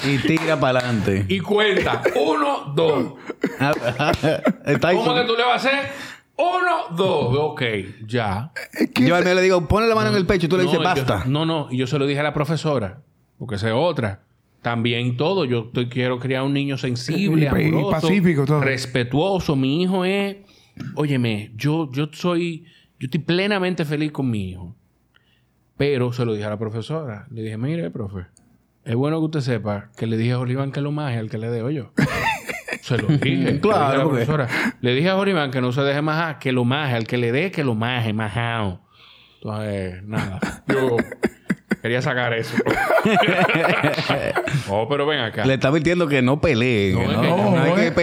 Y 0.06 0.18
tira 0.20 0.60
para 0.60 0.80
adelante. 0.80 1.26
y 1.28 1.40
cuenta. 1.40 2.02
Uno, 2.16 2.74
dos. 2.76 3.14
¿Cómo 4.82 5.16
que 5.16 5.24
tú 5.26 5.36
le 5.36 5.44
vas 5.44 5.66
a 5.66 5.70
hacer? 5.70 5.92
Uno, 6.40 6.96
dos. 6.96 7.36
Ok, 7.38 7.62
ya. 8.08 8.52
que 8.94 9.06
Yo 9.06 9.16
al 9.16 9.26
mío 9.26 9.34
le 9.36 9.42
digo, 9.42 9.68
ponle 9.68 9.90
la 9.90 9.96
mano 9.96 10.10
en 10.12 10.16
el 10.16 10.26
pecho 10.26 10.46
y 10.46 10.50
tú 10.50 10.56
le 10.58 10.64
No, 10.64 10.70
dices, 10.72 10.80
yo- 10.82 10.84
basta. 11.06 11.26
no, 11.28 11.46
no. 11.46 11.68
Y 11.70 11.78
yo 11.78 11.86
se 11.88 12.00
lo 12.00 12.08
dije 12.08 12.20
a 12.22 12.24
la 12.24 12.34
profesora. 12.34 13.02
Porque 13.38 13.56
esa 13.56 13.68
es 13.68 13.74
otra. 13.76 14.22
También 14.62 15.18
todo. 15.18 15.44
Yo 15.46 15.66
estoy, 15.68 15.90
quiero 15.90 16.18
criar 16.20 16.44
un 16.44 16.54
niño 16.54 16.78
sensible, 16.78 17.42
Y- 17.42 17.62
y 17.64 17.68
amoroso, 17.68 17.92
pacífico, 17.92 18.46
todo. 18.46 18.62
respetuoso. 18.62 19.56
Mi 19.56 19.82
hijo 19.84 20.06
es... 20.06 20.38
Óyeme, 20.96 21.52
yo, 21.56 21.92
yo 21.92 22.08
soy... 22.12 22.64
Yo 23.00 23.06
estoy 23.06 23.20
plenamente 23.20 23.84
feliz 23.86 24.12
con 24.12 24.30
mi 24.30 24.50
hijo. 24.50 24.76
Pero 25.78 26.12
se 26.14 26.26
lo 26.26 26.34
dije 26.34 26.46
a 26.46 26.50
la 26.50 26.60
profesora. 26.60 27.28
Le 27.32 27.42
dije, 27.44 27.58
mire, 27.58 27.90
profe, 27.92 28.26
es 28.84 28.96
bueno 28.96 29.20
que 29.20 29.26
usted 29.26 29.40
sepa 29.42 29.90
que 29.96 30.08
le 30.08 30.18
dije 30.18 30.34
a 30.34 30.40
Oliván 30.40 30.72
que 30.72 30.82
lo 30.82 30.92
maje 30.92 31.18
al 31.18 31.30
que 31.30 31.38
le 31.38 31.50
dé 31.50 31.74
yo. 31.74 31.92
Se 32.82 32.98
lo 32.98 33.08
dije. 33.08 33.60
Claro, 33.62 34.12
Le 34.12 34.20
dije 34.20 34.26
porque- 34.26 34.26
profesora. 34.26 34.76
Le 34.82 34.94
dije 34.96 35.10
a 35.10 35.18
Oliván 35.18 35.52
que 35.52 35.62
no 35.62 35.72
se 35.72 35.82
deje 35.82 36.02
majar, 36.02 36.40
que 36.40 36.52
lo 36.52 36.66
maje, 36.66 36.96
al 36.96 37.06
que 37.08 37.18
le 37.18 37.32
dé, 37.32 37.52
que 37.52 37.64
lo 37.64 37.76
maje, 37.76 38.14
majao. 38.14 38.82
Entonces, 39.42 40.04
nada. 40.04 40.40
Yo 40.68 40.98
quería 41.82 42.02
sacar 42.02 42.34
eso. 42.34 42.56
oh, 44.70 44.88
pero 44.90 45.06
ven 45.06 45.20
acá. 45.20 45.46
Le 45.46 45.56
está 45.56 45.70
advirtiendo 45.70 46.08
que 46.08 46.22
no 46.22 46.42
peleen. 46.42 46.96
No, 46.96 47.04
No, 47.04 47.14
no, 47.14 47.22
que- 47.22 47.30
no 47.30 47.64
hay 47.64 47.74
que 47.74 47.88
eh. 47.88 47.94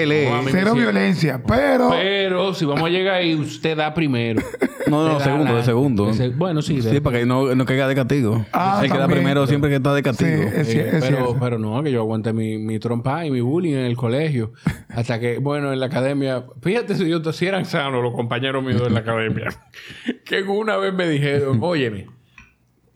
mí- 0.45 0.51
cero 0.51 0.71
sí. 0.75 0.81
violencia. 0.81 1.43
Pero. 1.47 1.91
Pero 1.91 2.55
si 2.55 2.65
vamos 2.65 2.85
a 2.85 2.89
llegar 2.89 3.17
ahí, 3.17 3.35
usted 3.35 3.77
da 3.77 3.93
primero. 3.95 4.43
No, 4.87 5.09
no, 5.09 5.19
segundo, 5.19 5.45
la- 5.47 5.55
de 5.57 5.65
segundo. 5.65 6.13
Bueno, 6.37 6.63
sí. 6.63 6.81
de- 6.81 6.91
Sí, 6.93 7.01
para 7.01 7.19
que 7.19 7.27
no, 7.27 7.53
no 7.57 7.65
caiga 7.65 7.89
de 7.89 7.97
castigo. 7.97 8.47
Ah, 8.53 8.81
el 8.85 8.93
que 8.93 8.97
da 8.97 9.09
primero 9.09 9.45
siempre 9.49 9.69
que 9.69 9.77
está 9.77 9.93
de 9.93 10.01
castigo. 10.05 10.31
Sí, 10.31 10.49
es, 10.61 10.69
Sí, 10.69 10.79
cier- 10.79 10.95
es 10.95 11.05
pero, 11.05 11.37
pero 11.41 11.59
no, 11.59 11.83
que 11.83 11.91
yo 11.91 12.03
aguanté 12.03 12.33
mi, 12.33 12.57
mi 12.59 12.79
trompa 12.79 13.27
y 13.27 13.33
mi 13.33 13.41
bullying 13.41 13.73
en 13.75 13.85
el 13.85 13.97
colegio. 13.97 14.53
Hasta 14.89 15.19
que, 15.19 15.39
bueno, 15.39 15.73
en 15.73 15.81
la 15.81 15.87
academia, 15.87 16.45
fíjate 16.63 16.95
si 16.95 17.09
yo 17.09 17.21
si 17.33 17.47
eran 17.49 17.65
sanos 17.65 18.01
los 18.01 18.15
compañeros 18.15 18.63
míos 18.63 18.81
en 18.87 18.95
la 18.95 19.01
academia. 19.01 19.49
que 20.25 20.43
una 20.45 20.77
vez 20.77 20.95
me 20.95 21.09
dijeron, 21.09 21.59
óyeme, 21.63 22.07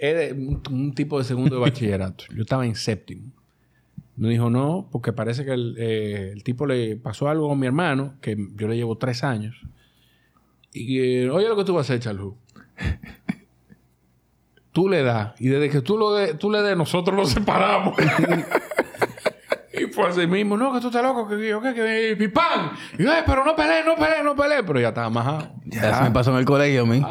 era 0.01 0.35
un, 0.35 0.63
un 0.71 0.95
tipo 0.95 1.19
de 1.19 1.25
segundo 1.25 1.55
de 1.57 1.61
bachillerato. 1.61 2.25
Yo 2.35 2.43
estaba 2.43 2.65
en 2.67 2.75
séptimo. 2.75 3.31
Me 4.17 4.29
dijo, 4.29 4.51
no, 4.51 4.89
porque 4.91 5.13
parece 5.13 5.45
que 5.45 5.53
el, 5.53 5.77
eh, 5.79 6.31
el 6.35 6.43
tipo 6.43 6.67
le 6.67 6.97
pasó 6.97 7.29
algo 7.29 7.49
con 7.49 7.59
mi 7.59 7.67
hermano, 7.67 8.15
que 8.21 8.37
yo 8.57 8.69
le 8.69 8.77
llevo 8.77 8.99
tres 8.99 9.25
años. 9.25 9.57
Y, 10.73 10.99
eh, 11.01 11.31
oye 11.31 11.49
lo 11.49 11.57
que 11.57 11.65
tú 11.65 11.75
vas 11.75 11.89
a 11.89 11.95
hacer, 11.95 12.01
Charlu. 12.03 12.37
Tú 14.73 14.89
le 14.89 15.03
das. 15.03 15.33
Y 15.41 15.49
desde 15.49 15.69
que 15.69 15.81
tú, 15.81 15.99
lo 15.99 16.13
de, 16.15 16.35
tú 16.35 16.51
le 16.51 16.63
des, 16.63 16.77
nosotros 16.77 17.17
nos 17.17 17.31
separamos. 17.31 17.95
y 19.73 19.87
fue 19.93 20.07
así 20.09 20.27
mismo. 20.27 20.57
No, 20.57 20.73
que 20.73 20.81
tú 20.81 20.87
estás 20.89 21.03
loco. 21.03 21.27
Que 21.27 21.49
yo, 21.49 21.61
que, 21.61 21.75
que, 21.75 22.15
que, 22.17 22.29
¡pam! 22.29 22.71
Y 22.99 23.03
yo, 23.03 23.13
"Eh, 23.13 23.23
pero 23.27 23.45
no 23.45 23.57
peleé, 23.57 23.85
no 23.85 23.97
peleé, 23.97 24.23
no 24.23 24.37
peleé. 24.37 24.63
Pero 24.63 24.81
ya 24.81 24.89
estaba 24.89 25.11
majado. 25.11 25.49
Eso 25.71 26.03
me 26.05 26.11
pasó 26.13 26.31
en 26.31 26.37
el 26.39 26.45
colegio 26.45 26.83
a 26.83 26.87
mí. 26.87 27.03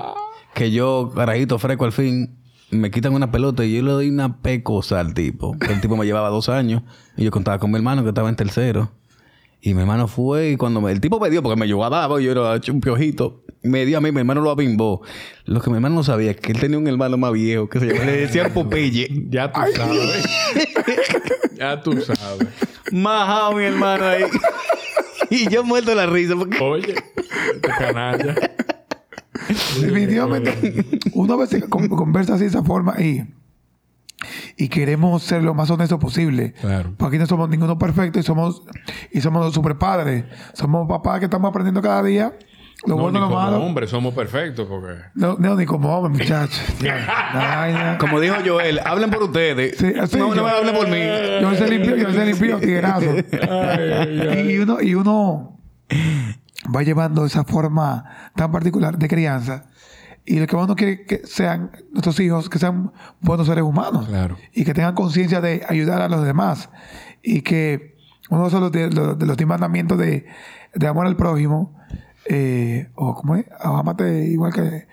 Que 0.54 0.72
yo, 0.72 1.12
carajito 1.14 1.60
fresco 1.60 1.84
al 1.86 1.92
fin, 1.92 2.39
me 2.72 2.92
quitan 2.92 3.14
una 3.14 3.32
pelota 3.32 3.66
y 3.66 3.76
yo 3.76 3.82
le 3.84 3.92
doy 3.92 4.10
una 4.10 4.42
pecosa 4.42 5.00
al 5.00 5.14
tipo. 5.14 5.56
El 5.68 5.82
tipo 5.82 5.98
me 5.98 6.06
llevaba 6.06 6.30
dos 6.30 6.50
años 6.50 6.84
y 7.18 7.24
yo 7.24 7.32
contaba 7.32 7.60
con 7.60 7.72
mi 7.72 7.78
hermano 7.78 8.04
que 8.04 8.10
estaba 8.10 8.30
en 8.30 8.36
tercero. 8.36 8.92
Y 9.62 9.74
mi 9.74 9.82
hermano 9.82 10.08
fue 10.08 10.52
y 10.52 10.56
cuando 10.58 10.80
me- 10.80 10.92
el 10.92 11.02
tipo 11.02 11.20
me 11.20 11.30
dio, 11.30 11.44
porque 11.44 11.60
me 11.60 11.68
llegó 11.68 11.84
a 11.84 11.90
dar, 11.90 12.10
yo 12.20 12.32
era 12.32 12.60
un 12.72 12.80
piojito, 12.80 13.44
me 13.62 13.86
dio 13.86 13.98
a 13.98 14.02
mí, 14.02 14.10
mi 14.12 14.20
hermano 14.20 14.40
lo 14.40 14.52
abimbó. 14.52 15.02
Lo 15.46 15.60
que 15.60 15.70
mi 15.70 15.76
hermano 15.76 15.96
no 15.96 16.04
sabía 16.04 16.32
es 16.32 16.38
que 16.38 16.54
él 16.54 16.60
tenía 16.60 16.78
un 16.78 16.88
hermano 16.88 17.18
más 17.18 17.34
viejo 17.34 17.68
que 17.68 17.80
se 17.80 17.88
llamaba, 17.88 18.06
le 18.06 18.18
decían 18.22 18.52
Popeye. 18.54 19.26
Ya 19.30 19.52
tú 19.52 19.60
sabes. 19.76 20.26
ya 21.58 21.82
tú 21.84 21.92
sabes. 22.02 22.48
Majado 22.94 23.54
mi 23.56 23.64
hermano 23.66 24.06
ahí. 24.06 24.24
y 25.30 25.50
yo 25.50 25.64
muerto 25.66 25.94
la 25.94 26.06
risa 26.06 26.36
porque... 26.38 26.58
Oye, 26.64 26.96
este 27.56 27.68
canalla. 27.78 28.36
Definitivamente, 29.50 30.86
uno 31.14 31.34
a 31.34 31.38
veces 31.38 31.66
con- 31.66 31.88
conversa 31.90 32.36
así 32.36 32.44
de 32.44 32.50
esa 32.50 32.64
forma 32.64 32.96
y, 33.02 33.24
y 34.58 34.68
queremos 34.70 35.24
ser 35.24 35.44
lo 35.44 35.54
más 35.54 35.70
honesto 35.72 35.98
posible. 36.00 36.54
Claro. 36.62 36.94
Porque 36.98 37.16
aquí 37.18 37.22
no 37.22 37.26
somos 37.28 37.50
ninguno 37.50 37.78
perfecto 37.78 38.20
y 38.20 38.24
somos, 38.24 38.64
y 39.12 39.22
somos 39.22 39.44
los 39.46 39.54
super 39.54 39.78
padres. 39.78 40.26
Somos 40.54 40.88
papás 40.88 41.20
que 41.20 41.26
estamos 41.26 41.50
aprendiendo 41.50 41.82
cada 41.82 42.04
día. 42.04 42.34
Lo 42.86 42.96
No, 42.96 43.02
bueno 43.02 43.20
ni 43.20 43.26
y 43.26 43.28
lo 43.28 43.36
como 43.36 43.42
malo. 43.52 43.62
hombre 43.62 43.88
somos 43.88 44.14
perfectos 44.14 44.66
porque... 44.70 44.94
No, 45.14 45.36
no, 45.38 45.56
ni 45.58 45.66
como 45.66 45.94
hombre, 45.98 46.24
muchachos. 46.24 46.62
Como 48.00 48.22
dijo 48.22 48.36
Joel, 48.46 48.80
hablen 48.86 49.10
por 49.10 49.24
ustedes. 49.24 49.78
Sí, 49.78 49.88
así 50.00 50.18
no, 50.18 50.34
no 50.34 50.44
me 50.46 50.50
hablen 50.50 50.74
por 50.76 50.88
mí. 50.88 50.98
Yo 51.42 51.56
se 51.56 51.68
limpio, 51.68 51.96
yo 51.98 52.12
se 52.14 52.26
limpio, 52.26 52.58
tiguerazo. 52.60 53.16
y 54.48 54.58
uno, 54.60 54.82
y 54.82 54.96
uno 54.96 55.60
va 56.76 56.84
llevando 56.84 57.26
esa 57.26 57.44
forma 57.44 58.06
tan 58.36 58.52
particular 58.52 58.98
de 58.98 59.08
crianza. 59.08 59.66
Y 60.26 60.40
lo 60.40 60.48
que 60.48 60.56
uno 60.56 60.76
quiere 60.76 61.06
que 61.06 61.26
sean 61.26 61.72
nuestros 61.92 62.20
hijos, 62.20 62.50
que 62.50 62.60
sean 62.60 62.92
buenos 63.20 63.48
seres 63.48 63.64
humanos. 63.64 64.08
Claro. 64.08 64.38
Y 64.54 64.64
que 64.64 64.74
tengan 64.74 64.94
conciencia 64.94 65.42
de 65.42 65.64
ayudar 65.68 66.02
a 66.02 66.10
los 66.10 66.24
demás. 66.24 66.70
Y 67.24 67.42
que 67.42 67.98
uno 68.30 68.50
de 68.50 68.60
los, 68.60 68.72
de, 68.72 68.90
los, 68.92 69.18
de 69.18 69.26
los 69.26 69.38
diez 69.38 69.48
mandamientos 69.48 69.98
de, 69.98 70.28
de 70.76 70.88
amor 70.88 71.08
al 71.08 71.16
prójimo, 71.16 71.76
eh, 72.30 72.88
o 72.96 73.16
como 73.16 73.36
es, 73.36 73.46
amate 73.60 74.26
igual 74.28 74.54
que... 74.54 74.88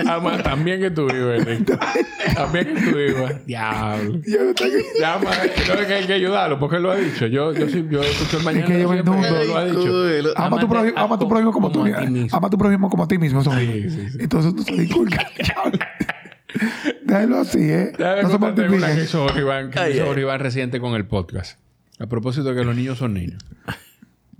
Ama, 0.08 0.42
también 0.42 0.80
que 0.80 0.90
tú 0.90 1.06
vives. 1.06 1.44
También 2.34 2.66
que 2.74 2.80
tú 2.80 2.96
vives. 2.96 3.46
Diablo. 3.46 4.20
Yo 4.26 4.44
no 4.44 4.54
tengo- 4.54 4.76
Llama, 4.98 5.30
no, 5.68 5.74
es 5.74 5.86
que 5.86 5.94
hay 5.94 6.06
que 6.06 6.12
ayudarlo, 6.14 6.58
porque 6.58 6.76
él 6.76 6.82
lo 6.82 6.90
ha 6.92 6.96
dicho. 6.96 7.26
Yo, 7.26 7.52
yo, 7.52 7.68
sí, 7.68 7.84
yo 7.90 8.00
escucho 8.02 8.38
el 8.38 8.44
mañana. 8.44 8.66
que 8.66 8.78
lleva 8.78 8.94
el 8.94 9.02
siempre, 9.04 9.30
mundo. 9.30 9.44
lo 9.44 9.56
ha 9.56 9.64
dicho. 9.66 10.32
Ama 10.36 10.56
a 10.56 10.60
tu 10.60 10.68
prójimo, 10.68 10.98
ama 10.98 11.14
a 11.14 11.18
tu 11.18 11.28
prójimo 11.28 11.52
como 11.52 11.70
tú. 11.72 11.84
ti 11.84 11.90
mismo. 12.08 12.36
Ama 12.36 12.46
a 12.46 12.50
tu 12.50 12.58
prójimo 12.58 12.88
como 12.90 13.04
a 13.04 13.08
ti 13.08 13.18
mismo. 13.18 13.40
eso 13.40 13.52
Sí, 13.52 13.82
es. 13.86 13.92
sí, 13.94 14.08
sí. 14.10 14.18
Entonces 14.20 14.54
tú 14.54 14.62
se 14.62 14.74
inculca. 14.84 15.26
Déjalo 17.04 17.38
así, 17.40 17.58
¿eh? 17.60 17.92
Déjame 17.96 18.22
No 18.22 18.28
se 18.30 18.38
contarte 18.38 18.60
una 18.62 18.70
que 18.70 18.76
multipliquen. 18.76 19.04
hizo 19.04 19.38
Iván, 19.38 19.70
que 19.70 19.90
hizo. 19.90 20.18
Iván 20.18 20.40
reciente 20.40 20.80
con 20.80 20.94
el 20.94 21.06
podcast. 21.06 21.58
A 21.98 22.06
propósito 22.06 22.48
de 22.50 22.54
que 22.56 22.64
los 22.64 22.74
niños 22.76 22.98
son 22.98 23.14
niños. 23.14 23.42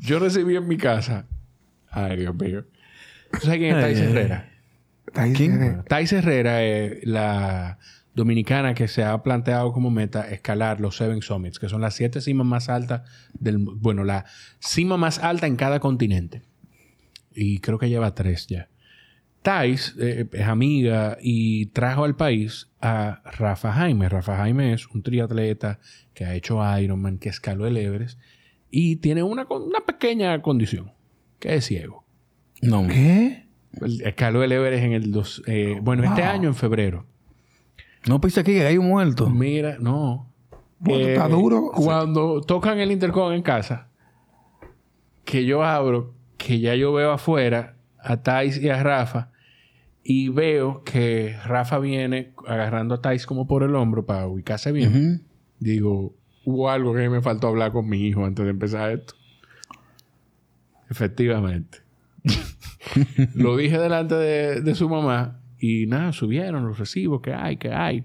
Yo 0.00 0.18
recibí 0.18 0.56
en 0.56 0.66
mi 0.66 0.76
casa... 0.76 1.26
Ay, 1.90 2.16
Dios 2.16 2.34
mío. 2.34 2.64
¿Tú 3.32 3.40
sabes 3.40 3.58
quién 3.58 3.76
es 3.76 3.82
Thais. 3.82 3.98
Herrera? 3.98 4.48
¿Quién? 5.12 5.34
tiene. 5.34 5.76
Thais 5.88 6.12
Herrera 6.12 6.64
es 6.64 7.04
la 7.04 7.78
dominicana 8.14 8.74
que 8.74 8.88
se 8.88 9.04
ha 9.04 9.22
planteado 9.22 9.72
como 9.72 9.90
meta 9.90 10.28
escalar 10.30 10.80
los 10.80 10.96
Seven 10.96 11.20
Summits, 11.20 11.58
que 11.58 11.68
son 11.68 11.80
las 11.80 11.94
siete 11.94 12.20
cimas 12.20 12.46
más 12.46 12.68
altas 12.68 13.02
del... 13.34 13.58
Bueno, 13.58 14.04
la 14.04 14.24
cima 14.58 14.96
más 14.96 15.18
alta 15.18 15.46
en 15.46 15.56
cada 15.56 15.80
continente. 15.80 16.42
Y 17.34 17.58
creo 17.58 17.78
que 17.78 17.88
lleva 17.88 18.14
tres 18.14 18.46
ya. 18.46 18.68
Thais 19.42 19.96
eh, 19.98 20.28
es 20.32 20.46
amiga 20.46 21.18
y 21.20 21.66
trajo 21.66 22.04
al 22.04 22.16
país 22.16 22.68
a 22.80 23.22
Rafa 23.36 23.72
Jaime. 23.72 24.08
Rafa 24.08 24.36
Jaime 24.36 24.72
es 24.72 24.86
un 24.88 25.02
triatleta 25.02 25.78
que 26.14 26.24
ha 26.24 26.34
hecho 26.34 26.60
Ironman, 26.78 27.18
que 27.18 27.28
escaló 27.28 27.66
el 27.66 27.76
Everest 27.76 28.18
y 28.70 28.96
tiene 28.96 29.22
una, 29.22 29.44
con- 29.46 29.62
una 29.62 29.80
pequeña 29.80 30.40
condición, 30.42 30.92
que 31.38 31.54
es 31.56 31.64
ciego. 31.66 32.04
No. 32.62 32.86
¿Qué? 32.86 33.46
Escaló 34.04 34.42
el 34.42 34.52
Everest 34.52 34.84
en 34.84 34.92
el 34.92 35.12
dos, 35.12 35.42
eh, 35.46 35.78
bueno, 35.82 36.04
este 36.04 36.22
año 36.22 36.48
en 36.48 36.54
febrero. 36.54 37.06
No 38.06 38.20
pensé 38.20 38.40
aquí 38.40 38.52
que 38.52 38.66
hay 38.66 38.78
un 38.78 38.88
muerto. 38.88 39.28
Mira, 39.30 39.76
no. 39.80 40.30
Bueno, 40.78 41.06
Eh, 41.06 41.12
está 41.12 41.28
duro. 41.28 41.70
Cuando 41.74 42.40
tocan 42.40 42.78
el 42.80 42.90
intercom 42.90 43.32
en 43.32 43.42
casa, 43.42 43.88
que 45.24 45.44
yo 45.44 45.62
abro, 45.62 46.14
que 46.38 46.58
ya 46.60 46.74
yo 46.74 46.92
veo 46.92 47.12
afuera 47.12 47.76
a 47.98 48.22
Thais 48.22 48.56
y 48.62 48.68
a 48.70 48.82
Rafa, 48.82 49.30
y 50.02 50.28
veo 50.30 50.82
que 50.82 51.36
Rafa 51.44 51.78
viene 51.78 52.32
agarrando 52.46 52.94
a 52.94 53.00
Thais 53.02 53.26
como 53.26 53.46
por 53.46 53.62
el 53.62 53.74
hombro 53.76 54.06
para 54.06 54.26
ubicarse 54.26 54.72
bien. 54.72 55.22
Digo, 55.58 56.14
hubo 56.44 56.70
algo 56.70 56.94
que 56.94 57.08
me 57.08 57.20
faltó 57.20 57.48
hablar 57.48 57.72
con 57.72 57.88
mi 57.88 58.06
hijo 58.06 58.24
antes 58.24 58.44
de 58.44 58.50
empezar 58.50 58.90
esto. 58.90 59.14
Efectivamente. 60.88 61.78
lo 63.34 63.56
dije 63.56 63.78
delante 63.78 64.14
de, 64.14 64.60
de 64.60 64.74
su 64.74 64.88
mamá 64.88 65.40
y 65.58 65.86
nada, 65.86 66.12
subieron 66.12 66.66
los 66.66 66.78
recibos 66.78 67.20
que 67.20 67.32
hay, 67.32 67.56
que 67.56 67.72
hay. 67.72 68.04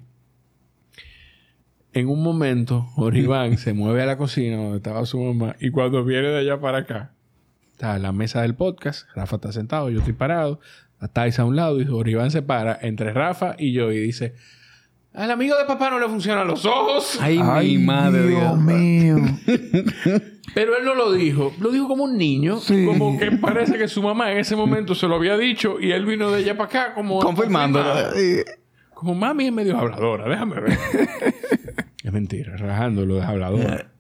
En 1.93 2.09
un 2.09 2.21
momento, 2.21 2.89
Oribán 2.97 3.57
se 3.57 3.73
mueve 3.73 4.01
a 4.01 4.05
la 4.05 4.17
cocina 4.17 4.57
donde 4.57 4.77
estaba 4.77 5.05
su 5.05 5.19
mamá 5.19 5.55
y 5.61 5.71
cuando 5.71 6.03
viene 6.03 6.27
de 6.27 6.39
allá 6.39 6.59
para 6.59 6.79
acá, 6.79 7.13
está 7.71 7.97
la 7.99 8.11
mesa 8.11 8.41
del 8.41 8.53
podcast, 8.53 9.07
Rafa 9.15 9.37
está 9.37 9.53
sentado, 9.53 9.89
yo 9.89 9.99
estoy 9.99 10.13
parado, 10.13 10.59
Thais 11.13 11.39
a 11.39 11.45
un 11.45 11.55
lado 11.55 11.81
y 11.81 11.87
Oribán 11.87 12.31
se 12.31 12.41
para 12.41 12.77
entre 12.81 13.13
Rafa 13.13 13.55
y 13.57 13.71
yo 13.71 13.91
y 13.91 13.99
dice, 13.99 14.35
al 15.15 15.31
amigo 15.31 15.57
de 15.57 15.65
papá 15.65 15.89
no 15.89 15.99
le 15.99 16.07
funcionan 16.07 16.47
los 16.47 16.65
ojos. 16.65 17.17
Ay, 17.21 17.39
Ay, 17.41 17.77
mi 17.77 17.85
madre. 17.85 18.27
Dios 18.27 18.41
Dios. 18.41 18.57
mío. 18.57 19.15
Pero 20.53 20.77
él 20.77 20.85
no 20.85 20.95
lo 20.95 21.11
dijo. 21.11 21.53
Lo 21.59 21.71
dijo 21.71 21.87
como 21.87 22.03
un 22.03 22.17
niño. 22.17 22.59
Sí. 22.59 22.85
Como 22.85 23.17
que 23.17 23.31
parece 23.31 23.77
que 23.77 23.87
su 23.87 24.01
mamá 24.01 24.31
en 24.31 24.39
ese 24.39 24.55
momento 24.55 24.95
se 24.95 25.07
lo 25.07 25.15
había 25.15 25.37
dicho 25.37 25.77
y 25.79 25.91
él 25.91 26.05
vino 26.05 26.31
de 26.31 26.37
allá 26.37 26.55
para 26.55 26.67
acá 26.67 26.93
como... 26.93 27.19
Confirmándolo. 27.19 27.93
Como 28.93 29.15
mami 29.15 29.47
es 29.47 29.51
medio 29.53 29.77
habladora. 29.77 30.29
Déjame 30.29 30.61
ver. 30.61 30.77
es 32.03 32.13
mentira. 32.13 32.55
Rajándolo 32.55 33.15
de 33.15 33.23
habladora. 33.23 33.91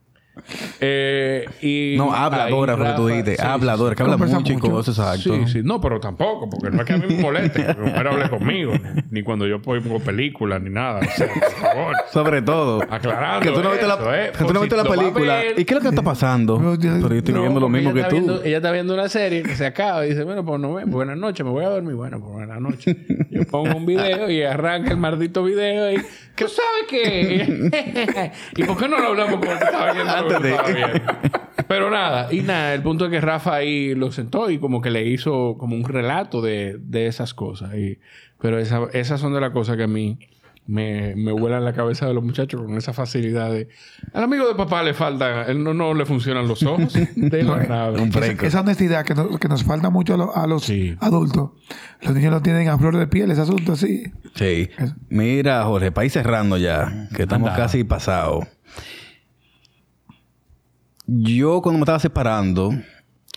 Eh, 0.79 1.45
y 1.61 1.95
No, 1.97 2.13
habladora, 2.13 2.73
ahí 2.73 2.77
porque 2.79 2.93
tú 2.95 3.07
dijiste. 3.07 3.35
sí, 3.37 3.41
habladora, 3.41 3.95
que 3.95 4.03
habla 4.03 4.17
mucho 4.17 4.53
y 4.53 4.57
cosas, 4.57 4.97
exacto. 4.97 5.35
Sí, 5.47 5.51
sí. 5.53 5.61
No, 5.63 5.79
pero 5.81 5.99
tampoco, 5.99 6.49
porque 6.49 6.69
no 6.75 6.81
es 6.81 6.87
que 6.87 6.93
a 6.93 6.97
mí 6.97 7.05
me 7.15 7.21
moleste 7.21 7.65
que 7.65 7.73
mi 7.73 7.85
mujer 7.89 8.07
hable 8.07 8.29
conmigo, 8.29 8.73
ni, 9.09 9.23
cuando 9.23 9.47
yo 9.47 9.61
pongo 9.61 9.99
películas, 9.99 10.61
ni 10.61 10.69
nada. 10.69 10.99
O 10.99 11.17
sea, 11.17 11.27
por 11.27 11.51
favor. 11.51 11.95
Sobre 12.11 12.41
todo. 12.41 12.81
Aclarando 12.89 13.39
Que 13.41 13.51
tú 13.57 13.63
no 13.63 13.71
viste 13.71 13.87
la, 13.87 13.95
¿eh? 13.95 14.31
que 14.31 14.43
tú 14.43 14.47
si 14.47 14.53
la 14.75 14.81
a 14.83 14.85
película. 14.85 15.35
ver. 15.35 15.59
¿Y 15.59 15.65
qué 15.65 15.73
es 15.73 15.75
lo 15.75 15.81
que 15.81 15.89
está 15.89 16.01
pasando? 16.01 16.59
No, 16.59 16.75
yo- 16.75 16.91
Pero 17.01 17.09
yo 17.09 17.15
estoy 17.15 17.33
no, 17.33 17.41
viendo 17.41 17.59
lo 17.59 17.69
mismo 17.69 17.93
que 17.93 17.99
ella 17.99 18.09
tú. 18.09 18.15
está 18.17 18.25
viendo- 18.27 18.43
ella 18.45 18.57
está 18.57 18.71
viendo 18.71 18.93
una 18.93 19.09
serie 19.09 19.43
que 19.43 19.55
se 19.55 19.65
acaba 19.65 20.05
y 20.05 20.09
dice, 20.09 20.23
bueno, 20.23 20.45
pues 20.45 20.59
no 20.59 20.73
ven, 20.75 20.89
buenas 20.91 21.17
noches, 21.17 21.45
me 21.45 21.51
voy 21.51 21.63
a 21.65 21.69
dormir. 21.69 21.95
Bueno, 21.95 22.19
pues 22.19 22.31
buenas 22.33 22.59
noches. 22.61 22.95
Yo 23.31 23.43
pongo 23.45 23.75
un 23.75 23.85
video 23.85 24.29
y 24.29 24.43
arranca 24.43 24.91
el 24.91 24.97
maldito 24.97 25.43
video 25.43 25.91
y... 25.93 26.01
¿Qué 26.35 26.45
sabes 26.47 26.85
qué? 26.89 28.31
¿Y 28.57 28.63
por 28.65 28.77
qué 28.77 28.87
no 28.89 28.99
lo 28.99 29.07
hablamos 29.07 29.35
como 29.39 29.47
que 29.47 29.53
estaba 29.53 29.93
que 29.93 30.03
viendo? 30.03 31.13
Pero 31.67 31.89
nada, 31.89 32.31
y 32.33 32.41
nada, 32.41 32.73
el 32.73 32.81
punto 32.83 33.05
es 33.05 33.11
que 33.11 33.21
Rafa 33.21 33.55
ahí 33.55 33.95
lo 33.95 34.11
sentó 34.11 34.49
y 34.49 34.59
como 34.59 34.81
que 34.81 34.91
le 34.91 35.05
hizo 35.05 35.55
como 35.57 35.75
un 35.75 35.83
relato 35.85 36.41
de, 36.41 36.75
de 36.79 37.07
esas 37.07 37.33
cosas. 37.33 37.73
Y, 37.75 37.99
pero 38.41 38.59
esa- 38.59 38.87
esas 38.93 39.19
son 39.21 39.33
de 39.33 39.41
las 39.41 39.51
cosas 39.51 39.77
que 39.77 39.83
a 39.83 39.87
mí 39.87 40.19
me, 40.67 41.15
me 41.15 41.31
vuelan 41.31 41.63
la 41.63 41.73
cabeza 41.73 42.07
de 42.07 42.13
los 42.13 42.23
muchachos 42.23 42.61
con 42.61 42.75
esa 42.75 42.91
facilidad 42.93 43.51
de... 43.51 43.67
Al 44.13 44.23
amigo 44.23 44.47
de 44.47 44.55
papá 44.55 44.81
le 44.83 44.93
falta... 44.93 45.43
Él 45.43 45.63
no, 45.63 45.73
no 45.73 45.93
le 45.93 46.05
funcionan 46.05 46.47
los 46.47 46.63
ojos. 46.63 46.93
De. 47.15 47.45
Un 47.45 48.09
Esa, 48.09 48.45
esa 48.47 48.61
honestidad 48.61 49.05
que 49.05 49.13
nos, 49.15 49.39
que 49.39 49.47
nos 49.47 49.63
falta 49.63 49.89
mucho 49.89 50.15
a, 50.15 50.17
lo- 50.17 50.35
a 50.35 50.47
los 50.47 50.63
Sí. 50.63 50.95
adultos. 51.01 51.51
Los 52.01 52.15
niños 52.15 52.31
lo 52.33 52.41
tienen 52.41 52.67
a 52.69 52.77
flor 52.77 52.97
de 52.97 53.07
piel, 53.07 53.29
ese 53.31 53.41
asunto 53.41 53.73
así. 53.73 54.11
Sí. 54.33 54.69
Mira, 55.09 55.63
Jorge, 55.65 55.91
para 55.91 56.05
ir 56.05 56.11
cerrando 56.11 56.57
ya, 56.57 57.09
que 57.15 57.23
estamos 57.23 57.49
Anda. 57.49 57.61
casi 57.61 57.83
pasados. 57.83 58.45
Yo 61.07 61.61
cuando 61.61 61.77
me 61.79 61.83
estaba 61.83 61.99
separando, 61.99 62.71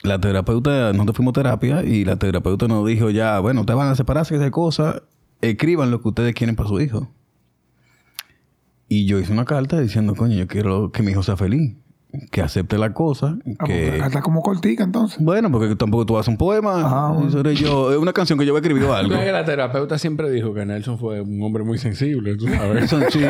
la 0.03 0.18
terapeuta, 0.20 0.93
nosotros 0.93 1.16
fuimos 1.16 1.33
a 1.33 1.35
terapia 1.43 1.83
y 1.85 2.05
la 2.05 2.16
terapeuta 2.16 2.66
nos 2.68 2.87
dijo 2.87 3.11
ya, 3.11 3.39
bueno, 3.41 3.61
ustedes 3.61 3.76
van 3.76 3.89
a 3.89 3.95
separarse 3.95 4.39
de 4.39 4.51
cosas, 4.51 5.03
escriban 5.43 5.91
lo 5.91 6.01
que 6.01 6.09
ustedes 6.09 6.35
quieren 6.35 6.57
para 6.57 6.68
su 6.68 6.81
hijo. 6.81 7.12
Y 8.89 9.05
yo 9.07 9.18
hice 9.18 9.32
una 9.32 9.45
carta 9.45 9.78
diciendo, 9.80 10.14
coño, 10.14 10.34
yo 10.36 10.47
quiero 10.47 10.91
que 10.93 11.03
mi 11.03 11.11
hijo 11.12 11.22
sea 11.22 11.36
feliz, 11.36 11.76
que 12.30 12.41
acepte 12.41 12.78
la 12.78 12.95
cosa, 12.95 13.36
Ah, 13.59 13.66
que... 13.66 13.99
Está 13.99 14.22
como 14.22 14.41
cortica 14.43 14.82
entonces. 14.82 15.18
Bueno, 15.20 15.53
porque 15.53 15.76
tampoco 15.76 16.07
tú 16.07 16.16
haces 16.16 16.28
un 16.28 16.39
poema. 16.39 16.82
Ah, 16.84 17.12
bueno. 17.12 17.28
Eso 17.28 17.41
era 17.41 17.53
yo. 17.53 17.93
Es 17.93 17.99
una 17.99 18.14
canción 18.14 18.39
que 18.39 18.47
yo 18.47 18.57
había 18.57 18.66
escrito 18.66 18.95
algo. 18.97 19.12
Sabes 19.12 19.26
que 19.26 19.32
La 19.32 19.45
terapeuta 19.45 19.99
siempre 19.99 20.30
dijo 20.30 20.55
que 20.55 20.64
Nelson 20.64 20.99
fue 20.99 21.20
un 21.20 21.43
hombre 21.43 21.64
muy 21.64 21.76
sensible, 21.76 22.34
tú 22.36 22.49
sabes. 22.49 22.84
Eso 22.84 22.99
sí. 23.11 23.20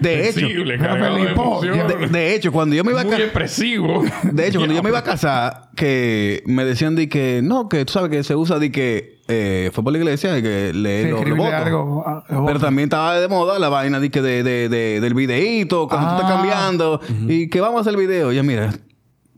De 0.00 0.28
hecho, 0.30 0.40
sensible, 0.40 0.78
de 0.78 1.98
de, 1.98 2.08
de 2.08 2.34
hecho, 2.34 2.52
cuando 2.52 2.74
yo 2.74 2.84
me 2.84 2.92
iba 2.92 3.02
a 3.02 3.04
muy 3.04 3.10
casar, 3.10 3.26
expresivo. 3.26 4.02
de 4.32 4.48
hecho, 4.48 4.58
cuando 4.60 4.74
yo 4.74 4.82
me 4.82 4.88
iba 4.88 5.00
a 5.00 5.04
casar, 5.04 5.68
que 5.76 6.42
me 6.46 6.64
decían 6.64 6.96
de 6.96 7.10
que 7.10 7.42
no, 7.44 7.68
que 7.68 7.84
tú 7.84 7.92
sabes 7.92 8.08
que 8.10 8.24
se 8.24 8.34
usa 8.34 8.58
de 8.58 8.70
que 8.72 9.19
eh, 9.30 9.70
fue 9.72 9.82
por 9.84 9.92
la 9.92 9.98
iglesia 9.98 10.36
y 10.38 10.42
que 10.42 10.72
lee 10.74 11.04
Sí, 11.04 11.08
los 11.10 11.18
escribirle 11.20 11.44
votos. 11.44 11.66
algo. 11.66 12.04
ah, 12.06 12.24
los 12.28 12.46
Pero 12.46 12.58
también 12.60 12.86
estaba 12.88 13.18
de 13.20 13.28
moda 13.28 13.58
la 13.58 13.68
vaina 13.68 13.98
de 14.00 14.08
de, 14.10 14.42
de, 14.42 14.68
de- 14.68 15.00
del 15.00 15.14
videíto, 15.14 15.88
cuando 15.88 16.08
tú 16.08 16.14
estás 16.16 16.30
Ah. 16.30 16.34
cambiando 16.34 17.00
y 17.28 17.48
que 17.48 17.60
vamos 17.60 17.78
a 17.78 17.80
hacer 17.82 17.94
el 17.94 18.00
video. 18.06 18.32
Ya 18.32 18.42
mira, 18.42 18.74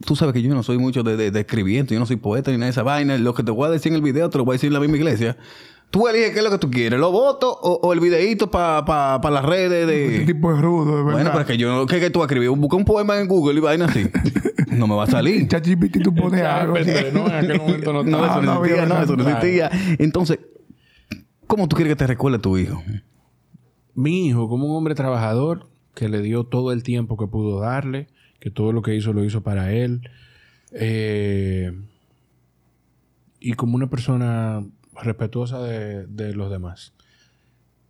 tú 0.05 0.17
sabes 0.17 0.33
que 0.33 0.43
yo 0.43 0.53
no 0.55 0.63
soy 0.63 0.79
mucho 0.79 1.03
de, 1.03 1.17
de, 1.17 1.31
de 1.31 1.41
escribiendo, 1.41 1.93
yo 1.95 2.01
no 2.01 2.07
soy 2.07 2.17
poeta 2.17 2.51
ni 2.51 2.57
nada 2.57 2.67
de 2.67 2.71
esa 2.73 2.83
vaina. 2.83 3.17
Lo 3.19 3.35
que 3.35 3.43
te 3.43 3.51
voy 3.53 3.69
a 3.69 3.71
decir 3.71 3.93
en 3.93 3.97
el 3.97 4.03
video 4.03 4.29
te 4.31 4.39
lo 4.39 4.45
voy 4.45 4.55
a 4.55 4.57
decir 4.57 4.69
en 4.69 4.75
la 4.75 4.81
misma 4.81 4.97
iglesia. 4.97 5.37
Tú 5.93 6.09
eliges 6.09 6.31
qué 6.31 6.39
es 6.39 6.45
lo 6.45 6.51
que 6.51 6.57
tú 6.57 6.71
quieres, 6.71 6.99
los 6.99 7.13
votos 7.13 7.55
o, 7.61 7.79
o 7.83 7.93
el 7.93 8.01
videíto 8.01 8.51
para 8.51 8.83
pa, 8.87 9.21
pa 9.21 9.31
las 9.31 9.45
redes 9.45 9.87
Este 9.87 10.19
de... 10.21 10.25
tipo 10.25 10.51
es 10.51 10.59
rudo, 10.59 10.87
de 10.97 11.03
verdad. 11.05 11.13
Bueno, 11.13 11.31
pero 11.33 11.41
es 11.43 11.47
que 11.47 11.59
yo 11.59 11.71
no... 11.71 11.85
¿Qué 11.85 12.01
que 12.01 12.09
tú 12.09 12.23
escribir? 12.23 12.49
Busca 12.49 12.77
un 12.77 12.87
poema 12.87 13.21
en 13.21 13.29
Google 13.29 13.59
y 13.59 13.61
vaina 13.61 13.85
así. 13.85 14.07
no 14.69 14.87
me 14.87 14.95
va 14.95 15.05
a 15.05 15.07
salir. 15.07 15.47
ChatGPT 15.49 16.03
tú 16.03 16.15
pones 16.15 16.41
algo. 16.43 16.77
así. 16.79 16.91
no, 17.13 17.27
en 17.27 17.35
aquel 17.35 17.59
momento 17.59 17.93
no 17.93 18.03
No, 18.05 18.25
estaba. 18.25 18.27
eso 18.27 18.41
no, 18.41 18.55
no, 18.55 18.65
existía, 18.65 18.87
no, 18.87 18.95
no, 18.95 19.03
eso 19.03 19.17
no 19.17 19.29
existía. 19.29 19.71
Entonces, 19.99 20.39
¿cómo 21.47 21.69
tú 21.69 21.77
quieres 21.77 21.93
que 21.93 21.97
te 21.99 22.07
recuerde 22.07 22.39
tu 22.39 22.57
hijo? 22.57 22.83
Mi 23.95 24.29
hijo, 24.29 24.49
como 24.49 24.69
un 24.69 24.75
hombre 24.77 24.95
trabajador, 24.95 25.69
que 25.95 26.09
le 26.09 26.23
dio 26.23 26.45
todo 26.45 26.73
el 26.73 26.83
tiempo 26.83 27.19
que 27.19 27.27
pudo 27.27 27.61
darle, 27.61 28.09
que 28.41 28.51
todo 28.51 28.73
lo 28.73 28.81
que 28.81 28.95
hizo 28.97 29.13
lo 29.13 29.23
hizo 29.25 29.43
para 29.43 29.73
él. 29.75 30.09
eh, 30.73 31.71
y 33.41 33.53
como 33.55 33.77
una 33.77 33.91
persona 33.91 34.65
respetuosa 35.01 35.63
de, 35.63 36.07
de 36.07 36.35
los 36.35 36.51
demás. 36.51 36.93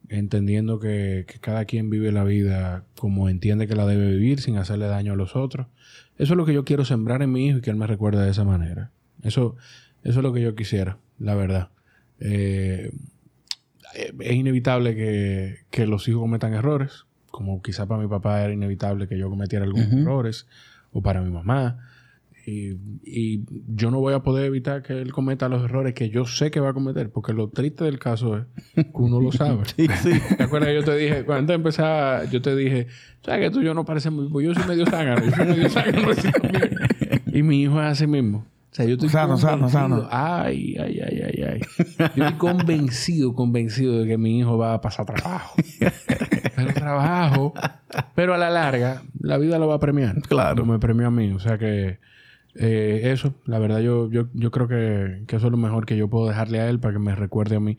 Entendiendo 0.08 0.78
que, 0.78 1.24
que 1.26 1.38
cada 1.38 1.64
quien 1.64 1.88
vive 1.88 2.12
la 2.12 2.24
vida 2.24 2.84
como 2.98 3.28
entiende 3.28 3.66
que 3.66 3.76
la 3.76 3.86
debe 3.86 4.10
vivir, 4.10 4.40
sin 4.40 4.56
hacerle 4.56 4.86
daño 4.86 5.14
a 5.14 5.16
los 5.16 5.36
otros. 5.36 5.68
Eso 6.18 6.34
es 6.34 6.36
lo 6.36 6.44
que 6.44 6.52
yo 6.52 6.64
quiero 6.64 6.84
sembrar 6.84 7.22
en 7.22 7.32
mi 7.32 7.46
hijo 7.46 7.58
y 7.58 7.60
que 7.60 7.70
él 7.70 7.76
me 7.76 7.86
recuerde 7.86 8.22
de 8.22 8.30
esa 8.30 8.44
manera. 8.44 8.90
Eso, 9.22 9.56
eso 10.02 10.18
es 10.18 10.22
lo 10.22 10.32
que 10.32 10.42
yo 10.42 10.54
quisiera, 10.54 10.98
la 11.18 11.34
verdad. 11.34 11.70
Eh, 12.20 12.92
es 13.94 14.32
inevitable 14.32 14.94
que, 14.94 15.60
que 15.70 15.86
los 15.86 16.06
hijos 16.08 16.20
cometan 16.20 16.54
errores, 16.54 17.06
como 17.30 17.62
quizá 17.62 17.86
para 17.86 18.02
mi 18.02 18.08
papá 18.08 18.42
era 18.42 18.52
inevitable 18.52 19.08
que 19.08 19.18
yo 19.18 19.30
cometiera 19.30 19.64
algunos 19.64 19.92
errores, 19.92 20.46
o 20.92 21.02
para 21.02 21.22
mi 21.22 21.30
mamá. 21.30 21.78
Y, 22.44 22.76
y 23.04 23.44
yo 23.68 23.90
no 23.90 24.00
voy 24.00 24.14
a 24.14 24.20
poder 24.20 24.46
evitar 24.46 24.82
que 24.82 25.00
él 25.00 25.12
cometa 25.12 25.48
los 25.48 25.62
errores 25.62 25.94
que 25.94 26.10
yo 26.10 26.24
sé 26.24 26.50
que 26.50 26.58
va 26.60 26.70
a 26.70 26.72
cometer, 26.72 27.10
porque 27.10 27.32
lo 27.32 27.48
triste 27.48 27.84
del 27.84 27.98
caso 27.98 28.36
es 28.36 28.46
que 28.74 28.90
uno 28.94 29.20
lo 29.20 29.30
sabe. 29.32 29.62
Sí, 29.76 29.86
sí. 30.02 30.12
¿Te 30.36 30.42
acuerdas 30.42 30.68
que 30.68 30.74
yo 30.74 30.84
te 30.84 30.96
dije, 30.96 31.24
cuando 31.24 31.52
empezar, 31.52 32.28
yo 32.30 32.42
te 32.42 32.56
dije, 32.56 32.88
¿sabes 33.24 33.40
que 33.40 33.50
tú 33.50 33.60
y 33.60 33.64
yo 33.64 33.74
no 33.74 33.84
parecemos? 33.84 34.28
Pues 34.32 34.46
yo 34.46 34.54
soy 34.54 34.66
medio 34.66 34.86
zángano, 34.86 35.24
yo 35.24 35.30
soy 35.30 35.46
medio 35.46 35.68
zángano. 35.68 36.08
y 37.32 37.42
mi 37.42 37.62
hijo 37.62 37.80
es 37.80 37.86
así 37.86 38.06
mismo. 38.06 38.38
O 38.72 38.74
sea, 38.74 38.86
yo 38.86 38.94
estoy 38.94 39.10
Sano, 39.10 39.36
sano. 39.36 40.08
Ay, 40.10 40.76
ay, 40.80 40.98
ay, 41.00 41.22
ay, 41.22 41.42
ay. 41.42 41.60
Yo 42.16 42.24
estoy 42.24 42.38
convencido, 42.38 43.34
convencido 43.34 43.98
de 43.98 44.06
que 44.06 44.16
mi 44.16 44.38
hijo 44.38 44.56
va 44.56 44.72
a 44.72 44.80
pasar 44.80 45.04
trabajo. 45.04 45.54
Pero 46.56 46.72
trabajo. 46.72 47.52
Pero 48.14 48.32
a 48.32 48.38
la 48.38 48.48
larga, 48.48 49.02
la 49.20 49.36
vida 49.36 49.58
lo 49.58 49.68
va 49.68 49.74
a 49.74 49.78
premiar. 49.78 50.22
Claro. 50.22 50.62
Como 50.62 50.72
me 50.72 50.78
premió 50.78 51.08
a 51.08 51.10
mí. 51.10 51.32
O 51.32 51.38
sea 51.38 51.58
que 51.58 51.98
eh, 52.54 53.00
eso, 53.04 53.34
la 53.46 53.58
verdad, 53.58 53.80
yo, 53.80 54.10
yo, 54.10 54.28
yo 54.34 54.50
creo 54.50 54.68
que, 54.68 55.24
que 55.26 55.36
eso 55.36 55.46
es 55.46 55.50
lo 55.50 55.58
mejor 55.58 55.86
que 55.86 55.96
yo 55.96 56.08
puedo 56.08 56.28
dejarle 56.28 56.60
a 56.60 56.68
él 56.68 56.80
para 56.80 56.94
que 56.94 57.00
me 57.00 57.14
recuerde 57.14 57.56
a 57.56 57.60
mí 57.60 57.78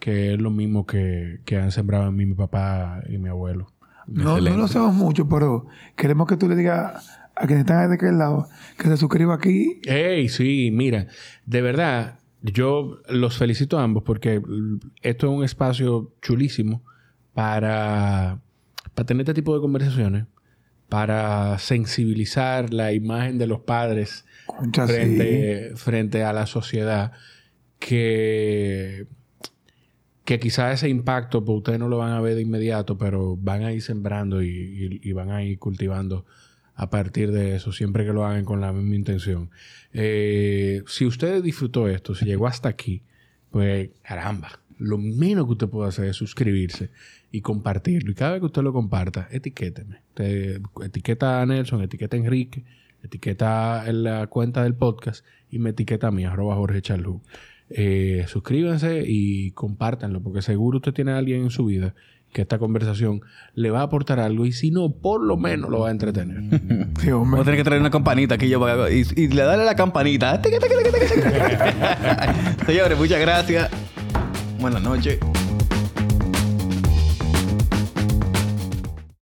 que 0.00 0.32
es 0.32 0.40
lo 0.40 0.50
mismo 0.50 0.86
que, 0.86 1.40
que 1.44 1.58
han 1.58 1.70
sembrado 1.70 2.08
en 2.08 2.16
mí 2.16 2.26
mi 2.26 2.34
papá 2.34 3.02
y 3.08 3.18
mi 3.18 3.28
abuelo. 3.28 3.70
No, 4.06 4.40
no 4.40 4.56
lo 4.56 4.66
sabemos 4.66 4.96
mucho, 4.96 5.28
pero 5.28 5.66
queremos 5.94 6.26
que 6.26 6.36
tú 6.36 6.48
le 6.48 6.56
digas 6.56 7.20
a 7.36 7.46
quienes 7.46 7.60
están 7.60 7.88
de 7.88 7.94
aquel 7.94 8.18
lado 8.18 8.48
que 8.76 8.88
se 8.88 8.96
suscriba 8.96 9.34
aquí. 9.34 9.80
Ey, 9.84 10.28
sí, 10.28 10.70
mira, 10.72 11.06
de 11.46 11.62
verdad, 11.62 12.18
yo 12.42 12.98
los 13.08 13.38
felicito 13.38 13.78
a 13.78 13.84
ambos 13.84 14.02
porque 14.02 14.42
esto 15.02 15.26
es 15.26 15.32
un 15.32 15.44
espacio 15.44 16.12
chulísimo 16.22 16.82
para, 17.34 18.40
para 18.94 19.06
tener 19.06 19.20
este 19.20 19.34
tipo 19.34 19.54
de 19.54 19.60
conversaciones, 19.60 20.24
para 20.90 21.58
sensibilizar 21.58 22.74
la 22.74 22.92
imagen 22.92 23.38
de 23.38 23.46
los 23.46 23.60
padres 23.60 24.26
Concha, 24.44 24.86
sí. 24.86 24.92
frente, 24.92 25.72
frente 25.76 26.22
a 26.24 26.32
la 26.34 26.44
sociedad 26.46 27.12
que, 27.78 29.06
que 30.24 30.38
quizás 30.38 30.74
ese 30.74 30.88
impacto 30.88 31.44
pues 31.44 31.58
ustedes 31.58 31.78
no 31.78 31.88
lo 31.88 31.98
van 31.98 32.12
a 32.12 32.20
ver 32.20 32.34
de 32.34 32.42
inmediato, 32.42 32.98
pero 32.98 33.36
van 33.36 33.62
a 33.64 33.72
ir 33.72 33.82
sembrando 33.82 34.42
y, 34.42 34.48
y- 34.48 35.00
y 35.08 35.12
van 35.12 35.30
a 35.30 35.42
ir 35.42 35.58
cultivando 35.58 36.26
a 36.74 36.88
partir 36.90 37.30
de 37.32 37.56
eso, 37.56 37.72
siempre 37.72 38.04
que 38.06 38.12
lo 38.12 38.24
hagan 38.24 38.44
con 38.44 38.60
la 38.60 38.72
misma 38.72 38.94
intención. 38.94 39.50
Eh, 39.92 40.82
si 40.86 41.04
usted 41.04 41.42
disfrutó 41.42 41.88
esto, 41.88 42.14
si 42.14 42.24
llegó 42.24 42.46
hasta 42.46 42.68
aquí, 42.68 43.02
pues 43.50 43.90
caramba, 44.02 44.60
lo 44.78 44.96
menos 44.96 45.44
que 45.46 45.52
usted 45.52 45.68
puede 45.68 45.88
hacer 45.90 46.06
es 46.06 46.16
suscribirse 46.16 46.90
y 47.32 47.40
compartirlo. 47.42 48.10
Y 48.10 48.14
cada 48.14 48.32
vez 48.32 48.40
que 48.40 48.46
usted 48.46 48.62
lo 48.62 48.72
comparta, 48.72 49.28
etiquéteme. 49.30 50.00
Usted 50.10 50.60
etiqueta 50.84 51.40
a 51.42 51.46
Nelson, 51.46 51.82
etiqueta 51.82 52.16
a 52.16 52.20
Enrique, 52.20 52.64
etiqueta 53.02 53.84
en 53.86 54.02
la 54.04 54.26
cuenta 54.26 54.62
del 54.64 54.74
podcast 54.74 55.24
y 55.50 55.58
me 55.58 55.70
etiqueta 55.70 56.08
a 56.08 56.10
mí, 56.10 56.24
arroba 56.24 56.56
Jorge 56.56 56.82
Chalú. 56.82 57.20
Eh, 57.70 58.24
suscríbanse 58.26 59.04
y 59.06 59.52
compártanlo, 59.52 60.20
porque 60.20 60.42
seguro 60.42 60.78
usted 60.78 60.92
tiene 60.92 61.12
a 61.12 61.18
alguien 61.18 61.42
en 61.42 61.50
su 61.50 61.64
vida 61.66 61.94
que 62.32 62.42
esta 62.42 62.58
conversación 62.58 63.22
le 63.54 63.70
va 63.70 63.80
a 63.80 63.84
aportar 63.84 64.20
algo 64.20 64.46
y 64.46 64.52
si 64.52 64.70
no, 64.70 64.90
por 64.92 65.20
lo 65.22 65.36
menos 65.36 65.68
lo 65.70 65.80
va 65.80 65.88
a 65.88 65.90
entretener. 65.90 66.42
Sí, 67.00 67.10
hombre. 67.10 67.38
Voy 67.38 67.40
a 67.40 67.44
tener 67.44 67.56
que 67.58 67.64
traer 67.64 67.80
una 67.80 67.90
campanita 67.90 68.36
aquí 68.36 68.48
yo 68.48 68.60
para- 68.60 68.90
y, 68.92 69.02
y 69.16 69.28
le 69.28 69.42
darle 69.42 69.64
la 69.64 69.74
campanita. 69.74 70.40
Señores, 72.66 72.98
muchas 72.98 73.20
gracias. 73.20 73.68
Buenas 74.60 74.82
noches. 74.82 75.18